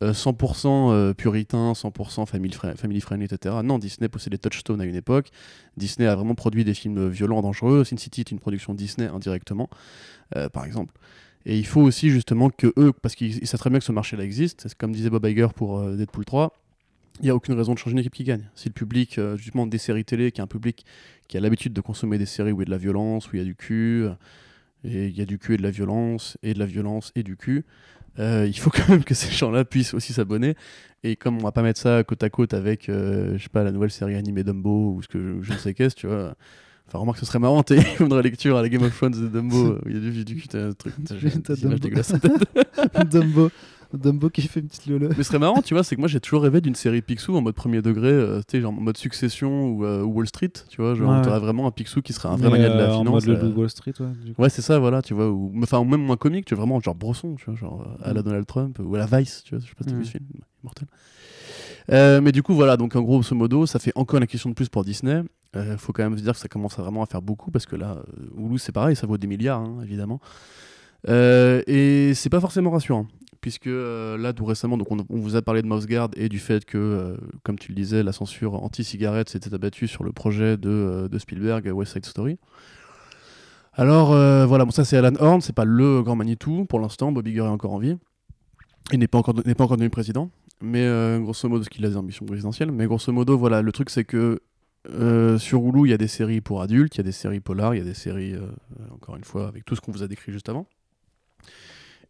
100% 0.00 0.92
euh, 0.92 1.14
puritain, 1.14 1.72
100% 1.72 2.26
family, 2.26 2.52
fri- 2.52 2.76
family 2.76 3.00
friendly, 3.00 3.26
etc. 3.26 3.56
Non, 3.64 3.78
Disney 3.78 4.08
possédait 4.08 4.38
Touchstone 4.38 4.80
à 4.80 4.84
une 4.84 4.94
époque. 4.94 5.30
Disney 5.76 6.06
a 6.06 6.14
vraiment 6.14 6.34
produit 6.34 6.64
des 6.64 6.74
films 6.74 7.08
violents, 7.08 7.42
dangereux. 7.42 7.84
Sin 7.84 7.96
City 7.96 8.20
est 8.20 8.30
une 8.30 8.38
production 8.38 8.74
Disney 8.74 9.08
indirectement, 9.08 9.68
euh, 10.36 10.48
par 10.48 10.64
exemple. 10.64 10.94
Et 11.46 11.58
il 11.58 11.66
faut 11.66 11.80
aussi 11.80 12.10
justement 12.10 12.50
que 12.50 12.72
eux, 12.76 12.92
parce 12.92 13.14
qu'ils 13.14 13.38
ils 13.38 13.46
savent 13.46 13.60
très 13.60 13.70
bien 13.70 13.78
que 13.78 13.84
ce 13.84 13.92
marché-là 13.92 14.24
existe, 14.24 14.68
comme 14.76 14.92
disait 14.92 15.10
Bob 15.10 15.24
Iger 15.26 15.48
pour 15.54 15.78
euh, 15.78 15.96
Deadpool 15.96 16.24
3, 16.24 16.52
il 17.20 17.24
n'y 17.24 17.30
a 17.30 17.34
aucune 17.34 17.54
raison 17.54 17.74
de 17.74 17.78
changer 17.78 17.94
une 17.94 17.98
équipe 17.98 18.14
qui 18.14 18.24
gagne. 18.24 18.48
Si 18.54 18.68
le 18.68 18.74
public, 18.74 19.18
euh, 19.18 19.36
justement, 19.36 19.66
des 19.66 19.78
séries 19.78 20.04
télé, 20.04 20.30
qui 20.30 20.40
est 20.40 20.44
un 20.44 20.48
public 20.48 20.84
qui 21.26 21.36
a 21.36 21.40
l'habitude 21.40 21.72
de 21.72 21.80
consommer 21.80 22.18
des 22.18 22.26
séries 22.26 22.52
où 22.52 22.56
il 22.56 22.60
y 22.60 22.62
a 22.62 22.66
de 22.66 22.70
la 22.70 22.78
violence, 22.78 23.26
où 23.26 23.36
il 23.36 23.38
y 23.40 23.42
a 23.42 23.44
du 23.44 23.56
cul, 23.56 24.06
et 24.84 25.06
il 25.06 25.18
y 25.18 25.20
a 25.20 25.24
du 25.24 25.38
cul 25.38 25.54
et 25.54 25.56
de 25.56 25.62
la 25.62 25.70
violence, 25.70 26.38
et 26.42 26.54
de 26.54 26.58
la 26.58 26.66
violence 26.66 27.10
et 27.16 27.24
du 27.24 27.36
cul, 27.36 27.64
euh, 28.18 28.46
il 28.46 28.58
faut 28.58 28.70
quand 28.70 28.88
même 28.88 29.04
que 29.04 29.14
ces 29.14 29.30
gens-là 29.30 29.64
puissent 29.64 29.94
aussi 29.94 30.12
s'abonner. 30.12 30.54
Et 31.04 31.16
comme 31.16 31.36
on 31.36 31.42
va 31.42 31.52
pas 31.52 31.62
mettre 31.62 31.80
ça 31.80 32.02
côte 32.02 32.22
à 32.22 32.30
côte 32.30 32.54
avec, 32.54 32.88
euh, 32.88 33.38
je 33.38 33.44
sais 33.44 33.48
pas, 33.48 33.62
la 33.62 33.70
nouvelle 33.70 33.90
série 33.90 34.16
animée 34.16 34.42
Dumbo 34.42 34.94
ou 34.94 35.02
ce 35.02 35.08
que 35.08 35.18
je, 35.18 35.42
je 35.42 35.52
ne 35.52 35.58
sais 35.58 35.74
qu'est-ce, 35.74 35.94
tu 35.94 36.08
vois. 36.08 36.34
Enfin, 36.88 36.98
remarque, 36.98 37.18
ce 37.18 37.26
serait 37.26 37.38
marrant, 37.38 37.62
t'es 37.62 37.78
la 38.00 38.22
lecture 38.22 38.56
à 38.56 38.62
la 38.62 38.68
Game 38.68 38.82
of 38.82 38.96
Thrones 38.96 39.12
de 39.12 39.28
Dumbo, 39.28 39.74
où 39.74 39.88
il 39.88 39.94
y 39.94 39.96
a 39.96 40.10
du, 40.10 40.24
du 40.24 40.48
t'as 40.48 40.68
un 40.68 40.72
truc, 40.72 40.94
Dumbo. 43.10 43.50
Dumbo. 43.94 44.28
Qui 44.30 44.42
fait 44.42 44.60
une 44.60 44.68
petite 44.68 44.86
lolo. 44.86 45.08
Mais 45.08 45.14
ce 45.16 45.22
serait 45.24 45.38
marrant, 45.38 45.62
tu 45.62 45.72
vois, 45.74 45.82
c'est 45.82 45.94
que 45.96 46.00
moi 46.00 46.08
j'ai 46.08 46.20
toujours 46.20 46.42
rêvé 46.42 46.60
d'une 46.60 46.74
série 46.74 47.00
Picsou 47.02 47.34
en 47.36 47.40
mode 47.40 47.54
premier 47.54 47.80
degré, 47.80 48.08
euh, 48.10 48.38
tu 48.40 48.56
sais, 48.58 48.60
genre 48.60 48.72
en 48.72 48.80
mode 48.80 48.96
Succession 48.98 49.68
ou, 49.70 49.84
euh, 49.84 50.02
Wall 50.02 50.26
Street, 50.26 50.52
tu 50.68 50.80
vois, 50.82 50.94
genre 50.94 51.10
Ouais. 51.16 51.22
t'aurais 51.22 51.40
vraiment 51.40 51.66
un 51.66 51.70
Picsou 51.70 52.02
qui 52.02 52.12
serait 52.12 52.28
un 52.28 52.36
vrai 52.36 52.50
mania 52.50 52.68
de 52.68 52.74
la 52.74 52.90
euh, 52.90 52.94
En 52.94 52.98
finance. 53.00 53.26
mode 53.26 53.38
le 53.38 53.44
euh, 53.44 53.52
Wall 53.54 53.70
Street, 53.70 53.94
ouais. 54.00 54.06
Ouais, 54.36 54.50
c'est 54.50 54.62
ça, 54.62 54.78
voilà, 54.78 55.00
tu 55.02 55.14
vois, 55.14 55.30
ou 55.30 55.52
enfin 55.62 55.78
ou 55.78 55.84
même 55.84 56.02
moins 56.02 56.16
comique, 56.16 56.44
tu 56.44 56.54
vois, 56.54 56.64
vraiment 56.64 56.80
genre 56.80 56.94
Brosson, 56.94 57.34
tu 57.36 57.46
vois, 57.46 57.54
genre 57.54 57.86
à 58.02 58.12
la 58.12 58.20
Mm. 58.20 58.24
Donald 58.24 58.46
Trump 58.46 58.78
ou 58.84 58.94
à 58.94 58.98
la 58.98 59.06
Vice, 59.18 59.42
tu 59.44 59.54
vois, 59.54 59.64
je 59.64 59.68
sais 59.68 59.74
pas 59.74 59.84
si 59.84 59.90
t'as 59.90 59.94
vu 59.96 60.02
Mm. 60.02 60.04
ce 60.04 60.10
film, 60.10 60.24
mortel. 60.62 60.88
Euh, 61.90 62.20
mais 62.20 62.32
du 62.32 62.42
coup, 62.42 62.52
voilà, 62.54 62.76
donc 62.76 62.94
en 62.96 63.00
grosso 63.00 63.34
modo, 63.34 63.64
ça 63.64 63.78
fait 63.78 63.92
encore 63.94 64.20
une 64.20 64.26
question 64.26 64.50
de 64.50 64.54
plus 64.54 64.68
pour 64.68 64.84
Disney. 64.84 65.22
Euh, 65.56 65.78
faut 65.78 65.94
quand 65.94 66.02
même 66.02 66.18
se 66.18 66.22
dire 66.22 66.34
que 66.34 66.38
ça 66.38 66.48
commence 66.48 66.78
à 66.78 66.82
vraiment 66.82 67.02
à 67.02 67.06
faire 67.06 67.22
beaucoup 67.22 67.50
parce 67.50 67.64
que 67.64 67.74
là, 67.76 68.02
Hulu, 68.36 68.58
c'est 68.58 68.72
pareil, 68.72 68.94
ça 68.94 69.06
vaut 69.06 69.16
des 69.16 69.26
milliards, 69.26 69.60
hein, 69.60 69.78
évidemment. 69.82 70.20
Euh, 71.08 71.62
et 71.66 72.12
c'est 72.14 72.28
pas 72.28 72.40
forcément 72.40 72.70
rassurant, 72.70 73.06
puisque 73.40 73.66
euh, 73.66 74.18
là, 74.18 74.32
tout 74.32 74.44
récemment, 74.44 74.76
donc 74.76 74.90
on, 74.90 74.96
vous 75.08 75.36
a 75.36 75.42
parlé 75.42 75.62
de 75.62 75.66
Mouse 75.66 75.86
Guard 75.86 76.10
et 76.16 76.28
du 76.28 76.38
fait 76.38 76.64
que, 76.64 76.78
euh, 76.78 77.16
comme 77.42 77.58
tu 77.58 77.72
le 77.72 77.76
disais, 77.76 78.02
la 78.02 78.12
censure 78.12 78.62
anti-cigarette 78.62 79.28
s'était 79.28 79.54
abattue 79.54 79.86
sur 79.86 80.04
le 80.04 80.12
projet 80.12 80.56
de, 80.56 80.68
euh, 80.68 81.08
de 81.08 81.18
Spielberg, 81.18 81.70
West 81.72 81.92
Side 81.92 82.06
Story. 82.06 82.38
Alors 83.74 84.08
voilà, 84.48 84.64
bon, 84.64 84.72
ça 84.72 84.84
c'est 84.84 84.96
Alan 84.96 85.12
Horn, 85.20 85.40
c'est 85.40 85.54
pas 85.54 85.64
le 85.64 86.02
grand 86.02 86.16
Manitou 86.16 86.64
pour 86.64 86.80
l'instant. 86.80 87.12
Bobby 87.12 87.32
Gurr 87.32 87.44
est 87.44 87.48
encore 87.48 87.72
en 87.72 87.78
vie. 87.78 87.96
Il 88.92 88.98
n'est 88.98 89.06
pas 89.06 89.18
encore, 89.18 89.34
n'est 89.46 89.54
pas 89.54 89.62
encore 89.62 89.76
devenu 89.76 89.88
président. 89.88 90.30
Mais 90.60 90.84
grosso 91.20 91.48
modo, 91.48 91.60
parce 91.60 91.68
qu'il 91.68 91.86
a 91.86 91.88
des 91.88 91.96
ambitions 91.96 92.26
présidentielles. 92.26 92.72
Mais 92.72 92.86
grosso 92.86 93.12
modo, 93.12 93.38
voilà, 93.38 93.62
le 93.62 93.70
truc 93.70 93.90
c'est 93.90 94.02
que 94.02 94.40
sur 95.38 95.60
Hulu, 95.60 95.86
il 95.86 95.90
y 95.90 95.94
a 95.94 95.96
des 95.96 96.08
séries 96.08 96.40
pour 96.40 96.60
adultes, 96.60 96.96
il 96.96 96.98
y 96.98 97.02
a 97.02 97.04
des 97.04 97.12
séries 97.12 97.38
polars, 97.38 97.76
il 97.76 97.78
y 97.78 97.80
a 97.80 97.84
des 97.84 97.94
séries, 97.94 98.34
encore 98.92 99.14
une 99.14 99.22
fois, 99.22 99.46
avec 99.46 99.64
tout 99.64 99.76
ce 99.76 99.80
qu'on 99.80 99.92
vous 99.92 100.02
a 100.02 100.08
décrit 100.08 100.32
juste 100.32 100.48
avant. 100.48 100.66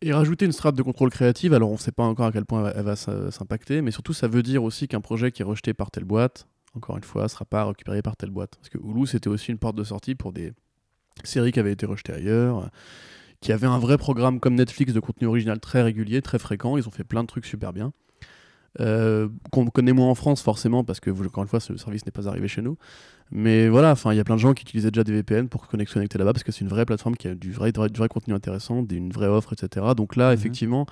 Et 0.00 0.12
rajouter 0.12 0.44
une 0.46 0.52
strate 0.52 0.76
de 0.76 0.82
contrôle 0.82 1.10
créative, 1.10 1.52
alors 1.54 1.70
on 1.70 1.74
ne 1.74 1.78
sait 1.78 1.90
pas 1.92 2.04
encore 2.04 2.26
à 2.26 2.32
quel 2.32 2.44
point 2.44 2.70
elle 2.74 2.84
va, 2.84 2.92
s- 2.92 3.08
s'impacter, 3.30 3.82
mais 3.82 3.90
surtout 3.90 4.12
ça 4.12 4.28
veut 4.28 4.42
dire 4.44 4.62
aussi 4.62 4.86
qu'un 4.86 5.00
projet 5.00 5.32
qui 5.32 5.42
est 5.42 5.44
rejeté 5.44 5.74
par 5.74 5.90
telle 5.90 6.04
boîte, 6.04 6.46
encore 6.74 6.96
une 6.96 7.02
fois, 7.02 7.24
ne 7.24 7.28
sera 7.28 7.44
pas 7.44 7.64
récupéré 7.64 8.00
par 8.00 8.16
telle 8.16 8.30
boîte. 8.30 8.54
Parce 8.56 8.68
que 8.68 8.78
Hulu, 8.78 9.06
c'était 9.08 9.28
aussi 9.28 9.50
une 9.50 9.58
porte 9.58 9.74
de 9.74 9.82
sortie 9.84 10.14
pour 10.14 10.32
des 10.32 10.52
séries 11.24 11.50
qui 11.50 11.58
avaient 11.58 11.72
été 11.72 11.84
rejetées 11.84 12.12
ailleurs, 12.12 12.58
euh, 12.58 12.66
qui 13.40 13.52
avaient 13.52 13.66
un 13.66 13.78
vrai 13.80 13.98
programme 13.98 14.38
comme 14.38 14.54
Netflix 14.54 14.92
de 14.92 15.00
contenu 15.00 15.26
original 15.26 15.58
très 15.58 15.82
régulier, 15.82 16.22
très 16.22 16.38
fréquent, 16.38 16.76
ils 16.76 16.86
ont 16.86 16.92
fait 16.92 17.04
plein 17.04 17.22
de 17.22 17.28
trucs 17.28 17.46
super 17.46 17.72
bien. 17.72 17.92
Euh, 18.80 19.28
qu'on 19.50 19.66
connaît 19.66 19.94
moins 19.94 20.08
en 20.10 20.14
France 20.14 20.42
forcément 20.42 20.84
parce 20.84 21.00
que 21.00 21.10
encore 21.10 21.42
une 21.42 21.48
fois 21.48 21.58
ce 21.58 21.76
service 21.78 22.04
n'est 22.04 22.12
pas 22.12 22.28
arrivé 22.28 22.46
chez 22.46 22.60
nous 22.60 22.76
mais 23.30 23.68
voilà 23.68 23.90
enfin 23.92 24.12
il 24.12 24.16
y 24.16 24.20
a 24.20 24.24
plein 24.24 24.36
de 24.36 24.40
gens 24.40 24.54
qui 24.54 24.62
utilisaient 24.62 24.90
déjà 24.90 25.04
des 25.04 25.12
VPN 25.12 25.48
pour 25.48 25.64
se 25.64 25.70
connecter 25.70 26.18
là-bas 26.18 26.32
parce 26.32 26.44
que 26.44 26.52
c'est 26.52 26.62
une 26.62 26.68
vraie 26.68 26.86
plateforme 26.86 27.16
qui 27.16 27.28
a 27.28 27.34
du 27.34 27.52
vrai, 27.52 27.72
du 27.72 27.98
vrai, 27.98 28.08
contenu 28.08 28.34
intéressant 28.34 28.84
une 28.90 29.10
vraie 29.12 29.26
offre 29.26 29.52
etc 29.52 29.86
donc 29.96 30.16
là 30.16 30.28
Mhm. 30.28 30.34
effectivement 30.34 30.86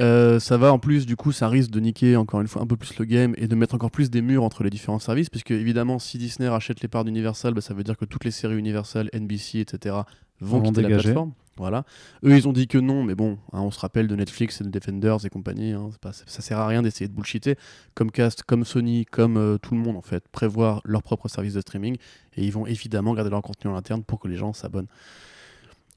euh, 0.00 0.40
ça 0.40 0.56
va 0.56 0.72
en 0.72 0.80
plus 0.80 1.06
du 1.06 1.14
coup 1.14 1.30
ça 1.30 1.48
risque 1.48 1.70
de 1.70 1.78
niquer 1.78 2.16
encore 2.16 2.40
une 2.40 2.48
fois 2.48 2.62
un 2.62 2.66
peu 2.66 2.76
plus 2.76 2.98
le 2.98 3.04
game 3.04 3.32
et 3.36 3.46
de 3.46 3.54
mettre 3.54 3.76
encore 3.76 3.92
plus 3.92 4.10
des 4.10 4.22
murs 4.22 4.42
entre 4.42 4.64
les 4.64 4.70
différents 4.70 4.98
services 4.98 5.30
puisque 5.30 5.52
évidemment 5.52 6.00
si 6.00 6.18
Disney 6.18 6.48
rachète 6.48 6.80
les 6.80 6.88
parts 6.88 7.04
d'Universal 7.04 7.54
bah, 7.54 7.60
ça 7.60 7.74
veut 7.74 7.84
dire 7.84 7.96
que 7.96 8.04
toutes 8.04 8.24
les 8.24 8.32
séries 8.32 8.56
Universal 8.56 9.08
NBC 9.12 9.60
etc 9.60 9.96
vont 10.40 10.60
quitter 10.62 10.82
la 10.82 10.88
dégager. 10.88 11.04
plateforme. 11.04 11.32
Voilà. 11.56 11.84
Eux 12.24 12.36
ils 12.36 12.48
ont 12.48 12.52
dit 12.52 12.66
que 12.66 12.78
non 12.78 13.04
mais 13.04 13.14
bon 13.14 13.38
hein, 13.52 13.60
on 13.60 13.70
se 13.70 13.78
rappelle 13.78 14.08
de 14.08 14.16
Netflix 14.16 14.60
et 14.60 14.64
de 14.64 14.70
Defenders 14.70 15.24
et 15.24 15.30
compagnie 15.30 15.70
hein, 15.70 15.90
pas- 16.00 16.12
ça 16.12 16.42
sert 16.42 16.58
à 16.58 16.66
rien 16.66 16.82
d'essayer 16.82 17.06
de 17.06 17.12
bullshiter 17.14 17.54
comme 17.94 18.10
Cast 18.10 18.42
comme 18.42 18.64
Sony 18.64 19.04
comme 19.06 19.36
euh, 19.36 19.56
tout 19.58 19.74
le 19.74 19.80
monde 19.80 19.96
en 19.96 20.02
fait 20.02 20.26
prévoir 20.28 20.80
leur 20.84 21.04
propre 21.04 21.28
service 21.28 21.54
de 21.54 21.60
streaming 21.60 21.96
et 22.36 22.44
ils 22.44 22.50
vont 22.50 22.66
évidemment 22.66 23.14
garder 23.14 23.30
leur 23.30 23.40
contenu 23.42 23.70
en 23.70 23.76
interne 23.76 24.02
pour 24.02 24.18
que 24.18 24.26
les 24.26 24.34
gens 24.36 24.52
s'abonnent. 24.52 24.88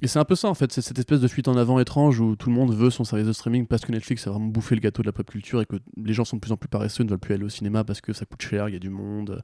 Et 0.03 0.07
c'est 0.07 0.19
un 0.19 0.25
peu 0.25 0.35
ça 0.35 0.47
en 0.47 0.53
fait, 0.53 0.71
c'est 0.71 0.83
cette 0.83 0.99
espèce 0.99 1.21
de 1.21 1.27
fuite 1.27 1.47
en 1.47 1.57
avant 1.57 1.79
étrange 1.79 2.19
où 2.19 2.35
tout 2.35 2.49
le 2.49 2.55
monde 2.55 2.71
veut 2.71 2.91
son 2.91 3.03
service 3.03 3.25
de 3.25 3.33
streaming 3.33 3.65
parce 3.65 3.83
que 3.83 3.91
Netflix 3.91 4.27
a 4.27 4.29
vraiment 4.29 4.45
bouffé 4.45 4.75
le 4.75 4.81
gâteau 4.81 5.01
de 5.01 5.07
la 5.07 5.11
pop 5.11 5.27
culture 5.27 5.59
et 5.59 5.65
que 5.65 5.77
les 5.99 6.13
gens 6.13 6.23
sont 6.23 6.35
de 6.35 6.41
plus 6.41 6.51
en 6.51 6.57
plus 6.57 6.67
paresseux, 6.69 7.03
ne 7.03 7.09
veulent 7.09 7.17
plus 7.17 7.33
aller 7.33 7.43
au 7.45 7.49
cinéma 7.49 7.83
parce 7.83 7.99
que 7.99 8.13
ça 8.13 8.25
coûte 8.25 8.43
cher, 8.43 8.69
il 8.69 8.73
y 8.73 8.75
a 8.75 8.79
du 8.79 8.91
monde, 8.91 9.41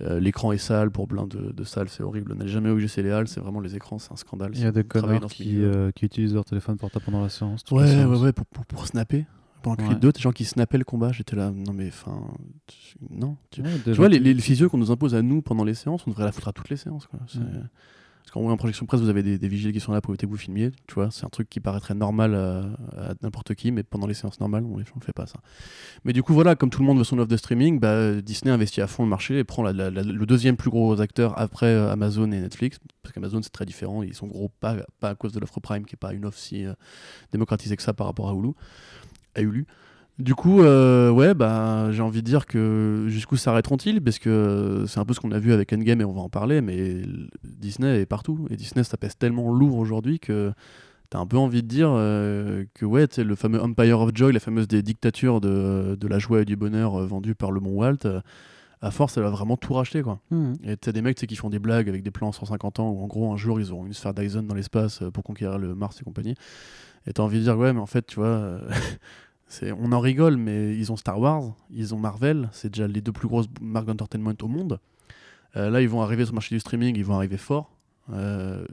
euh, 0.00 0.18
l'écran 0.20 0.52
est 0.52 0.58
sale 0.58 0.90
pour 0.90 1.06
plein 1.06 1.26
de, 1.26 1.52
de 1.52 1.64
salles, 1.64 1.88
c'est 1.88 2.02
horrible. 2.02 2.32
On 2.32 2.36
n'a 2.36 2.46
jamais 2.46 2.70
eu 2.70 2.80
GC 2.80 3.02
Léal, 3.02 3.28
c'est 3.28 3.40
vraiment 3.40 3.60
les 3.60 3.76
écrans, 3.76 3.98
c'est 3.98 4.12
un 4.12 4.16
scandale. 4.16 4.50
Il 4.54 4.60
y 4.60 4.66
a 4.66 4.72
des 4.72 4.84
connards 4.84 5.26
qui, 5.26 5.62
euh, 5.62 5.90
qui 5.92 6.04
utilisent 6.04 6.34
leur 6.34 6.44
téléphone 6.44 6.76
portable 6.76 7.04
pendant 7.04 7.22
la 7.22 7.28
séance. 7.28 7.62
Ouais, 7.70 8.04
ouais, 8.04 8.16
ouais, 8.18 8.32
pour, 8.32 8.46
pour, 8.46 8.66
pour 8.66 8.86
snapper. 8.86 9.26
Pendant 9.62 9.88
Ouais. 9.88 9.94
2, 9.94 10.12
des 10.12 10.20
gens 10.20 10.32
qui 10.32 10.44
snappaient 10.44 10.76
le 10.76 10.84
combat, 10.84 11.10
j'étais 11.10 11.36
là, 11.36 11.50
non 11.50 11.72
mais 11.72 11.88
enfin, 11.88 12.20
non. 13.08 13.38
Tu, 13.50 13.62
Ouais, 13.62 13.70
tu 13.82 13.92
vois, 13.92 14.10
les, 14.10 14.18
les 14.18 14.68
qu'on 14.68 14.76
nous 14.76 14.90
impose 14.90 15.14
à 15.14 15.22
nous 15.22 15.40
pendant 15.40 15.64
les 15.64 15.72
séances, 15.72 16.06
on 16.06 16.10
devrait 16.10 16.24
la 16.24 16.32
foutre 16.32 16.48
à 16.48 16.52
toutes 16.52 16.68
les 16.68 16.76
séances. 16.76 17.06
Quoi. 17.06 17.20
Qu'en 18.34 18.50
en 18.50 18.56
projection 18.56 18.84
presse, 18.84 19.00
vous 19.00 19.08
avez 19.08 19.22
des, 19.22 19.46
vigiles 19.46 19.72
qui 19.72 19.78
sont 19.78 19.92
là 19.92 20.00
pour 20.00 20.10
éviter 20.10 20.26
que 20.26 20.32
vous 20.32 20.36
filmiez. 20.36 20.72
Tu 20.88 20.94
vois, 20.94 21.12
c'est 21.12 21.24
un 21.24 21.28
truc 21.28 21.48
qui 21.48 21.60
paraîtrait 21.60 21.94
normal 21.94 22.34
à, 22.34 23.10
à 23.10 23.14
n'importe 23.22 23.54
qui, 23.54 23.70
mais 23.70 23.84
pendant 23.84 24.08
les 24.08 24.14
séances 24.14 24.40
normales, 24.40 24.64
on 24.64 24.74
ne 24.74 24.78
le 24.80 24.84
fait 25.04 25.12
pas 25.12 25.26
ça. 25.26 25.38
Mais 26.04 26.12
du 26.12 26.24
coup, 26.24 26.34
voilà, 26.34 26.56
comme 26.56 26.68
tout 26.68 26.80
le 26.80 26.86
monde 26.86 26.98
veut 26.98 27.04
son 27.04 27.16
offre 27.20 27.28
de 27.28 27.36
streaming, 27.36 27.78
bah, 27.78 28.20
Disney 28.20 28.52
investit 28.52 28.80
à 28.80 28.88
fond 28.88 29.04
le 29.04 29.08
marché 29.08 29.38
et 29.38 29.44
prend 29.44 29.62
le 29.62 30.26
deuxième 30.26 30.56
plus 30.56 30.68
gros 30.68 31.00
acteur 31.00 31.38
après 31.38 31.66
euh, 31.66 31.92
Amazon 31.92 32.32
et 32.32 32.40
Netflix. 32.40 32.80
Parce 33.04 33.12
qu'Amazon, 33.12 33.40
c'est 33.40 33.52
très 33.52 33.66
différent. 33.66 34.02
Ils 34.02 34.14
sont 34.14 34.26
gros 34.26 34.48
pas, 34.48 34.78
à 35.02 35.14
cause 35.14 35.30
de 35.30 35.38
l'offre 35.38 35.60
Prime, 35.60 35.86
qui 35.86 35.94
n'est 35.94 35.98
pas 35.98 36.12
une 36.12 36.24
offre 36.24 36.38
si 36.38 36.66
euh, 36.66 36.72
démocratisée 37.30 37.76
que 37.76 37.84
ça 37.84 37.94
par 37.94 38.08
rapport 38.08 38.28
à 38.28 38.34
Hulu. 38.34 38.50
À 39.36 39.42
Hulu. 39.42 39.64
Du 40.20 40.36
coup, 40.36 40.62
euh, 40.62 41.10
ouais, 41.10 41.34
bah, 41.34 41.90
j'ai 41.90 42.02
envie 42.02 42.22
de 42.22 42.26
dire 42.26 42.46
que 42.46 43.06
jusqu'où 43.08 43.36
s'arrêteront-ils? 43.36 44.00
Parce 44.00 44.20
que 44.20 44.30
euh, 44.30 44.86
c'est 44.86 45.00
un 45.00 45.04
peu 45.04 45.12
ce 45.12 45.18
qu'on 45.18 45.32
a 45.32 45.40
vu 45.40 45.52
avec 45.52 45.72
Endgame 45.72 46.00
et 46.00 46.04
on 46.04 46.12
va 46.12 46.20
en 46.20 46.28
parler, 46.28 46.60
mais 46.60 47.02
Disney 47.42 48.00
est 48.00 48.06
partout. 48.06 48.46
Et 48.50 48.56
Disney, 48.56 48.84
ça 48.84 48.96
pèse 48.96 49.16
tellement 49.18 49.52
lourd 49.52 49.76
aujourd'hui 49.76 50.20
que 50.20 50.52
t'as 51.10 51.18
un 51.18 51.26
peu 51.26 51.36
envie 51.36 51.64
de 51.64 51.68
dire 51.68 51.90
euh, 51.90 52.64
que, 52.74 52.86
ouais, 52.86 53.08
le 53.18 53.34
fameux 53.34 53.60
Empire 53.60 54.00
of 54.00 54.12
Joy, 54.14 54.32
la 54.32 54.38
fameuse 54.38 54.68
des 54.68 54.82
dictatures 54.82 55.40
de, 55.40 55.96
de 55.98 56.08
la 56.08 56.20
joie 56.20 56.42
et 56.42 56.44
du 56.44 56.54
bonheur 56.54 56.94
euh, 56.94 57.06
vendues 57.06 57.34
par 57.34 57.50
le 57.50 57.58
Mont 57.60 57.74
Walt, 57.74 58.06
à 58.82 58.90
force, 58.92 59.16
elle 59.16 59.24
va 59.24 59.30
vraiment 59.30 59.56
tout 59.56 59.74
racheter, 59.74 60.02
quoi. 60.02 60.20
Mhm. 60.30 60.54
Et 60.62 60.76
t'as 60.76 60.92
des 60.92 61.02
mecs 61.02 61.16
qui 61.16 61.36
font 61.36 61.50
des 61.50 61.58
blagues 61.58 61.88
avec 61.88 62.04
des 62.04 62.12
plans 62.12 62.30
150 62.30 62.78
ans 62.78 62.90
où 62.90 63.02
en 63.02 63.08
gros 63.08 63.32
un 63.32 63.36
jour 63.36 63.58
ils 63.58 63.72
auront 63.72 63.86
une 63.86 63.94
sphère 63.94 64.14
Dyson 64.14 64.44
dans 64.44 64.54
l'espace 64.54 65.02
pour 65.12 65.24
conquérir 65.24 65.58
le 65.58 65.74
Mars 65.74 66.00
et 66.00 66.04
compagnie. 66.04 66.36
Et 67.08 67.12
t'as 67.12 67.22
envie 67.24 67.38
de 67.38 67.42
dire 67.42 67.58
ouais 67.58 67.72
mais 67.72 67.80
en 67.80 67.86
fait 67.86 68.06
tu 68.06 68.16
vois 68.16 68.60
on 69.62 69.92
en 69.92 70.00
rigole 70.00 70.36
mais 70.36 70.76
ils 70.76 70.90
ont 70.92 70.96
Star 70.96 71.18
Wars, 71.20 71.54
ils 71.70 71.94
ont 71.94 71.98
Marvel, 71.98 72.48
c'est 72.52 72.70
déjà 72.72 72.86
les 72.86 73.00
deux 73.00 73.12
plus 73.12 73.28
grosses 73.28 73.48
marques 73.60 73.86
d'entertainment 73.86 74.32
au 74.42 74.48
monde. 74.48 74.80
Euh, 75.56 75.70
là 75.70 75.80
ils 75.80 75.88
vont 75.88 76.02
arriver 76.02 76.24
sur 76.24 76.32
le 76.32 76.36
marché 76.36 76.54
du 76.54 76.60
streaming, 76.60 76.96
ils 76.96 77.04
vont 77.04 77.14
arriver 77.14 77.36
fort. 77.36 77.70
Euh, 78.12 78.66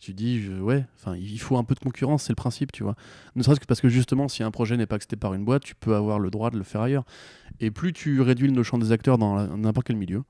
tu 0.00 0.14
dis 0.14 0.40
je- 0.40 0.52
ouais, 0.52 0.86
enfin 0.96 1.14
il 1.16 1.38
faut 1.38 1.58
un 1.58 1.64
peu 1.64 1.74
de 1.74 1.80
concurrence, 1.80 2.22
c'est 2.24 2.32
le 2.32 2.36
principe 2.36 2.72
tu 2.72 2.82
vois. 2.84 2.94
Ne 3.34 3.42
serait-ce 3.42 3.60
que 3.60 3.66
parce 3.66 3.80
que 3.80 3.88
justement 3.88 4.28
si 4.28 4.42
un 4.42 4.50
projet 4.50 4.76
n'est 4.76 4.86
pas 4.86 4.96
accepté 4.96 5.16
par 5.16 5.34
une 5.34 5.44
boîte, 5.44 5.62
tu 5.64 5.74
peux 5.74 5.94
avoir 5.94 6.18
le 6.18 6.30
droit 6.30 6.50
de 6.50 6.56
le 6.56 6.64
faire 6.64 6.80
ailleurs. 6.80 7.04
Et 7.60 7.70
plus 7.70 7.92
tu 7.92 8.20
réduis 8.22 8.48
le 8.48 8.62
champ 8.62 8.78
des 8.78 8.92
acteurs 8.92 9.18
dans 9.18 9.46
n'importe 9.56 9.86
quel 9.88 9.96
milieu, 9.96 10.22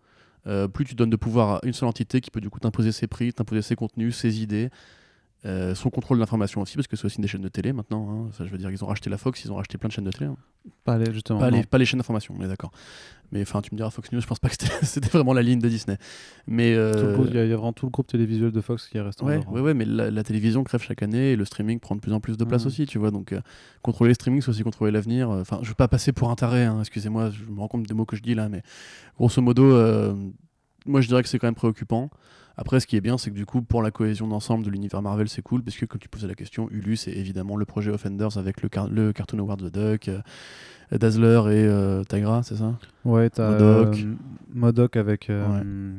euh, 0.47 0.67
plus 0.69 0.85
tu 0.85 0.95
donnes 0.95 1.11
de 1.11 1.17
pouvoir 1.17 1.57
à 1.57 1.61
une 1.65 1.73
seule 1.73 1.89
entité 1.89 2.21
qui 2.21 2.31
peut 2.31 2.41
du 2.41 2.51
coup 2.51 2.59
t'imposer 2.59 2.91
ses 2.93 3.07
prix, 3.07 3.33
t'imposer 3.33 3.63
ses 3.63 3.77
contenus, 3.77 4.17
ses 4.17 4.43
idées, 4.43 4.71
euh, 5.47 5.75
son 5.77 5.91
contrôle 5.91 6.17
de 6.19 6.21
l'information 6.21 6.61
aussi, 6.61 6.75
parce 6.77 6.89
que 6.89 6.97
c'est 6.97 7.05
aussi 7.05 7.21
des 7.21 7.29
chaînes 7.29 7.41
de 7.43 7.49
télé 7.49 7.73
maintenant. 7.73 8.09
hein. 8.11 8.31
Ça, 8.37 8.45
je 8.45 8.51
veux 8.51 8.59
dire, 8.59 8.71
ils 8.71 8.83
ont 8.83 8.89
racheté 8.89 9.09
la 9.09 9.17
Fox, 9.17 9.45
ils 9.45 9.53
ont 9.53 9.57
racheté 9.57 9.79
plein 9.79 9.87
de 9.89 9.93
chaînes 9.93 10.05
de 10.05 10.11
télé. 10.11 10.27
hein. 10.27 10.37
Pas 10.85 10.99
les, 10.99 11.13
justement. 11.13 11.39
Pas, 11.39 11.51
non. 11.51 11.59
les, 11.59 11.65
pas 11.65 11.79
les 11.79 11.85
chaînes 11.85 11.99
d'information, 12.01 12.35
on 12.37 12.43
est 12.45 12.49
d'accord. 12.49 12.73
Mais 13.33 13.43
enfin, 13.43 13.61
tu 13.63 13.73
me 13.73 13.77
diras, 13.77 13.91
Fox 13.91 14.11
News, 14.13 14.21
je 14.21 14.27
pense 14.27 14.39
pas 14.41 14.49
que 14.49 14.57
c'était 14.83 15.09
vraiment 15.13 15.33
la 15.33 15.43
ligne 15.43 15.61
de 15.61 15.69
Disney. 15.69 15.99
Mais 16.49 16.75
euh, 16.75 17.17
Il 17.29 17.35
y, 17.35 17.39
a- 17.39 17.45
il 17.45 17.51
y 17.51 17.53
a 17.53 17.57
vraiment 17.57 17.73
tout 17.73 17.87
le 17.87 17.91
groupe 17.91 18.07
télévisuel 18.09 18.51
de 18.51 18.61
Fox 18.61 18.89
qui 18.89 18.97
est 18.99 19.01
resté 19.01 19.25
Ouais, 19.25 19.37
hein. 19.37 19.45
ouais, 19.51 19.61
ouais, 19.61 19.75
mais 19.75 19.85
la, 19.85 20.11
la 20.11 20.23
télévision 20.25 20.65
crève 20.65 20.83
chaque 20.83 21.03
année 21.03 21.33
et 21.33 21.37
le 21.37 21.45
streaming 21.45 21.79
prend 21.79 21.95
de 21.95 22.01
plus 22.01 22.13
en 22.13 22.19
plus 22.21 22.37
de 22.37 22.45
place 22.45 22.63
Mhm. 22.63 22.67
aussi, 22.69 22.87
tu 22.87 22.99
vois. 22.99 23.11
Donc, 23.13 23.33
euh, 23.33 23.41
contrôler 23.83 24.11
le 24.11 24.15
streaming, 24.15 24.41
c'est 24.43 24.49
aussi 24.51 24.63
contrôler 24.65 24.91
l'avenir. 24.91 25.29
Enfin, 25.31 25.61
je 25.63 25.69
veux 25.69 25.75
pas 25.75 25.89
passer 25.89 26.13
pour 26.13 26.31
un 26.31 26.35
taré, 26.35 26.65
hein, 26.65 26.79
excusez-moi, 26.81 27.31
je 27.31 27.45
me 27.53 27.61
rends 27.61 27.69
compte 27.69 27.85
des 27.85 27.95
mots 27.95 28.05
que 28.07 28.17
je 28.17 28.23
dis 28.23 28.35
là, 28.35 28.49
mais 28.49 28.63
grosso 29.17 29.41
modo, 29.43 29.65
moi 30.87 31.01
je 31.01 31.09
dirais 31.09 31.23
que 31.23 31.29
c'est 31.29 31.39
quand 31.39 31.47
même 31.49 31.55
préoccupant. 31.55 32.11
Après, 32.59 32.81
ce 32.81 32.87
qui 32.87 32.97
est 32.97 33.01
bien, 33.03 33.19
c'est 33.19 33.31
que 33.31 33.35
du 33.37 33.45
coup, 33.45 33.61
pour 33.61 33.83
la 33.83 33.91
cohésion 33.91 34.27
d'ensemble 34.29 34.65
de 34.65 34.71
l'univers 34.71 35.03
Marvel, 35.03 35.29
c'est 35.29 35.43
cool, 35.43 35.63
parce 35.63 35.77
que 35.77 35.85
comme 35.85 36.01
tu 36.01 36.09
posais 36.09 36.27
la 36.27 36.35
question, 36.35 36.69
Hulu, 36.71 36.97
c'est 36.97 37.13
évidemment 37.13 37.57
le 37.57 37.67
projet 37.67 37.91
Offenders 37.91 38.39
avec 38.39 38.63
le, 38.63 38.69
car- 38.71 38.89
le 38.89 39.13
Cartoon 39.13 39.39
Award 39.41 39.61
The 39.71 39.75
Duck, 39.75 40.09
euh, 40.09 40.21
Dazzler 40.91 41.41
et 41.53 41.67
euh, 41.67 42.03
Tigra, 42.05 42.43
c'est 42.43 42.57
ça? 42.57 42.79
Ouais, 43.05 43.29
t'as 43.29 43.51
Modoc. 43.51 43.99
euh, 43.99 44.15
Modoc 44.55 44.97
avec. 44.97 45.29
euh, 45.29 45.93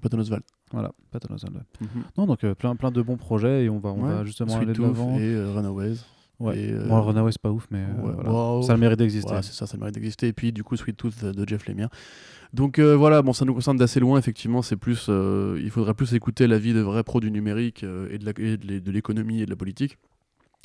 Patton 0.00 0.18
Oswalt. 0.18 0.44
Voilà, 0.72 0.90
Patton 1.10 1.34
ouais. 1.34 1.38
Mhm. 1.80 2.02
Non, 2.16 2.26
donc 2.26 2.44
plein, 2.54 2.74
plein 2.76 2.90
de 2.90 3.02
bons 3.02 3.18
projets 3.18 3.64
et 3.64 3.68
on 3.68 3.78
va, 3.78 3.90
on 3.90 4.02
Ouais, 4.02 4.08
va 4.08 4.24
justement 4.24 4.52
Sweet 4.56 4.62
aller 4.62 4.72
de 4.72 4.82
l'avant. 4.82 5.18
et 5.18 5.36
Runaways. 5.54 5.96
Ouais. 6.42 6.58
et, 6.58 6.72
euh, 6.72 6.86
Bon, 6.86 6.96
le 6.96 7.02
Runaway, 7.02 7.32
c'est 7.32 7.40
pas 7.40 7.50
ouf, 7.50 7.66
mais 7.70 7.78
euh, 7.78 8.02
ouais, 8.02 8.12
voilà. 8.14 8.30
wow. 8.30 8.62
ça 8.62 8.72
a 8.72 8.74
le 8.74 8.80
mérite 8.80 8.98
d'exister. 8.98 9.32
Ouais, 9.32 9.42
c'est 9.42 9.52
ça, 9.52 9.66
ça 9.66 9.76
mérite 9.76 9.94
d'exister. 9.94 10.28
Et 10.28 10.32
puis, 10.32 10.52
du 10.52 10.64
coup, 10.64 10.76
Sweet 10.76 10.96
Tooth 10.96 11.24
de 11.24 11.48
Jeff 11.48 11.66
Lemire. 11.66 11.88
Donc 12.52 12.78
euh, 12.78 12.94
voilà, 12.94 13.22
bon, 13.22 13.32
ça 13.32 13.44
nous 13.46 13.54
concerne 13.54 13.78
d'assez 13.78 14.00
loin, 14.00 14.18
effectivement. 14.18 14.60
C'est 14.60 14.76
plus, 14.76 15.06
euh, 15.08 15.58
il 15.62 15.70
faudrait 15.70 15.94
plus 15.94 16.12
écouter 16.14 16.46
l'avis 16.46 16.74
de 16.74 16.80
vrais 16.80 17.02
pros 17.02 17.20
du 17.20 17.30
numérique 17.30 17.82
et 17.82 18.18
de 18.18 18.42
et 18.42 18.90
l'économie 18.92 19.40
et 19.40 19.46
de 19.46 19.50
la 19.50 19.56
politique. 19.56 19.96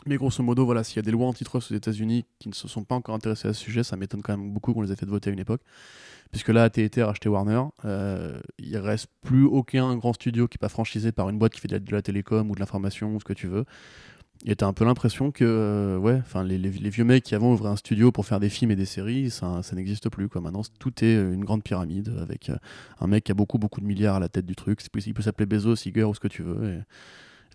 Mais 0.06 0.16
grosso 0.18 0.44
modo, 0.44 0.64
voilà, 0.66 0.84
s'il 0.84 0.98
y 0.98 1.00
a 1.00 1.02
des 1.02 1.12
lois 1.12 1.28
antitrust 1.28 1.72
aux 1.72 1.76
États-Unis 1.76 2.26
qui 2.40 2.50
ne 2.50 2.54
se 2.54 2.68
sont 2.68 2.84
pas 2.84 2.96
encore 2.96 3.16
intéressées 3.16 3.48
à 3.48 3.54
ce 3.54 3.60
sujet, 3.60 3.84
ça 3.84 3.98
m'étonne 3.98 4.22
quand 4.22 4.38
même 4.38 4.52
beaucoup 4.52 4.74
qu'on 4.74 4.82
les 4.82 4.92
ait 4.92 4.96
fait 4.96 5.06
voter 5.06 5.30
à 5.30 5.34
une 5.34 5.40
époque. 5.40 5.62
Puisque 6.32 6.50
là, 6.50 6.64
AT&T 6.64 7.02
a 7.02 7.08
racheté 7.08 7.30
Warner, 7.30 7.64
euh, 7.86 8.40
il 8.60 8.78
reste 8.78 9.08
plus 9.22 9.46
aucun 9.46 9.96
grand 9.96 10.14
studio 10.14 10.48
qui 10.48 10.56
n'est 10.56 10.60
pas 10.60 10.70
franchisé 10.70 11.12
par 11.12 11.30
une 11.30 11.38
boîte 11.40 11.54
qui 11.54 11.62
fait 11.62 11.68
de 11.68 11.74
la, 11.74 11.80
de 11.80 11.92
la 11.92 12.02
télécom 12.02 12.50
ou 12.52 12.56
de 12.56 12.60
l'information 12.60 13.16
ou 13.16 13.20
ce 13.20 13.26
que 13.26 13.34
tu 13.34 13.48
veux. 13.48 13.66
Et 14.46 14.56
t'as 14.56 14.68
un 14.68 14.74
peu 14.74 14.86
l'impression 14.86 15.32
que 15.32 15.44
euh, 15.44 16.20
enfin 16.20 16.44
les, 16.44 16.58
vieux 16.70 17.04
mecs 17.04 17.24
qui 17.24 17.36
avant 17.36 17.52
ouvraient 17.52 17.70
un 17.70 17.76
studio 17.76 18.12
pour 18.12 18.26
faire 18.26 18.40
des 18.40 18.50
films 18.50 18.72
et 18.72 18.76
des 18.76 18.86
séries, 18.86 19.30
ça, 19.30 19.62
n'existe 19.74 20.10
plus. 20.10 20.30
Quoi. 20.30 20.42
Maintenant, 20.42 20.62
tout 20.80 21.04
est 21.04 21.16
euh, 21.16 21.34
une 21.34 21.44
grande 21.44 21.64
pyramide 21.64 22.14
avec 22.22 22.50
euh, 22.50 22.56
un 23.00 23.08
mec 23.08 23.24
qui 23.24 23.32
a 23.32 23.36
beaucoup 23.36 23.58
de 23.58 23.86
milliards 23.86 24.16
à 24.16 24.20
la 24.20 24.30
tête 24.30 24.46
du 24.46 24.56
truc. 24.56 24.82
Il 25.06 25.14
peut 25.14 25.22
s'appeler 25.22 25.46
Bezos, 25.46 25.76
Iger 25.86 26.04
ou 26.04 26.14
ce 26.14 26.20
que 26.20 26.28
tu 26.28 26.44
veux. 26.44 26.82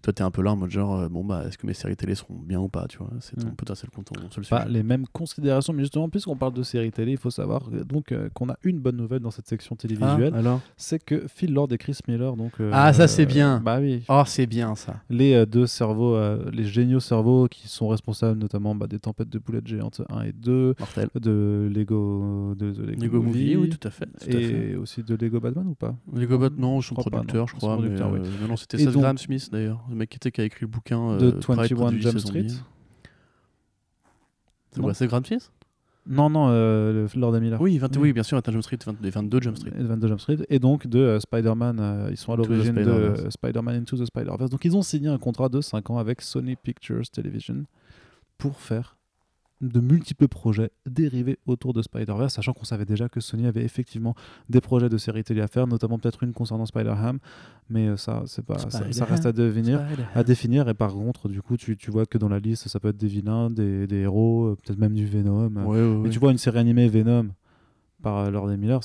Toi 0.03 0.13
t'es 0.13 0.23
un 0.23 0.31
peu 0.31 0.43
là 0.43 0.53
en 0.53 0.57
mode 0.57 0.71
genre 0.71 0.99
euh, 0.99 1.09
bon 1.09 1.25
bah 1.25 1.45
est-ce 1.47 1.57
que 1.57 1.67
mes 1.67 1.75
séries 1.75 1.97
télé 1.97 2.15
seront 2.15 2.35
bien 2.35 2.61
ou 2.61 2.69
pas 2.69 2.87
tu 2.89 2.99
vois? 2.99 3.09
C'est 3.21 3.37
Mm. 3.43 3.49
un 3.49 3.55
peu 3.57 3.65
toi 3.65 3.77
c'est 3.77 3.87
le 3.87 3.93
compte 3.95 4.11
on 4.13 4.31
se 4.31 4.41
le 4.41 4.47
pas 4.47 4.63
sujet. 4.65 4.73
les 4.75 4.83
mêmes 4.83 5.07
considérations, 5.13 5.73
mais 5.73 5.83
justement, 5.83 6.09
puisqu'on 6.09 6.37
parle 6.37 6.53
de 6.55 6.63
séries 6.63 6.91
télé, 6.93 7.13
il 7.13 7.19
faut 7.19 7.31
savoir 7.31 7.63
euh, 7.73 7.85
donc 7.85 8.13
euh, 8.13 8.29
qu'on 8.35 8.49
a 8.51 8.57
une 8.65 8.79
bonne 8.81 8.97
nouvelle 8.97 9.21
dans 9.21 9.31
cette 9.31 9.47
section 9.49 9.75
Ah, 9.79 9.83
télévisuelle, 9.83 10.35
alors? 10.35 10.61
C'est 10.77 11.03
que 11.05 11.27
Phil 11.29 11.53
Lord 11.55 11.69
et 11.73 11.79
Chris 11.79 11.99
Miller, 12.09 12.37
donc 12.37 12.53
euh, 12.61 12.71
Ah, 12.75 12.93
ça, 12.93 13.07
c'est 13.09 13.27
bien. 13.27 13.61
Bah 13.65 13.79
oui, 13.81 14.03
Oh, 14.09 14.23
c'est 14.27 14.47
bien 14.47 14.75
ça. 14.75 14.97
les 15.09 15.35
euh, 15.35 15.47
deux 15.47 15.67
cerveaux, 15.67 16.15
euh, 16.17 16.51
les 16.53 16.65
géniaux 16.65 17.01
cerveaux 17.01 17.47
qui 17.49 17.69
sont 17.69 17.89
responsables 17.89 18.39
notamment 18.39 18.75
bah, 18.75 18.87
des 18.87 18.99
tempêtes 18.99 19.29
de 19.31 19.39
boulettes 19.39 19.67
géantes 19.67 20.03
1 20.11 20.23
et 20.23 20.33
2, 20.33 20.75
mortel 20.79 21.09
de 21.15 21.71
Lego, 21.73 22.55
de, 22.57 22.71
de 22.73 22.83
Lego, 22.83 23.03
Lego 23.03 23.23
Movie, 23.23 23.55
Movie 23.55 23.57
oui 23.57 23.69
tout 23.71 23.87
à 23.87 23.91
fait, 23.91 24.07
tout 24.07 24.27
à 24.29 24.31
fait. 24.31 24.71
et 24.73 24.77
aussi 24.77 25.03
de 25.03 25.15
Lego 25.15 25.41
Batman 25.41 25.67
ou 25.69 25.75
pas? 25.75 25.95
Lego 26.13 26.39
Bot 26.39 26.51
non 26.59 26.81
pas, 26.81 27.03
producteurs 27.03 27.43
non. 27.43 27.47
je 27.47 27.55
crois 27.55 27.77
sont 27.77 27.83
mais 27.83 27.89
oui. 27.89 28.29
non, 28.41 28.49
non 28.49 28.57
c'était 28.57 28.83
Et 28.83 28.87
Graham 28.87 29.19
Smith 29.19 29.49
d'ailleurs 29.53 29.85
le 29.93 29.99
mec 29.99 30.11
qui, 30.11 30.17
était, 30.17 30.31
qui 30.31 30.41
a 30.41 30.45
écrit 30.45 30.63
le 30.63 30.67
bouquin 30.67 31.17
De 31.17 31.27
euh, 31.27 31.41
pareil, 31.41 31.69
21 31.71 31.77
produit 31.77 32.03
Jump 32.03 32.19
Street. 32.19 32.47
C'est 34.73 34.81
quoi 34.81 34.95
c'est 34.95 35.09
Smith 35.09 35.53
Non, 36.07 36.31
non, 36.31 36.49
euh, 36.49 37.07
le 37.15 37.21
Lord 37.21 37.39
Miller. 37.41 37.61
oui 37.61 37.79
20 37.79 37.97
Oui. 37.97 38.03
oui. 38.03 38.13
bien 38.13 38.23
sûr 38.23 38.37
21 38.37 38.53
Jump 38.53 38.63
Street 38.63 38.79
20 38.85 39.01
des 39.01 39.11
22 39.11 39.41
Jump 39.43 39.57
Street. 39.57 39.73
Et 39.79 39.83
22 39.83 40.09
Jump 40.09 40.21
Street. 40.21 40.39
Et 40.49 40.59
donc 40.59 40.87
de 40.87 40.99
euh, 40.99 41.21
Spider-Man 41.21 41.79
euh, 41.79 42.09
ils 42.11 42.17
sont 42.17 42.33
à 42.33 42.37
l'origine 42.37 42.75
de 42.75 42.81
euh, 42.91 43.31
Spider-Man 43.31 43.77
Into 43.77 43.97
the 43.99 44.07
Spider-Verse. 44.07 44.51
Donc 44.51 44.65
ils 44.65 44.77
ont 44.77 44.83
signé 44.83 45.09
un 45.09 45.19
contrat 45.19 45.49
de 45.49 45.61
5 45.61 45.91
ans 45.91 45.99
avec 45.99 46.23
Sony 46.23 46.57
Pictures 46.57 47.09
Television 47.11 47.65
pour 48.39 48.59
faire 48.61 48.97
de 49.63 49.81
multiples 49.81 50.29
projets 50.29 50.71
dérivés 50.87 51.39
autour 51.47 51.73
de 51.73 51.83
Spider-Verse 51.83 52.35
sachant 52.35 52.53
qu'on 52.53 52.65
savait 52.65 52.85
déjà 52.85 53.09
que 53.09 53.21
Sony 53.21 53.47
avait 53.47 53.65
effectivement 53.65 54.15
des 54.49 54.61
projets 54.61 54.89
de 54.89 54.99
séries 54.99 55.25
télé 55.25 55.41
à 55.41 55.47
faire 55.47 55.67
notamment 55.67 55.99
peut-être 55.99 56.23
une 56.25 56.33
concernant 56.33 56.67
Spider-Ham 56.67 57.19
mais 57.71 57.89
euh, 57.89 57.97
ça 57.97 58.23
c'est 58.27 58.45
pas 58.45 58.59
ça, 58.59 58.93
ça 58.93 59.05
reste 59.05 59.27
à 59.27 59.33
devenir 59.33 59.81
à 60.15 60.25
définir 60.25 60.69
et 60.69 60.75
par 60.75 60.93
contre 60.93 61.29
du 61.29 61.41
coup 61.41 61.57
tu, 61.57 61.77
tu 61.77 61.91
vois 61.91 62.07
que 62.07 62.19
dans 62.19 62.29
la 62.29 62.41
liste 62.41 62.69
ça 62.69 62.81
peut 62.81 62.89
être 62.89 62.97
des 62.97 63.07
vilains 63.07 63.51
des, 63.51 63.87
des 63.87 64.01
héros 64.01 64.47
euh, 64.47 64.59
peut-être 64.63 64.79
même 64.79 64.95
du 64.95 65.07
Venom 65.07 65.51
euh, 65.57 65.65
ouais, 65.65 65.65
ouais, 65.65 65.83
mais 65.83 66.01
ouais. 66.03 66.11
tu 66.11 66.19
vois 66.19 66.33
une 66.33 66.39
série 66.39 66.59
animée 66.59 66.89
Venom 66.89 67.29
par 68.03 68.33
Lord 68.33 68.49
Miller, 68.49 68.81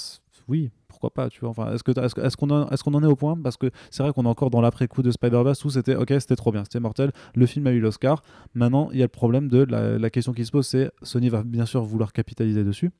oui, 0.48 0.70
pourquoi 0.98 1.12
pas, 1.12 1.30
tu 1.30 1.42
vois. 1.42 1.50
Enfin, 1.50 1.72
est-ce 1.74 1.84
que 1.84 1.92
est-ce 2.00 2.36
qu'on 2.36 2.68
est-ce 2.70 2.84
qu'on 2.84 2.94
en 2.96 3.04
est 3.04 3.08
au 3.08 3.16
point? 3.16 3.38
Parce 3.38 3.56
que 3.56 3.70
c'est 3.92 4.02
vrai 4.02 4.12
qu'on 4.14 4.24
est 4.24 4.30
encore 4.30 4.50
dans 4.50 4.62
l'après-coup 4.62 5.04
de 5.04 5.12
Spider-Verse 5.12 5.64
où 5.64 5.70
c'était 5.70 5.96
ok, 5.96 6.14
c'était 6.20 6.36
trop 6.36 6.52
bien, 6.52 6.64
c'était 6.64 6.80
mortel. 6.80 7.12
Le 7.36 7.46
film 7.46 7.68
a 7.68 7.72
eu 7.72 7.80
l'Oscar. 7.80 8.24
Maintenant, 8.56 8.90
il 8.92 8.98
y 8.98 9.02
a 9.02 9.06
le 9.06 9.10
problème 9.10 9.48
de 9.48 9.64
la, 9.64 10.00
la 10.00 10.10
question 10.10 10.34
qui 10.34 10.44
se 10.44 10.52
pose, 10.52 10.66
c'est 10.66 10.90
Sony 11.04 11.30
va 11.30 11.44
bien 11.44 11.68
sûr 11.68 11.84
vouloir 11.84 12.14
capitaliser 12.14 12.64
dessus. 12.64 12.92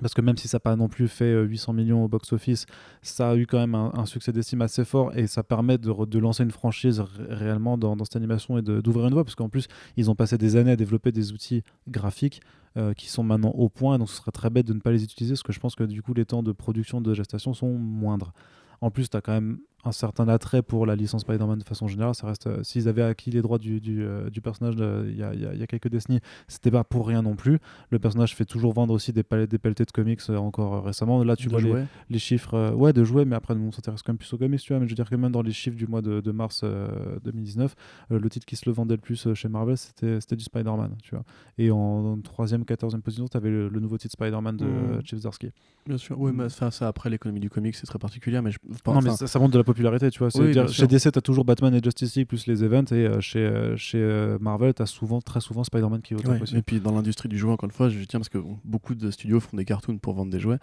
Parce 0.00 0.14
que 0.14 0.22
même 0.22 0.38
si 0.38 0.48
ça 0.48 0.56
n'a 0.56 0.60
pas 0.60 0.74
non 0.74 0.88
plus 0.88 1.06
fait 1.06 1.26
euh, 1.26 1.42
800 1.42 1.74
millions 1.74 2.04
au 2.04 2.08
box-office, 2.08 2.64
ça 3.02 3.30
a 3.30 3.36
eu 3.36 3.46
quand 3.46 3.58
même 3.58 3.74
un, 3.74 4.06
succès 4.06 4.32
d'estime 4.32 4.62
assez 4.62 4.84
fort 4.86 5.14
et 5.14 5.26
ça 5.26 5.42
permet 5.42 5.76
de, 5.76 6.18
lancer 6.18 6.42
une 6.42 6.50
franchise 6.50 7.00
ré- 7.00 7.34
réellement 7.34 7.76
dans, 7.76 7.96
cette 8.04 8.16
animation 8.16 8.56
et 8.56 8.62
d'ouvrir 8.62 9.06
une 9.06 9.12
voie. 9.12 9.24
Parce 9.24 9.34
qu'en 9.34 9.50
plus, 9.50 9.68
ils 9.98 10.10
ont 10.10 10.14
passé 10.14 10.38
des 10.38 10.56
années 10.56 10.72
à 10.72 10.76
développer 10.76 11.12
des 11.12 11.32
outils 11.32 11.62
graphiques 11.88 12.40
euh, 12.78 12.94
qui 12.94 13.10
sont 13.10 13.22
maintenant 13.22 13.50
au 13.50 13.68
point, 13.68 13.98
donc 13.98 14.08
ce 14.08 14.16
serait 14.16 14.30
très 14.30 14.48
bête 14.48 14.66
de 14.66 14.72
ne 14.72 14.80
pas 14.80 14.92
les 14.92 15.04
utiliser, 15.04 15.34
parce 15.34 15.42
que 15.42 15.52
je 15.52 15.60
pense 15.60 15.74
que 15.74 15.84
du 15.84 16.00
coup 16.00 16.14
les 16.14 16.24
temps 16.24 16.42
de 16.42 16.52
production 16.52 17.02
de 17.02 17.12
gestation 17.12 17.52
sont 17.52 17.74
moindres. 17.74 18.32
En 18.80 18.90
plus, 18.90 19.10
tu 19.10 19.16
as 19.16 19.20
quand 19.20 19.32
même 19.32 19.58
un 19.84 19.92
certain 19.92 20.28
attrait 20.28 20.62
pour 20.62 20.86
la 20.86 20.96
licence 20.96 21.22
Spider-Man 21.22 21.58
de 21.58 21.64
façon 21.64 21.88
générale. 21.88 22.14
Ça 22.14 22.26
reste, 22.26 22.46
euh, 22.46 22.62
s'ils 22.62 22.88
avaient 22.88 23.02
acquis 23.02 23.30
les 23.30 23.42
droits 23.42 23.58
du, 23.58 23.80
du, 23.80 24.02
euh, 24.02 24.30
du 24.30 24.40
personnage 24.40 24.74
euh, 24.78 25.04
il 25.08 25.16
y, 25.16 25.56
y 25.56 25.58
y 25.58 25.62
a 25.62 25.66
quelques 25.66 25.88
décennies, 25.88 26.20
c'était 26.48 26.70
pas 26.70 26.84
pour 26.84 27.06
rien 27.06 27.22
non 27.22 27.34
plus. 27.34 27.58
Le 27.90 27.98
personnage 27.98 28.34
fait 28.34 28.44
toujours 28.44 28.72
vendre 28.72 28.94
aussi 28.94 29.12
des, 29.12 29.22
palettes, 29.22 29.50
des 29.50 29.58
pelletés 29.58 29.84
de 29.84 29.90
comics 29.90 30.20
encore 30.30 30.84
récemment. 30.84 31.22
Là, 31.24 31.36
tu 31.36 31.48
De 31.48 31.52
vois 31.52 31.60
les, 31.60 31.84
les 32.10 32.18
chiffres 32.18 32.72
ouais 32.74 32.92
de 32.92 33.04
jouets 33.04 33.24
mais 33.24 33.36
après 33.36 33.54
nous, 33.54 33.66
on 33.66 33.72
s'intéresse 33.72 34.02
quand 34.02 34.12
même 34.12 34.18
plus 34.18 34.32
aux 34.32 34.38
comics 34.38 34.60
tu 34.60 34.72
vois 34.72 34.80
mais 34.80 34.86
je 34.86 34.92
veux 34.92 34.96
dire 34.96 35.08
que 35.08 35.16
même 35.16 35.32
dans 35.32 35.42
les 35.42 35.52
chiffres 35.52 35.76
du 35.76 35.86
mois 35.86 36.02
de, 36.02 36.20
de 36.20 36.32
mars 36.32 36.62
euh, 36.64 37.18
2019 37.24 37.74
euh, 38.10 38.18
le 38.18 38.30
titre 38.30 38.46
qui 38.46 38.56
se 38.56 38.68
le 38.68 38.72
vendait 38.72 38.94
le 38.94 39.00
plus 39.00 39.32
chez 39.34 39.48
Marvel 39.48 39.76
c'était 39.76 40.36
du 40.36 40.44
Spider-Man 40.44 40.96
tu 41.02 41.14
vois 41.14 41.24
et 41.58 41.70
en, 41.70 42.18
troisième 42.22 42.64
quatorzième 42.64 43.02
position 43.02 43.26
tu 43.28 43.36
avais 43.36 43.50
le, 43.50 43.68
le 43.68 43.80
nouveau 43.80 43.98
titre 43.98 44.12
Spider-Man 44.12 44.56
de 44.56 44.64
euh, 44.64 45.00
Chip 45.04 45.18
Zdarsky 45.18 45.50
Bien 45.84 45.98
sûr, 45.98 46.20
oui, 46.20 46.30
mais 46.32 46.48
ça, 46.48 46.70
ça 46.70 46.86
après 46.86 47.10
l'économie 47.10 47.40
du 47.40 47.50
comics, 47.50 47.74
c'est 47.74 47.86
très 47.86 47.98
particulier, 47.98 48.40
mais 48.40 48.52
je 48.52 48.58
non 48.86 49.00
mais 49.00 49.10
ça, 49.10 49.26
ça 49.26 49.38
montre 49.40 49.52
de 49.52 49.58
la 49.58 49.64
popularité 49.72 50.10
tu 50.10 50.18
vois 50.18 50.28
Oui, 50.34 50.52
dire, 50.52 50.68
chez. 50.68 50.86
DC 50.86 51.10
t'as 51.12 51.20
toujours 51.20 51.44
Batman 51.44 51.74
et 51.74 51.80
Justice 51.82 52.16
League 52.16 52.28
plus 52.28 52.46
les 52.46 52.62
events 52.64 52.92
et 52.92 53.06
euh, 53.06 53.20
chez, 53.20 53.40
euh, 53.40 53.76
chez 53.76 53.98
euh, 53.98 54.38
Marvel 54.40 54.74
t'as 54.74 54.86
souvent 54.86 55.20
très 55.20 55.40
souvent 55.40 55.64
Spider-Man 55.64 56.02
qui 56.02 56.14
est 56.14 56.16
au 56.16 56.20
top 56.20 56.32
Ouais, 56.32 56.42
aussi 56.42 56.56
et 56.56 56.62
puis 56.62 56.80
dans 56.80 56.92
l'industrie 56.94 57.28
du 57.28 57.38
jouet, 57.38 57.52
encore 57.52 57.68
une 57.68 57.74
fois, 57.74 57.88
je 57.88 58.02
tiens 58.04 58.20
parce 58.20 58.28
que 58.28 58.38
bon, 58.38 58.58
beaucoup 58.64 58.94
de 58.94 59.10
studios 59.10 59.40
font 59.40 59.56
des 59.56 59.64
cartoons 59.64 59.98
pour 59.98 60.14
vendre 60.14 60.30
des 60.30 60.40
jouets. 60.40 60.58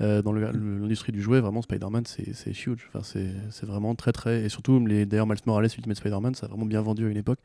Euh, 0.00 0.22
dans 0.22 0.32
l'industrie 0.32 1.12
du 1.12 1.22
jouet, 1.22 1.40
vraiment, 1.40 1.62
Spider-Man, 1.62 2.04
c'est 2.06 2.66
huge. 2.66 2.88
Enfin, 2.92 3.02
c'est 3.02 3.66
vraiment 3.66 3.94
très, 3.94 4.12
très. 4.12 4.44
Et 4.44 4.48
surtout, 4.48 4.80
d'ailleurs, 4.80 5.26
Miles 5.26 5.38
Morales, 5.46 5.66
Ultimate 5.66 5.96
Spider-Man, 5.96 6.34
ça 6.34 6.46
a 6.46 6.48
vraiment 6.48 6.66
bien 6.66 6.80
vendu 6.80 7.06
à 7.06 7.08
une 7.08 7.16
époque. 7.16 7.38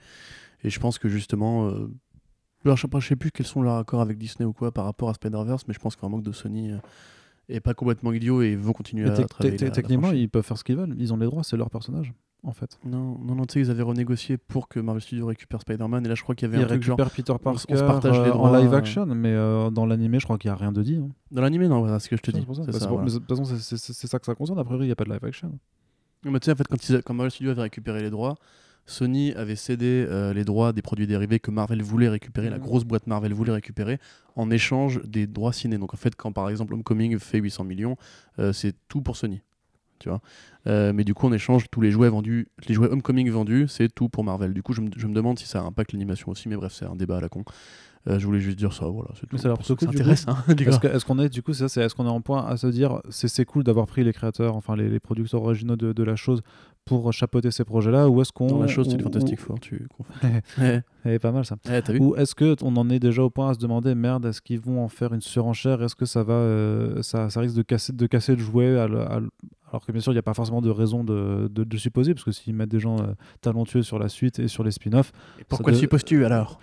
Et 0.63 0.69
je 0.69 0.79
pense 0.79 0.97
que 0.97 1.09
justement. 1.09 1.69
alors, 2.65 2.77
je 2.77 2.87
je 2.99 3.07
sais 3.07 3.15
plus 3.15 3.31
quels 3.31 3.45
sont 3.45 3.61
leurs 3.61 3.77
accords 3.77 4.01
avec 4.01 4.17
Disney 4.17 4.45
ou 4.45 4.53
quoi 4.53 4.71
par 4.71 4.85
rapport 4.85 5.09
à 5.09 5.13
Spider-Verse, 5.13 5.67
mais 5.67 5.73
je 5.73 5.79
pense 5.79 5.97
vraiment 5.97 6.19
que 6.19 6.25
de 6.25 6.31
Sony 6.31 6.71
est 7.49 7.59
pas 7.59 7.73
complètement 7.73 8.11
idiot 8.13 8.41
et 8.41 8.55
vont 8.55 8.73
continuer 8.73 9.09
à 9.09 9.11
travailler. 9.25 9.57
la- 9.57 9.71
techniquement 9.71 10.11
ils 10.11 10.29
peuvent 10.29 10.43
faire 10.43 10.57
ce 10.57 10.63
qu'ils 10.63 10.75
veulent 10.75 10.95
ils 10.97 11.13
ont 11.13 11.17
les 11.17 11.25
droits 11.25 11.43
c'est 11.43 11.55
leur 11.57 11.69
personnage 11.69 12.13
en 12.43 12.51
fait 12.51 12.77
Non, 12.85 13.17
non, 13.25 13.35
non, 13.35 13.45
tu 13.45 13.53
sais, 13.53 13.59
ils 13.61 13.71
avaient 13.71 13.81
renégocié 13.83 14.37
pour 14.37 14.67
que 14.67 14.79
Marvel 14.79 15.01
Studios 15.01 15.25
récupère 15.25 15.59
Spider-Man, 15.61 16.05
et 16.05 16.07
là, 16.09 16.15
je 16.15 16.21
crois 16.21 16.35
qu'il 16.35 16.47
y 16.47 16.51
avait 16.53 16.61
Ils 16.61 16.65
un 16.65 16.67
truc 16.67 16.83
genre. 16.83 16.95
Peter 16.95 17.33
Parker 17.43 17.65
on 17.69 17.75
se 17.75 17.83
partage 17.83 18.19
les 18.21 18.27
euh, 18.29 18.31
en 18.33 18.47
droits, 18.47 18.61
live 18.61 18.73
euh. 18.73 18.77
action, 18.77 19.05
mais 19.07 19.33
euh, 19.33 19.69
dans 19.71 19.85
l'animé, 19.87 20.19
je 20.19 20.25
crois 20.25 20.37
qu'il 20.37 20.49
n'y 20.49 20.53
a 20.53 20.55
rien 20.55 20.71
de 20.71 20.81
dit. 20.83 20.97
hein. 20.97 21.09
Dans 21.31 21.41
l'animé, 21.41 21.67
non, 21.67 21.79
voilà, 21.79 21.99
c'est 21.99 22.05
ce 22.05 22.09
que 22.11 22.15
je 22.17 22.21
te 22.21 22.31
dis. 22.31 22.41
de 22.41 22.45
toute 22.45 23.27
façon, 23.27 23.43
c'est- 23.43 24.07
ça 24.07 24.19
que 24.19 24.25
ça 24.27 24.35
concerne. 24.35 24.59
A 24.59 24.63
priori, 24.63 24.83
il 24.83 24.87
n'y 24.87 24.91
a 24.91 24.95
pas 24.95 25.03
de 25.03 25.09
live 25.09 25.25
action. 25.25 25.57
Mais 26.23 26.39
tu 26.39 26.45
sais, 26.45 26.51
en 26.51 26.55
fait, 26.55 26.67
quand, 26.67 26.89
ils- 26.89 27.01
quand 27.01 27.13
Marvel 27.15 27.31
Studios 27.31 27.51
avait 27.51 27.63
récupéré 27.63 28.01
les 28.03 28.11
droits, 28.11 28.35
Sony 28.87 29.33
avait 29.33 29.55
cédé 29.55 30.05
euh, 30.09 30.33
les 30.33 30.43
droits 30.43 30.73
des 30.73 30.81
produits 30.81 31.05
dérivés 31.05 31.39
que 31.39 31.51
Marvel 31.51 31.81
voulait 31.83 32.09
récupérer, 32.09 32.49
la 32.49 32.57
Mhm. 32.57 32.63
grosse 32.63 32.83
boîte 32.85 33.05
Marvel 33.05 33.33
voulait 33.33 33.51
récupérer, 33.51 33.99
en 34.35 34.49
échange 34.49 35.01
des 35.03 35.27
droits 35.27 35.53
ciné. 35.53 35.77
Donc 35.77 35.93
en 35.93 35.97
fait, 35.97 36.15
quand 36.15 36.31
par 36.31 36.49
exemple 36.49 36.73
Homecoming 36.73 37.19
fait 37.19 37.37
800 37.39 37.63
millions, 37.65 37.97
euh, 38.39 38.53
c'est 38.53 38.73
tout 38.87 39.01
pour 39.01 39.15
Sony. 39.17 39.41
Tu 39.99 40.09
vois 40.09 40.21
Euh, 40.67 40.93
mais 40.93 41.03
du 41.03 41.13
coup, 41.13 41.25
en 41.27 41.31
échange, 41.33 41.65
tous 41.71 41.81
les 41.81 41.91
jouets 41.91 42.09
vendus, 42.09 42.47
les 42.67 42.75
jouets 42.75 42.89
Homecoming 42.89 43.29
vendus, 43.29 43.67
c'est 43.69 43.87
tout 43.93 44.09
pour 44.09 44.23
Marvel. 44.23 44.53
Du 44.53 44.61
coup, 44.61 44.73
je 44.73 44.81
me, 44.81 44.89
je 44.95 45.07
me 45.07 45.13
demande 45.13 45.39
si 45.39 45.47
ça 45.47 45.61
impacte 45.61 45.93
l'animation 45.93 46.29
aussi, 46.31 46.49
mais 46.49 46.55
bref, 46.55 46.73
c'est 46.73 46.85
un 46.85 46.95
débat 46.95 47.17
à 47.17 47.21
la 47.21 47.29
con. 47.29 47.43
Euh, 48.07 48.19
je 48.19 48.25
voulais 48.25 48.39
juste 48.39 48.57
dire 48.57 48.71
ça, 48.73 48.85
voilà. 48.87 49.09
c'est 49.19 49.27
tout. 49.27 49.37
ça 49.37 49.53
Pour 49.53 49.75
du 49.77 49.85
intéresse, 49.87 50.25
hein. 50.27 50.37
Est-ce 50.47 51.05
qu'on 51.05 51.19
est, 51.19 51.29
du 51.29 51.41
coup, 51.43 51.53
c'est 51.53 51.63
ça, 51.63 51.69
c'est 51.69 51.81
est-ce 51.81 51.93
qu'on 51.95 52.05
est 52.05 52.09
en 52.09 52.21
point 52.21 52.45
à 52.45 52.55
se 52.57 52.67
dire, 52.67 53.01
c'est 53.09 53.43
cool 53.45 53.63
d'avoir 53.63 53.85
pris 53.87 54.03
les 54.03 54.13
créateurs, 54.13 54.55
enfin 54.55 54.75
les, 54.75 54.89
les 54.89 54.99
producteurs 54.99 55.41
originaux 55.43 55.75
de, 55.75 55.91
de 55.93 56.03
la 56.03 56.15
chose 56.15 56.41
pour 56.85 57.11
chapeauter 57.11 57.51
ces 57.51 57.65
projets-là, 57.65 58.07
ou 58.07 58.21
est-ce 58.21 58.31
qu'on 58.31 58.47
Dans 58.47 58.59
la 58.61 58.67
chose, 58.67 58.87
c'est 58.89 58.97
ou- 58.97 59.03
Fantastic 59.03 59.39
Four, 59.39 59.59
tu 59.59 59.87
ouais. 60.57 60.81
Elle 61.03 61.11
est 61.13 61.19
pas 61.19 61.33
mal 61.33 61.43
ça. 61.45 61.57
Vu 61.89 61.99
Ou 61.99 62.15
est-ce 62.15 62.33
que 62.33 62.55
on 62.61 62.77
en 62.77 62.89
est 62.89 62.99
déjà 62.99 63.23
au 63.23 63.29
point 63.29 63.49
à 63.49 63.53
se 63.53 63.59
demander 63.59 63.93
merde 63.93 64.25
est-ce 64.25 64.41
qu'ils 64.41 64.61
vont 64.61 64.81
en 64.83 64.87
faire 64.87 65.13
une 65.13 65.19
surenchère? 65.21 65.83
Est-ce 65.83 65.95
que 65.95 66.05
ça 66.05 66.23
va 66.23 66.33
euh, 66.35 67.01
ça, 67.01 67.29
ça 67.29 67.41
risque 67.41 67.55
de 67.55 67.61
casser 67.61 67.91
de 67.91 68.07
casser 68.07 68.35
le 68.35 68.41
jouet 68.41 68.77
à 68.79 68.87
le- 68.87 69.01
à 69.01 69.19
le- 69.19 69.29
alors 69.69 69.85
que 69.85 69.91
bien 69.91 69.99
sûr 69.99 70.13
il 70.13 70.15
n'y 70.15 70.19
a 70.19 70.23
pas 70.23 70.33
forcément 70.33 70.61
de 70.61 70.69
raison 70.69 71.03
de, 71.03 71.49
de, 71.51 71.65
de 71.65 71.77
supposer 71.77 72.13
parce 72.13 72.23
que 72.23 72.31
s'ils 72.31 72.53
mettent 72.53 72.71
des 72.71 72.79
gens 72.79 72.99
euh, 73.01 73.07
talentueux 73.41 73.83
sur 73.83 73.99
la 73.99 74.07
suite 74.07 74.39
et 74.39 74.47
sur 74.47 74.63
les 74.63 74.71
spin-offs 74.71 75.11
Pourquoi 75.49 75.71
le 75.73 75.77
supposes-tu 75.77 76.23
alors? 76.23 76.57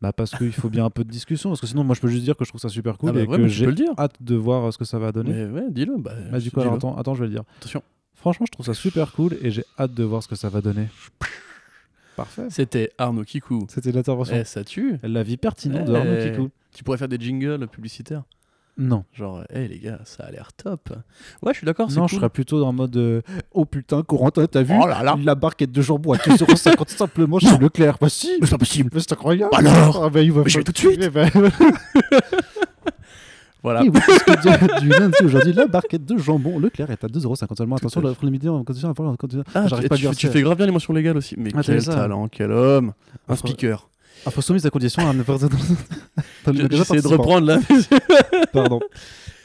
Bah 0.00 0.12
parce 0.12 0.30
qu'il 0.36 0.52
faut 0.52 0.68
bien 0.68 0.84
un 0.84 0.90
peu 0.90 1.02
de 1.04 1.10
discussion 1.10 1.50
parce 1.50 1.60
que 1.60 1.66
sinon 1.66 1.82
moi 1.84 1.94
je 1.96 2.00
peux 2.00 2.08
juste 2.08 2.22
dire 2.24 2.36
que 2.36 2.44
je 2.44 2.50
trouve 2.50 2.60
ça 2.60 2.68
super 2.68 2.98
cool 2.98 3.10
Ah 3.10 3.12
bah 3.14 3.20
et 3.22 3.26
ouais, 3.26 3.36
que 3.36 3.48
j'ai 3.48 3.66
hâte 3.98 4.14
de 4.20 4.34
voir 4.36 4.64
euh, 4.66 4.70
ce 4.70 4.78
que 4.78 4.84
ça 4.84 4.98
va 4.98 5.10
donner 5.12 5.32
Mais 5.32 5.46
ouais, 5.46 5.66
dis-le. 5.70 5.96
Bah, 5.98 6.12
Bah, 6.30 6.38
du 6.38 6.50
coup 6.52 6.60
alors 6.60 6.78
dis-le. 6.78 6.88
attends, 6.90 6.96
attends 6.98 7.14
je 7.14 7.20
vais 7.20 7.26
le 7.26 7.32
dire 7.32 7.42
Attention. 7.58 7.82
franchement 8.14 8.46
je 8.46 8.52
trouve 8.52 8.66
ça 8.66 8.74
super 8.74 9.10
cool 9.12 9.36
et 9.42 9.50
j'ai 9.50 9.64
hâte 9.78 9.94
de 9.94 10.04
voir 10.04 10.22
ce 10.22 10.28
que 10.28 10.36
ça 10.36 10.48
va 10.48 10.60
donner 10.60 10.86
parfait 12.16 12.46
C'était 12.50 12.90
Arnaud 12.98 13.24
Kikou. 13.24 13.66
c'était 13.68 13.92
l'intervention 13.92 14.36
Eh, 14.36 14.44
ça 14.44 14.64
tue. 14.64 14.98
la 15.02 15.22
vie 15.22 15.36
pertinente 15.36 15.86
de 15.86 15.92
Eh. 15.92 15.96
Arnaud 15.96 16.30
Kikou 16.30 16.50
Tu 16.72 16.84
pourrais 16.84 16.98
faire 16.98 17.08
des 17.08 17.18
jingles 17.18 17.66
publicitaires. 17.68 18.22
Non 18.78 19.04
Genre, 19.12 19.42
hé 19.52 19.66
les 19.68 19.78
gars, 19.80 19.98
ça 20.04 20.24
a 20.24 20.30
l'air 20.30 20.52
top. 20.52 20.90
Ouais, 21.42 21.52
je 21.52 21.58
suis 21.58 21.64
d'accord. 21.66 21.88
Non, 21.90 22.02
cool. 22.02 22.08
je 22.08 22.14
serais 22.16 22.28
plutôt 22.30 22.64
en 22.64 22.72
mode 22.72 22.96
euh, 22.96 23.20
Oh 23.52 23.64
putain, 23.64 24.02
Corentin, 24.02 24.46
t'as 24.46 24.62
vu 24.62 24.74
Oh 24.80 24.86
là 24.86 25.02
là. 25.02 25.16
La 25.22 25.34
barquette 25.34 25.72
de 25.72 25.82
jambon 25.82 26.12
à 26.12 26.16
2,50€ 26.16 26.88
simplement 26.88 27.38
chez 27.40 27.58
Leclerc. 27.58 27.96
Bah 28.00 28.08
si 28.08 28.30
Mais 28.40 28.46
c'est 28.46 28.52
pas 28.52 28.58
possible. 28.58 28.90
Mais 28.94 29.00
c'est 29.00 29.12
incroyable 29.12 29.50
Alors 29.54 30.04
Ah 30.04 30.10
bah, 30.10 30.22
il 30.22 30.30
va 30.32 30.42
Mais 30.44 30.50
je 30.50 30.58
vais 30.58 30.64
tout 30.64 30.72
de 30.72 30.78
suite. 30.78 31.00
Eh 31.02 31.10
ben, 31.10 31.28
Voilà. 33.64 33.82
oui, 33.82 33.90
parce 33.90 34.06
que 34.22 34.78
du, 34.80 34.88
du 34.88 34.88
lundi 34.88 35.16
aujourd'hui, 35.24 35.52
la 35.52 35.66
barquette 35.66 36.04
de 36.04 36.16
jambon 36.16 36.60
Leclerc 36.60 36.90
est 36.92 37.02
à 37.02 37.08
2,50€ 37.08 37.56
seulement. 37.56 37.74
Attention, 37.76 38.00
l'offre 38.00 38.24
limitée 38.24 38.48
en 38.48 38.62
condition. 38.62 38.94
Ah, 39.52 39.66
J'arrive 39.66 39.82
tu, 39.84 39.88
pas 39.88 39.94
à 39.96 39.98
dire 39.98 40.14
tu 40.16 40.28
fais 40.28 40.42
grave 40.42 40.56
bien 40.56 40.66
les 40.66 40.72
mentions 40.72 40.92
légales 40.94 41.16
aussi. 41.16 41.34
Mais 41.36 41.50
Ah, 41.56 41.60
quel 41.64 41.82
ça 41.82 41.94
talent, 41.94 42.28
quel 42.28 42.52
homme. 42.52 42.92
Un 43.28 43.34
Enfin, 43.34 43.42
speaker. 44.18 44.28
Info 44.32 44.40
soumise 44.42 44.66
à 44.66 44.70
condition 44.70 45.08
à 45.08 45.12
ne 45.12 45.22
pas 45.22 45.36
J'essaie 46.70 47.00
de 47.02 47.08
reprendre 47.08 47.46
là. 47.46 47.58
Pardon. 48.52 48.80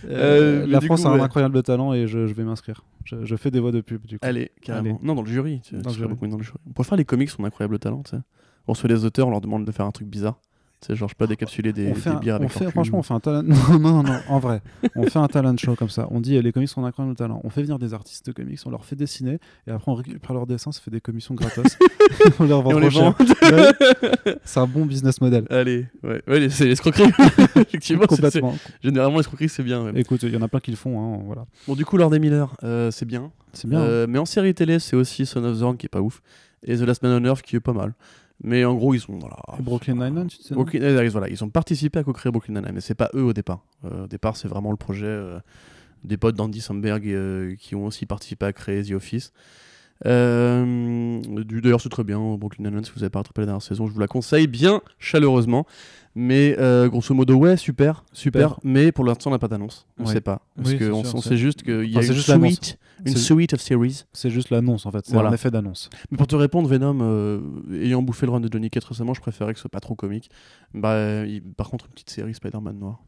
Euh, 0.06 0.64
Euh, 0.64 0.68
la 0.68 0.82
France 0.82 1.02
coup, 1.04 1.08
a 1.08 1.12
un 1.12 1.16
ouais. 1.16 1.22
incroyable 1.22 1.64
talent 1.64 1.94
et 1.94 2.08
je, 2.08 2.28
je 2.28 2.34
vais 2.34 2.44
m'inscrire. 2.44 2.84
Je, 3.06 3.24
je 3.24 3.36
fais 3.38 3.52
des 3.52 3.60
voix 3.60 3.72
de 3.72 3.80
pub 3.82 4.06
du 4.06 4.20
coup. 4.20 4.26
Allez, 4.26 4.52
carrément. 4.62 4.96
Allez. 4.98 5.08
Non, 5.08 5.16
dans 5.16 5.22
le 5.22 5.30
jury. 5.30 5.62
Tu, 5.64 5.76
Dans 5.76 5.82
tu 5.84 5.88
le 5.88 5.94
jury. 5.94 6.10
beaucoup 6.10 6.28
dans 6.28 6.38
le 6.38 6.44
jury. 6.44 6.58
On 6.68 6.72
pourrait 6.72 6.88
faire 6.88 6.98
les 6.98 7.06
comics, 7.06 7.30
son 7.30 7.44
incroyable 7.46 7.80
talent. 7.80 8.02
tu 8.04 8.12
sais. 8.12 8.22
On 8.68 8.74
reçoit 8.74 8.90
les 8.90 9.06
auteurs, 9.06 9.28
on 9.28 9.32
leur 9.32 9.40
demande 9.42 9.64
de 9.66 9.72
faire 9.72 9.86
un 9.86 9.92
truc 9.92 10.08
bizarre. 10.08 10.38
C'est 10.86 10.96
genre, 10.96 11.08
je 11.10 11.16
peux 11.16 11.26
pas 11.26 11.30
décapsuler 11.30 11.72
des, 11.74 11.88
on 11.92 11.96
fait, 11.96 12.10
des 12.10 12.16
un- 12.16 12.20
bières 12.20 12.36
on 12.36 12.40
avec 12.40 12.52
fait- 12.52 12.70
franchement, 12.72 13.00
on 13.00 13.04
fait 13.04 13.14
un 13.14 13.20
talent. 13.20 13.44
Non, 13.70 13.80
non, 13.80 14.04
non, 14.04 14.20
en 14.28 14.40
vrai, 14.40 14.62
on 14.96 15.04
fait 15.04 15.20
un 15.20 15.28
talent 15.28 15.56
show 15.58 15.76
comme 15.76 15.90
ça. 15.90 16.08
On 16.12 16.20
dit 16.20 16.42
les 16.42 16.52
comics 16.52 16.68
sont 16.70 16.84
incroyables 16.86 17.16
talent. 17.16 17.40
On 17.44 17.50
fait 17.50 17.62
venir 17.64 17.80
des 17.80 17.94
artistes 17.94 18.26
de 18.28 18.32
comics, 18.32 18.60
on 18.66 18.70
leur 18.70 18.84
fait 18.86 18.96
dessiner 18.96 19.40
et 19.68 19.72
après 19.72 19.92
on 19.92 19.96
récupère 19.96 20.34
leurs 20.34 20.46
dessins, 20.48 20.72
ça 20.72 20.82
fait 20.82 20.92
des 20.92 21.02
commissions 21.02 21.34
gratos. 21.36 21.78
on 22.40 22.44
leur 22.46 22.62
vend 22.62 22.80
vend. 22.80 23.16
Ouais. 23.20 24.36
C'est 24.44 24.60
un 24.60 24.68
bon 24.68 24.86
business 24.86 25.22
model. 25.22 25.46
Allez, 25.50 25.88
ouais, 26.04 26.22
ouais 26.28 26.50
c'est 26.50 26.66
l'escroquerie. 26.66 27.12
Effectivement, 27.56 28.06
Complètement. 28.06 28.56
généralement, 28.84 29.18
l'escroquerie, 29.18 29.50
c'est 29.50 29.64
bien. 29.64 29.84
ouais. 29.86 29.92
Écoute, 29.96 30.24
il 30.24 30.34
y 30.34 30.38
en 30.38 30.42
a 30.42 30.48
plein 30.48 30.60
qui 30.60 30.72
le 30.72 30.78
font. 30.78 31.00
hein, 31.00 31.22
voilà. 31.26 31.46
Bon, 31.68 31.76
du 31.76 31.86
coup, 31.86 31.98
Lord 31.98 32.14
et 32.16 32.20
Miller, 32.20 32.54
euh, 32.64 32.92
c'est 32.92 33.06
bien. 33.06 33.32
C'est 33.54 33.68
bien. 33.70 33.80
hein. 33.80 33.84
Euh, 33.84 34.06
mais 34.10 34.20
en 34.20 34.26
série 34.26 34.54
télé, 34.54 34.80
c'est 34.80 34.96
aussi 34.96 35.26
Son 35.26 35.44
of 35.44 35.56
Zorn 35.56 35.78
qui 35.78 35.86
est 35.86 35.90
pas 35.90 36.02
ouf. 36.02 36.22
Et 36.66 36.78
The 36.78 36.82
Last 36.82 37.04
Man 37.04 37.22
on 37.22 37.26
Earth 37.28 37.42
qui 37.42 37.56
est 37.58 37.60
pas 37.60 37.74
mal. 37.74 37.94
Mais 38.44 38.66
en 38.66 38.76
gros, 38.76 38.94
ils 38.94 39.00
sont. 39.00 39.18
Voilà, 39.18 39.38
Brooklyn 39.60 39.96
Nine-Nine, 39.96 40.28
tu 40.28 40.38
sais 40.38 40.54
Brooklyn 40.54 40.80
Nine-Nine, 40.80 41.10
voilà, 41.10 41.30
ils 41.30 41.44
ont 41.44 41.50
participé 41.50 42.00
à 42.00 42.04
co-créer 42.04 42.32
Brooklyn 42.32 42.56
Nine-Nine, 42.56 42.74
mais 42.76 42.82
c'est 42.82 42.96
pas 42.96 43.10
eux 43.16 43.24
au 43.24 43.34
départ. 43.34 43.66
Euh, 43.86 44.04
au 44.04 44.08
départ, 44.08 44.36
c'est 44.36 44.50
vraiment 44.50 44.72
le 44.72 44.78
projet 44.78 45.06
euh, 45.06 45.40
des 46.04 46.18
potes 46.18 46.36
d'Andy 46.36 46.60
Samberg 46.60 47.08
euh, 47.08 47.56
qui 47.56 47.76
ont 47.76 47.86
aussi 47.86 48.06
participé 48.06 48.46
à 48.46 48.54
créer 48.54 48.84
The 48.84 48.92
Office. 48.92 49.32
Euh, 50.06 51.22
D'ailleurs, 51.62 51.82
c'est 51.82 51.90
très 51.90 52.04
bien, 52.04 52.20
Brooklyn 52.38 52.66
Nine-Nine, 52.66 52.84
si 52.86 52.92
vous 52.96 53.04
avez 53.04 53.10
pas 53.10 53.20
rattrapé 53.20 53.42
la 53.42 53.46
dernière 53.48 53.62
saison, 53.62 53.88
je 53.88 53.94
vous 53.94 54.00
la 54.00 54.08
conseille 54.08 54.48
bien 54.48 54.82
chaleureusement. 55.00 55.66
Mais 56.16 56.56
euh, 56.60 56.90
grosso 56.90 57.16
modo, 57.16 57.34
ouais, 57.36 57.58
super, 57.58 58.04
super, 58.14 58.50
Super. 58.50 58.60
mais 58.64 58.92
pour 58.92 59.04
l'instant, 59.04 59.32
on 59.32 59.34
n'a 59.34 59.40
pas 59.40 59.48
d'annonce. 59.48 59.88
On 59.98 60.06
Ouais. 60.06 60.14
sait 60.14 60.22
pas. 60.22 60.42
Parce 60.56 60.70
Oui, 60.70 60.78
qu'on 60.78 60.92
on 60.94 61.22
sait 61.22 61.38
juste 61.38 61.64
qu'il 61.64 61.86
y 61.90 61.96
a 61.96 62.00
Enfin, 62.02 62.36
une 62.38 62.52
suite, 62.52 62.78
une 63.04 63.16
suite 63.18 63.54
of 63.56 63.62
series. 63.62 64.04
C'est 64.14 64.30
juste 64.30 64.52
l'annonce 64.52 64.86
en 64.86 64.92
fait. 64.92 65.04
C'est 65.08 65.14
Voilà. 65.14 65.30
un 65.30 65.34
effet 65.34 65.50
d'annonce. 65.50 65.90
Mais 66.12 66.18
pour 66.18 66.28
te 66.28 66.36
répondre, 66.36 66.70
Venom, 66.70 67.00
euh, 67.02 67.40
ayant 67.82 68.04
bouffé 68.04 68.28
le 68.28 68.32
run 68.32 68.42
de 68.42 68.50
Johnny 68.52 68.70
Cage 68.70 68.84
récemment, 68.86 69.16
je 69.16 69.22
préférais 69.22 69.54
que 69.54 69.58
ce 69.58 69.62
soit 69.62 69.72
pas 69.72 69.80
trop 69.80 69.96
comique. 69.96 70.30
Bah, 70.76 71.26
il- 71.26 71.42
par 71.42 71.70
contre, 71.72 71.86
une 71.88 71.94
petite 71.94 72.12
série 72.12 72.36
Spider-Man 72.36 72.78
noir. 72.78 73.00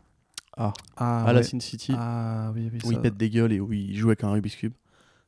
Ah, 0.57 0.73
Ah, 0.97 1.25
à 1.25 1.33
la. 1.33 1.43
Sin 1.43 1.59
City, 1.59 1.93
Ah 1.95 2.51
oui, 2.55 2.71
oui. 2.73 2.79
où 2.86 2.91
il 2.91 2.99
pète 3.01 3.17
des 3.17 3.29
gueules 3.29 3.51
et 3.53 3.59
où 3.59 3.71
il 3.71 3.95
joue 3.95 4.07
avec 4.07 4.23
un 4.23 4.31
Rubik's 4.31 4.55
Cube. 4.55 4.73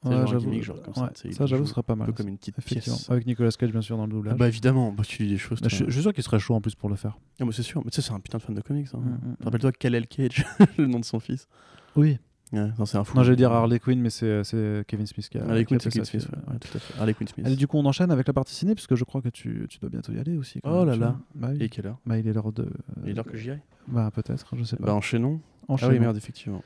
C'est 0.08 0.14
Ouais, 0.14 0.16
genre 0.16 0.24
un 0.24 0.26
j'avoue. 0.28 0.46
gimmick, 0.50 0.64
genre 0.64 0.82
comme 0.82 0.94
ça, 0.96 1.12
Ouais, 1.26 1.48
j'avoue, 1.48 1.66
ce 1.66 1.72
serait 1.72 1.84
pas 1.84 1.94
Un 1.94 1.98
mal. 1.98 2.08
peu 2.08 2.14
comme 2.14 2.28
une 2.28 2.38
petite 2.38 2.56
pièce. 2.62 3.10
Avec 3.10 3.26
Nicolas 3.26 3.52
Cage, 3.52 3.72
bien 3.72 3.82
sûr, 3.82 3.98
dans 3.98 4.06
le 4.06 4.12
Ah 4.12 4.16
doublage. 4.16 4.38
bah 4.38 4.48
évidemment, 4.48 4.92
bah, 4.92 5.04
tu 5.06 5.24
dis 5.24 5.30
des 5.30 5.38
choses. 5.38 5.60
Bah, 5.62 5.68
je, 5.70 5.86
je 5.86 5.92
suis 5.92 6.02
sûr 6.02 6.14
qu'il 6.14 6.24
serait 6.24 6.40
chaud 6.40 6.56
en 6.56 6.62
plus 6.62 6.76
pour 6.76 6.90
le 6.90 6.96
faire. 6.96 7.18
Ah, 7.40 7.46
bah, 7.46 7.52
c'est 7.54 7.64
sûr, 7.64 7.82
mais 7.84 7.92
tu 7.92 8.02
sais, 8.02 8.08
c'est 8.08 8.14
un 8.14 8.20
putain 8.20 8.38
de 8.38 8.44
fan 8.44 8.56
de 8.56 8.62
comics. 8.62 8.88
hein. 8.94 9.00
Mm, 9.00 9.10
mm, 9.10 9.32
mm. 9.32 9.36
Rappelle-toi 9.44 9.72
Kal-El 9.74 10.08
Cage, 10.08 10.46
le 10.78 10.88
nom 10.88 11.00
de 11.00 11.06
son 11.06 11.20
fils. 11.20 11.48
Oui. 11.96 12.18
Ouais, 12.54 12.70
non, 12.80 12.86
c'est 12.86 12.98
un 12.98 13.04
fou. 13.04 13.18
Non, 13.18 13.24
j'allais 13.24 13.36
dire 13.36 13.52
Harley 13.52 13.78
Quinn, 13.78 14.00
mais 14.00 14.10
c'est 14.10 14.42
Kevin 14.88 15.06
Smith 15.06 15.28
qui 15.28 15.38
a. 15.38 15.44
Harley 15.44 15.66
Quinn, 15.66 15.80
c'est 15.82 15.90
Kevin 15.90 16.06
Smith. 16.06 16.28
ouais, 16.48 16.60
tout 16.60 16.78
à 16.78 16.80
fait. 16.80 16.98
Harley 16.98 17.14
Quinn 17.14 17.28
Smith. 17.28 17.46
Allez, 17.46 17.58
du 17.58 17.68
coup, 17.68 17.78
on 17.78 17.86
enchaîne 17.86 18.10
avec 18.10 18.26
la 18.26 18.32
partie 18.34 18.56
ciné, 18.56 18.74
puisque 18.74 18.96
je 18.96 19.04
crois 19.04 19.22
que 19.22 19.28
tu, 19.28 19.66
tu 19.70 19.80
dois 19.80 19.90
bientôt 19.90 20.14
y 20.14 20.18
aller 20.20 20.38
aussi. 20.38 20.62
quand 20.62 20.82
Oh 20.82 20.86
là 20.86 20.96
là. 20.96 21.18
Bah. 21.36 21.50
Et 21.60 21.68
quelle 21.68 21.88
heure? 21.88 22.00
Bah, 22.06 22.18
il 22.18 22.26
est 22.26 22.32
l'heure 22.32 22.54
de. 22.54 22.70
Il 23.04 23.10
est 23.10 23.14
l'heure 23.14 23.26
que 23.26 23.36
j'y 23.36 23.52
aille? 23.52 23.62
Bah, 23.90 24.10
peut-être, 24.16 24.56
je 24.56 24.64
sais 24.64 24.78
pas. 24.78 24.86
Bah, 24.86 24.94
enchaînons. 24.96 25.42
Ah 25.68 25.74
Enchaînons. 25.74 25.92
oui, 25.92 26.00
merde, 26.00 26.16
effectivement. 26.16 26.64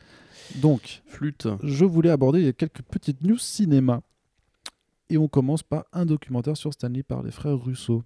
Donc, 0.58 1.02
Flûte. 1.08 1.48
je 1.64 1.86
voulais 1.86 2.10
aborder 2.10 2.54
quelques 2.54 2.82
petites 2.82 3.22
news 3.24 3.38
cinéma. 3.38 4.02
Et 5.10 5.18
on 5.18 5.28
commence 5.28 5.62
par 5.64 5.86
un 5.92 6.06
documentaire 6.06 6.56
sur 6.58 6.72
Stanley 6.74 7.04
par 7.04 7.22
les 7.22 7.32
frères 7.32 7.58
Russo. 7.62 8.04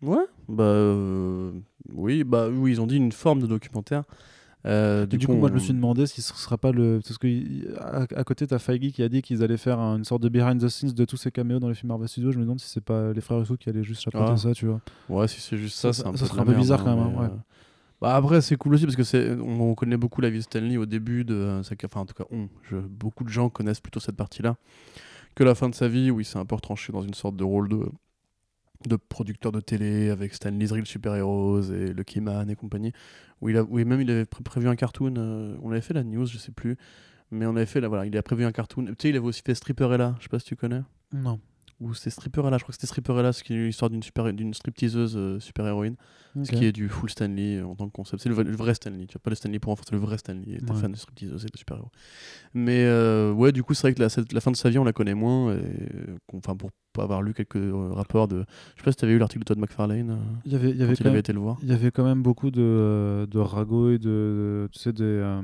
Ouais, 0.00 0.24
bah 0.48 0.62
euh, 0.64 1.50
oui, 1.92 2.22
bah 2.24 2.48
oui, 2.48 2.72
ils 2.72 2.80
ont 2.80 2.86
dit 2.86 2.96
une 2.96 3.12
forme 3.12 3.40
de 3.42 3.46
documentaire. 3.46 4.04
Euh, 4.66 5.06
Du, 5.06 5.18
du 5.18 5.26
coup, 5.26 5.34
moi, 5.34 5.48
je 5.48 5.54
me 5.54 5.58
suis 5.58 5.72
demandé 5.74 6.06
si 6.06 6.22
ce 6.22 6.34
sera 6.34 6.56
pas 6.56 6.72
le. 6.72 7.00
Parce 7.04 7.18
que 7.18 7.76
à, 7.78 8.06
à 8.16 8.24
côté, 8.24 8.46
t'as 8.46 8.58
Feige 8.58 8.90
qui 8.92 9.02
a 9.02 9.08
dit 9.08 9.22
qu'ils 9.22 9.42
allaient 9.42 9.56
faire 9.56 9.78
un- 9.78 9.98
une 9.98 10.04
sorte 10.04 10.22
de 10.22 10.28
behind 10.28 10.60
the 10.60 10.68
scenes 10.68 10.92
de 10.92 11.04
tous 11.04 11.16
ces 11.16 11.30
caméos 11.30 11.58
dans 11.58 11.68
les 11.68 11.74
films 11.74 11.88
Marvel 11.88 12.08
Studios. 12.08 12.32
Je 12.32 12.38
me 12.38 12.42
demande 12.44 12.60
si 12.60 12.68
c'est 12.68 12.80
pas 12.82 13.12
les 13.12 13.20
frères 13.20 13.38
Russo 13.38 13.56
qui 13.56 13.68
allaient 13.68 13.84
juste 13.84 14.02
chapeauter 14.02 14.32
Ah. 14.32 14.36
ça, 14.36 14.52
tu 14.54 14.66
vois. 14.66 14.80
Ouais, 15.08 15.28
si 15.28 15.40
c'est 15.40 15.56
juste 15.56 15.76
ça, 15.76 15.92
Ça- 15.92 16.02
c'est 16.04 16.08
un 16.08 16.16
ça 16.16 16.34
peu 16.34 16.40
un 16.40 16.44
peu 16.44 16.54
bizarre 16.54 16.80
hein, 16.86 16.96
quand 16.96 17.04
même, 17.10 17.18
ouais. 17.18 17.26
euh, 17.26 17.36
Bah 18.00 18.14
après, 18.14 18.40
c'est 18.40 18.56
cool 18.56 18.74
aussi 18.74 18.84
parce 18.84 18.96
que 18.96 19.02
c'est 19.02 19.32
on, 19.32 19.70
on 19.70 19.74
connaît 19.74 19.96
beaucoup 19.96 20.20
la 20.20 20.30
vie 20.30 20.38
de 20.38 20.42
Stanley 20.44 20.76
au 20.76 20.86
début 20.86 21.24
de 21.24 21.60
sa 21.64 21.74
enfin 21.84 22.00
en 22.00 22.06
tout 22.06 22.14
cas 22.14 22.24
on, 22.30 22.48
beaucoup 22.88 23.24
de 23.24 23.28
gens 23.28 23.48
connaissent 23.48 23.80
plutôt 23.80 23.98
cette 24.00 24.16
partie-là 24.16 24.56
que 25.34 25.42
la 25.44 25.54
fin 25.54 25.68
de 25.68 25.74
sa 25.74 25.88
vie 25.88 26.10
où 26.10 26.20
il 26.20 26.24
s'est 26.24 26.38
un 26.38 26.44
peu 26.46 26.54
retranché 26.54 26.92
dans 26.92 27.02
une 27.02 27.14
sorte 27.14 27.36
de 27.36 27.44
rôle 27.44 27.68
de 27.68 27.86
de 28.88 28.94
producteur 28.94 29.50
de 29.50 29.58
télé 29.58 30.08
avec 30.10 30.32
Stanley's 30.32 30.70
Real 30.70 30.86
Super 30.86 31.16
Heroes 31.16 31.72
et 31.72 31.92
Lucky 31.92 32.20
Man 32.20 32.48
et 32.48 32.54
compagnie. 32.54 32.92
Où 33.40 33.48
il 33.48 33.56
a 33.56 33.64
où 33.64 33.76
même 33.78 34.00
il 34.00 34.10
avait 34.10 34.24
pré- 34.24 34.44
prévu 34.44 34.68
un 34.68 34.76
cartoon 34.76 35.14
euh, 35.16 35.56
on 35.62 35.72
avait 35.72 35.80
fait 35.80 35.94
la 35.94 36.04
news 36.04 36.26
je 36.26 36.38
sais 36.38 36.52
plus 36.52 36.76
mais 37.32 37.46
on 37.46 37.56
avait 37.56 37.66
fait 37.66 37.80
là 37.80 37.88
voilà 37.88 38.06
il 38.06 38.16
a 38.16 38.22
prévu 38.22 38.44
un 38.44 38.52
cartoon. 38.52 38.84
Tu 38.86 38.94
sais 39.00 39.08
il 39.10 39.16
avait 39.16 39.26
aussi 39.26 39.42
fait 39.44 39.56
Stripperella 39.56 40.14
je 40.18 40.24
sais 40.24 40.28
pas 40.28 40.38
si 40.38 40.46
tu 40.46 40.54
connais. 40.56 40.82
Non. 41.12 41.40
Ou 41.80 41.94
c'était 41.94 42.10
Stripperella 42.10 42.58
je 42.58 42.62
crois 42.64 42.72
que 42.72 42.76
c'était 42.76 42.86
Stripperella 42.88 43.32
ce 43.32 43.42
qui 43.44 43.54
est 43.54 43.56
l'histoire 43.66 43.88
d'une 43.90 44.02
super 44.02 44.32
d'une 44.32 44.52
stripteaseuse 44.54 45.16
euh, 45.16 45.38
super 45.40 45.66
héroïne 45.66 45.96
ce 46.44 46.50
qui 46.52 46.64
est 46.66 46.72
du 46.72 46.88
full 46.88 47.10
Stanley 47.10 47.56
euh, 47.56 47.66
en 47.66 47.74
tant 47.74 47.86
que 47.88 47.92
concept. 47.92 48.22
C'est 48.22 48.28
le, 48.28 48.40
le 48.42 48.54
vrai 48.56 48.72
Stanley. 48.74 49.06
Tu 49.06 49.14
vois 49.14 49.22
pas 49.22 49.30
le 49.30 49.34
Stanley 49.36 49.58
pour 49.58 49.72
enfants, 49.72 49.82
c'est 49.88 49.94
le 49.96 49.98
vrai 50.00 50.18
Stanley. 50.18 50.58
T'es 50.64 50.70
Ouais. 50.72 50.78
fan 50.80 50.92
de 50.92 50.96
striptease 50.96 51.44
et 51.44 51.48
de 51.48 51.56
super-héros. 51.58 51.90
Mais 52.54 52.84
euh, 52.84 53.32
ouais, 53.32 53.50
du 53.50 53.64
coup, 53.64 53.74
c'est 53.74 53.82
vrai 53.82 53.94
que 53.94 54.00
la, 54.00 54.08
cette- 54.08 54.32
la 54.32 54.40
fin 54.40 54.52
de 54.52 54.56
sa 54.56 54.70
vie, 54.70 54.78
on 54.78 54.84
la 54.84 54.92
connaît 54.92 55.14
moins. 55.14 55.56
Enfin, 56.34 56.54
pour 56.54 56.70
pas 56.98 57.04
avoir 57.04 57.22
lu 57.22 57.32
quelques 57.34 57.56
euh, 57.56 57.90
rapports 57.92 58.28
de. 58.28 58.44
Je 58.76 58.80
sais 58.80 58.84
pas 58.84 58.90
si 58.92 58.96
t'avais 58.98 59.12
eu 59.12 59.18
l'article 59.18 59.40
de 59.40 59.44
Todd 59.44 59.58
McFarlane 59.58 60.10
euh, 60.10 60.16
Il 60.44 60.52
y 60.52 60.54
avait, 60.56 60.70
il 60.70 60.76
y 60.76 60.78
quand 60.80 60.84
il 60.92 61.00
avait 61.00 61.10
même- 61.10 61.16
été 61.16 61.32
le 61.32 61.38
voir. 61.40 61.56
Il 61.62 61.68
y 61.68 61.72
avait 61.72 61.90
quand 61.90 62.04
même 62.04 62.22
beaucoup 62.22 62.50
de, 62.50 62.60
euh, 62.62 63.26
de 63.26 63.38
ragots 63.38 63.90
et 63.90 63.98
de, 63.98 64.68
tu 64.72 64.78
sais, 64.78 64.92
des, 64.92 65.02
euh, 65.04 65.40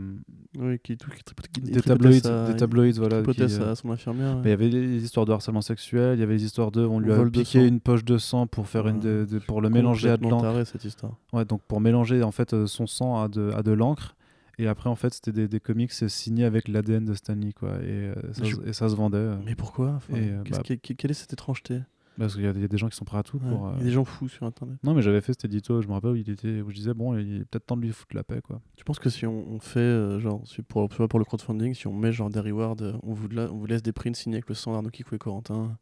Oui, 0.58 0.78
qui, 0.82 0.96
tout, 0.96 1.10
qui, 1.52 1.60
des 1.60 1.80
tabloïds, 1.80 2.20
sa- 2.20 2.46
des 2.46 2.56
tabloïds, 2.56 2.92
voilà. 2.98 3.22
qui, 3.22 3.48
sa- 3.48 3.74
son 3.74 3.90
infirmière. 3.90 4.34
bah, 4.36 4.42
Il 4.44 4.50
y 4.50 4.52
avait 4.52 4.68
les 4.68 5.02
histoires 5.04 5.26
de 5.26 5.32
harcèlement 5.32 5.62
sexuel, 5.62 6.16
il 6.16 6.20
y 6.20 6.22
avait 6.22 6.34
les 6.34 6.44
histoires 6.44 6.70
de, 6.70 6.84
on 6.84 6.98
lui 6.98 7.12
a 7.12 7.16
Vol 7.16 7.30
piqué 7.30 7.66
une 7.66 7.80
poche 7.80 8.04
de 8.04 8.18
sang 8.18 8.46
pour 8.46 8.66
faire 8.68 8.86
une, 8.88 8.96
Ouais. 8.96 9.02
de- 9.02 9.26
de- 9.30 9.38
pour 9.38 9.60
le 9.60 9.70
mélanger 9.70 10.10
à 10.10 10.16
de 10.16 10.22
l'encre. 10.28 10.64
cette 10.66 10.84
histoire. 10.84 11.12
Ouais, 11.32 11.44
donc 11.44 11.60
pour 11.68 11.80
mélanger 11.80 12.22
en 12.22 12.32
fait 12.32 12.66
son 12.66 12.86
sang 12.86 13.20
à 13.22 13.28
de, 13.28 13.50
à 13.56 13.62
de 13.62 13.72
l'encre. 13.72 14.14
Et 14.58 14.66
après, 14.68 14.88
en 14.90 14.94
fait, 14.96 15.12
c'était 15.14 15.32
des, 15.32 15.48
des 15.48 15.60
comics 15.60 15.92
signés 15.92 16.44
avec 16.44 16.68
l'ADN 16.68 17.04
de 17.04 17.14
Stanley, 17.14 17.52
quoi. 17.52 17.76
Et, 17.82 17.86
euh, 17.88 18.14
ça, 18.32 18.44
Je- 18.44 18.56
et 18.66 18.72
ça 18.72 18.88
se 18.88 18.94
vendait. 18.94 19.16
euh, 19.18 19.36
Mais 19.44 19.54
pourquoi? 19.54 19.92
Enfin, 19.96 20.14
Et, 20.14 20.30
euh, 20.30 20.42
qu'est-ce 20.44 20.58
bah, 20.58 20.62
qui- 20.64 20.78
qui- 20.78 20.96
Quelle 20.96 21.10
est 21.10 21.14
cette 21.14 21.32
étrangeté? 21.32 21.80
Parce 22.16 22.34
qu'il 22.34 22.44
y, 22.44 22.46
a- 22.46 22.52
il 22.52 22.60
y 22.60 22.64
a 22.64 22.68
des 22.68 22.78
gens 22.78 22.88
qui 22.88 22.94
sont 22.96 23.04
prêts 23.04 23.18
à 23.18 23.24
tout 23.24 23.38
Ouais, 23.38 23.48
pour. 23.48 23.68
Il 23.72 23.74
y 23.74 23.78
euh, 23.78 23.80
a 23.80 23.84
des 23.84 23.90
gens 23.90 24.04
fous 24.04 24.28
sur 24.28 24.46
Internet. 24.46 24.76
Non, 24.84 24.94
mais 24.94 25.02
j'avais 25.02 25.20
fait 25.20 25.32
cet 25.32 25.46
édito, 25.46 25.82
je 25.82 25.88
me 25.88 25.94
rappelle 25.94 26.10
où 26.12 26.14
il 26.16 26.30
était, 26.30 26.60
où 26.60 26.70
je 26.70 26.76
disais, 26.76 26.94
bon, 26.94 27.18
il 27.18 27.38
est 27.40 27.44
peut-être 27.44 27.66
temps 27.66 27.76
de 27.76 27.82
lui 27.82 27.90
foutre 27.90 28.14
la 28.14 28.22
paix, 28.22 28.40
quoi. 28.40 28.60
Tu 28.76 28.84
penses 28.84 29.00
que 29.00 29.10
si 29.10 29.26
on, 29.26 29.48
on 29.52 29.58
fait, 29.58 29.80
euh, 29.80 30.20
genre, 30.20 30.40
si 30.46 30.62
pour, 30.62 30.88
tu 30.88 30.96
vois, 30.96 31.08
pour 31.08 31.18
le 31.18 31.24
crowdfunding, 31.24 31.74
si 31.74 31.88
on 31.88 31.92
met 31.92 32.12
genre 32.12 32.30
des 32.30 32.38
rewards, 32.38 32.76
euh, 32.82 32.92
on 33.02 33.12
vous, 33.14 33.26
la- 33.28 33.50
on 33.52 33.56
vous 33.56 33.66
laisse 33.66 33.82
des 33.82 33.90
prints 33.92 34.14
signés 34.14 34.36
avec 34.36 34.48
le 34.48 34.54
sang 34.54 34.72
d'Arnaud 34.74 34.90
Kikou 34.90 35.16
et 35.16 35.18
Corentin, 35.18 35.76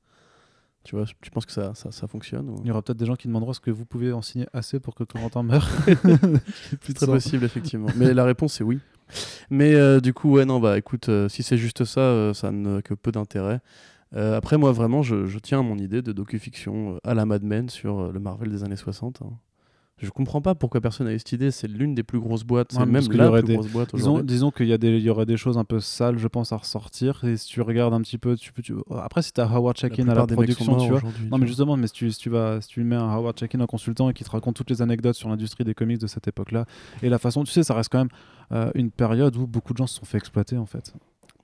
tu 0.84 0.96
vois, 0.96 1.04
tu 1.20 1.30
penses 1.30 1.46
que 1.46 1.52
ça, 1.52 1.74
ça, 1.74 1.92
ça 1.92 2.06
fonctionne 2.06 2.50
ou... 2.50 2.56
Il 2.62 2.68
y 2.68 2.70
aura 2.70 2.82
peut-être 2.82 2.98
des 2.98 3.06
gens 3.06 3.16
qui 3.16 3.28
demanderont 3.28 3.52
est-ce 3.52 3.60
que 3.60 3.70
vous 3.70 3.84
pouvez 3.84 4.12
en 4.12 4.22
signer 4.22 4.46
assez 4.52 4.80
pour 4.80 4.94
que 4.94 5.04
Corentin 5.04 5.42
meure. 5.42 5.68
C'est 6.80 6.94
très 6.94 7.06
possible, 7.06 7.44
effectivement. 7.44 7.88
Mais 7.96 8.12
la 8.14 8.24
réponse 8.24 8.54
c'est 8.54 8.64
oui. 8.64 8.80
Mais 9.50 9.74
euh, 9.74 10.00
du 10.00 10.14
coup, 10.14 10.32
ouais, 10.32 10.44
non, 10.44 10.58
bah 10.60 10.78
écoute, 10.78 11.08
euh, 11.08 11.28
si 11.28 11.42
c'est 11.42 11.58
juste 11.58 11.84
ça, 11.84 12.00
euh, 12.00 12.34
ça 12.34 12.50
n'a 12.50 12.82
que 12.82 12.94
peu 12.94 13.12
d'intérêt. 13.12 13.60
Après, 14.14 14.58
moi, 14.58 14.72
vraiment, 14.72 15.02
je, 15.02 15.24
je 15.26 15.38
tiens 15.38 15.60
à 15.60 15.62
mon 15.62 15.78
idée 15.78 16.02
de 16.02 16.12
docu-fiction 16.12 16.98
à 17.02 17.14
la 17.14 17.24
Mad 17.24 17.42
Men 17.42 17.70
sur 17.70 18.12
le 18.12 18.20
Marvel 18.20 18.50
des 18.50 18.62
années 18.62 18.76
60. 18.76 19.22
hein. 19.22 19.30
Je 20.02 20.10
comprends 20.10 20.40
pas 20.40 20.54
pourquoi 20.54 20.80
personne 20.80 21.06
n'a 21.06 21.14
eu 21.14 21.18
cette 21.18 21.32
idée. 21.32 21.50
C'est 21.50 21.68
l'une 21.68 21.94
des 21.94 22.02
plus 22.02 22.18
grosses 22.18 22.42
boîtes. 22.44 22.72
Ouais, 22.72 22.84
même 22.84 23.02
la 23.12 23.30
plus 23.30 23.42
des- 23.42 23.54
grosse 23.54 23.70
boîte 23.72 23.94
Disons, 23.94 24.18
disons 24.20 24.50
qu'il 24.50 24.66
y, 24.66 24.72
a 24.72 24.78
des- 24.78 24.96
il 24.96 25.02
y 25.02 25.10
aurait 25.10 25.26
des 25.26 25.36
choses 25.36 25.58
un 25.58 25.64
peu 25.64 25.78
sales, 25.80 26.18
je 26.18 26.26
pense, 26.28 26.52
à 26.52 26.56
ressortir. 26.56 27.22
Et 27.24 27.36
si 27.36 27.46
tu 27.46 27.60
regardes 27.60 27.94
un 27.94 28.00
petit 28.00 28.18
peu, 28.18 28.36
tu 28.36 28.52
peux, 28.52 28.62
tu- 28.62 28.74
après, 28.90 29.22
si 29.22 29.32
tu 29.32 29.40
as 29.40 29.44
Howard 29.44 29.76
Chaykin 29.76 30.08
à 30.08 30.14
la 30.14 30.26
production, 30.34 30.64
tu 30.84 30.88
vois. 30.90 31.00
Non, 31.04 31.12
tu 31.12 31.30
mais 31.30 31.38
vois. 31.38 31.46
justement, 31.46 31.76
mais 31.76 31.86
si 31.86 31.92
tu, 31.92 32.10
si 32.10 32.18
tu 32.18 32.30
vas, 32.30 32.60
si 32.60 32.68
tu 32.68 32.82
mets 32.84 32.96
un 32.96 33.08
Howard 33.08 33.38
Chaykin 33.38 33.60
en 33.60 33.66
consultant 33.66 34.10
et 34.10 34.12
qui 34.14 34.24
te 34.24 34.30
raconte 34.30 34.56
toutes 34.56 34.70
les 34.70 34.82
anecdotes 34.82 35.14
sur 35.14 35.28
l'industrie 35.28 35.64
des 35.64 35.74
comics 35.74 35.98
de 36.00 36.06
cette 36.06 36.26
époque-là 36.26 36.66
et 37.02 37.08
la 37.08 37.18
façon, 37.18 37.44
tu 37.44 37.52
sais, 37.52 37.62
ça 37.62 37.74
reste 37.74 37.90
quand 37.90 37.98
même 37.98 38.08
euh, 38.52 38.70
une 38.74 38.90
période 38.90 39.36
où 39.36 39.46
beaucoup 39.46 39.72
de 39.72 39.78
gens 39.78 39.86
se 39.86 39.96
sont 39.98 40.04
fait 40.04 40.18
exploiter 40.18 40.56
en 40.58 40.66
fait. 40.66 40.92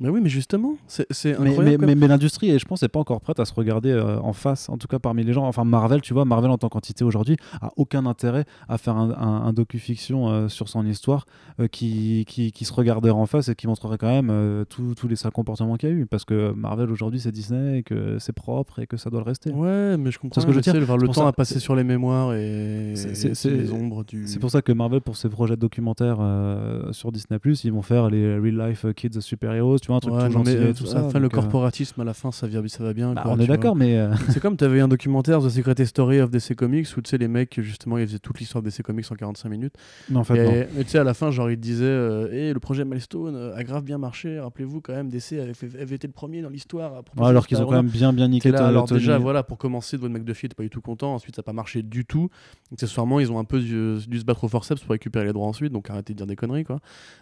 Mais 0.00 0.08
oui, 0.10 0.20
mais 0.22 0.28
justement, 0.28 0.76
c'est 0.86 1.06
c'est 1.10 1.30
Mais, 1.40 1.48
incroyable. 1.50 1.64
mais, 1.64 1.76
comme- 1.76 1.86
mais, 1.86 1.94
mais 1.96 2.06
l'industrie, 2.08 2.56
je 2.56 2.64
pense, 2.64 2.82
n'est 2.82 2.88
pas 2.88 3.00
encore 3.00 3.20
prête 3.20 3.40
à 3.40 3.44
se 3.44 3.52
regarder 3.52 3.90
euh, 3.90 4.20
en 4.20 4.32
face, 4.32 4.68
en 4.68 4.76
tout 4.78 4.86
cas 4.86 5.00
parmi 5.00 5.24
les 5.24 5.32
gens. 5.32 5.44
Enfin, 5.44 5.64
Marvel, 5.64 6.00
tu 6.02 6.14
vois, 6.14 6.24
Marvel 6.24 6.50
en 6.52 6.58
tant 6.58 6.68
qu'entité 6.68 7.02
aujourd'hui 7.04 7.36
a 7.60 7.70
aucun 7.76 8.06
intérêt 8.06 8.44
à 8.68 8.78
faire 8.78 8.96
un, 8.96 9.10
un, 9.10 9.46
un 9.46 9.52
docu-fiction 9.52 10.28
euh, 10.30 10.48
sur 10.48 10.68
son 10.68 10.86
histoire 10.86 11.26
euh, 11.58 11.66
qui, 11.66 12.24
qui, 12.28 12.52
qui 12.52 12.64
se 12.64 12.72
regarderait 12.72 13.10
en 13.10 13.26
face 13.26 13.48
et 13.48 13.56
qui 13.56 13.66
montrerait 13.66 13.98
quand 13.98 14.06
même 14.22 14.64
tous 14.68 15.08
les 15.08 15.16
sales 15.16 15.32
comportements 15.32 15.76
qu'il 15.76 15.88
y 15.88 15.92
a 15.92 15.94
eu. 15.96 16.06
Parce 16.06 16.24
que 16.24 16.52
Marvel 16.52 16.90
aujourd'hui, 16.92 17.18
c'est 17.18 17.32
Disney 17.32 17.78
et 17.78 17.82
que 17.82 18.18
c'est 18.20 18.32
propre 18.32 18.78
et 18.78 18.86
que 18.86 18.96
ça 18.96 19.10
doit 19.10 19.18
le 19.20 19.26
rester. 19.26 19.50
Ouais, 19.50 19.96
mais 19.96 20.12
je 20.12 20.18
comprends. 20.20 20.40
ce 20.40 20.46
que 20.46 20.52
je 20.52 20.58
mais 20.58 20.62
veux 20.62 20.72
dire. 20.86 20.96
le 20.96 21.08
temps 21.08 21.26
à 21.26 21.32
passer 21.32 21.58
sur 21.58 21.74
les 21.74 21.82
mémoires 21.84 22.34
et, 22.34 22.92
c'est- 22.94 23.50
les 23.50 23.72
ombres 23.72 24.04
du. 24.04 24.28
C'est 24.28 24.38
pour 24.38 24.50
ça 24.52 24.62
que 24.62 24.70
Marvel, 24.70 25.00
pour 25.00 25.16
ses 25.16 25.28
projets 25.28 25.56
de 25.56 25.60
documentaires 25.60 26.18
sur 26.92 27.10
Disney, 27.10 27.40
ils 27.64 27.72
vont 27.72 27.82
faire 27.82 28.08
les 28.10 28.38
Real 28.38 28.68
Life 28.68 28.86
Kids 28.94 29.20
Super 29.20 29.52
Heroes. 29.54 29.78
Tu 29.88 29.92
tu 29.92 29.92
vois, 29.92 29.96
un 29.96 30.00
truc 30.00 30.14
Ouais, 30.14 30.28
tout 30.28 30.38
non, 30.38 30.44
mais, 30.44 30.52
gentil 30.58 30.70
et 30.70 30.74
tout 30.74 30.86
ça. 30.86 31.04
enfin, 31.04 31.18
le 31.18 31.28
corporatisme 31.28 32.00
à 32.00 32.04
la 32.04 32.12
fin, 32.14 32.30
ça, 32.30 32.46
vient, 32.46 32.62
ça 32.68 32.84
va 32.84 32.92
bien. 32.92 33.14
bah, 33.14 33.22
quoi, 33.22 33.32
on 33.32 33.38
est 33.38 33.46
d'accord, 33.46 33.74
mais 33.74 33.96
euh, 33.96 34.14
C'est 34.28 34.40
comme 34.40 34.56
tu 34.56 34.64
avais 34.64 34.80
un 34.80 34.88
documentaire, 34.88 35.40
The 35.40 35.48
Secret 35.48 35.84
Story 35.86 36.20
of 36.20 36.30
DC 36.30 36.54
Comics, 36.54 36.86
où 36.96 37.00
tu 37.00 37.08
sais, 37.10 37.18
les 37.18 37.28
mecs, 37.28 37.60
justement, 37.62 37.96
ils 37.98 38.06
faisaient 38.06 38.18
toute 38.18 38.38
l'histoire 38.38 38.62
de 38.62 38.68
DC 38.68 38.82
Comics 38.82 39.06
en 39.10 39.14
45 39.14 39.48
minutes. 39.48 39.74
mais 40.10 40.16
en 40.18 40.24
fait, 40.24 40.44
non. 40.44 40.50
et 40.50 40.68
mais 40.76 40.84
tu 40.84 40.90
sais, 40.90 40.98
à 40.98 41.04
la 41.04 41.14
fin, 41.14 41.30
genre, 41.30 41.50
ils 41.50 41.56
te 41.56 41.62
disaient 41.62 41.84
euh, 41.86 42.28
Eh, 42.32 42.52
le 42.52 42.60
projet 42.60 42.84
Milestone 42.84 43.34
euh, 43.34 43.56
a 43.56 43.64
grave 43.64 43.82
bien 43.82 43.98
marché. 43.98 44.38
Rappelez-vous, 44.38 44.80
quand 44.80 44.92
même, 44.94 45.08
DC 45.08 45.32
avait, 45.40 45.54
fait- 45.54 45.80
avait 45.80 45.96
été 45.96 46.06
le 46.06 46.12
premier 46.12 46.42
dans 46.42 46.50
l'histoire 46.50 46.94
à 46.94 47.02
proposer 47.02 47.28
alors 47.28 47.46
qu'ils 47.46 47.60
ont 47.62 47.66
quand 47.66 47.72
même 47.72 47.88
bien 47.88 48.12
bien 48.12 48.28
niqué 48.28 48.50
T'es 48.50 48.58
là, 48.58 48.66
alors 48.66 48.86
déjà, 48.86 49.18
voilà, 49.18 49.42
pour 49.42 49.58
commencer, 49.58 49.96
Dwayne 49.96 50.12
McDuffie 50.12 50.46
n'était 50.46 50.54
pas 50.54 50.62
du 50.62 50.70
tout 50.70 50.80
content. 50.80 51.14
Ensuite, 51.14 51.34
ça 51.36 51.40
n'a 51.40 51.44
pas 51.44 51.52
marché 51.52 51.82
du 51.82 52.04
tout. 52.04 52.28
Accessoirement, 52.72 53.20
ils 53.20 53.32
ont 53.32 53.38
un 53.38 53.44
peu 53.44 53.60
dû, 53.60 53.96
dû 54.06 54.18
se 54.18 54.24
battre 54.24 54.44
au 54.44 54.48
forceps 54.48 54.82
pour 54.82 54.90
récupérer 54.92 55.24
les 55.24 55.32
droits 55.32 55.46
ensuite, 55.46 55.72
donc 55.72 55.88
arrêtez 55.88 56.12
de 56.12 56.18
dire 56.18 56.26
des 56.26 56.36
conneries, 56.36 56.64
quoi. 56.64 56.78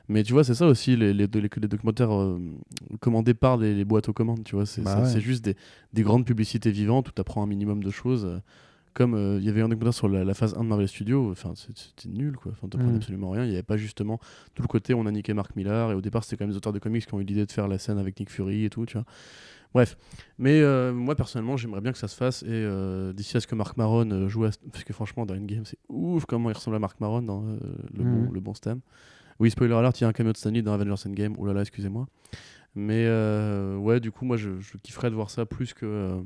Mais 0.08 0.22
tu 0.24 0.32
vois, 0.32 0.42
c'est 0.44 0.54
ça 0.54 0.66
aussi, 0.66 0.96
les, 0.96 1.12
les, 1.14 1.26
les- 1.26 1.40
les 1.60 1.68
documentaires 1.68 2.12
euh, 2.14 2.38
commandés 3.00 3.34
par 3.34 3.56
les, 3.56 3.74
les 3.74 3.84
boîtes 3.84 4.08
aux 4.08 4.12
commandes, 4.12 4.44
tu 4.44 4.54
vois. 4.56 4.66
C'est 4.66 4.82
Bah 4.82 5.02
ouais. 5.02 5.20
juste 5.20 5.44
des, 5.44 5.56
des 5.92 6.02
grandes 6.02 6.24
publicités 6.26 6.70
vivantes 6.70 7.08
où 7.08 7.12
tu 7.12 7.20
apprends 7.20 7.42
un 7.42 7.46
minimum 7.46 7.82
de 7.82 7.90
choses. 7.90 8.24
euh, 8.24 8.38
comme 8.94 9.12
euh, 9.14 9.36
il 9.38 9.44
y 9.44 9.50
avait 9.50 9.60
un 9.60 9.68
documentaire 9.68 9.92
sur 9.92 10.08
la, 10.08 10.24
la 10.24 10.32
phase 10.32 10.54
1 10.56 10.64
de 10.64 10.68
Marvel 10.68 10.88
Studios, 10.88 11.30
enfin 11.30 11.52
c'était 11.54 12.08
nul 12.08 12.38
quoi, 12.38 12.52
enfin 12.52 12.66
t'apprenais 12.66 12.94
Mm. 12.94 12.96
absolument 12.96 13.28
rien. 13.30 13.44
Il 13.44 13.48
n'y 13.48 13.54
avait 13.54 13.62
pas 13.62 13.76
justement 13.76 14.18
tout 14.54 14.62
le 14.62 14.68
côté 14.68 14.94
on 14.94 15.04
a 15.04 15.10
niqué 15.10 15.34
Mark 15.34 15.54
Millar 15.54 15.92
et 15.92 15.94
au 15.94 16.00
départ 16.00 16.24
c'était 16.24 16.38
quand 16.38 16.44
même 16.44 16.52
des 16.52 16.56
auteurs 16.56 16.72
de 16.72 16.78
comics 16.78 17.04
qui 17.04 17.12
ont 17.12 17.20
eu 17.20 17.24
l'idée 17.24 17.44
de 17.44 17.52
faire 17.52 17.68
la 17.68 17.76
scène 17.76 17.98
avec 17.98 18.18
Nick 18.18 18.30
Fury 18.30 18.64
et 18.64 18.70
tout, 18.70 18.86
tu 18.86 18.94
vois. 18.96 19.04
Bref, 19.74 19.98
mais 20.38 20.62
euh, 20.62 20.94
moi 20.94 21.14
personnellement 21.14 21.58
j'aimerais 21.58 21.82
bien 21.82 21.92
que 21.92 21.98
ça 21.98 22.08
se 22.08 22.16
fasse 22.16 22.42
et 22.44 22.46
euh, 22.48 23.12
d'ici 23.12 23.36
à 23.36 23.40
ce 23.40 23.46
que 23.46 23.54
Mark 23.54 23.76
Maron 23.76 24.28
joue 24.28 24.44
à... 24.46 24.50
parce 24.72 24.84
que 24.84 24.94
franchement 24.94 25.26
dans 25.26 25.34
Endgame 25.34 25.66
c'est 25.66 25.78
ouf 25.90 26.24
comment 26.24 26.48
il 26.48 26.54
ressemble 26.54 26.76
à 26.76 26.80
Mark 26.80 26.98
Maron 26.98 27.20
dans 27.20 27.44
euh, 27.44 27.58
le, 27.92 28.02
bon, 28.02 28.30
le 28.32 28.40
bon 28.40 28.54
Stan. 28.54 28.78
Oui 29.38 29.50
spoiler 29.50 29.74
alert 29.74 30.00
il 30.00 30.04
y 30.04 30.04
a 30.04 30.08
un 30.08 30.12
cameo 30.12 30.32
de 30.32 30.36
Stanley 30.36 30.62
dans 30.62 30.72
Avengers 30.72 31.06
Endgame, 31.06 31.34
oh 31.38 31.46
là 31.46 31.60
excusez-moi. 31.60 32.06
Mais 32.74 33.04
euh, 33.06 33.76
ouais 33.76 34.00
du 34.00 34.10
coup 34.10 34.24
moi 34.24 34.36
je, 34.36 34.60
je 34.60 34.76
kifferais 34.78 35.10
de 35.10 35.14
voir 35.14 35.30
ça 35.30 35.46
plus 35.46 35.74
que 35.74 35.86
euh, 35.86 36.20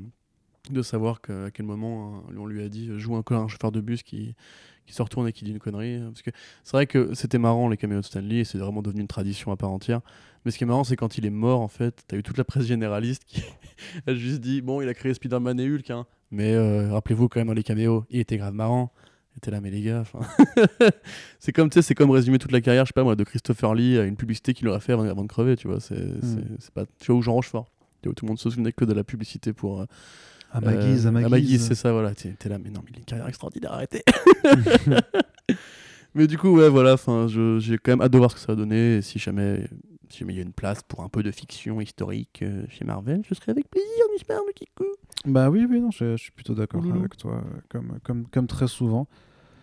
de 0.69 0.81
savoir 0.81 1.19
à 1.29 1.51
quel 1.51 1.65
moment 1.65 2.23
hein, 2.29 2.33
on 2.37 2.45
lui 2.45 2.61
a 2.63 2.69
dit 2.69 2.89
euh, 2.89 2.97
joue 2.99 3.15
un, 3.15 3.23
un 3.29 3.47
chauffeur 3.47 3.71
de 3.71 3.81
bus 3.81 4.03
qui, 4.03 4.35
qui 4.85 4.93
se 4.93 5.01
retourne 5.01 5.27
et 5.27 5.33
qui 5.33 5.45
dit 5.45 5.51
une 5.51 5.59
connerie. 5.59 5.99
Parce 5.99 6.21
que 6.21 6.31
c'est 6.63 6.71
vrai 6.73 6.87
que 6.87 7.13
c'était 7.13 7.37
marrant 7.37 7.69
les 7.69 7.77
caméos 7.77 8.01
de 8.01 8.05
Stanley 8.05 8.39
et 8.39 8.43
c'est 8.43 8.57
vraiment 8.57 8.81
devenu 8.81 9.01
une 9.01 9.07
tradition 9.07 9.51
à 9.51 9.57
part 9.57 9.71
entière. 9.71 10.01
Mais 10.43 10.51
ce 10.51 10.57
qui 10.57 10.63
est 10.63 10.67
marrant, 10.67 10.83
c'est 10.83 10.95
quand 10.95 11.17
il 11.17 11.25
est 11.25 11.31
mort, 11.31 11.61
en 11.61 11.67
fait, 11.67 12.03
t'as 12.07 12.17
eu 12.17 12.23
toute 12.23 12.37
la 12.37 12.43
presse 12.43 12.65
généraliste 12.65 13.23
qui 13.25 13.43
a 14.07 14.13
juste 14.13 14.41
dit 14.41 14.61
Bon, 14.61 14.81
il 14.81 14.89
a 14.89 14.93
créé 14.93 15.13
Spider-Man 15.13 15.59
et 15.59 15.69
Hulk, 15.69 15.89
hein, 15.91 16.05
mais 16.31 16.53
euh, 16.53 16.91
rappelez-vous 16.91 17.29
quand 17.29 17.43
même 17.43 17.53
les 17.53 17.63
caméos, 17.63 18.05
il 18.09 18.19
était 18.19 18.37
grave 18.37 18.53
marrant. 18.53 18.91
Était 19.37 19.49
là, 19.51 19.61
mais 19.61 19.71
les 19.71 19.81
gars, 19.81 20.03
c'est 21.39 21.51
comme, 21.53 21.69
tu 21.69 21.75
sais, 21.75 21.81
c'est 21.81 21.95
comme 21.95 22.11
résumer 22.11 22.37
toute 22.37 22.51
la 22.51 22.61
carrière, 22.61 22.85
je 22.85 22.89
sais 22.89 22.93
pas 22.93 23.03
moi, 23.03 23.15
de 23.15 23.23
Christopher 23.23 23.73
Lee 23.73 23.97
à 23.97 24.03
une 24.03 24.15
publicité 24.17 24.53
qu'il 24.53 24.67
aurait 24.67 24.81
fait 24.81 24.91
avant, 24.93 25.03
avant 25.07 25.23
de 25.23 25.27
crever, 25.29 25.55
tu 25.55 25.67
vois. 25.67 25.79
C'est 25.79 25.95
c'est- 26.59 26.71
pas. 26.71 26.85
Tu 26.99 27.11
vois, 27.11 27.19
ou 27.19 27.21
Jean 27.21 27.33
Rochefort. 27.33 27.71
Tu 28.01 28.07
vois, 28.07 28.11
où 28.11 28.13
tout 28.13 28.25
le 28.25 28.29
monde 28.29 28.39
se 28.39 28.49
souvenait 28.49 28.71
que 28.73 28.83
de 28.85 28.93
la 28.93 29.03
publicité 29.03 29.53
pour. 29.53 29.81
euh, 29.81 29.85
À 30.51 30.59
ma 30.61 30.75
guise, 30.75 31.07
à 31.07 31.11
ma 31.11 31.21
euh, 31.21 31.25
à 31.31 31.39
guise. 31.39 31.65
c'est 31.65 31.75
ça, 31.75 31.91
voilà. 31.93 32.13
T'es 32.13 32.29
t'es 32.37 32.49
là, 32.49 32.57
mais 32.59 32.69
non, 32.69 32.81
mais 32.83 32.91
il 32.91 32.95
a 32.97 32.99
une 32.99 33.05
carrière 33.05 33.27
extraordinaire, 33.27 33.71
arrêtez. 33.73 34.03
mais 36.13 36.27
du 36.27 36.37
coup, 36.37 36.49
ouais, 36.57 36.69
voilà, 36.69 36.95
j'ai 37.59 37.77
quand 37.77 37.91
même 37.93 38.01
hâte 38.01 38.11
de 38.11 38.17
voir 38.17 38.31
ce 38.31 38.35
que 38.35 38.41
ça 38.41 38.47
va 38.47 38.55
donner. 38.55 38.97
Et 38.97 39.01
si 39.01 39.17
jamais 39.17 39.67
si 40.11 40.19
jamais 40.19 40.33
il 40.33 40.37
y 40.37 40.39
a 40.39 40.43
une 40.43 40.53
place 40.53 40.81
pour 40.83 41.01
un 41.01 41.09
peu 41.09 41.23
de 41.23 41.31
fiction 41.31 41.81
historique 41.81 42.41
euh, 42.43 42.65
chez 42.69 42.85
Marvel, 42.85 43.21
je 43.27 43.33
serai 43.33 43.51
avec 43.51 43.69
plaisir, 43.69 44.05
j'espère, 44.13 44.39
le 44.45 44.53
Kikou. 44.53 44.85
Bah 45.25 45.49
oui, 45.49 45.65
oui, 45.69 45.79
non, 45.79 45.91
je, 45.91 46.17
je 46.17 46.21
suis 46.21 46.31
plutôt 46.31 46.55
d'accord 46.55 46.83
avec 46.83 47.17
toi, 47.17 47.43
euh, 47.45 47.59
comme, 47.69 47.99
comme, 48.03 48.27
comme 48.27 48.47
très 48.47 48.67
souvent. 48.67 49.07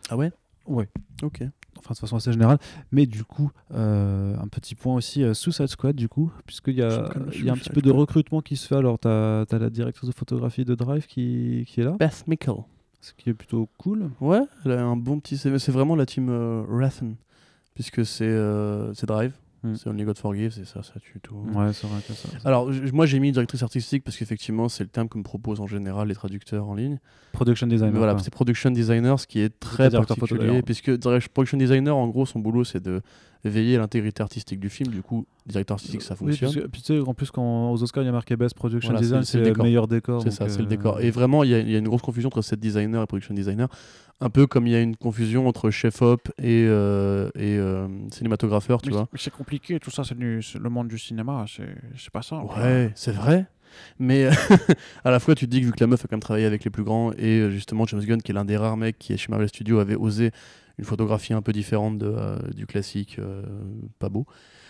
Ah 0.09 0.16
ouais? 0.16 0.32
Ouais. 0.66 0.88
Ok. 1.22 1.42
Enfin, 1.78 1.94
de 1.94 1.99
façon 1.99 2.16
assez 2.16 2.32
générale. 2.32 2.59
Mais 2.92 3.07
du 3.07 3.24
coup, 3.24 3.51
euh, 3.72 4.36
un 4.36 4.49
petit 4.49 4.74
point 4.74 4.94
aussi, 4.94 5.22
euh, 5.22 5.34
Suicide 5.34 5.66
Squad, 5.68 5.96
du 5.96 6.09
coup, 6.09 6.30
puisqu'il 6.46 6.74
y 6.74 6.82
a, 6.82 7.11
il 7.34 7.44
y 7.44 7.51
a 7.51 7.53
un 7.53 7.57
petit 7.57 7.70
peu 7.70 7.80
de 7.80 7.90
recrutement 7.90 8.40
qui 8.40 8.57
se 8.57 8.66
fait. 8.66 8.76
Alors, 8.76 8.99
tu 8.99 9.09
as, 9.09 9.46
la 9.51 9.70
directrice 9.70 10.09
de 10.09 10.14
photographie 10.14 10.64
de 10.64 10.74
Drive 10.74 11.07
qui, 11.07 11.64
qui 11.66 11.80
est 11.80 11.84
là, 11.84 11.92
Beth 11.99 12.24
Mickle. 12.26 12.62
ce 13.01 13.12
qui 13.14 13.30
est 13.30 13.34
plutôt 13.34 13.68
cool. 13.78 14.11
Ouais, 14.20 14.42
elle 14.64 14.72
a 14.72 14.84
un 14.84 14.96
bon 14.96 15.20
petit 15.20 15.38
CV. 15.38 15.59
C'est 15.59 15.72
vraiment 15.72 15.96
la 15.96 16.07
team 16.07 16.30
Rathen, 16.68 17.16
puisque 17.74 18.05
c'est 18.05 18.36
c'est 18.94 19.07
Drive, 19.07 19.32
Hmm. 19.64 19.74
c'est 19.74 19.88
Only 19.88 20.04
God 20.04 20.18
Forgive, 20.18 20.52
c'est 20.52 20.64
ça, 20.64 20.82
ça 20.84 21.00
tue 21.00 21.18
tout. 21.20 21.34
Ouais, 21.34 21.72
c'est 21.72 21.88
vrai 21.88 22.00
que 22.06 22.12
ça. 22.12 22.28
Alors, 22.44 22.70
moi 22.92 23.06
j'ai 23.06 23.18
mis 23.18 23.32
directrice 23.32 23.62
artistique 23.62 24.04
parce 24.04 24.16
qu'effectivement, 24.16 24.68
c'est 24.68 24.84
le 24.84 24.88
terme 24.88 25.09
que 25.09 25.18
me 25.18 25.24
proposent 25.24 25.61
en 25.61 25.66
général 25.66 26.09
les 26.09 26.14
traducteurs 26.14 26.68
en 26.68 26.74
ligne. 26.76 26.98
Production 27.32 27.66
designer. 27.66 27.96
voilà, 27.96 28.16
c'est 28.18 28.32
production 28.32 28.70
designer, 28.70 29.18
ce 29.18 29.26
qui 29.26 29.40
est 29.40 29.59
très 29.59 29.90
photo, 29.90 30.14
particulier, 30.14 30.62
puisque 30.62 30.96
production 31.32 31.59
designer, 31.59 31.96
en 31.96 32.06
gros, 32.06 32.24
son 32.24 32.38
boulot, 32.38 32.64
c'est 32.64 32.82
de 32.82 33.02
veiller 33.45 33.76
à 33.76 33.78
l'intégrité 33.80 34.22
artistique 34.22 34.59
du 34.61 34.68
film. 34.68 34.91
Du 34.91 35.03
coup, 35.03 35.26
directeur 35.47 35.76
artistique, 35.76 36.03
ça 36.03 36.14
Oui, 36.20 36.36
fonctionne. 36.36 36.55
que- 36.64 36.66
puis 36.68 36.82
tu 36.82 36.95
sais, 36.95 37.01
en 37.01 37.14
plus, 37.14 37.30
quand 37.30 37.70
aux 37.70 37.82
Oscars, 37.82 38.03
il 38.03 38.07
y 38.07 38.09
a 38.09 38.12
marqué 38.12 38.36
Best 38.36 38.55
Production 38.55 38.91
Voilà, 38.91 39.01
Design, 39.01 39.22
c'est 39.24 39.39
le 39.41 39.53
meilleur 39.55 39.86
décor. 39.89 40.22
c'est 40.22 40.30
ça, 40.30 40.49
c'est 40.49 40.59
le 40.59 40.64
euh, 40.64 40.68
décor. 40.68 41.01
Et 41.01 41.11
vraiment, 41.11 41.45
il 41.45 41.51
y, 41.51 41.55
a- 41.55 41.61
il 41.61 41.70
y 41.70 41.74
a 41.74 41.78
une 41.78 41.89
grosse 41.89 42.03
confusion 42.03 42.28
entre 42.28 42.43
set 42.43 42.59
designer 42.61 43.03
et 43.03 43.07
production 43.07 43.34
designer, 43.34 43.68
un 44.20 44.30
peu 44.30 44.47
comme 44.47 44.66
il 44.66 44.72
y 44.72 44.76
a 44.76 44.80
une 44.80 44.97
confusion 44.97 45.47
entre 45.47 45.70
chef 45.70 46.03
op 46.03 46.28
et, 46.39 46.64
euh, 46.66 47.30
et 47.36 47.57
euh, 47.59 47.86
cinématographeur, 48.12 48.82
tu 48.82 48.91
Mais 48.91 48.97
vois. 48.97 49.09
c'est- 49.16 49.30
compliqué, 49.30 49.78
tout 49.78 49.91
ça, 49.91 50.03
c'est 50.05 50.16
le 50.18 50.68
monde 50.70 50.89
du 50.89 50.99
cinéma, 50.99 51.45
c'est 51.49 52.11
pas 52.11 52.22
ça. 52.22 52.43
Ouais, 52.43 52.91
c'est 52.95 53.12
vrai. 53.12 53.47
Mais 53.98 54.28
à 55.04 55.10
la 55.10 55.20
fois, 55.20 55.34
tu 55.34 55.46
te 55.46 55.50
dis 55.50 55.60
que 55.60 55.66
vu 55.66 55.72
que 55.72 55.80
la 55.80 55.86
meuf 55.86 56.04
a 56.04 56.08
quand 56.08 56.16
même 56.16 56.20
travaillé 56.22 56.46
avec 56.46 56.64
les 56.64 56.70
plus 56.70 56.84
grands, 56.84 57.12
et 57.12 57.40
euh, 57.40 57.50
justement, 57.50 57.86
James 57.86 58.00
Gunn, 58.04 58.22
qui 58.22 58.32
est 58.32 58.34
l'un 58.34 58.44
des 58.44 58.56
rares 58.56 58.76
mecs 58.76 58.98
qui 58.98 59.12
est 59.12 59.16
chez 59.16 59.28
Marvel 59.30 59.48
Studios, 59.48 59.78
avait 59.78 59.96
osé 59.96 60.30
une 60.78 60.84
photographie 60.84 61.32
un 61.32 61.42
peu 61.42 61.52
différente 61.52 61.98
de, 61.98 62.06
euh, 62.06 62.38
du 62.54 62.66
classique, 62.66 63.16
euh, 63.18 63.42
pas 63.98 64.08
beau. 64.08 64.26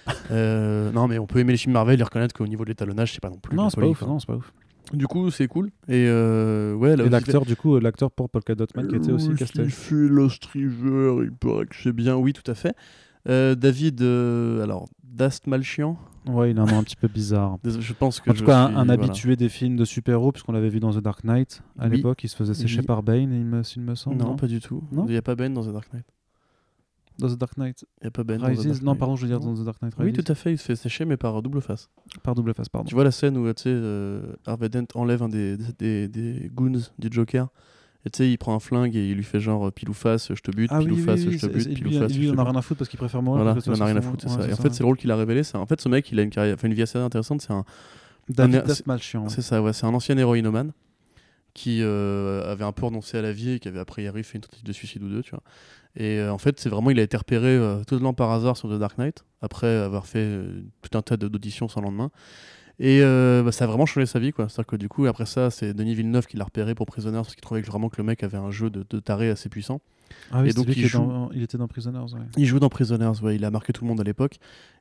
Euh, 0.30 0.90
non, 0.92 1.07
mais 1.07 1.18
on 1.18 1.26
peut 1.26 1.38
aimer 1.38 1.53
les 1.53 1.59
films 1.59 1.74
Marvel 1.74 2.01
et 2.01 2.03
reconnaître 2.03 2.34
qu'au 2.34 2.46
niveau 2.46 2.64
de 2.64 2.70
l'étalonnage, 2.70 3.12
c'est 3.12 3.20
pas 3.20 3.28
non 3.28 3.36
plus. 3.36 3.55
Non, 3.57 3.68
c'est 3.68 3.78
pas 3.78 3.86
ouf. 3.86 3.99
quoi. 3.99 4.09
Non, 4.09 4.18
c'est 4.18 4.26
pas 4.26 4.36
ouf. 4.36 4.53
Du 4.94 5.07
coup, 5.07 5.30
c'est 5.30 5.49
cool. 5.49 5.66
Et 5.86 6.07
euh, 6.09 6.72
ouais, 6.72 6.96
l'acteur, 6.96 7.44
du 7.44 7.57
coup, 7.57 7.76
euh, 7.76 7.80
l'acteur 7.80 8.11
pour 8.11 8.30
Polka 8.30 8.55
Dot 8.55 8.74
Man 8.74 8.88
qui 8.88 8.96
était 8.96 9.12
aussi 9.12 9.28
Euh, 9.32 9.34
casté. 9.34 9.61
Il 9.64 9.70
fait 9.70 9.94
Lost 9.94 10.46
River, 10.46 11.24
il 11.24 11.32
paraît 11.32 11.66
que 11.66 11.76
c'est 11.76 11.92
bien. 11.92 12.16
Oui, 12.16 12.32
tout 12.32 12.51
à 12.51 12.55
fait. 12.55 12.74
Euh, 13.29 13.55
David, 13.55 14.01
euh, 14.03 14.62
alors, 14.62 14.89
Dast 15.03 15.47
Malchian, 15.47 15.99
Ouais, 16.27 16.51
il 16.51 16.59
a 16.59 16.62
un 16.62 16.66
nom 16.66 16.79
un 16.79 16.83
petit 16.83 16.97
peu 16.97 17.09
bizarre. 17.09 17.57
Je 17.64 17.93
pense 17.95 18.21
que 18.21 18.31
En 18.31 18.35
tout 18.35 18.45
cas, 18.45 18.64
un, 18.64 18.69
suis- 18.69 18.77
un 18.77 18.85
voilà. 18.85 19.03
habitué 19.05 19.35
des 19.37 19.49
films 19.49 19.77
de 19.77 19.85
super-héros, 19.87 20.31
puisqu'on 20.33 20.53
l'avait 20.53 20.69
vu 20.69 20.79
dans 20.79 20.93
The 20.93 20.99
Dark 21.03 21.25
Knight 21.25 21.62
à 21.79 21.89
Oui. 21.89 21.97
l'époque, 21.97 22.23
il 22.23 22.29
se 22.29 22.37
faisait 22.37 22.53
sécher 22.55 22.81
Oui. 22.81 22.87
par 22.87 23.03
Bane, 23.03 23.33
il 23.33 23.47
me, 23.47 23.62
s'il 23.62 23.81
me 23.83 23.95
semble. 23.95 24.16
Non, 24.19 24.27
Non, 24.31 24.37
pas 24.37 24.47
du 24.47 24.61
tout. 24.61 24.83
Non 24.93 25.07
Il 25.07 25.12
n'y 25.12 25.16
a 25.16 25.23
pas 25.23 25.35
Ben 25.35 25.55
dans 25.55 25.62
The 25.64 25.73
Dark 25.73 25.91
Knight. 25.93 26.05
Dans 27.19 27.29
The 27.35 27.39
Dark 27.39 27.57
Knight 27.57 27.85
Il 28.01 28.05
n'y 28.05 28.09
a 28.09 28.11
pas 28.11 28.25
Ben 28.25 28.39
dans 28.39 28.47
The 28.47 28.55
Dark 28.57 28.66
Non, 28.83 28.93
Knight. 28.93 28.99
pardon, 28.99 29.16
je 29.16 29.23
veux 29.23 29.29
dire 29.29 29.41
Non. 29.41 29.55
dans 29.55 29.62
The 29.62 29.64
Dark 29.64 29.81
Knight 29.83 29.95
Oui, 29.99 30.12
tout 30.12 30.25
à 30.31 30.35
fait, 30.35 30.53
il 30.53 30.59
se 30.59 30.64
fait 30.64 30.77
sécher, 30.77 31.05
mais 31.07 31.16
par 31.16 31.41
double 31.41 31.62
face. 31.62 31.89
Par 32.23 32.35
double 32.35 32.53
face, 32.53 32.69
pardon. 32.69 32.87
Tu 32.87 32.95
vois 32.95 33.05
la 33.05 33.11
scène 33.11 33.39
où 33.39 33.47
tu 33.55 33.62
sais, 33.62 33.71
euh, 33.73 34.35
Harvey 34.47 34.69
Dent 34.69 34.85
enlève 34.95 35.23
un 35.23 35.29
des, 35.31 35.57
des, 35.79 36.09
des 36.09 36.51
goons 36.55 36.73
du 36.99 37.09
Joker 37.11 37.49
et 38.07 38.11
tu 38.11 38.18
sais, 38.18 38.30
il 38.30 38.38
prend 38.38 38.55
un 38.55 38.61
flingue 38.61 38.94
et 38.94 39.11
il 39.11 39.16
lui 39.16 39.24
fait 39.24 39.40
genre 39.40 39.68
euh, 39.68 39.70
pile 39.70 39.90
ou 39.90 39.94
face, 39.94 40.32
je 40.32 40.40
te 40.40 40.51
bute, 40.51 40.70
Ah 40.72 40.78
pile 40.78 40.92
oui, 40.92 41.01
ou 41.01 41.05
face, 41.05 41.20
oui, 41.20 41.28
oui, 41.30 41.38
je 41.38 41.46
te 41.46 41.53
bute, 41.53 41.68
pile 41.68 41.86
ou 41.86 41.90
lui, 41.90 41.99
face. 41.99 42.12
a 42.12 42.16
bute. 42.16 42.34
rien 42.38 42.57
à 42.57 42.62
foutre 42.62 42.78
parce 42.78 42.88
qu'il 42.88 42.99
préfère 42.99 43.22
mourir. 43.22 43.42
Voilà, 43.42 43.51
il 43.51 43.53
en 43.53 43.55
de 43.55 43.70
a 43.70 43.74
toute 43.76 43.84
rien 43.84 43.96
à 43.96 44.01
foutre, 44.01 44.22
c'est 44.22 44.36
ouais, 44.36 44.42
ça. 44.42 44.49
Et 44.49 44.53
en 44.53 44.57
fait, 44.57 44.72
c'est 44.72 44.80
le 44.80 44.86
rôle 44.86 44.96
qu'il 44.96 45.11
a 45.11 45.16
révélé. 45.16 45.42
En 45.55 45.66
fait, 45.66 45.80
ce 45.80 45.88
mec, 45.88 46.11
il 46.12 46.18
a 46.20 46.22
une 46.22 46.30
carrière, 46.30 46.57
une 46.62 46.74
vie 46.74 46.82
assez 46.82 46.99
intéressante. 46.99 47.42
C'est 47.42 47.53
un, 47.53 47.64
c'est 49.28 49.42
ça, 49.42 49.62
ouais, 49.62 49.72
c'est 49.72 49.86
un 49.86 49.94
ancien 49.94 50.16
héroïnomane 50.16 50.72
qui 51.55 51.80
euh, 51.82 52.51
avait 52.51 52.64
un 52.64 52.72
peu 52.72 52.86
renoncé 52.86 53.18
à 53.18 53.22
la 53.22 53.32
vie 53.32 53.53
et 53.53 53.59
qui 53.59 53.68
avait 53.68 53.80
a 53.80 53.84
priori 53.84 54.22
fait 54.22 54.36
une 54.36 54.42
tentative 54.42 54.64
de 54.64 54.72
suicide 54.72 55.03
ou 55.03 55.09
deux, 55.09 55.22
tu 55.22 55.30
vois. 55.30 55.42
Et 55.96 56.18
euh, 56.18 56.32
en 56.32 56.38
fait, 56.38 56.61
c'est 56.61 56.68
vraiment, 56.68 56.90
il 56.90 57.01
a 57.01 57.03
été 57.03 57.16
repéré 57.16 57.49
euh, 57.49 57.78
totalement 57.84 58.12
par 58.12 58.30
hasard 58.30 58.57
sur 58.57 58.68
The 58.68 58.78
Dark 58.78 58.99
Knight 58.99 59.24
après 59.40 59.66
avoir 59.66 60.07
fait 60.07 60.40
tout 60.82 60.96
un 60.96 61.03
tas 61.03 61.16
d'auditions 61.16 61.68
sans 61.68 61.80
lendemain. 61.80 62.11
Et 62.81 63.01
euh, 63.03 63.43
bah, 63.43 63.51
ça 63.53 63.64
a 63.64 63.66
vraiment 63.66 63.87
changé 63.87 64.07
sa 64.07 64.18
vie, 64.20 64.33
quoi. 64.33 64.49
C'est-à-dire 64.49 64.66
que 64.68 64.76
du 64.76 64.89
coup, 64.89 65.07
après 65.07 65.26
ça, 65.26 65.51
c'est 65.51 65.74
Denis 65.74 65.95
Villeneuve 65.95 66.26
qui 66.26 66.37
l'a 66.37 66.45
repéré 66.45 66.74
pour 66.76 66.87
Prisoners 66.87 67.16
parce 67.16 67.35
qu'il 67.35 67.41
trouvait 67.43 67.61
que 67.62 67.66
vraiment 67.66 67.89
que 67.89 67.97
le 67.99 68.05
mec 68.05 68.22
avait 68.22 68.39
un 68.39 68.51
jeu 68.53 68.70
de, 68.70 68.85
de 68.89 69.01
taré 69.01 69.31
assez 69.31 69.49
puissant. 69.49 69.81
Ah 70.31 70.41
oui, 70.43 70.51
Et 70.51 70.53
donc, 70.53 70.66
il 70.68 70.87
joue- 70.87 70.99
dans- 71.01 71.31
il 71.35 71.43
était 71.43 71.59
dans 71.59 71.66
Prisoners. 71.68 71.99
ouais. 72.14 72.20
Il 72.37 72.47
joue 72.47 72.61
dans 72.61 72.68
Prisoners, 72.70 73.12
ouais, 73.22 73.37
il 73.37 73.45
a 73.45 73.51
marqué 73.51 73.72
tout 73.72 73.83
le 73.85 73.89
monde 73.89 74.01
à 74.01 74.05
l'époque. 74.05 74.39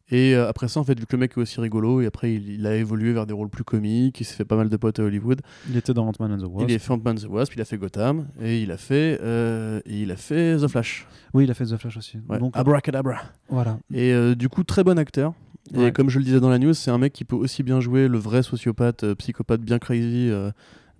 Et 0.09 0.35
euh, 0.35 0.47
après 0.47 0.69
ça, 0.69 0.79
en 0.79 0.85
fait, 0.85 0.97
vu 0.97 1.05
que 1.05 1.13
le 1.17 1.19
mec 1.19 1.33
est 1.35 1.37
aussi 1.41 1.59
rigolo, 1.59 1.99
et 1.99 2.05
après 2.05 2.33
il, 2.33 2.47
il 2.49 2.65
a 2.65 2.75
évolué 2.77 3.11
vers 3.11 3.25
des 3.25 3.33
rôles 3.33 3.49
plus 3.49 3.65
comiques, 3.65 4.21
il 4.21 4.23
s'est 4.23 4.35
fait 4.35 4.45
pas 4.45 4.55
mal 4.55 4.69
de 4.69 4.77
potes 4.77 4.99
à 4.99 5.03
Hollywood. 5.03 5.41
Il 5.69 5.75
était 5.75 5.93
dans 5.93 6.07
Ant-Man 6.07 6.31
and 6.31 6.37
the 6.37 6.49
Wasp. 6.49 6.69
Il 6.69 6.75
a 6.75 6.79
fait 6.79 6.91
Ant-Man 6.93 7.17
the 7.17 7.25
Wasp, 7.27 7.53
il 7.55 7.61
a 7.61 7.65
fait 7.65 7.77
Gotham, 7.77 8.27
et 8.41 8.61
il 8.61 8.71
a 8.71 8.77
fait, 8.77 9.19
euh, 9.21 9.81
et 9.85 10.03
il 10.03 10.11
a 10.11 10.15
fait 10.15 10.55
The 10.57 10.67
Flash. 10.69 11.05
Oui, 11.33 11.43
il 11.43 11.51
a 11.51 11.53
fait 11.53 11.65
The 11.65 11.75
Flash 11.75 11.97
aussi. 11.97 12.19
Ouais. 12.29 12.39
Donc, 12.39 12.55
Abracadabra. 12.55 13.17
voilà. 13.49 13.79
Et 13.93 14.13
euh, 14.13 14.33
du 14.33 14.47
coup, 14.47 14.63
très 14.63 14.85
bon 14.85 14.97
acteur. 14.97 15.33
Et 15.73 15.77
Ouais. 15.77 15.91
comme 15.91 16.09
je 16.09 16.19
le 16.19 16.25
disais 16.25 16.39
dans 16.39 16.49
la 16.49 16.59
news, 16.59 16.73
c'est 16.73 16.91
un 16.91 16.97
mec 16.97 17.13
qui 17.13 17.25
peut 17.25 17.35
aussi 17.35 17.63
bien 17.63 17.79
jouer 17.79 18.07
le 18.07 18.17
vrai 18.17 18.43
sociopathe, 18.43 19.03
euh, 19.03 19.15
psychopathe 19.15 19.61
bien 19.61 19.79
crazy, 19.79 20.29
euh, 20.29 20.51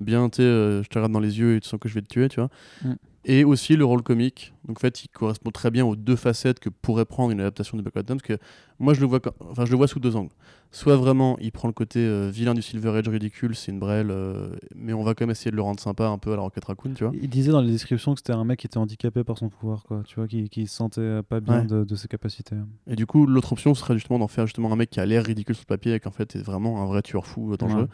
bien, 0.02 0.30
tu 0.30 0.38
sais, 0.38 0.44
euh, 0.44 0.84
je 0.84 0.90
te 0.90 0.96
regarde 0.96 1.12
dans 1.14 1.20
les 1.20 1.40
yeux 1.40 1.56
et 1.56 1.60
tu 1.62 1.68
sens 1.70 1.80
que 1.80 1.88
je 1.90 1.94
vais 1.94 2.02
te 2.02 2.08
tuer, 2.08 2.28
tu 2.30 2.40
vois. 2.40 2.50
Mm. 2.84 2.94
Et 3.30 3.44
aussi 3.44 3.76
le 3.76 3.86
rôle 3.86 4.02
comique. 4.02 4.54
Donc 4.68 4.78
en 4.78 4.82
fait, 4.82 5.04
il 5.04 5.10
correspond 5.10 5.52
très 5.52 5.70
bien 5.70 5.86
aux 5.86 5.96
deux 5.96 6.16
facettes 6.16 6.60
que 6.60 6.70
pourrait 6.70 7.06
prendre 7.06 7.32
une 7.32 7.40
adaptation 7.42 7.78
de 7.78 7.84
Black 7.84 7.98
Adam. 7.98 8.16
Parce 8.16 8.24
que 8.28 8.38
moi, 8.80 8.94
je 8.94 9.02
le 9.02 9.06
vois, 9.06 9.20
quand- 9.20 9.34
enfin, 9.50 9.66
je 9.66 9.72
le 9.72 9.78
vois 9.78 9.88
sous 9.88 10.00
deux 10.00 10.16
angles. 10.16 10.32
Soit 10.72 10.96
vraiment, 10.98 11.38
il 11.40 11.52
prend 11.52 11.68
le 11.68 11.74
côté 11.74 12.00
euh, 12.00 12.30
vilain 12.30 12.54
du 12.54 12.62
Silver 12.62 12.90
Age 12.98 13.08
ridicule, 13.08 13.56
c'est 13.56 13.72
une 13.72 13.80
brêle, 13.80 14.12
euh, 14.12 14.56
mais 14.76 14.92
on 14.94 15.04
va 15.04 15.14
quand 15.14 15.24
même 15.26 15.32
essayer 15.32 15.52
de 15.52 15.56
le 15.56 15.62
rendre 15.62 15.80
sympa 15.80 16.08
un 16.08 16.18
peu 16.18 16.34
à 16.34 16.36
la 16.36 16.42
Rocket 16.42 16.64
Raccoon, 16.66 16.94
tu 16.94 17.04
vois. 17.06 17.14
Il 17.22 17.30
disait 17.30 17.52
dans 17.52 17.62
les 17.62 17.72
descriptions 17.72 18.14
que 18.14 18.20
c'était 18.20 18.34
un 18.34 18.44
mec 18.44 18.60
qui 18.60 18.68
était 18.68 18.78
handicapé 18.78 19.24
par 19.24 19.38
son 19.38 19.50
pouvoir, 19.50 19.84
quoi. 19.84 20.04
Tu 20.06 20.16
vois, 20.16 20.28
qui, 20.28 20.50
qui 20.50 20.68
se 20.68 20.76
sentait 20.76 21.22
pas 21.24 21.40
bien 21.40 21.60
Ouais. 21.62 21.66
de, 21.66 21.84
de 21.86 21.96
ses 21.96 22.08
capacités. 22.10 22.56
Et 22.88 22.96
du 22.96 23.06
coup, 23.06 23.26
l'autre 23.28 23.54
option 23.54 23.74
serait 23.76 23.94
justement 23.94 24.20
d'en 24.20 24.28
faire 24.28 24.46
justement 24.46 24.72
un 24.72 24.76
mec 24.76 24.90
qui 24.90 25.00
a 25.00 25.06
l'air 25.06 25.24
ridicule 25.26 25.56
sur 25.56 25.64
le 25.68 25.74
papier 25.76 25.94
et 25.94 26.00
qu'en 26.00 26.12
fait 26.12 26.36
est 26.36 26.42
vraiment 26.44 26.82
un 26.82 26.86
vrai 26.86 27.02
tueur 27.02 27.26
fou 27.26 27.54
euh, 27.54 27.58
dangereux. 27.58 27.84
Ouais. 27.84 27.88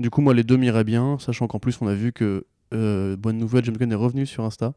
Du 0.00 0.10
coup, 0.10 0.20
moi, 0.20 0.34
les 0.34 0.44
deux 0.44 0.56
m'iraient 0.56 0.84
bien, 0.84 1.18
sachant 1.20 1.46
qu'en 1.48 1.58
plus, 1.60 1.78
on 1.80 1.86
a 1.88 1.94
vu 1.94 2.12
que 2.12 2.44
euh, 2.74 3.16
bonne 3.16 3.38
nouvelle, 3.38 3.64
James 3.64 3.76
Gunn 3.76 3.92
est 3.92 3.96
revenu 3.96 4.26
sur 4.26 4.44
Insta. 4.44 4.74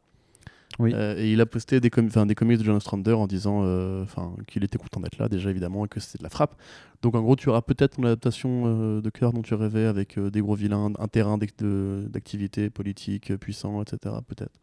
Oui. 0.80 0.94
Euh, 0.96 1.18
et 1.18 1.34
il 1.34 1.42
a 1.42 1.46
posté 1.46 1.82
des, 1.82 1.90
com- 1.90 2.08
des 2.08 2.34
comics 2.36 2.58
de 2.58 2.64
John 2.64 2.78
Ostrander 2.78 3.12
en 3.12 3.28
disant 3.28 3.62
euh, 3.66 4.06
qu'il 4.48 4.64
était 4.64 4.78
content 4.78 5.02
d'être 5.02 5.18
là 5.18 5.28
déjà 5.28 5.50
évidemment 5.50 5.86
et 5.86 5.90
que 5.90 6.00
c'était 6.00 6.20
de 6.20 6.24
la 6.24 6.30
frappe. 6.30 6.56
Donc 7.02 7.14
en 7.16 7.22
gros 7.22 7.36
tu 7.36 7.50
auras 7.50 7.62
peut-être 7.62 8.00
une 8.00 8.06
adaptation 8.06 8.64
euh, 8.66 9.02
de 9.02 9.10
cœur 9.10 9.34
dont 9.34 9.42
tu 9.42 9.54
rêvais 9.54 9.86
avec 9.86 10.18
des 10.18 10.40
gros 10.40 10.56
vilains, 10.56 10.94
un 10.98 11.08
terrain 11.10 11.38
d'activité 11.38 12.70
politique 12.70 13.36
puissant, 13.38 13.82
etc. 13.82 14.16
Peut-être. 14.28 14.60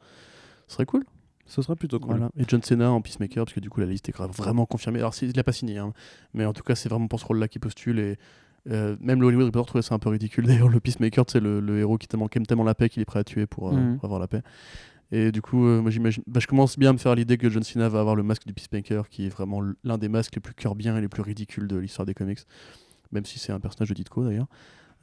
Ce 0.66 0.74
serait 0.74 0.86
cool. 0.86 1.04
Ce 1.46 1.62
serait 1.62 1.76
plutôt 1.76 1.98
cool. 1.98 2.10
Voilà. 2.16 2.30
Et 2.38 2.44
John 2.48 2.62
Cena 2.62 2.90
en 2.90 3.00
Peacemaker, 3.00 3.44
parce 3.44 3.54
que 3.54 3.60
du 3.60 3.70
coup 3.70 3.80
la 3.80 3.86
liste 3.86 4.08
est 4.08 4.12
grave- 4.12 4.30
vraiment 4.36 4.66
confirmée. 4.66 4.98
Alors 4.98 5.14
il 5.20 5.32
l'a 5.36 5.44
pas 5.44 5.52
signé, 5.52 5.78
hein. 5.78 5.92
mais 6.34 6.44
en 6.46 6.52
tout 6.52 6.62
cas 6.62 6.74
c'est 6.74 6.88
vraiment 6.88 7.08
pour 7.08 7.20
ce 7.20 7.26
rôle-là 7.26 7.48
qu'il 7.48 7.60
postule. 7.60 7.98
Et 7.98 8.18
euh, 8.68 8.96
même 9.00 9.20
le 9.20 9.26
Hollywood 9.28 9.46
Reporter 9.46 9.66
trouvait 9.68 9.82
ça 9.82 9.94
un 9.94 9.98
peu 9.98 10.08
ridicule. 10.10 10.46
D'ailleurs, 10.46 10.68
le 10.68 10.80
Peacemaker, 10.80 11.24
c'est 11.28 11.40
le, 11.40 11.60
le 11.60 11.78
héros 11.78 11.98
qui 11.98 12.06
aime 12.14 12.46
tellement 12.46 12.64
la 12.64 12.74
paix 12.74 12.88
qu'il 12.88 13.00
est 13.02 13.06
prêt 13.06 13.20
à 13.20 13.24
tuer 13.24 13.46
pour, 13.46 13.70
euh, 13.70 13.76
Mhm. 13.76 13.96
pour 13.96 14.04
avoir 14.04 14.20
la 14.20 14.28
paix. 14.28 14.42
Et 15.10 15.32
du 15.32 15.40
coup, 15.40 15.66
euh, 15.66 15.80
moi 15.80 15.90
j'imagine, 15.90 16.22
bah, 16.26 16.38
je 16.38 16.46
commence 16.46 16.78
bien 16.78 16.90
à 16.90 16.92
me 16.92 16.98
faire 16.98 17.14
l'idée 17.14 17.38
que 17.38 17.48
John 17.48 17.62
Cena 17.62 17.88
va 17.88 18.00
avoir 18.00 18.14
le 18.14 18.22
masque 18.22 18.46
du 18.46 18.52
Peacemaker, 18.52 19.08
qui 19.08 19.24
est 19.24 19.30
vraiment 19.30 19.62
l'un 19.82 19.96
des 19.96 20.08
masques 20.10 20.34
les 20.34 20.40
plus 20.42 20.52
cœur-bien 20.54 20.96
et 20.98 21.00
les 21.00 21.08
plus 21.08 21.22
ridicules 21.22 21.66
de 21.66 21.76
l'histoire 21.78 22.04
des 22.04 22.12
comics, 22.12 22.40
même 23.10 23.24
si 23.24 23.38
c'est 23.38 23.52
un 23.52 23.60
personnage 23.60 23.88
de 23.88 23.94
Ditko 23.94 24.24
d'ailleurs. 24.24 24.48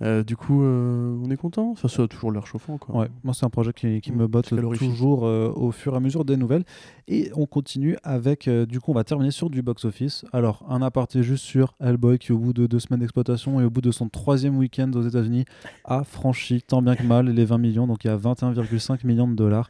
Euh, 0.02 0.24
du 0.24 0.36
coup, 0.36 0.62
euh, 0.62 1.18
on 1.24 1.30
est 1.32 1.38
content. 1.38 1.70
Enfin, 1.72 1.88
ça 1.88 2.04
a 2.04 2.08
toujours 2.10 2.30
l'air 2.32 2.46
chauffant, 2.46 2.78
quoi. 2.78 2.96
Ouais, 2.98 3.08
moi 3.24 3.34
c'est 3.34 3.46
un 3.46 3.50
projet 3.50 3.72
qui, 3.72 4.02
qui 4.02 4.12
Mm, 4.12 4.16
me 4.18 4.28
botte 4.28 4.52
toujours 4.78 5.26
euh, 5.26 5.54
au 5.56 5.72
fur 5.72 5.94
et 5.94 5.96
à 5.96 6.00
mesure 6.02 6.26
des 6.26 6.36
nouvelles. 6.36 6.66
Et 7.08 7.32
on 7.36 7.46
continue 7.46 7.96
avec, 8.04 8.50
du 8.50 8.82
coup 8.82 8.92
on 8.92 8.94
va 8.94 9.06
terminer 9.06 9.32
sur 9.32 9.50
du 9.50 9.62
box-office. 9.62 10.26
Alors 10.34 10.66
un 10.70 10.82
aparté 10.82 11.24
juste 11.24 11.46
sur 11.46 11.76
Hellboy 11.80 12.18
qui 12.20 12.34
au 12.34 12.38
bout 12.38 12.52
de 12.52 12.68
deux 12.68 12.80
semaines 12.80 13.00
d'exploitation 13.00 13.62
et 13.62 13.64
au 13.64 13.70
bout 13.70 13.80
de 13.82 13.92
son 13.92 14.10
troisième 14.10 14.58
week-end 14.58 14.92
aux 14.96 15.02
États-Unis 15.04 15.46
a 15.86 16.04
franchi 16.04 16.62
tant 16.62 16.82
bien 16.82 16.96
que 16.98 17.04
mal 17.04 17.28
les 17.30 17.46
20 17.46 17.58
millions, 17.58 17.88
donc 17.88 18.04
il 18.04 18.08
y 18.08 18.12
a 18.12 18.18
21,5 18.18 19.06
millions 19.08 19.28
de 19.30 19.36
dollars. 19.36 19.70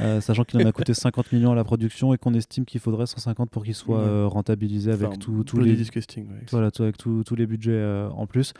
Euh, 0.00 0.20
sachant 0.20 0.42
qu'il 0.42 0.60
en 0.60 0.66
a 0.66 0.72
coûté 0.72 0.92
50 0.94 1.30
millions 1.30 1.52
à 1.52 1.54
la 1.54 1.62
production 1.62 2.12
et 2.12 2.18
qu'on 2.18 2.34
estime 2.34 2.64
qu'il 2.64 2.80
faudrait 2.80 3.06
150 3.06 3.48
pour 3.50 3.62
qu'il 3.62 3.76
soit 3.76 4.00
euh, 4.00 4.26
rentabilisé 4.26 4.90
avec 4.90 5.06
Enfin, 5.06 5.16
tous 5.44 5.58
les, 5.60 5.76
disgusting, 5.76 6.24
ouais. 6.26 6.42
voilà, 6.50 6.72
tout- 6.72 6.82
avec 6.82 6.96
tous 6.96 7.22
les 7.36 7.46
budgets 7.46 7.70
euh, 7.70 8.08
en 8.10 8.26
plus. 8.26 8.52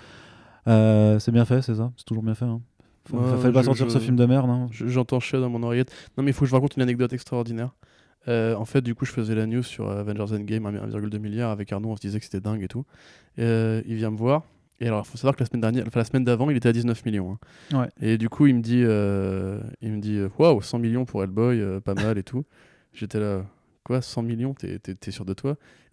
Euh, 0.69 1.19
c'est 1.19 1.33
bien 1.33 1.45
fait, 1.45 1.63
c'est 1.63 1.75
ça? 1.75 1.93
C'est 1.97 2.05
toujours 2.05 2.23
bien 2.23 2.35
fait. 2.35 2.45
Hein. 2.45 2.61
Faut- 3.09 3.19
Ouais, 3.19 3.37
fallait 3.39 3.53
pas 3.53 3.61
je- 3.61 3.67
sortir 3.67 3.87
je- 3.89 3.93
ce 3.95 3.99
film 3.99 4.17
de 4.17 4.25
merde. 4.25 4.49
hein. 4.49 4.67
Je- 4.71 4.87
J'entends 4.87 5.21
chier 5.21 5.39
dans 5.39 5.51
mon 5.51 5.63
oreillette. 5.63 5.93
Non, 6.17 6.25
mais 6.25 6.31
il 6.31 6.35
faut 6.35 6.41
que 6.41 6.47
je 6.47 6.51
vous 6.51 6.57
raconte 6.57 6.77
une 6.77 6.83
anecdote 6.83 7.13
extraordinaire. 7.13 7.75
Euh, 8.29 8.55
en 8.55 8.65
fait, 8.65 8.81
du 8.81 8.95
coup, 8.95 9.05
je 9.05 9.13
faisais 9.13 9.35
la 9.35 9.47
news 9.47 9.63
sur 9.63 9.87
euh, 9.89 10.01
Avengers 10.01 10.35
Endgame, 10.35 10.65
1,2 10.67 11.19
milliard 11.19 11.51
avec 11.51 11.71
Arnaud. 11.73 11.91
On 11.91 11.97
se 11.97 12.01
disait 12.01 12.19
que 12.19 12.25
c'était 12.25 12.41
dingue 12.41 12.63
et 12.63 12.69
tout. 12.69 12.87
Euh, 13.39 13.83
il 13.87 13.97
vient 13.97 14.11
me 14.11 14.17
voir. 14.17 14.45
Et 14.81 14.87
alors, 14.87 15.05
il 15.07 15.11
faut 15.11 15.19
savoir 15.19 15.37
que 15.37 15.41
la 15.43 15.47
semaine 15.47 15.61
dernière, 15.61 15.85
enfin 15.87 16.01
la 16.01 16.05
semaine 16.05 16.25
d'avant, 16.25 16.49
il 16.49 16.57
était 16.57 16.69
à 16.71 16.73
19 16.73 17.05
millions. 17.05 17.37
hein. 17.73 17.79
Ouais. 17.81 17.89
Et 18.01 18.17
du 18.17 18.31
coup, 18.31 18.47
il 18.47 18.55
me 18.57 18.63
dit, 18.63 18.83
euh, 18.83 19.61
il 19.83 19.93
me 19.93 20.01
dit, 20.01 20.19
waouh, 20.39 20.63
100 20.63 20.79
millions 20.79 21.05
pour 21.05 21.23
Hellboy, 21.23 21.63
pas 21.85 21.95
mal 21.95 22.17
et 22.17 22.23
tout. 22.23 22.45
J'étais 22.95 23.21
là, 23.21 23.45
quoi, 23.85 24.01
100 24.03 24.23
millions, 24.23 24.55
t'es, 24.55 24.81
sûr 25.11 25.25
de 25.25 25.35
toi? 25.35 25.57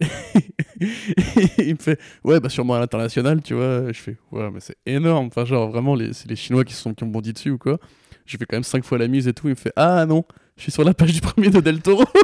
Il 1.58 1.74
me 1.74 1.78
fait, 1.78 1.98
ouais, 2.24 2.40
bah 2.40 2.48
sûrement 2.48 2.74
à 2.74 2.80
l'international, 2.80 3.42
tu 3.42 3.54
vois. 3.54 3.92
Je 3.92 3.98
fais, 4.00 4.16
ouais, 4.32 4.50
mais 4.50 4.60
c'est 4.60 4.76
énorme. 4.86 5.26
Enfin, 5.28 5.44
genre 5.44 5.70
vraiment, 5.70 5.96
c'est 6.12 6.28
les 6.28 6.36
Chinois 6.36 6.64
qui 6.64 6.74
sont 6.74 6.94
qui 6.94 7.04
ont 7.04 7.08
bondi 7.08 7.32
dessus 7.32 7.50
ou 7.50 7.58
quoi 7.58 7.78
J'ai 8.26 8.38
fait 8.38 8.46
quand 8.46 8.56
même 8.56 8.64
5 8.64 8.84
fois 8.84 8.98
la 8.98 9.08
mise 9.08 9.28
et 9.28 9.32
tout. 9.32 9.46
Il 9.48 9.50
me 9.50 9.54
fait, 9.56 9.72
ah 9.76 10.04
non, 10.06 10.24
je 10.56 10.62
suis 10.62 10.72
sur 10.72 10.84
la 10.84 10.94
page 10.94 11.12
du 11.12 11.20
premier 11.20 11.50
de 11.50 11.60
Del 11.60 11.80
Toro. 11.80 12.04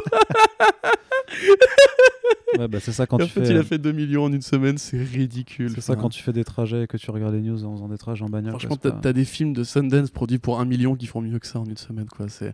Ouais, 2.57 2.67
bah, 2.67 2.79
c'est 2.81 2.91
ça 2.91 3.05
quand 3.05 3.21
en 3.21 3.25
tu 3.25 3.31
fait, 3.31 3.45
fais. 3.45 3.51
il 3.51 3.57
a 3.57 3.63
fait 3.63 3.77
2 3.77 3.91
millions 3.91 4.23
en 4.25 4.33
une 4.33 4.41
semaine, 4.41 4.77
c'est 4.79 4.97
ridicule. 4.97 5.69
C'est 5.75 5.81
ça 5.81 5.95
quand 5.95 6.09
tu 6.09 6.21
fais 6.23 6.33
des 6.33 6.43
trajets 6.43 6.83
et 6.83 6.87
que 6.87 6.97
tu 6.97 7.11
regardes 7.11 7.35
les 7.35 7.41
news 7.41 7.63
en 7.63 7.73
faisant 7.75 7.87
des 7.87 7.97
trajets 7.97 8.23
en 8.25 8.29
bagnole. 8.29 8.51
Franchement, 8.53 8.75
t'as 8.75 8.91
pas- 8.91 8.99
t'as 9.01 9.13
des 9.13 9.23
films 9.23 9.53
de 9.53 9.63
Sundance 9.63 10.09
produits 10.09 10.39
pour 10.39 10.59
1 10.59 10.65
million 10.65 10.95
qui 10.95 11.05
font 11.05 11.21
mieux 11.21 11.37
que 11.37 11.45
ça 11.45 11.59
en 11.59 11.65
une 11.65 11.77
semaine, 11.77 12.07
quoi. 12.07 12.27
C'est 12.27 12.53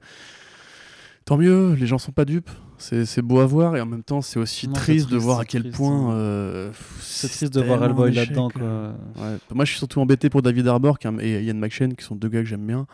tant 1.26 1.38
mieux. 1.38 1.73
Les 1.73 1.88
gens 1.88 1.97
sont 1.97 2.11
pas 2.11 2.26
dupes. 2.26 2.49
C'est 2.77 3.22
beau 3.22 3.39
à 3.39 3.45
voir 3.45 3.76
et 3.77 3.81
en 3.81 3.85
même 3.85 4.03
temps, 4.03 4.22
c'est 4.22 4.38
aussi 4.39 4.68
Non, 4.68 4.73
triste, 4.73 5.10
de 5.10 5.18
voir 5.18 5.39
à 5.39 5.45
quel 5.45 5.61
triste, 5.64 5.77
point. 5.77 6.10
hein. 6.10 6.14
euh, 6.15 6.72
C'est 6.99 7.30
triste 7.30 7.53
de 7.53 7.61
voir 7.61 7.84
Hellboy 7.84 8.11
là-dedans. 8.14 8.49
euh. 8.61 8.91
Ouais. 9.15 9.38
Moi, 9.53 9.64
je 9.65 9.72
suis 9.72 9.77
surtout 9.80 10.02
embêté 10.02 10.30
pour 10.30 10.41
David 10.41 10.68
Arbor 10.68 10.97
et 11.22 11.41
Ian 11.43 11.56
McShane, 11.56 11.95
qui 11.95 12.03
sont 12.03 12.15
deux 12.15 12.27
gars 12.30 12.41
que 12.41 12.47
j'aime 12.47 12.65
bien. 12.68 12.85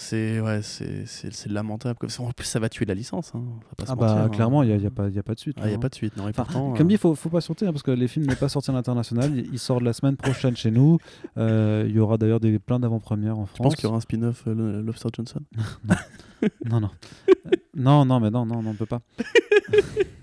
C'est 0.00 0.38
ouais, 0.40 0.60
c'est 0.62 1.46
lamentable. 1.50 1.98
En 2.20 2.30
plus, 2.30 2.44
ça 2.44 2.60
va 2.60 2.68
tuer 2.68 2.84
la 2.84 2.94
licence. 2.94 3.32
Hein. 3.34 3.42
pas 3.76 3.84
Ah 3.88 3.96
bah 3.96 4.06
mentir, 4.06 4.22
hein. 4.22 4.28
clairement, 4.28 4.62
il 4.62 4.68
n'y 4.68 4.72
a, 4.72 4.76
y 4.76 4.86
a 4.86 4.90
pas 4.92 5.08
y 5.08 5.18
a 5.18 5.24
pas 5.24 5.34
de 5.34 5.40
suite. 5.40 5.56
Ah, 5.60 5.68
y 5.68 5.72
a 5.72 5.74
hein. 5.74 5.78
pas 5.80 5.88
de 5.88 5.94
suite. 5.96 6.16
Non, 6.16 6.28
et 6.28 6.30
Enfin, 6.30 6.44
pourtant, 6.44 6.72
Comme 6.74 6.86
euh, 6.86 6.88
dit, 6.88 6.94
il 6.94 6.98
faut, 6.98 7.16
faut 7.16 7.28
patienter 7.30 7.66
hein, 7.66 7.72
parce 7.72 7.82
que 7.82 7.90
les 7.90 8.06
films 8.06 8.26
n'est 8.26 8.36
pas 8.36 8.48
sorti 8.48 8.70
à 8.70 8.74
l'international. 8.74 9.36
Il, 9.36 9.52
il 9.52 9.58
sort 9.58 9.80
la 9.80 9.92
semaine 9.92 10.16
prochaine 10.16 10.56
chez 10.56 10.70
nous. 10.70 10.98
Euh, 11.36 11.84
Il 11.88 11.96
y 11.96 11.98
aura 11.98 12.16
d'ailleurs 12.16 12.38
des 12.38 12.60
plein 12.60 12.78
d'avant-premières 12.78 13.38
en 13.40 13.46
je 13.46 13.50
France. 13.50 13.64
pense 13.64 13.74
qu'il 13.74 13.84
y 13.84 13.88
aura 13.88 13.96
un 13.96 14.00
spin-off 14.00 14.44
euh, 14.46 14.82
Lobster 14.82 15.08
Johnson? 15.12 15.40
Non, 16.64 16.78
non. 16.80 16.90
Euh, 17.28 17.32
non, 17.74 18.04
non, 18.04 18.20
mais 18.20 18.30
non, 18.30 18.46
non, 18.46 18.62
non, 18.62 18.70
on 18.70 18.74
peut 18.74 18.86
pas. 18.86 19.00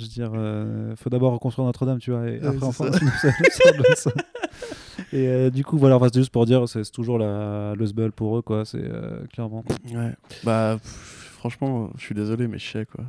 Je 0.00 0.04
veux 0.06 0.10
dire, 0.10 0.30
euh, 0.34 0.96
faut 0.96 1.10
d'abord 1.10 1.32
reconstruire 1.34 1.66
Notre-Dame, 1.66 1.98
tu 1.98 2.10
vois, 2.10 2.26
et 2.28 2.40
Ouais, 2.40 2.46
après 2.46 2.66
enfin, 2.66 2.90
ça. 2.90 2.98
ça-. 3.96 4.10
Et 5.12 5.26
euh, 5.28 5.50
du 5.50 5.64
coup, 5.64 5.76
voilà, 5.78 5.96
enfin, 5.96 6.08
c'est 6.12 6.20
juste 6.20 6.32
pour 6.32 6.46
dire, 6.46 6.68
c'est 6.68 6.90
toujours 6.90 7.18
la, 7.18 7.74
le 7.76 7.86
sbel 7.86 8.12
pour 8.12 8.38
eux, 8.38 8.42
quoi, 8.42 8.64
c'est 8.64 8.82
euh, 8.82 9.24
clairement. 9.32 9.64
Ouais. 9.92 10.12
Bah, 10.44 10.78
pff, 10.80 11.34
franchement, 11.38 11.90
je 11.96 12.02
suis 12.02 12.14
désolé, 12.14 12.48
mais 12.48 12.58
je 12.58 12.66
sais 12.70 12.86
quoi. 12.86 13.04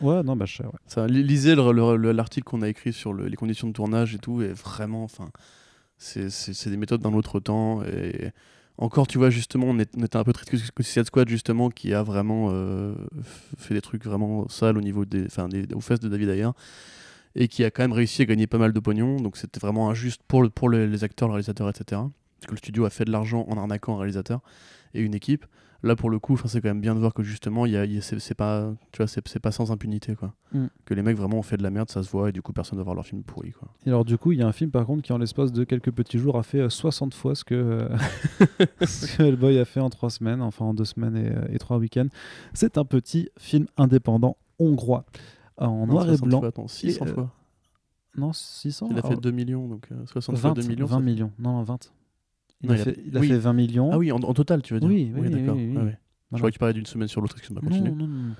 Ouais, 0.00 0.22
non, 0.22 0.36
bah, 0.36 0.44
je 0.46 0.56
sais, 0.58 0.64
ouais. 0.64 0.70
Ça, 0.86 1.06
li- 1.06 1.22
lisez 1.22 1.54
le- 1.54 1.72
le- 1.72 1.96
le- 1.96 2.12
l'article 2.12 2.44
qu'on 2.44 2.62
a 2.62 2.68
écrit 2.68 2.92
sur 2.92 3.12
le- 3.12 3.26
les 3.28 3.36
conditions 3.36 3.68
de 3.68 3.72
tournage 3.72 4.14
et 4.14 4.18
tout, 4.18 4.42
et 4.42 4.48
vraiment, 4.52 5.04
enfin, 5.04 5.30
c'est 5.96 6.28
des 6.70 6.76
méthodes 6.76 7.00
d'un 7.02 7.12
autre 7.14 7.40
temps. 7.40 7.82
Et 7.84 8.30
encore, 8.78 9.06
tu 9.08 9.18
vois, 9.18 9.28
justement, 9.30 9.66
on, 9.66 9.78
était 9.78 10.16
un 10.16 10.24
peu 10.24 10.32
triste 10.32 10.70
que 10.70 10.82
Suicide 10.82 11.04
Squad, 11.04 11.28
justement, 11.28 11.68
qui 11.68 11.92
a 11.92 12.02
vraiment 12.02 12.48
euh, 12.50 12.94
fait 13.56 13.74
des 13.74 13.80
trucs 13.80 14.04
vraiment 14.04 14.48
sales 14.48 14.78
au 14.78 14.80
niveau 14.80 15.04
des, 15.04 15.26
enfin, 15.26 15.48
des, 15.48 15.66
aux 15.74 15.80
fesses 15.80 16.00
de 16.00 16.08
David 16.08 16.28
Ayer, 16.28 16.48
et 17.34 17.48
qui 17.48 17.64
a 17.64 17.70
quand 17.70 17.82
même 17.82 17.92
réussi 17.92 18.22
à 18.22 18.24
gagner 18.24 18.46
pas 18.46 18.58
mal 18.58 18.72
de 18.72 18.80
pognon. 18.80 19.16
Donc 19.20 19.36
c'était 19.36 19.60
vraiment 19.60 19.90
injuste 19.90 20.22
pour, 20.28 20.42
le- 20.42 20.48
pour 20.50 20.68
le- 20.68 20.86
les 20.86 21.04
acteurs, 21.04 21.28
le 21.28 21.34
réalisateur, 21.34 21.68
etc. 21.68 21.84
Parce 22.40 22.46
que 22.46 22.52
le 22.52 22.56
studio 22.58 22.84
a 22.84 22.90
fait 22.90 23.04
de 23.04 23.10
l'argent 23.10 23.44
en 23.48 23.58
arnaquant 23.58 23.96
un 23.96 23.98
réalisateur 23.98 24.40
et 24.94 25.00
une 25.00 25.14
équipe. 25.14 25.44
Là, 25.84 25.94
pour 25.94 26.10
le 26.10 26.18
coup, 26.18 26.36
'fin, 26.36 26.48
c'est 26.48 26.60
quand 26.60 26.68
même 26.68 26.80
bien 26.80 26.94
de 26.94 26.98
voir 27.00 27.14
que 27.14 27.22
justement, 27.22 27.64
il 27.64 27.72
y 27.72 27.76
a, 27.76 27.84
y 27.84 27.98
a- 27.98 28.00
c'est 28.02 28.34
pas, 28.34 28.74
tu 28.90 28.96
vois, 28.98 29.06
c'est 29.06 29.38
pas 29.40 29.52
sans 29.52 29.70
impunité, 29.70 30.16
quoi. 30.16 30.34
Mm. 30.52 30.66
Que 30.84 30.94
les 30.94 31.02
mecs 31.02 31.16
vraiment 31.16 31.38
ont 31.38 31.42
fait 31.42 31.56
de 31.56 31.62
la 31.62 31.70
merde, 31.70 31.88
ça 31.88 32.02
se 32.02 32.10
voit, 32.10 32.30
et 32.30 32.32
du 32.32 32.42
coup, 32.42 32.52
personne 32.52 32.78
va 32.78 32.82
voir 32.84 32.96
leur 32.96 33.06
film 33.06 33.22
pourri, 33.22 33.52
quoi. 33.52 33.68
Et 33.86 33.90
alors, 33.90 34.04
du 34.04 34.18
coup, 34.18 34.32
il 34.32 34.38
y 34.40 34.42
a 34.42 34.46
un 34.48 34.52
film, 34.52 34.72
par 34.72 34.84
contre, 34.86 35.02
qui, 35.02 35.12
en 35.12 35.18
l'espace 35.18 35.52
de 35.52 35.62
quelques 35.62 35.92
petits 35.92 36.18
jours, 36.18 36.36
a 36.36 36.42
fait 36.42 36.60
euh, 36.62 36.68
60 36.68 37.14
fois 37.14 37.36
ce 37.36 37.44
que, 37.44 37.54
euh, 37.54 37.88
ce 38.84 39.16
que 39.16 39.22
Hellboy 39.22 39.56
a 39.58 39.64
fait 39.64 39.78
en 39.80 39.88
trois 39.90 40.10
semaines, 40.10 40.42
enfin 40.42 40.64
en 40.64 40.74
deux 40.74 40.84
semaines 40.84 41.16
et, 41.16 41.30
euh, 41.30 41.46
et 41.52 41.58
trois 41.58 41.78
week-ends. 41.78 42.08
C'est 42.54 42.76
un 42.76 42.84
petit 42.84 43.28
film 43.38 43.66
indépendant 43.76 44.36
hongrois, 44.58 45.04
en 45.58 45.86
Non, 45.86 45.92
noir 45.92 46.04
et 46.06 46.16
60 46.16 46.28
blanc. 46.28 46.38
Fois, 46.40 46.48
attends, 46.48 46.68
600 46.68 47.04
Et, 47.06 47.08
euh, 47.08 47.14
fois. 47.14 47.30
Non, 48.16 48.32
600 48.32 48.88
Il 48.90 48.98
a 48.98 49.02
fait 49.02 49.14
2 49.16 49.30
millions, 49.30 49.68
donc 49.68 49.86
euh, 49.92 50.06
60 50.06 50.36
fois 50.38 50.50
20, 50.50 50.54
2 50.60 50.68
millions. 50.68 50.86
20 50.86 50.90
ça 50.96 50.98
fait- 50.98 51.04
millions. 51.04 51.30
Non, 51.38 51.62
20. 51.62 51.92
Il 52.62 52.68
Non, 52.68 52.74
a, 52.74 52.76
il 52.76 52.80
a- 52.80 52.84
fait, 52.84 52.96
il 53.06 53.16
a 53.16 53.20
oui. 53.20 53.28
fait 53.28 53.38
20 53.38 53.52
millions. 53.52 53.90
Ah 53.92 53.98
oui, 53.98 54.10
en, 54.12 54.16
en 54.16 54.34
total, 54.34 54.62
tu 54.62 54.74
veux 54.74 54.80
dire 54.80 54.88
Oui, 54.88 55.12
oui, 55.14 55.30
d'accord. 55.30 55.54
oui, 55.56 55.76
ouais. 55.76 55.98
Je 56.32 56.36
croyais 56.36 56.50
qu'il 56.52 56.58
parlait 56.58 56.74
d'une 56.74 56.86
semaine 56.86 57.08
sur 57.08 57.20
l'autre, 57.20 57.36
excuse-moi, 57.36 57.62
non, 57.62 57.68
continue. 57.70 57.90
non, 57.96 58.06
non. 58.06 58.34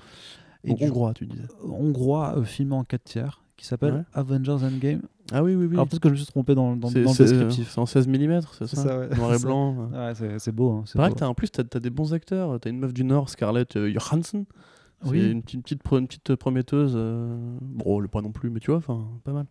Et 0.65 0.69
Bon, 0.71 0.75
du 0.75 0.83
hongrois, 0.85 1.13
tu 1.13 1.25
disais. 1.25 1.43
hongrois 1.63 2.37
euh, 2.37 2.43
filmé 2.43 2.75
en 2.75 2.83
4 2.83 3.03
tiers 3.03 3.41
qui 3.55 3.65
s'appelle 3.65 3.93
Ouais. 3.93 4.03
Avengers 4.13 4.57
Endgame. 4.63 5.01
Ah 5.31 5.43
oui, 5.43 5.55
oui, 5.55 5.65
oui. 5.65 5.73
Alors 5.75 5.87
peut-être 5.87 6.01
que 6.01 6.09
je 6.09 6.13
me 6.13 6.17
suis 6.17 6.25
trompé 6.25 6.53
dans, 6.55 6.75
dans, 6.75 6.89
dans 6.91 6.93
le 6.99 7.07
euh, 7.07 7.13
descriptif. 7.13 7.69
c'est 7.71 7.79
en 7.79 7.85
16 7.85 8.07
mm, 8.07 8.41
c'est 8.57 8.67
ça, 8.67 8.75
ça, 8.83 8.99
ouais. 8.99 9.09
Noir 9.15 9.33
et 9.35 9.39
blanc. 9.39 9.89
euh. 9.93 10.13
Ouais, 10.13 10.37
c'est 10.39 10.51
beau. 10.51 10.71
Hein, 10.71 10.83
c'est 10.85 10.97
Pareil 10.97 11.09
beau. 11.11 11.15
que 11.15 11.19
t'as, 11.19 11.27
en 11.27 11.33
plus, 11.33 11.49
t'as 11.49 11.63
as 11.73 11.79
des 11.79 11.89
bons 11.89 12.13
acteurs. 12.13 12.59
T'as 12.59 12.69
une 12.69 12.79
meuf 12.79 12.93
du 12.93 13.03
Nord, 13.05 13.29
Scarlett 13.29 13.75
euh, 13.77 13.89
Johansson. 13.91 14.45
Oui. 15.05 15.31
une 15.31 15.41
petite, 15.43 15.71
une 15.91 16.07
petite 16.07 16.35
prometteuse. 16.35 16.93
euh, 16.95 17.37
Bon, 17.61 17.99
le 18.01 18.07
pas 18.09 18.21
non 18.21 18.31
plus, 18.31 18.49
mais 18.49 18.59
tu 18.59 18.71
vois, 18.71 18.77
enfin, 18.79 19.07
pas 19.23 19.31
mal. 19.31 19.45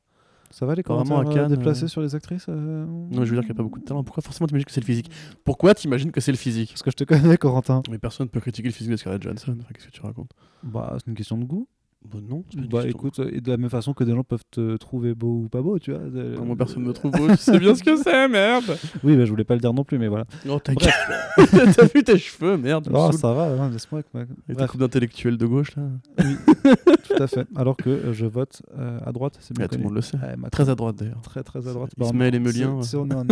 Ça 0.51 0.67
va 0.67 0.75
les 0.75 0.83
commentaires 0.83 1.19
à 1.19 1.21
euh, 1.21 1.35
Cannes, 1.35 1.49
déplacés 1.55 1.85
euh, 1.85 1.89
sur 1.89 2.01
les 2.01 2.15
actrices 2.15 2.47
euh, 2.49 2.87
Non, 2.87 3.25
je 3.25 3.31
veux 3.31 3.37
dire 3.37 3.41
qu'il 3.41 3.49
n'y 3.49 3.53
a 3.53 3.55
pas 3.55 3.63
beaucoup 3.63 3.81
de 3.81 3.85
talent. 3.85 4.03
Pourquoi 4.03 4.23
forcément 4.23 4.47
t'imagines 4.47 4.65
que 4.65 4.73
c'est 4.73 4.81
le 4.81 4.87
physique? 4.87 5.11
Pourquoi 5.45 5.75
t'imagines 5.75 6.11
que 6.11 6.21
c'est 6.21 6.33
le 6.33 6.39
physique? 6.39 6.71
Parce 6.71 6.83
que 6.83 6.91
je 6.91 6.97
te 6.97 7.05
connais, 7.05 7.37
Corentin. 7.37 7.83
Mais 7.91 7.99
personne 7.99 8.27
ne 8.27 8.31
peut 8.31 8.41
critiquer 8.41 8.69
le 8.69 8.75
physique 8.75 8.93
de 8.93 8.97
Scarlett 8.97 9.23
Johansson. 9.23 9.57
Enfin, 9.61 9.69
qu'est-ce 9.75 9.87
que 9.87 9.93
tu 9.93 10.03
racontes? 10.03 10.33
Bah, 10.63 10.97
c'est 10.99 11.07
une 11.07 11.17
question 11.17 11.37
de 11.37 11.45
goût. 11.45 11.69
Bah 12.05 12.19
non, 12.27 12.45
Bah 12.71 12.87
écoute, 12.89 13.21
et 13.33 13.41
de 13.41 13.51
la 13.51 13.57
même 13.57 13.69
façon 13.69 13.93
que 13.93 14.05
des 14.05 14.13
gens 14.15 14.23
peuvent 14.23 14.45
te 14.51 14.77
trouver 14.77 15.15
beau 15.15 15.43
ou 15.45 15.49
pas 15.49 15.61
beau, 15.61 15.79
tu 15.79 15.91
vois. 15.93 16.01
Non, 16.01 16.45
moi 16.47 16.57
personne 16.57 16.85
me 16.85 16.93
trouve 16.93 17.11
beau, 17.19 17.27
tu 17.29 17.37
sais 17.37 17.59
bien 17.59 17.75
ce 17.75 17.83
que 17.83 17.97
c'est, 17.97 18.29
merde 18.29 18.79
Oui, 19.03 19.17
bah, 19.17 19.25
je 19.25 19.31
voulais 19.31 19.45
pas 19.45 19.55
le 19.55 19.61
dire 19.61 19.75
non 19.75 19.83
plus, 19.85 19.99
mais 19.99 20.07
voilà. 20.09 20.25
Oh 20.49 20.59
ta 20.61 20.75
gueule 20.75 20.91
T'as 21.77 21.87
vu 21.93 22.05
tes 22.05 22.17
cheveux, 22.17 22.57
merde 22.57 22.89
me 22.89 22.97
Oh, 22.97 23.11
ça 23.13 23.33
va, 23.35 23.45
hein, 23.51 23.69
laisse-moi 23.71 24.01
avec 24.01 24.15
ma... 24.15 24.23
Et 24.49 24.55
Bref, 24.55 24.71
coups 24.71 24.81
d'intellectuel 24.81 25.37
de 25.37 25.45
gauche, 25.47 25.75
là 25.77 25.83
tout 27.09 27.23
à 27.23 27.27
fait. 27.27 27.47
Alors 27.57 27.77
que 27.77 27.91
euh, 27.91 28.13
je 28.13 28.27
vote 28.27 28.63
euh, 28.79 29.01
à 29.05 29.13
droite, 29.13 29.37
c'est 29.41 29.57
bien 29.57 29.67
Ah, 29.67 29.69
Tout 29.69 29.79
le 29.79 29.85
monde 29.85 29.95
le 29.95 30.01
sait. 30.01 30.17
Ouais, 30.19 30.37
ma- 30.37 30.51
Très 30.51 30.71
à 30.71 30.75
droite, 30.77 30.97
d'ailleurs. 30.97 31.21
très 31.23 31.43
très 31.43 31.67
à 31.69 31.73
droite. 31.73 31.91
Ismaël 32.01 32.41
c'est- 32.47 32.83
c'est- 32.83 32.97
on, 32.97 33.09
est 33.11 33.15
en, 33.15 33.25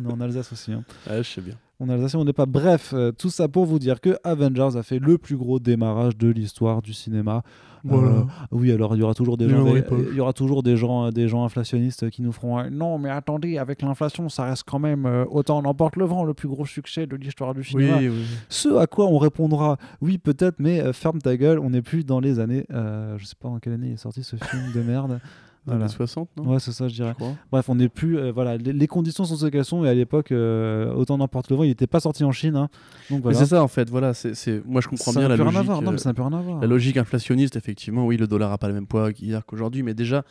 on 0.00 0.08
est 0.08 0.12
en 0.12 0.20
Alsace 0.20 0.52
aussi. 0.52 0.72
hein. 0.72 0.84
Ah, 1.08 1.22
je 1.22 1.28
sais 1.28 1.40
bien. 1.40 1.54
On 1.80 1.88
est 1.88 1.92
Alsacien, 1.92 2.18
on 2.18 2.24
n'est 2.24 2.32
pas. 2.32 2.46
Bref, 2.46 2.92
euh, 2.92 3.12
tout 3.12 3.30
ça 3.30 3.46
pour 3.46 3.64
vous 3.64 3.78
dire 3.78 4.00
que 4.00 4.16
Avengers 4.24 4.76
a 4.76 4.82
fait 4.82 4.98
le 4.98 5.16
plus 5.16 5.36
gros 5.36 5.60
démarrage 5.60 6.16
de 6.16 6.26
l'histoire 6.28 6.82
du 6.82 6.92
cinéma. 6.92 7.42
Euh, 7.88 8.22
oui, 8.50 8.72
alors 8.72 8.96
il 8.96 8.98
y 8.98 9.02
aura 9.04 9.14
toujours 9.14 9.36
des 9.36 9.44
Il 9.44 9.52
gens, 9.52 9.62
des- 9.72 9.84
il 10.10 10.16
y 10.16 10.20
aura 10.20 10.32
toujours 10.32 10.64
des 10.64 10.76
gens, 10.76 11.04
euh, 11.06 11.10
des 11.12 11.28
gens 11.28 11.44
inflationnistes 11.44 12.10
qui 12.10 12.22
nous 12.22 12.32
feront 12.32 12.58
euh, 12.58 12.68
non, 12.68 12.98
mais 12.98 13.08
attendez, 13.10 13.56
avec 13.58 13.82
l'inflation, 13.82 14.28
ça 14.28 14.42
reste 14.46 14.64
quand 14.66 14.80
même 14.80 15.06
autant 15.30 15.60
on 15.60 15.64
emporte 15.64 15.94
le 15.94 16.04
vent, 16.04 16.24
le 16.24 16.34
plus 16.34 16.48
gros 16.48 16.66
succès 16.66 17.06
de 17.06 17.14
l'histoire 17.14 17.54
du 17.54 17.62
cinéma. 17.62 17.98
oui. 17.98 18.10
Ce 18.48 18.68
à 18.76 18.88
quoi 18.88 19.06
on 19.06 19.18
répondra 19.18 19.76
oui 20.00 20.18
peut-être, 20.18 20.56
mais 20.58 20.92
ferme 20.92 21.20
ta 21.20 21.36
gueule, 21.36 21.60
on 21.60 21.70
n'est 21.70 21.82
plus 21.82 22.02
dans 22.04 22.18
les 22.18 22.40
années. 22.40 22.66
je 22.70 23.24
sais 23.24 23.36
pas 23.38 23.48
en 23.48 23.60
quelle 23.60 23.74
année 23.74 23.92
est 23.92 23.96
sorti 23.98 24.24
ce 24.24 24.34
film 24.34 24.72
de 24.74 24.82
merde. 24.82 25.20
Voilà. 25.68 25.84
les 25.86 25.90
60, 25.92 26.28
non 26.36 26.50
Ouais, 26.52 26.58
c'est 26.60 26.72
ça, 26.72 26.88
je 26.88 26.94
dirais. 26.94 27.14
Je. 27.18 27.24
Bref, 27.52 27.68
on 27.68 27.74
n'est 27.76 27.88
plus. 27.88 28.18
euh, 28.18 28.32
voilà, 28.32 28.56
les, 28.56 28.72
les 28.72 28.86
conditions 28.86 29.24
sont 29.24 29.36
ce 29.36 29.46
qu'elles 29.46 29.64
sont. 29.64 29.84
Et 29.84 29.88
à 29.88 29.94
l'époque, 29.94 30.32
euh, 30.32 30.92
autant 30.94 31.18
n'importe 31.18 31.50
le 31.50 31.56
vent, 31.56 31.62
il 31.64 31.68
n'était 31.68 31.86
pas 31.86 32.00
sorti 32.00 32.24
en 32.24 32.32
Chine. 32.32 32.56
hein. 32.56 32.68
Donc 33.10 33.18
Mais 33.18 33.22
voilà. 33.24 33.38
c'est 33.38 33.46
ça, 33.46 33.62
en 33.62 33.68
fait. 33.68 33.88
Voilà, 33.90 34.14
c'est, 34.14 34.62
moi, 34.66 34.80
je 34.80 34.88
comprends 34.88 35.12
bien 35.12 35.22
n'a 35.22 35.28
la 35.28 35.36
logique. 35.36 35.62
voir. 35.62 35.82
Non, 35.82 35.92
mais 35.92 35.98
ça 35.98 36.10
n'a 36.10 36.14
plus 36.14 36.22
rien 36.22 36.36
à 36.36 36.40
voir. 36.40 36.60
La 36.60 36.66
logique 36.66 36.96
inflationniste, 36.96 37.56
effectivement, 37.56 38.06
oui, 38.06 38.16
le 38.16 38.26
dollar 38.26 38.52
a 38.52 38.58
pas 38.58 38.68
le 38.68 38.74
même 38.74 38.86
poids 38.86 39.12
qu'hier 39.12 39.44
qu'aujourd'hui, 39.46 39.82
mais 39.82 39.94
déjà, 39.94 40.24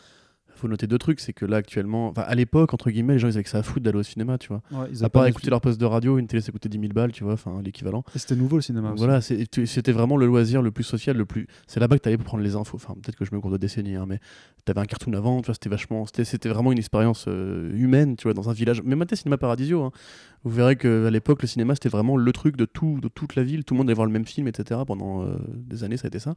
faut 0.57 0.67
noter 0.67 0.87
deux 0.87 0.97
trucs, 0.97 1.19
c'est 1.19 1.33
que 1.33 1.45
là 1.45 1.57
actuellement, 1.57 2.09
enfin 2.09 2.23
à 2.23 2.35
l'époque 2.35 2.73
entre 2.73 2.89
guillemets, 2.89 3.13
les 3.13 3.19
gens 3.19 3.27
ils 3.27 3.35
avaient 3.35 3.43
que 3.43 3.49
ça 3.49 3.59
à 3.59 3.63
foutre 3.63 3.83
d'aller 3.83 3.99
au 3.99 4.03
cinéma, 4.03 4.37
tu 4.37 4.49
vois. 4.49 4.61
Ouais, 4.71 4.87
ils 4.91 5.03
À 5.03 5.09
part 5.09 5.25
écouter 5.27 5.49
leur 5.49 5.61
poste 5.61 5.79
de 5.79 5.85
radio, 5.85 6.17
une 6.17 6.27
télé 6.27 6.41
ça 6.41 6.51
coûtait 6.51 6.69
10 6.69 6.79
000 6.79 6.93
balles, 6.93 7.11
tu 7.11 7.23
vois, 7.23 7.33
enfin 7.33 7.61
l'équivalent. 7.63 8.03
Et 8.15 8.19
C'était 8.19 8.35
nouveau 8.35 8.57
le 8.57 8.61
cinéma. 8.61 8.91
Aussi. 8.91 9.03
Voilà, 9.03 9.21
c'était 9.21 9.91
vraiment 9.91 10.17
le 10.17 10.25
loisir 10.25 10.61
le 10.61 10.71
plus 10.71 10.83
social, 10.83 11.17
le 11.17 11.25
plus. 11.25 11.47
C'est 11.67 11.79
là-bas 11.79 11.97
que 11.97 12.03
tu 12.03 12.09
allais 12.09 12.17
pour 12.17 12.25
prendre 12.25 12.43
les 12.43 12.55
infos. 12.55 12.77
Enfin, 12.77 12.95
peut-être 12.95 13.15
que 13.15 13.25
je 13.25 13.33
me 13.33 13.39
cours 13.39 13.51
de 13.51 13.57
décennies, 13.57 13.95
hein, 13.95 14.05
mais 14.07 14.19
tu 14.65 14.71
avais 14.71 14.81
un 14.81 14.85
cartoon 14.85 15.13
avant, 15.13 15.41
tu 15.41 15.47
vois, 15.47 15.53
c'était 15.53 15.69
vachement. 15.69 16.05
C'était, 16.05 16.49
vraiment 16.49 16.71
une 16.71 16.77
expérience 16.77 17.25
euh, 17.27 17.71
humaine, 17.75 18.15
tu 18.15 18.23
vois, 18.23 18.33
dans 18.33 18.49
un 18.49 18.53
village. 18.53 18.81
Même 18.83 19.01
à 19.01 19.15
Cinéma 19.15 19.37
Paradisio, 19.37 19.83
hein. 19.83 19.91
vous 20.43 20.51
verrez 20.51 20.75
qu'à 20.75 21.09
l'époque, 21.09 21.41
le 21.41 21.47
cinéma 21.47 21.75
c'était 21.75 21.89
vraiment 21.89 22.17
le 22.17 22.31
truc 22.31 22.55
de, 22.57 22.65
tout, 22.65 22.99
de 23.01 23.07
toute 23.07 23.35
la 23.35 23.43
ville. 23.43 23.63
Tout 23.63 23.73
le 23.73 23.79
monde 23.79 23.87
allait 23.87 23.95
voir 23.95 24.07
le 24.07 24.13
même 24.13 24.25
film, 24.25 24.47
etc. 24.47 24.81
Pendant 24.85 25.23
euh, 25.23 25.37
des 25.55 25.83
années, 25.83 25.97
ça 25.97 26.05
a 26.05 26.09
été 26.09 26.19
ça. 26.19 26.35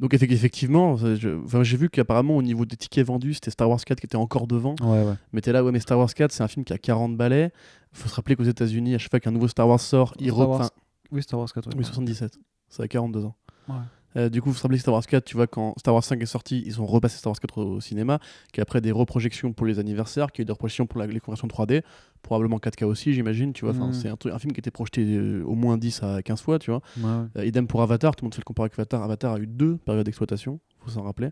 Donc, 0.00 0.12
effe- 0.12 0.30
effectivement, 0.30 0.96
ça, 0.96 1.14
je- 1.14 1.42
enfin, 1.44 1.62
j'ai 1.62 1.76
vu 1.76 1.88
qu'apparemment, 1.88 2.36
au 2.36 2.42
niveau 2.42 2.64
des 2.64 2.76
tickets 2.76 3.06
vendus, 3.06 3.34
c'était 3.34 3.50
Star 3.50 3.68
Wars 3.70 3.80
4 3.84 4.00
qui 4.00 4.06
était 4.06 4.16
encore 4.16 4.46
devant. 4.46 4.74
Ouais, 4.82 5.02
ouais. 5.04 5.14
Mais 5.32 5.40
t'es 5.40 5.52
là, 5.52 5.62
ouais, 5.64 5.70
mais 5.72 5.80
Star 5.80 5.98
Wars 5.98 6.12
4, 6.12 6.32
c'est 6.32 6.42
un 6.42 6.48
film 6.48 6.64
qui 6.64 6.72
a 6.72 6.78
40 6.78 7.16
balais. 7.16 7.52
faut 7.92 8.08
se 8.08 8.14
rappeler 8.16 8.34
qu'aux 8.34 8.42
États-Unis, 8.42 8.96
à 8.96 8.98
chaque 8.98 9.10
fois 9.10 9.20
qu'un 9.20 9.30
nouveau 9.30 9.46
Star 9.46 9.68
Wars 9.68 9.78
sort, 9.80 10.14
il 10.18 10.32
Star. 10.32 10.48
Wars 10.48 10.70
Oui, 11.12 11.22
Star 11.22 11.38
Wars 11.38 11.52
4. 11.52 11.68
ouais. 11.68 11.74
Oui, 11.78 11.84
77. 11.84 12.38
Ça 12.68 12.82
a 12.82 12.88
42 12.88 13.24
ans. 13.24 13.36
Ouais. 13.68 13.74
Euh, 14.16 14.28
du 14.28 14.40
coup, 14.40 14.48
vous 14.50 14.54
vous 14.54 14.60
rappelez 14.62 14.78
que 14.78 14.82
Star 14.82 14.94
Wars 14.94 15.06
4, 15.06 15.24
tu 15.24 15.36
vois, 15.36 15.46
quand 15.46 15.74
Star 15.78 15.92
Wars 15.94 16.04
5 16.04 16.22
est 16.22 16.26
sorti, 16.26 16.62
ils 16.66 16.80
ont 16.80 16.86
repassé 16.86 17.18
Star 17.18 17.30
Wars 17.32 17.40
4 17.40 17.58
au 17.62 17.80
cinéma, 17.80 18.18
qui 18.52 18.60
après 18.60 18.80
des 18.80 18.92
reprojections 18.92 19.52
pour 19.52 19.66
les 19.66 19.78
anniversaires, 19.78 20.30
qui 20.32 20.40
a 20.40 20.42
eu 20.42 20.44
des 20.44 20.52
reprojections 20.52 20.86
pour 20.86 21.00
la, 21.00 21.06
les 21.06 21.20
conversions 21.20 21.48
3D, 21.48 21.82
probablement 22.22 22.58
4K 22.58 22.84
aussi, 22.84 23.12
j'imagine, 23.12 23.52
tu 23.52 23.64
vois. 23.64 23.74
Enfin. 23.74 23.92
C'est 23.92 24.08
un, 24.08 24.16
truc- 24.16 24.32
un 24.32 24.38
film 24.38 24.52
qui 24.52 24.60
était 24.60 24.70
projeté 24.70 25.04
euh, 25.04 25.42
au 25.44 25.54
moins 25.54 25.76
10 25.78 26.02
à 26.02 26.22
15 26.22 26.40
fois, 26.42 26.58
tu 26.58 26.70
vois. 26.70 26.80
Ouais. 26.98 27.26
Euh, 27.38 27.44
idem 27.46 27.66
pour 27.66 27.82
Avatar, 27.82 28.14
tout 28.16 28.24
le 28.24 28.26
monde 28.26 28.34
fait 28.34 28.40
le 28.40 28.44
comparer 28.44 28.66
avec 28.66 28.78
Avatar. 28.78 29.02
Avatar 29.02 29.32
a 29.34 29.38
eu 29.38 29.46
deux 29.46 29.76
périodes 29.78 30.04
d'exploitation, 30.06 30.60
faut 30.80 30.90
s'en 30.90 31.02
rappeler. 31.02 31.30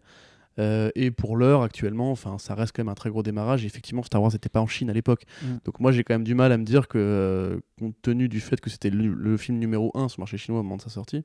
Euh, 0.58 0.90
et 0.94 1.10
pour 1.10 1.36
l'heure, 1.36 1.62
actuellement, 1.62 2.10
enfin, 2.10 2.36
ça 2.38 2.54
reste 2.54 2.76
quand 2.76 2.82
même 2.82 2.90
un 2.90 2.94
très 2.94 3.08
gros 3.10 3.22
démarrage. 3.22 3.64
Et 3.64 3.66
effectivement, 3.66 4.02
Star 4.02 4.20
Wars 4.20 4.32
n'était 4.32 4.50
pas 4.50 4.60
en 4.60 4.66
Chine 4.66 4.90
à 4.90 4.92
l'époque. 4.92 5.24
Mm. 5.42 5.46
Donc 5.64 5.80
moi, 5.80 5.92
j'ai 5.92 6.04
quand 6.04 6.14
même 6.14 6.24
du 6.24 6.34
mal 6.34 6.52
à 6.52 6.58
me 6.58 6.64
dire 6.64 6.88
que, 6.88 6.98
euh, 6.98 7.60
compte 7.78 7.94
tenu 8.02 8.28
du 8.28 8.40
fait 8.40 8.60
que 8.60 8.68
c'était 8.68 8.90
le, 8.90 9.14
le 9.14 9.36
film 9.38 9.58
numéro 9.58 9.90
1 9.94 10.08
sur 10.08 10.20
le 10.20 10.22
marché 10.22 10.36
chinois 10.36 10.60
au 10.60 10.62
moment 10.62 10.76
de 10.76 10.82
sa 10.82 10.90
sortie, 10.90 11.24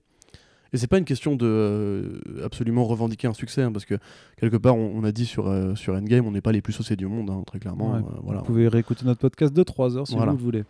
et 0.73 0.77
c'est 0.77 0.87
pas 0.87 0.97
une 0.97 1.05
question 1.05 1.35
de 1.35 1.45
euh, 1.45 2.19
absolument 2.45 2.83
revendiquer 2.85 3.27
un 3.27 3.33
succès, 3.33 3.61
hein, 3.61 3.71
parce 3.71 3.85
que 3.85 3.95
quelque 4.37 4.57
part, 4.57 4.75
on, 4.75 4.91
on 4.95 5.03
a 5.03 5.11
dit 5.11 5.25
sur, 5.25 5.47
euh, 5.47 5.75
sur 5.75 5.93
Endgame, 5.95 6.25
on 6.25 6.31
n'est 6.31 6.41
pas 6.41 6.51
les 6.51 6.61
plus 6.61 6.73
saucés 6.73 6.95
du 6.95 7.07
monde, 7.07 7.29
hein, 7.29 7.43
très 7.45 7.59
clairement. 7.59 7.93
Ouais. 7.93 7.99
euh, 7.99 8.19
voilà. 8.23 8.39
Vous 8.39 8.45
pouvez 8.45 8.67
réécouter 8.67 9.05
notre 9.05 9.19
podcast 9.21 9.53
de 9.53 9.63
3 9.63 9.97
heures 9.97 10.07
si 10.07 10.15
Voilà. 10.15 10.31
vous 10.31 10.37
le 10.37 10.43
voulez. 10.43 10.63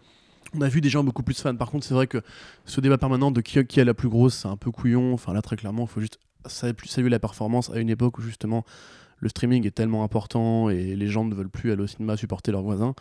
On 0.56 0.62
a 0.62 0.70
vu 0.70 0.80
des 0.82 0.90
gens 0.90 1.04
beaucoup 1.04 1.24
plus 1.24 1.40
fans. 1.42 1.56
Par 1.56 1.70
contre, 1.70 1.86
c'est 1.86 1.94
vrai 1.94 2.08
que 2.08 2.20
ce 2.66 2.80
débat 2.80 2.98
permanent 2.98 3.32
de 3.32 3.42
qui, 3.42 3.66
qui 3.66 3.80
est 3.80 3.86
la 3.86 3.94
plus 3.94 4.08
grosse, 4.08 4.36
c'est 4.36 4.48
un 4.48 4.56
peu 4.56 4.72
couillon. 4.72 5.14
Enfin, 5.14 5.34
là, 5.34 5.42
très 5.42 5.58
clairement, 5.58 5.84
il 5.84 5.90
faut 5.90 6.00
juste 6.00 6.20
sa- 6.46 6.72
saluer 6.86 7.10
la 7.10 7.20
performance 7.20 7.70
à 7.70 7.80
une 7.80 7.90
époque 7.90 8.18
où 8.18 8.22
justement 8.22 8.64
le 9.20 9.28
streaming 9.30 9.66
est 9.68 9.72
tellement 9.72 10.04
important 10.04 10.70
et 10.70 10.96
les 10.96 11.08
gens 11.08 11.26
ne 11.26 11.34
veulent 11.36 11.50
plus 11.50 11.72
aller 11.72 11.82
au 11.84 11.88
cinéma 11.88 12.16
supporter 12.16 12.52
leurs 12.52 12.62
voisins. 12.62 12.94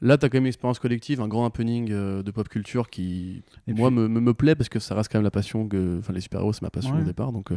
Là, 0.00 0.16
tu 0.16 0.24
as 0.24 0.28
quand 0.28 0.36
même 0.36 0.44
une 0.44 0.48
expérience 0.48 0.78
collective, 0.78 1.20
un 1.20 1.26
grand 1.26 1.44
happening 1.44 1.90
euh, 1.90 2.22
de 2.22 2.30
pop 2.30 2.48
culture 2.48 2.88
qui, 2.88 3.42
Et 3.66 3.72
moi, 3.72 3.88
puis- 3.90 3.98
me, 3.98 4.06
me, 4.08 4.20
me 4.20 4.32
plaît 4.34 4.54
parce 4.54 4.68
que 4.68 4.78
ça 4.78 4.94
reste 4.94 5.10
quand 5.10 5.18
même 5.18 5.24
la 5.24 5.30
passion 5.32 5.66
que. 5.66 5.98
Enfin, 5.98 6.12
les 6.12 6.20
super-héros, 6.20 6.52
c'est 6.52 6.62
ma 6.62 6.70
passion 6.70 6.94
Ouais. 6.94 7.00
au 7.02 7.04
départ. 7.04 7.32
Donc, 7.32 7.50
euh, 7.50 7.56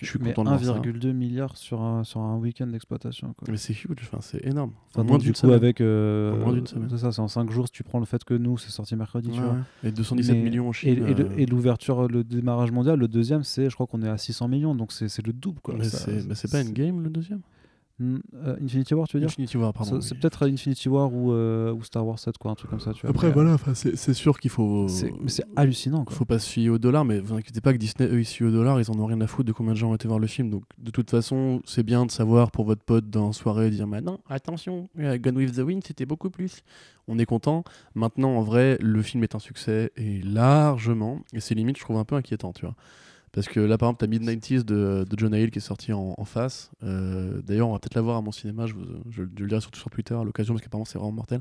je 0.00 0.06
suis 0.06 0.18
content 0.18 0.44
de 0.44 0.48
voir 0.48 0.60
ça. 0.60 0.72
1,2 0.80 1.12
milliard 1.12 1.56
sur 1.58 1.82
un, 1.82 2.02
sur 2.04 2.20
un 2.20 2.36
week-end 2.38 2.66
d'exploitation. 2.66 3.34
Mais 3.48 3.56
c'est 3.58 3.74
huge, 3.74 3.96
enfin, 4.02 4.18
c'est 4.22 4.44
énorme. 4.46 4.72
Enfin, 4.90 5.00
En 5.00 5.04
donc, 5.04 5.08
moins 5.10 5.18
du 5.18 5.24
d'une 5.26 5.34
semaine. 5.34 5.56
avec. 5.56 5.80
euh, 5.82 6.32
En 6.32 6.38
moins 6.38 6.52
d'une 6.54 6.66
semaine. 6.66 6.88
C'est 6.90 6.98
ça, 6.98 7.12
c'est 7.12 7.20
en 7.20 7.28
5 7.28 7.50
jours 7.50 7.66
si 7.66 7.72
tu 7.72 7.82
prends 7.82 7.98
le 8.00 8.06
fait 8.06 8.24
que 8.24 8.34
nous, 8.34 8.56
c'est 8.56 8.70
sorti 8.70 8.96
mercredi. 8.96 9.28
tu 9.30 9.38
Ouais, 9.38 9.44
vois. 9.44 9.54
ouais. 9.54 9.88
Et 9.88 9.92
217 9.92 10.36
Mais- 10.36 10.42
millions 10.42 10.68
en 10.68 10.72
Chine. 10.72 11.04
et 11.06 11.42
euh, 11.42 11.46
l'ouverture, 11.46 12.08
le 12.08 12.24
démarrage 12.24 12.72
mondial, 12.72 12.98
le 12.98 13.08
deuxième, 13.08 13.42
c'est, 13.44 13.68
je 13.68 13.74
crois 13.74 13.86
qu'on 13.86 14.02
est 14.02 14.08
à 14.08 14.16
600 14.16 14.48
millions, 14.48 14.74
donc 14.74 14.90
c'est 14.92 15.26
le 15.26 15.32
double. 15.32 15.60
Quoi. 15.60 15.74
c'est 15.82 16.50
pas 16.50 16.60
Endgame 16.62 17.02
le 17.02 17.10
deuxième? 17.10 17.40
Euh, 18.00 18.56
Infinity 18.60 18.92
War, 18.94 19.06
tu 19.06 19.16
veux 19.16 19.20
dire 19.20 19.28
Infinity 19.28 19.56
War, 19.56 19.72
pardon. 19.72 19.96
Oui. 19.96 20.02
C'est 20.02 20.16
peut-être 20.18 20.48
Infinity 20.48 20.88
War 20.88 21.12
ou, 21.12 21.32
euh, 21.32 21.72
ou 21.72 21.84
Star 21.84 22.04
Wars 22.04 22.18
7, 22.18 22.36
quoi, 22.38 22.50
un 22.50 22.54
truc 22.56 22.68
comme 22.70 22.80
ça. 22.80 22.92
Tu 22.92 23.02
vois. 23.02 23.10
Après, 23.10 23.28
Mais, 23.28 23.30
euh, 23.38 23.56
voilà, 23.56 23.56
c'est 23.74 24.14
sûr 24.14 24.40
qu'il 24.40 24.50
faut. 24.50 24.88
c'est- 24.88 25.12
Mais 25.22 25.28
c'est 25.28 25.44
hallucinant. 25.54 26.04
Quoi. 26.04 26.16
Faut 26.16 26.24
pas 26.24 26.40
se 26.40 26.50
fier 26.50 26.70
au 26.70 26.78
dollar, 26.78 27.04
mais 27.04 27.20
vous 27.20 27.34
inquiétez 27.34 27.60
pas 27.60 27.72
que 27.72 27.78
Disney, 27.78 28.08
eux, 28.10 28.18
ils 28.20 28.24
se 28.24 28.34
fient 28.34 28.44
au 28.46 28.50
dollar, 28.50 28.80
ils 28.80 28.90
en 28.90 28.98
ont 28.98 29.06
rien 29.06 29.20
à 29.20 29.28
foutre 29.28 29.46
de 29.46 29.52
combien 29.52 29.74
de 29.74 29.78
gens 29.78 29.90
ont 29.90 29.94
été 29.94 30.08
voir 30.08 30.18
le 30.18 30.26
film. 30.26 30.50
Donc, 30.50 30.64
de 30.78 30.90
toute 30.90 31.08
façon, 31.10 31.62
c'est 31.64 31.84
bien 31.84 32.04
de 32.04 32.10
savoir 32.10 32.50
pour 32.50 32.64
votre 32.64 32.82
pote 32.82 33.08
dans 33.10 33.28
la 33.28 33.32
soirée, 33.32 33.70
dire 33.70 33.86
Mais 33.86 34.00
non, 34.00 34.18
attention, 34.28 34.88
euh, 34.98 35.16
Gone 35.18 35.36
with 35.36 35.54
the 35.54 35.60
Wind, 35.60 35.82
c'était 35.86 36.06
beaucoup 36.06 36.30
plus. 36.30 36.62
On 37.06 37.18
est 37.18 37.26
content. 37.26 37.62
Maintenant, 37.94 38.30
en 38.30 38.42
vrai, 38.42 38.76
le 38.80 39.02
film 39.02 39.22
est 39.22 39.36
un 39.36 39.38
succès, 39.38 39.92
et 39.96 40.20
largement. 40.22 41.20
Et 41.32 41.38
c'est 41.40 41.54
limite, 41.54 41.76
je 41.78 41.82
trouve 41.84 41.98
un 41.98 42.04
peu 42.04 42.16
inquiétant, 42.16 42.52
tu 42.52 42.64
vois. 42.66 42.74
Parce 43.34 43.48
que 43.48 43.58
là, 43.60 43.76
par 43.78 43.88
exemple, 43.88 44.00
t'as 44.00 44.06
Mid-90s 44.06 44.64
de, 44.64 45.04
de 45.08 45.18
John 45.18 45.34
Hill 45.34 45.50
qui 45.50 45.58
est 45.58 45.60
sorti 45.62 45.92
en, 45.92 46.14
en 46.16 46.24
face. 46.24 46.70
Euh, 46.84 47.40
D'ailleurs, 47.42 47.68
on 47.68 47.72
va 47.72 47.78
peut-être 47.80 47.94
la 47.96 48.02
voir 48.02 48.16
à 48.16 48.20
mon 48.22 48.30
cinéma, 48.32 48.66
je, 48.66 48.74
vous- 48.74 48.84
je- 49.10 49.22
je 49.36 49.42
le 49.42 49.48
dirai 49.48 49.60
surtout 49.60 49.80
sur 49.80 49.90
Twitter 49.90 50.14
à 50.14 50.22
l'occasion, 50.22 50.54
parce 50.54 50.62
qu'apparemment, 50.62 50.84
c'est 50.84 50.98
vraiment 50.98 51.12
mortel. 51.12 51.40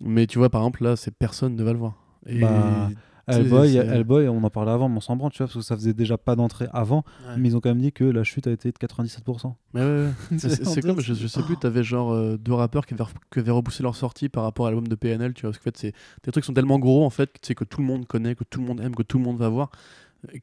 Mais 0.00 0.26
tu 0.26 0.38
vois, 0.38 0.48
par 0.50 0.62
exemple, 0.62 0.84
là, 0.84 0.96
c'est 0.96 1.10
personne 1.10 1.56
ne 1.56 1.62
va 1.64 1.72
le 1.72 1.78
voir. 1.78 1.94
Et 2.26 2.40
Bah, 2.40 2.88
Hellboy, 3.26 3.76
Hellboy, 3.76 4.28
on 4.28 4.42
en 4.42 4.50
parlait 4.50 4.72
avant, 4.72 4.88
mais 4.88 4.96
on 4.96 5.00
s'en 5.00 5.14
branle, 5.14 5.30
tu 5.30 5.38
vois, 5.38 5.46
parce 5.46 5.54
que 5.56 5.62
ça 5.62 5.76
faisait 5.76 5.92
déjà 5.94 6.18
pas 6.18 6.34
d'entrée 6.36 6.66
avant, 6.72 7.04
Ouais. 7.28 7.34
mais 7.38 7.48
ils 7.50 7.56
ont 7.56 7.60
quand 7.60 7.68
même 7.68 7.80
dit 7.80 7.92
que 7.92 8.02
la 8.04 8.24
chute 8.24 8.46
a 8.48 8.50
été 8.50 8.72
de 8.72 8.78
97%. 8.78 9.54
Mais 9.74 9.82
ouais, 9.82 9.86
ouais. 10.32 10.38
C'est 10.38 10.66
en 10.66 10.74
comme, 10.94 11.00
je, 11.00 11.14
je 11.14 11.26
sais 11.28 11.42
plus, 11.42 11.56
t'avais 11.56 11.84
genre 11.84 12.12
euh, 12.12 12.36
deux 12.38 12.54
rappeurs 12.54 12.86
qui 12.86 12.94
avaient, 12.94 13.04
qui 13.32 13.38
avaient 13.38 13.50
repoussé 13.52 13.82
leur 13.84 13.94
sortie 13.94 14.28
par 14.28 14.42
rapport 14.44 14.66
à 14.66 14.70
l'album 14.70 14.88
de 14.88 14.94
PNL, 14.96 15.34
tu 15.34 15.42
vois, 15.42 15.50
parce 15.50 15.58
qu'en 15.58 15.64
fait, 15.64 15.76
c'est 15.76 15.92
des 16.24 16.32
trucs 16.32 16.42
qui 16.44 16.46
sont 16.48 16.54
tellement 16.54 16.78
gros, 16.80 17.04
en 17.04 17.10
fait, 17.10 17.30
que, 17.40 17.52
que 17.52 17.64
tout 17.64 17.80
le 17.80 17.86
monde 17.86 18.06
connaît, 18.06 18.34
que 18.34 18.44
tout 18.44 18.60
le 18.60 18.66
monde 18.66 18.80
aime, 18.80 18.94
que 18.96 19.02
tout 19.04 19.18
le 19.18 19.24
monde 19.24 19.38
va 19.38 19.48
voir, 19.48 19.70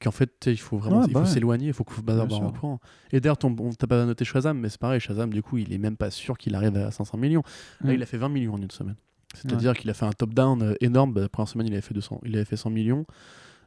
qu'en 0.01 0.11
fait, 0.11 0.31
il 0.47 0.57
faut 0.59 0.77
vraiment 0.77 0.99
Ouais, 0.99 1.05
il 1.07 1.13
bah 1.13 1.21
ouais. 1.21 1.25
s'éloigner, 1.27 1.67
il 1.67 1.73
faut 1.73 1.83
que 1.83 1.93
sûr. 2.37 2.47
un 2.47 2.51
courant. 2.51 2.79
Et 3.11 3.19
d'ailleurs, 3.19 3.37
ton- 3.37 3.55
on 3.59 3.71
t'a 3.71 3.87
pas 3.87 4.05
noté 4.05 4.25
Shazam, 4.25 4.57
mais 4.59 4.69
c'est 4.69 4.79
pareil, 4.79 4.99
Shazam, 4.99 5.31
du 5.33 5.41
coup, 5.41 5.57
il 5.57 5.71
est 5.73 5.77
même 5.77 5.97
pas 5.97 6.09
sûr 6.11 6.37
qu'il 6.37 6.55
arrive 6.55 6.75
à 6.77 6.91
500 6.91 7.17
millions. 7.17 7.43
Là, 7.81 7.91
Mm. 7.91 7.95
il 7.95 8.03
a 8.03 8.05
fait 8.05 8.17
20 8.17 8.29
millions 8.29 8.53
en 8.55 8.61
une 8.61 8.71
semaine. 8.71 8.95
C'est-à-dire 9.35 9.73
qu'il 9.75 9.89
a 9.89 9.93
fait 9.93 10.05
un 10.05 10.11
top-down 10.11 10.61
euh, 10.63 10.73
énorme. 10.81 11.13
Bah, 11.13 11.21
la 11.21 11.29
première 11.29 11.49
semaine, 11.49 11.67
il 11.67 11.73
avait 11.73 11.81
fait 11.81 11.93
200, 11.93 12.21
il 12.25 12.35
avait 12.35 12.45
fait 12.45 12.55
100 12.57 12.69
millions. 12.69 13.05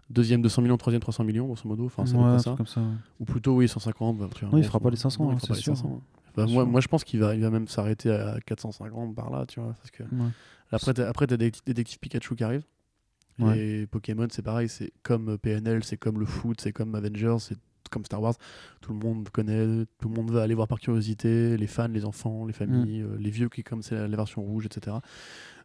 Deuxième 0.09 0.43
200 0.43 0.63
millions, 0.63 0.77
troisième 0.77 1.01
300 1.03 1.23
millions, 1.23 1.47
grosso 1.47 1.69
modo. 1.69 1.85
Enfin, 1.87 2.05
ça. 2.41 2.55
comme 2.57 2.67
ça. 2.67 2.81
Ou 3.21 3.25
plutôt, 3.25 3.55
oui, 3.57 3.69
150. 3.69 4.19
bah, 4.19 4.29
tu 4.35 4.45
vois, 4.45 4.53
Non, 4.53 4.59
il 4.59 4.65
fera 4.65 4.81
pas 4.81 4.91
les 4.91 4.97
500, 4.97 5.23
non, 5.25 5.31
il 5.31 5.35
hein, 5.35 5.39
fera 5.39 5.49
pas 5.49 5.55
c'est 5.55 5.59
les 5.61 5.63
sûr. 5.63 5.77
500. 5.77 6.03
Bah, 6.37 6.45
Bien 6.47 6.55
moi, 6.55 6.65
moi, 6.65 6.81
je 6.81 6.89
pense 6.89 7.05
qu'il 7.05 7.21
va, 7.21 7.35
il 7.37 7.43
va 7.43 7.51
même 7.51 7.69
s'arrêter 7.69 8.11
à 8.11 8.39
450 8.45 9.15
par 9.15 9.31
là, 9.31 9.47
tu 9.47 9.61
vois. 9.61 9.75
Parce 9.75 9.91
que 9.93 10.03
après, 10.73 10.95
t'as, 10.95 11.09
après, 11.09 11.27
t'as 11.29 11.37
des 11.37 11.53
détectives 11.67 11.99
Pikachu 12.01 12.35
qui 12.35 12.43
arrivent. 12.43 12.65
Ouais. 13.41 13.59
Et 13.59 13.87
Pokémon, 13.87 14.27
c'est 14.31 14.43
pareil, 14.43 14.69
c'est 14.69 14.93
comme 15.03 15.31
euh, 15.31 15.37
PNL, 15.39 15.83
c'est 15.85 15.97
comme 15.97 16.19
le 16.21 16.27
foot, 16.27 16.61
c'est 16.61 16.73
comme 16.73 16.95
Avengers, 16.95 17.37
c'est 17.41 17.57
comme 17.91 18.05
Star 18.05 18.23
Wars. 18.23 18.35
Tout 18.81 18.93
le 18.93 18.99
monde 18.99 19.29
connaît, 19.31 19.85
tout 20.01 20.09
le 20.09 20.15
monde 20.15 20.31
va 20.31 20.43
aller 20.43 20.55
voir 20.55 20.69
par 20.69 20.79
curiosité, 20.81 21.57
les 21.57 21.67
fans, 21.67 21.89
les 21.89 22.05
enfants, 22.05 22.45
les 22.47 22.53
Mm. 22.53 22.55
familles, 22.55 23.01
euh, 23.03 23.17
les 23.19 23.31
vieux 23.31 23.49
qui, 23.49 23.63
comme 23.63 23.83
c'est 23.83 23.95
la, 23.97 24.07
la 24.09 24.17
version 24.17 24.43
rouge, 24.43 24.67
etc. 24.67 24.97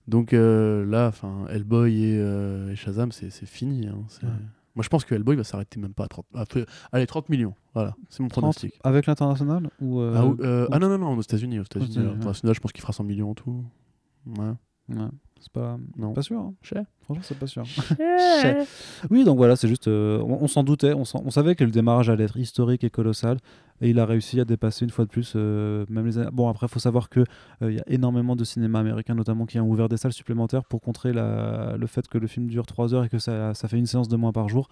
Donc 0.08 0.34
euh, 0.34 0.86
là, 0.86 1.08
enfin, 1.08 1.46
Hellboy 1.50 2.04
et, 2.04 2.18
euh, 2.20 2.72
et 2.72 2.76
Shazam, 2.76 3.12
c'est, 3.12 3.30
fini. 3.46 3.88
hein, 3.88 3.98
Ouais. 4.24 4.30
Moi, 4.76 4.84
je 4.84 4.90
pense 4.90 5.06
que 5.06 5.16
Hellboy 5.16 5.38
va 5.38 5.44
s'arrêter 5.46 5.80
même 5.80 5.94
pas 5.94 6.04
à 6.04 6.08
30. 6.10 6.26
à 6.36 6.46
peu- 6.46 6.66
allez, 6.92 7.08
30 7.08 7.30
millions. 7.30 7.54
Voilà, 7.74 7.96
c'est 8.10 8.22
mon 8.22 8.28
30 8.28 8.42
pronostic. 8.42 8.74
avec 8.84 9.06
l'international 9.06 9.70
ou 9.80 10.02
Ah, 10.02 10.26
ou- 10.26 10.38
ah 10.72 10.80
non, 10.80 10.90
non, 10.90 10.98
non, 10.98 11.18
aux 11.18 11.22
États-unis. 11.22 11.60
Aux 11.60 11.64
États-Unis, 11.64 11.98
ouais. 12.00 12.12
international, 12.14 12.54
je 12.56 12.60
pense 12.60 12.74
qu'il 12.74 12.82
fera 12.82 12.92
100 12.92 13.06
millions 13.06 13.30
en 13.32 13.36
tout. 13.36 13.64
Ouais. 14.26 14.52
Ouais. 14.90 15.08
C'est 15.40 15.52
pas, 15.52 15.78
Non. 15.98 16.14
pas 16.14 16.22
sûr. 16.22 16.40
hein. 16.40 16.54
Franchement, 17.04 17.24
c'est 17.24 17.38
pas 17.38 17.46
sûr. 17.48 17.64
Oui, 19.10 19.24
donc 19.26 19.38
voilà, 19.38 19.56
c'est 19.56 19.68
juste. 19.68 19.88
euh, 19.88 20.20
on 20.24 20.44
on 20.44 20.48
s'en 20.48 20.64
doutait, 20.64 20.94
on, 20.94 21.06
s'en- 21.06 21.22
on 21.26 21.30
savait 21.30 21.56
que 21.56 21.64
le 21.64 21.72
démarrage 21.72 22.10
allait 22.10 22.24
être 22.24 22.38
historique 22.38 22.84
et 22.84 22.90
colossal. 22.90 23.38
Et 23.82 23.90
il 23.90 24.00
a 24.00 24.06
réussi 24.06 24.40
à 24.40 24.46
dépasser 24.46 24.86
une 24.86 24.92
fois 24.92 25.04
de 25.06 25.10
plus, 25.10 25.34
euh, 25.36 25.86
même 25.90 26.06
les 26.06 26.18
années- 26.18 26.30
Bon, 26.32 26.48
après, 26.50 26.68
il 26.68 26.70
faut 26.70 26.80
savoir 26.80 27.10
qu'il 27.10 27.26
il 27.62 27.74
y 27.74 27.80
a 27.80 27.84
énormément 27.88 28.36
de 28.36 28.44
cinéma 28.46 28.80
américain, 28.80 29.14
notamment, 29.16 29.46
qui 29.46 29.60
ont 29.60 29.70
ouvert 29.70 29.90
des 29.90 29.98
salles 29.98 30.14
supplémentaires 30.14 30.64
pour 30.64 30.82
contrer 30.82 31.12
la- 31.14 31.76
le 31.78 31.88
fait 31.88 32.08
que 32.08 32.18
le 32.18 32.28
film 32.28 32.48
dure 32.48 32.66
3 32.66 32.94
heures 32.94 33.04
et 33.04 33.10
que 33.10 33.20
ça, 33.20 33.54
ça 33.54 33.68
fait 33.68 33.78
une 33.78 33.86
séance 33.88 34.08
de 34.08 34.16
moins 34.16 34.32
par 34.32 34.48
jour. 34.50 34.70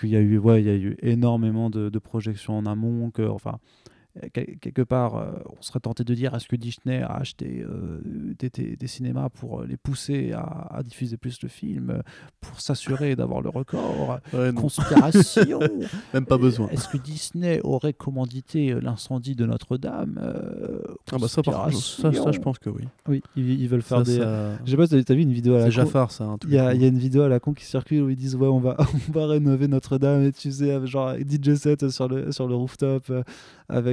Qu'il 0.00 0.08
y 0.10 0.16
a 0.16 0.20
eu, 0.20 0.38
ouais, 0.38 0.62
il 0.62 0.66
y 0.66 0.70
a 0.70 0.74
eu 0.76 0.96
énormément 1.02 1.70
de, 1.70 1.90
de 1.90 1.98
projections 1.98 2.56
en 2.56 2.64
amont. 2.66 3.10
Que, 3.10 3.22
enfin, 3.28 3.58
euh, 3.58 3.88
quelque 4.32 4.82
part, 4.82 5.16
euh, 5.16 5.30
on 5.58 5.62
serait 5.62 5.78
tenté 5.80 6.02
de 6.02 6.12
dire 6.14 6.34
est-ce 6.34 6.48
que 6.48 6.56
Disney 6.56 7.02
a 7.02 7.12
acheté 7.14 7.62
euh, 7.62 8.00
des, 8.38 8.50
des- 8.50 8.74
des 8.76 8.86
cinémas 8.88 9.28
pour 9.28 9.60
euh, 9.60 9.66
les 9.66 9.76
pousser 9.76 10.32
à, 10.32 10.66
à 10.74 10.82
diffuser 10.82 11.16
plus 11.16 11.38
de 11.38 11.46
films, 11.46 11.90
euh, 11.90 12.02
pour 12.40 12.60
s'assurer 12.60 13.14
d'avoir 13.16 13.40
le 13.42 13.48
record? 13.50 14.18
Ouais, 14.32 14.52
Conspiration 14.52 15.60
même 16.14 16.26
pas 16.26 16.38
besoin. 16.38 16.68
Est-ce 16.68 16.88
que 16.88 16.96
Disney 16.98 17.60
aurait 17.62 17.92
commandité 17.92 18.72
euh, 18.72 18.80
l'incendie 18.80 19.34
de 19.36 19.46
Notre-Dame? 19.46 20.18
Euh, 20.22 20.80
Ah 21.12 21.16
bah 21.20 21.28
ça, 21.28 21.42
par 21.42 21.64
contre, 21.64 21.76
ça, 21.78 22.12
ça, 22.12 22.32
je 22.32 22.38
pense 22.40 22.58
que 22.58 22.70
oui. 22.70 22.84
Oui, 23.08 23.22
ils, 23.36 23.60
ils 23.62 23.68
veulent 23.68 23.82
faire 23.82 23.98
Ça, 23.98 24.04
des. 24.04 24.18
ça- 24.18 24.58
Je 24.64 24.70
sais 24.70 24.76
pas 24.76 24.86
si 24.86 25.04
t'as- 25.04 25.14
vu 25.14 25.22
une 25.22 25.32
vidéo 25.32 25.54
à 25.54 25.58
la 25.58 25.64
con. 25.66 25.70
Jafar, 25.70 26.10
ça. 26.10 26.36
Il 26.46 26.54
y, 26.54 26.58
a, 26.58 26.74
il 26.74 26.82
y 26.82 26.84
a 26.84 26.88
une 26.88 26.98
vidéo 26.98 27.22
à 27.22 27.28
la 27.28 27.40
con 27.40 27.52
qui 27.54 27.64
circule 27.64 28.02
où 28.02 28.10
ils 28.10 28.16
disent 28.16 28.34
ouais 28.36 28.48
on 28.48 28.58
va 28.60 28.76
on 29.08 29.12
va 29.12 29.26
rénover 29.26 29.68
Notre-Dame 29.68 30.22
et 30.24 30.32
tu 30.32 30.50
sais 30.50 30.72
avec 30.72 30.88
genre 30.88 31.14
DJ 31.16 31.54
set 31.54 31.88
sur 31.90 32.08
le 32.08 32.32
sur 32.32 32.46
le 32.48 32.54
rooftop 32.54 33.10
euh, 33.10 33.22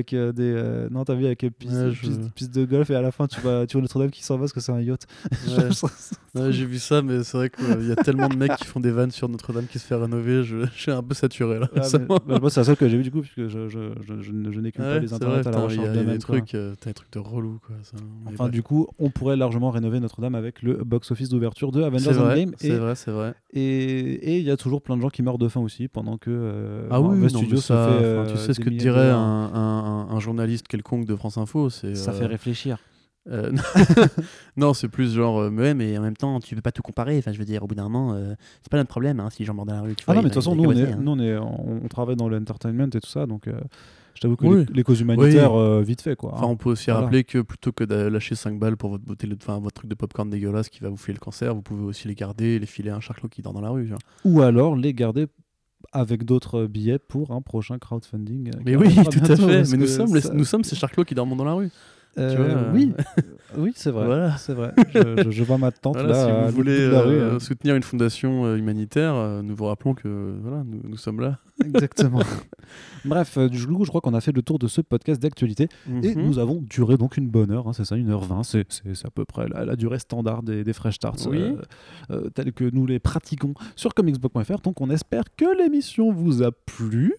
avec 0.05 0.13
euh, 0.13 0.31
des 0.31 0.51
euh, 0.55 0.87
non 0.91 1.03
t'as 1.03 1.15
vu 1.15 1.25
avec 1.25 1.43
une 1.43 1.51
piste, 1.51 1.73
Ouais, 1.73 1.91
je- 1.91 2.01
piste- 2.01 2.31
piste 2.35 2.55
de 2.55 2.65
golf 2.65 2.89
et 2.89 2.95
à 2.95 3.01
la 3.01 3.11
fin 3.11 3.27
tu 3.27 3.39
vois 3.41 3.65
tu 3.65 3.73
vois 3.73 3.81
Notre-Dame 3.81 4.09
qui 4.11 4.23
s'en 4.23 4.35
va 4.35 4.41
parce 4.41 4.53
que 4.53 4.59
c'est 4.59 4.71
un 4.71 4.81
yacht. 4.81 5.05
Ouais. 5.47 5.69
Ouais, 6.35 6.51
j'ai 6.51 6.65
vu 6.65 6.79
ça, 6.79 7.01
mais 7.01 7.23
c'est 7.23 7.37
vrai 7.37 7.49
qu'il 7.49 7.87
y 7.87 7.93
a 7.93 7.95
tellement 7.95 8.27
de 8.27 8.35
mecs 8.35 8.57
qui 8.57 8.65
font 8.65 8.81
des 8.81 8.91
vannes 8.91 9.09
sur 9.11 9.29
Notre-Dame 9.29 9.67
qui 9.67 9.79
se 9.79 9.85
fait 9.85 9.95
rénover. 9.95 10.43
Je, 10.43 10.65
je 10.65 10.81
suis 10.81 10.91
un 10.91 11.01
peu 11.01 11.13
saturé 11.13 11.59
là. 11.59 11.69
Ah, 11.77 11.87
mais- 11.93 12.07
bah, 12.27 12.39
moi 12.41 12.49
c'est 12.49 12.59
la 12.59 12.65
seule 12.65 12.75
que 12.75 12.89
j'ai 12.89 12.97
vu 12.97 13.03
du 13.03 13.11
coup 13.11 13.21
puisque 13.21 13.47
je, 13.47 13.69
je, 13.69 13.93
je, 14.05 14.21
je, 14.21 14.31
ne- 14.33 14.51
je 14.51 14.59
n'écume 14.59 14.83
pas 14.83 14.99
les 14.99 15.13
internets 15.13 15.41
vrai, 15.43 15.47
à 15.47 15.51
la 15.51 15.59
recherche 15.61 15.87
de 15.97 16.03
des 16.03 16.17
trucs, 16.17 16.53
euh, 16.53 16.73
t'as 16.81 16.89
des 16.89 16.93
trucs 16.93 17.11
de 17.13 17.19
relou 17.19 17.59
quoi. 17.65 17.77
ça. 17.83 17.95
Enfin, 18.27 18.49
du 18.49 18.63
coup, 18.63 18.87
on 18.99 19.09
pourrait 19.11 19.37
largement 19.37 19.69
rénover 19.71 20.01
Notre-Dame 20.01 20.35
avec 20.35 20.61
le 20.61 20.73
box-office 20.83 21.29
d'ouverture 21.29 21.71
de 21.71 21.83
Avengers 21.83 22.17
Endgame. 22.19 22.51
c'est 22.57 22.75
vrai, 22.75 22.95
c'est 22.95 23.11
vrai. 23.11 23.33
et- 23.53 24.37
il 24.37 24.43
y 24.43 24.51
a 24.51 24.57
toujours 24.57 24.81
plein 24.81 24.97
de 24.97 25.01
gens 25.01 25.09
qui 25.09 25.23
meurent 25.23 25.37
de 25.37 25.47
faim 25.47 25.61
aussi 25.61 25.87
pendant 25.87 26.17
que 26.17 26.29
euh, 26.31 26.87
Ah 26.91 26.99
oui, 26.99 27.17
mais 27.17 27.29
se 27.29 27.55
ça, 27.55 27.87
fait. 27.87 28.03
euh, 28.03 28.25
tu 28.29 28.37
sais 28.37 28.53
ce 28.53 28.59
que 28.59 28.69
dirait 28.69 29.09
un, 29.09 29.17
un- 29.95 30.19
journaliste 30.19 30.67
quelconque 30.67 31.05
de 31.05 31.15
France 31.15 31.37
Info. 31.37 31.69
C'est, 31.69 31.95
Ça 31.95 32.11
euh, 32.11 32.13
fait 32.13 32.25
réfléchir. 32.25 32.77
euh, 33.29 33.51
non, 34.57 34.73
c'est 34.73 34.87
plus 34.87 35.13
genre, 35.13 35.39
euh, 35.41 35.49
mais 35.49 35.97
en 35.97 36.01
même 36.01 36.15
temps, 36.17 36.39
tu 36.39 36.55
peux 36.55 36.61
pas 36.61 36.71
tout 36.71 36.81
comparer. 36.83 37.17
Enfin, 37.17 37.31
je 37.33 37.39
veux 37.39 37.45
dire, 37.45 37.63
au 37.63 37.67
bout 37.67 37.75
d'un 37.75 37.83
moment, 37.89 38.13
euh, 38.13 38.35
c'est 38.61 38.69
pas 38.71 38.77
notre 38.77 38.89
problème 38.89 39.19
hein, 39.19 39.29
si 39.29 39.39
les 39.43 39.45
gens 39.45 39.53
dans 39.55 39.65
la 39.65 39.81
rue. 39.81 39.95
tu 39.95 40.03
Ah 40.07 40.13
non, 40.13 40.21
mais 40.21 40.29
de 40.29 40.33
toute 40.33 40.43
façon, 40.43 40.55
nous, 40.55 40.63
on, 40.65 40.71
est, 40.71 40.91
hein. 40.91 40.99
nous 41.01 41.11
on, 41.11 41.19
est, 41.19 41.37
on, 41.37 41.81
on 41.83 41.87
travaille 41.87 42.15
dans 42.15 42.29
l'entertainment 42.29 42.87
et 42.93 42.99
tout 43.01 43.09
ça, 43.09 43.25
donc 43.25 43.47
euh, 43.47 43.53
je 44.13 44.21
t'avoue 44.21 44.35
que 44.37 44.45
Oui. 44.45 44.65
les, 44.69 44.73
les 44.75 44.83
causes 44.83 45.01
humanitaires, 45.01 45.53
euh, 45.59 45.81
vite 45.81 46.01
fait 46.01 46.15
quoi. 46.15 46.33
Enfin, 46.35 46.45
on 46.47 46.55
peut 46.55 46.69
aussi 46.69 46.85
Voilà. 46.85 47.01
rappeler 47.01 47.23
que 47.25 47.39
plutôt 47.41 47.71
que 47.73 47.83
de 47.83 47.95
lâcher 47.95 48.35
5 48.35 48.57
balles 48.59 48.77
pour 48.77 48.91
votre, 48.91 49.03
enfin, 49.41 49.59
votre 49.59 49.75
truc 49.75 49.89
de 49.89 49.95
popcorn 49.95 50.29
dégueulasse 50.29 50.69
qui 50.69 50.79
va 50.81 50.89
vous 50.89 50.95
filer 50.97 51.15
le 51.15 51.19
cancer, 51.19 51.53
vous 51.53 51.61
pouvez 51.61 51.83
aussi 51.83 52.07
les 52.07 52.15
garder 52.15 52.45
et 52.55 52.59
les 52.59 52.65
filer 52.65 52.91
à 52.91 52.95
un 52.95 53.01
charclot 53.01 53.27
qui 53.27 53.41
dort 53.41 53.53
dans 53.53 53.61
la 53.61 53.69
rue. 53.71 53.87
genre. 53.87 53.99
Ou 54.23 54.41
alors 54.41 54.75
les 54.75 54.93
garder 54.93 55.27
avec 55.91 56.23
d'autres 56.25 56.65
billets 56.65 56.99
pour 56.99 57.31
un 57.31 57.41
prochain 57.41 57.77
crowdfunding. 57.79 58.49
euh, 58.49 58.59
Mais 58.65 58.75
oui, 58.75 58.93
tout 58.95 59.19
à 59.31 59.35
fait. 59.35 59.63
Mais 59.71 59.77
nous 59.77 59.87
sommes, 59.87 60.15
les- 60.15 60.29
nous 60.33 60.45
sommes 60.45 60.63
ces 60.63 60.75
charclots 60.75 61.03
qui 61.03 61.15
dorment 61.15 61.35
dans 61.37 61.43
la 61.45 61.53
rue. 61.53 61.69
Euh, 62.17 62.35
vois, 62.35 62.45
euh, 62.45 62.71
Oui, 62.73 62.93
oui 63.57 63.71
c'est 63.75 63.91
vrai. 63.91 64.05
Voilà. 64.05 64.37
C'est 64.37 64.53
vrai. 64.53 64.73
Je, 64.93 65.23
je- 65.23 65.31
je 65.31 65.43
vois 65.43 65.57
ma 65.57 65.71
tante 65.71 65.95
Voilà, 65.95 66.09
là. 66.09 66.25
si 66.25 66.31
vous 66.51 66.55
voulez 66.55 66.87
rue, 66.87 66.91
euh, 66.93 67.35
euh, 67.35 67.39
soutenir 67.39 67.75
une 67.75 67.83
fondation 67.83 68.45
euh, 68.45 68.57
humanitaire, 68.57 69.13
nous 69.43 69.55
vous 69.55 69.65
rappelons 69.65 69.93
que 69.93 70.35
voilà, 70.41 70.63
nous, 70.65 70.81
nous 70.83 70.97
sommes 70.97 71.19
là. 71.21 71.39
Exactement. 71.65 72.19
Bref, 73.05 73.37
du 73.37 73.65
coup, 73.67 73.85
je 73.85 73.89
crois 73.89 74.01
qu'on 74.01 74.13
a 74.13 74.19
fait 74.21 74.33
le 74.33 74.41
tour 74.41 74.59
de 74.59 74.67
ce 74.67 74.81
podcast 74.81 75.21
d'actualité. 75.21 75.69
Et 76.03 76.15
Mhm. 76.15 76.25
nous 76.25 76.39
avons 76.39 76.61
duré 76.61 76.97
donc 76.97 77.15
une 77.17 77.29
bonne 77.29 77.51
heure, 77.51 77.67
hein, 77.67 77.73
c'est 77.73 77.85
ça, 77.85 77.95
une 77.95 78.09
heure 78.09 78.23
vingt, 78.25 78.43
c'est 78.43 78.65
c'est- 78.71 78.93
c'est 78.95 79.07
à 79.07 79.11
peu 79.11 79.23
près 79.25 79.47
la, 79.47 79.63
la 79.63 79.75
durée 79.75 79.99
standard 79.99 80.43
des, 80.43 80.63
des 80.63 80.73
Fresh 80.73 80.95
Starts, 80.95 81.15
Oui. 81.29 81.55
tels 82.33 82.51
que 82.53 82.69
nous 82.71 82.85
les 82.85 82.99
pratiquons 82.99 83.53
sur 83.75 83.93
comicsbook.fr. 83.93 84.59
Donc 84.63 84.81
on 84.81 84.89
espère 84.89 85.23
que 85.37 85.57
l'émission 85.57 86.11
vous 86.11 86.43
a 86.43 86.51
plu. 86.51 87.13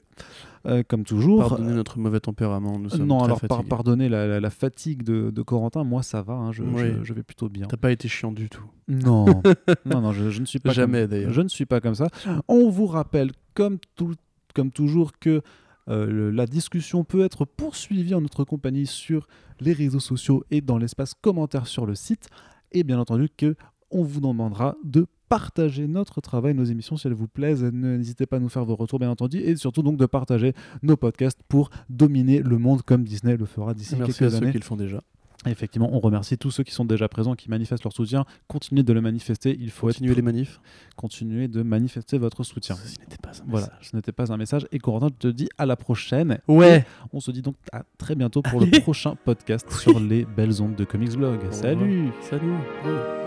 Euh, 0.67 0.83
comme 0.87 1.05
toujours. 1.05 1.39
Pardonnez 1.49 1.73
notre 1.75 1.99
mauvais 1.99 2.19
tempérament, 2.21 2.79
nous 2.79 2.87
Euh, 2.87 2.97
sommes 2.97 3.07
non, 3.07 3.19
très 3.19 3.25
alors 3.27 3.41
par- 3.43 3.65
pardonnez 3.65 4.09
la, 4.09 4.27
la- 4.27 4.41
la 4.41 4.51
fatigue 4.51 5.03
de, 5.05 5.31
de 5.31 5.43
Corentin, 5.43 5.85
moi 5.85 6.03
ça 6.03 6.23
va, 6.23 6.35
hein, 6.35 6.53
je, 6.53 6.63
Oui. 6.65 6.83
je- 6.99 7.05
je 7.05 7.13
vais 7.13 7.23
plutôt 7.23 7.49
bien. 7.49 7.67
T'as 7.69 7.77
pas 7.77 7.93
été 7.93 8.09
chiant 8.09 8.33
du 8.33 8.49
tout. 8.49 8.65
Non, 8.89 9.27
non, 9.87 10.01
non, 10.01 10.13
je, 10.13 10.31
je 10.31 10.41
ne 10.41 10.47
suis 10.47 10.59
pas 10.59 10.73
Jamais, 10.73 11.03
comme- 11.03 11.11
d'ailleurs. 11.11 11.33
Je 11.33 11.41
ne 11.43 11.49
suis 11.49 11.67
pas 11.67 11.81
comme 11.81 11.95
ça. 11.95 12.09
On 12.49 12.69
vous 12.69 12.87
rappelle, 12.87 13.31
comme, 13.55 13.79
tout, 13.95 14.15
comme 14.55 14.71
toujours, 14.73 15.13
que 15.19 15.41
euh, 15.89 16.07
le- 16.07 16.31
la 16.33 16.47
discussion 16.47 17.05
peut 17.05 17.25
être 17.25 17.45
poursuivie 17.45 18.15
en 18.15 18.21
notre 18.21 18.43
compagnie 18.45 18.87
sur 18.87 19.29
les 19.61 19.73
réseaux 19.73 20.01
sociaux 20.01 20.43
et 20.51 20.61
dans 20.61 20.79
l'espace 20.79 21.15
commentaire 21.15 21.67
sur 21.69 21.87
le 21.87 21.95
site. 21.95 22.29
Et 22.73 22.83
bien 22.83 22.99
entendu 22.99 23.29
que 23.35 23.55
on 23.93 24.03
vous 24.03 24.21
demandera 24.21 24.75
de 24.83 25.07
partager 25.29 25.87
notre 25.87 26.21
travail, 26.21 26.55
nos 26.55 26.65
émissions 26.65 26.97
si 26.97 27.07
elles 27.07 27.13
vous 27.15 27.29
plaisent. 27.29 27.65
N'hésitez 27.65 28.27
pas 28.27 28.37
à 28.37 28.41
nous 28.41 28.49
faire 28.49 28.65
vos 28.65 28.77
retours, 28.77 28.99
bien 28.99 29.11
entendu, 29.11 29.39
et 29.39 29.57
surtout 29.57 29.83
donc 29.83 29.97
de 29.97 30.07
partager 30.07 30.53
nos 30.83 30.97
podcasts 30.97 31.41
pour 31.49 31.71
dominer 31.91 32.41
le 32.41 32.59
monde 32.59 32.83
comme 32.83 33.05
Disney 33.05 33.37
le 33.37 33.45
fera 33.47 33.75
d'ici 33.75 33.97
Merci 33.97 34.13
quelques 34.19 34.23
à 34.23 34.31
ceux 34.31 34.43
années. 34.43 34.53
qui 34.53 34.59
le 34.59 34.65
font 34.65 34.77
déjà. 34.77 35.01
Effectivement, 35.45 35.91
on 35.93 36.01
remercie 36.01 36.37
tous 36.39 36.51
ceux 36.51 36.65
qui 36.65 36.73
sont 36.73 36.85
déjà 36.85 37.09
présents, 37.09 37.35
qui 37.37 37.49
manifestent 37.51 37.85
leur 37.85 37.93
soutien. 37.93 38.25
Continuez 38.49 38.83
de 38.83 38.93
le 38.93 39.01
manifester. 39.01 39.57
Il 39.61 39.71
faut 39.71 39.87
Continuez 39.87 40.11
être 40.11 40.17
les 40.17 40.23
manifs. 40.23 40.61
continuer 40.97 41.47
de 41.47 41.63
manifester 41.63 42.19
votre 42.19 42.43
soutien. 42.43 42.75
Ceci 42.75 42.99
n'était 42.99 43.19
pas 43.19 43.29
un 43.31 43.45
Voilà, 43.47 43.67
message. 43.67 43.89
ce 43.91 43.97
n'était 43.97 44.11
pas 44.13 44.33
un 44.33 44.37
message. 44.39 44.67
Et 44.73 44.79
Corentin, 44.81 45.09
je 45.23 45.29
te 45.29 45.33
dis 45.33 45.49
à 45.57 45.65
la 45.67 45.77
prochaine. 45.77 46.39
Ouais. 46.49 46.85
On 47.13 47.21
se 47.21 47.31
dit 47.31 47.43
donc 47.43 47.55
à 47.73 47.85
très 47.97 48.17
bientôt 48.17 48.43
pour 48.43 48.59
le 48.61 48.67
prochain 48.81 49.15
podcast 49.25 49.71
sur 49.71 50.01
les 50.01 50.25
belles 50.25 50.61
ondes 50.63 50.75
de 50.75 50.85
Comics 50.85 51.17
Blog. 51.17 51.39
Salut 51.53 52.09
Salut. 52.23 52.51
Ouais. 52.85 53.26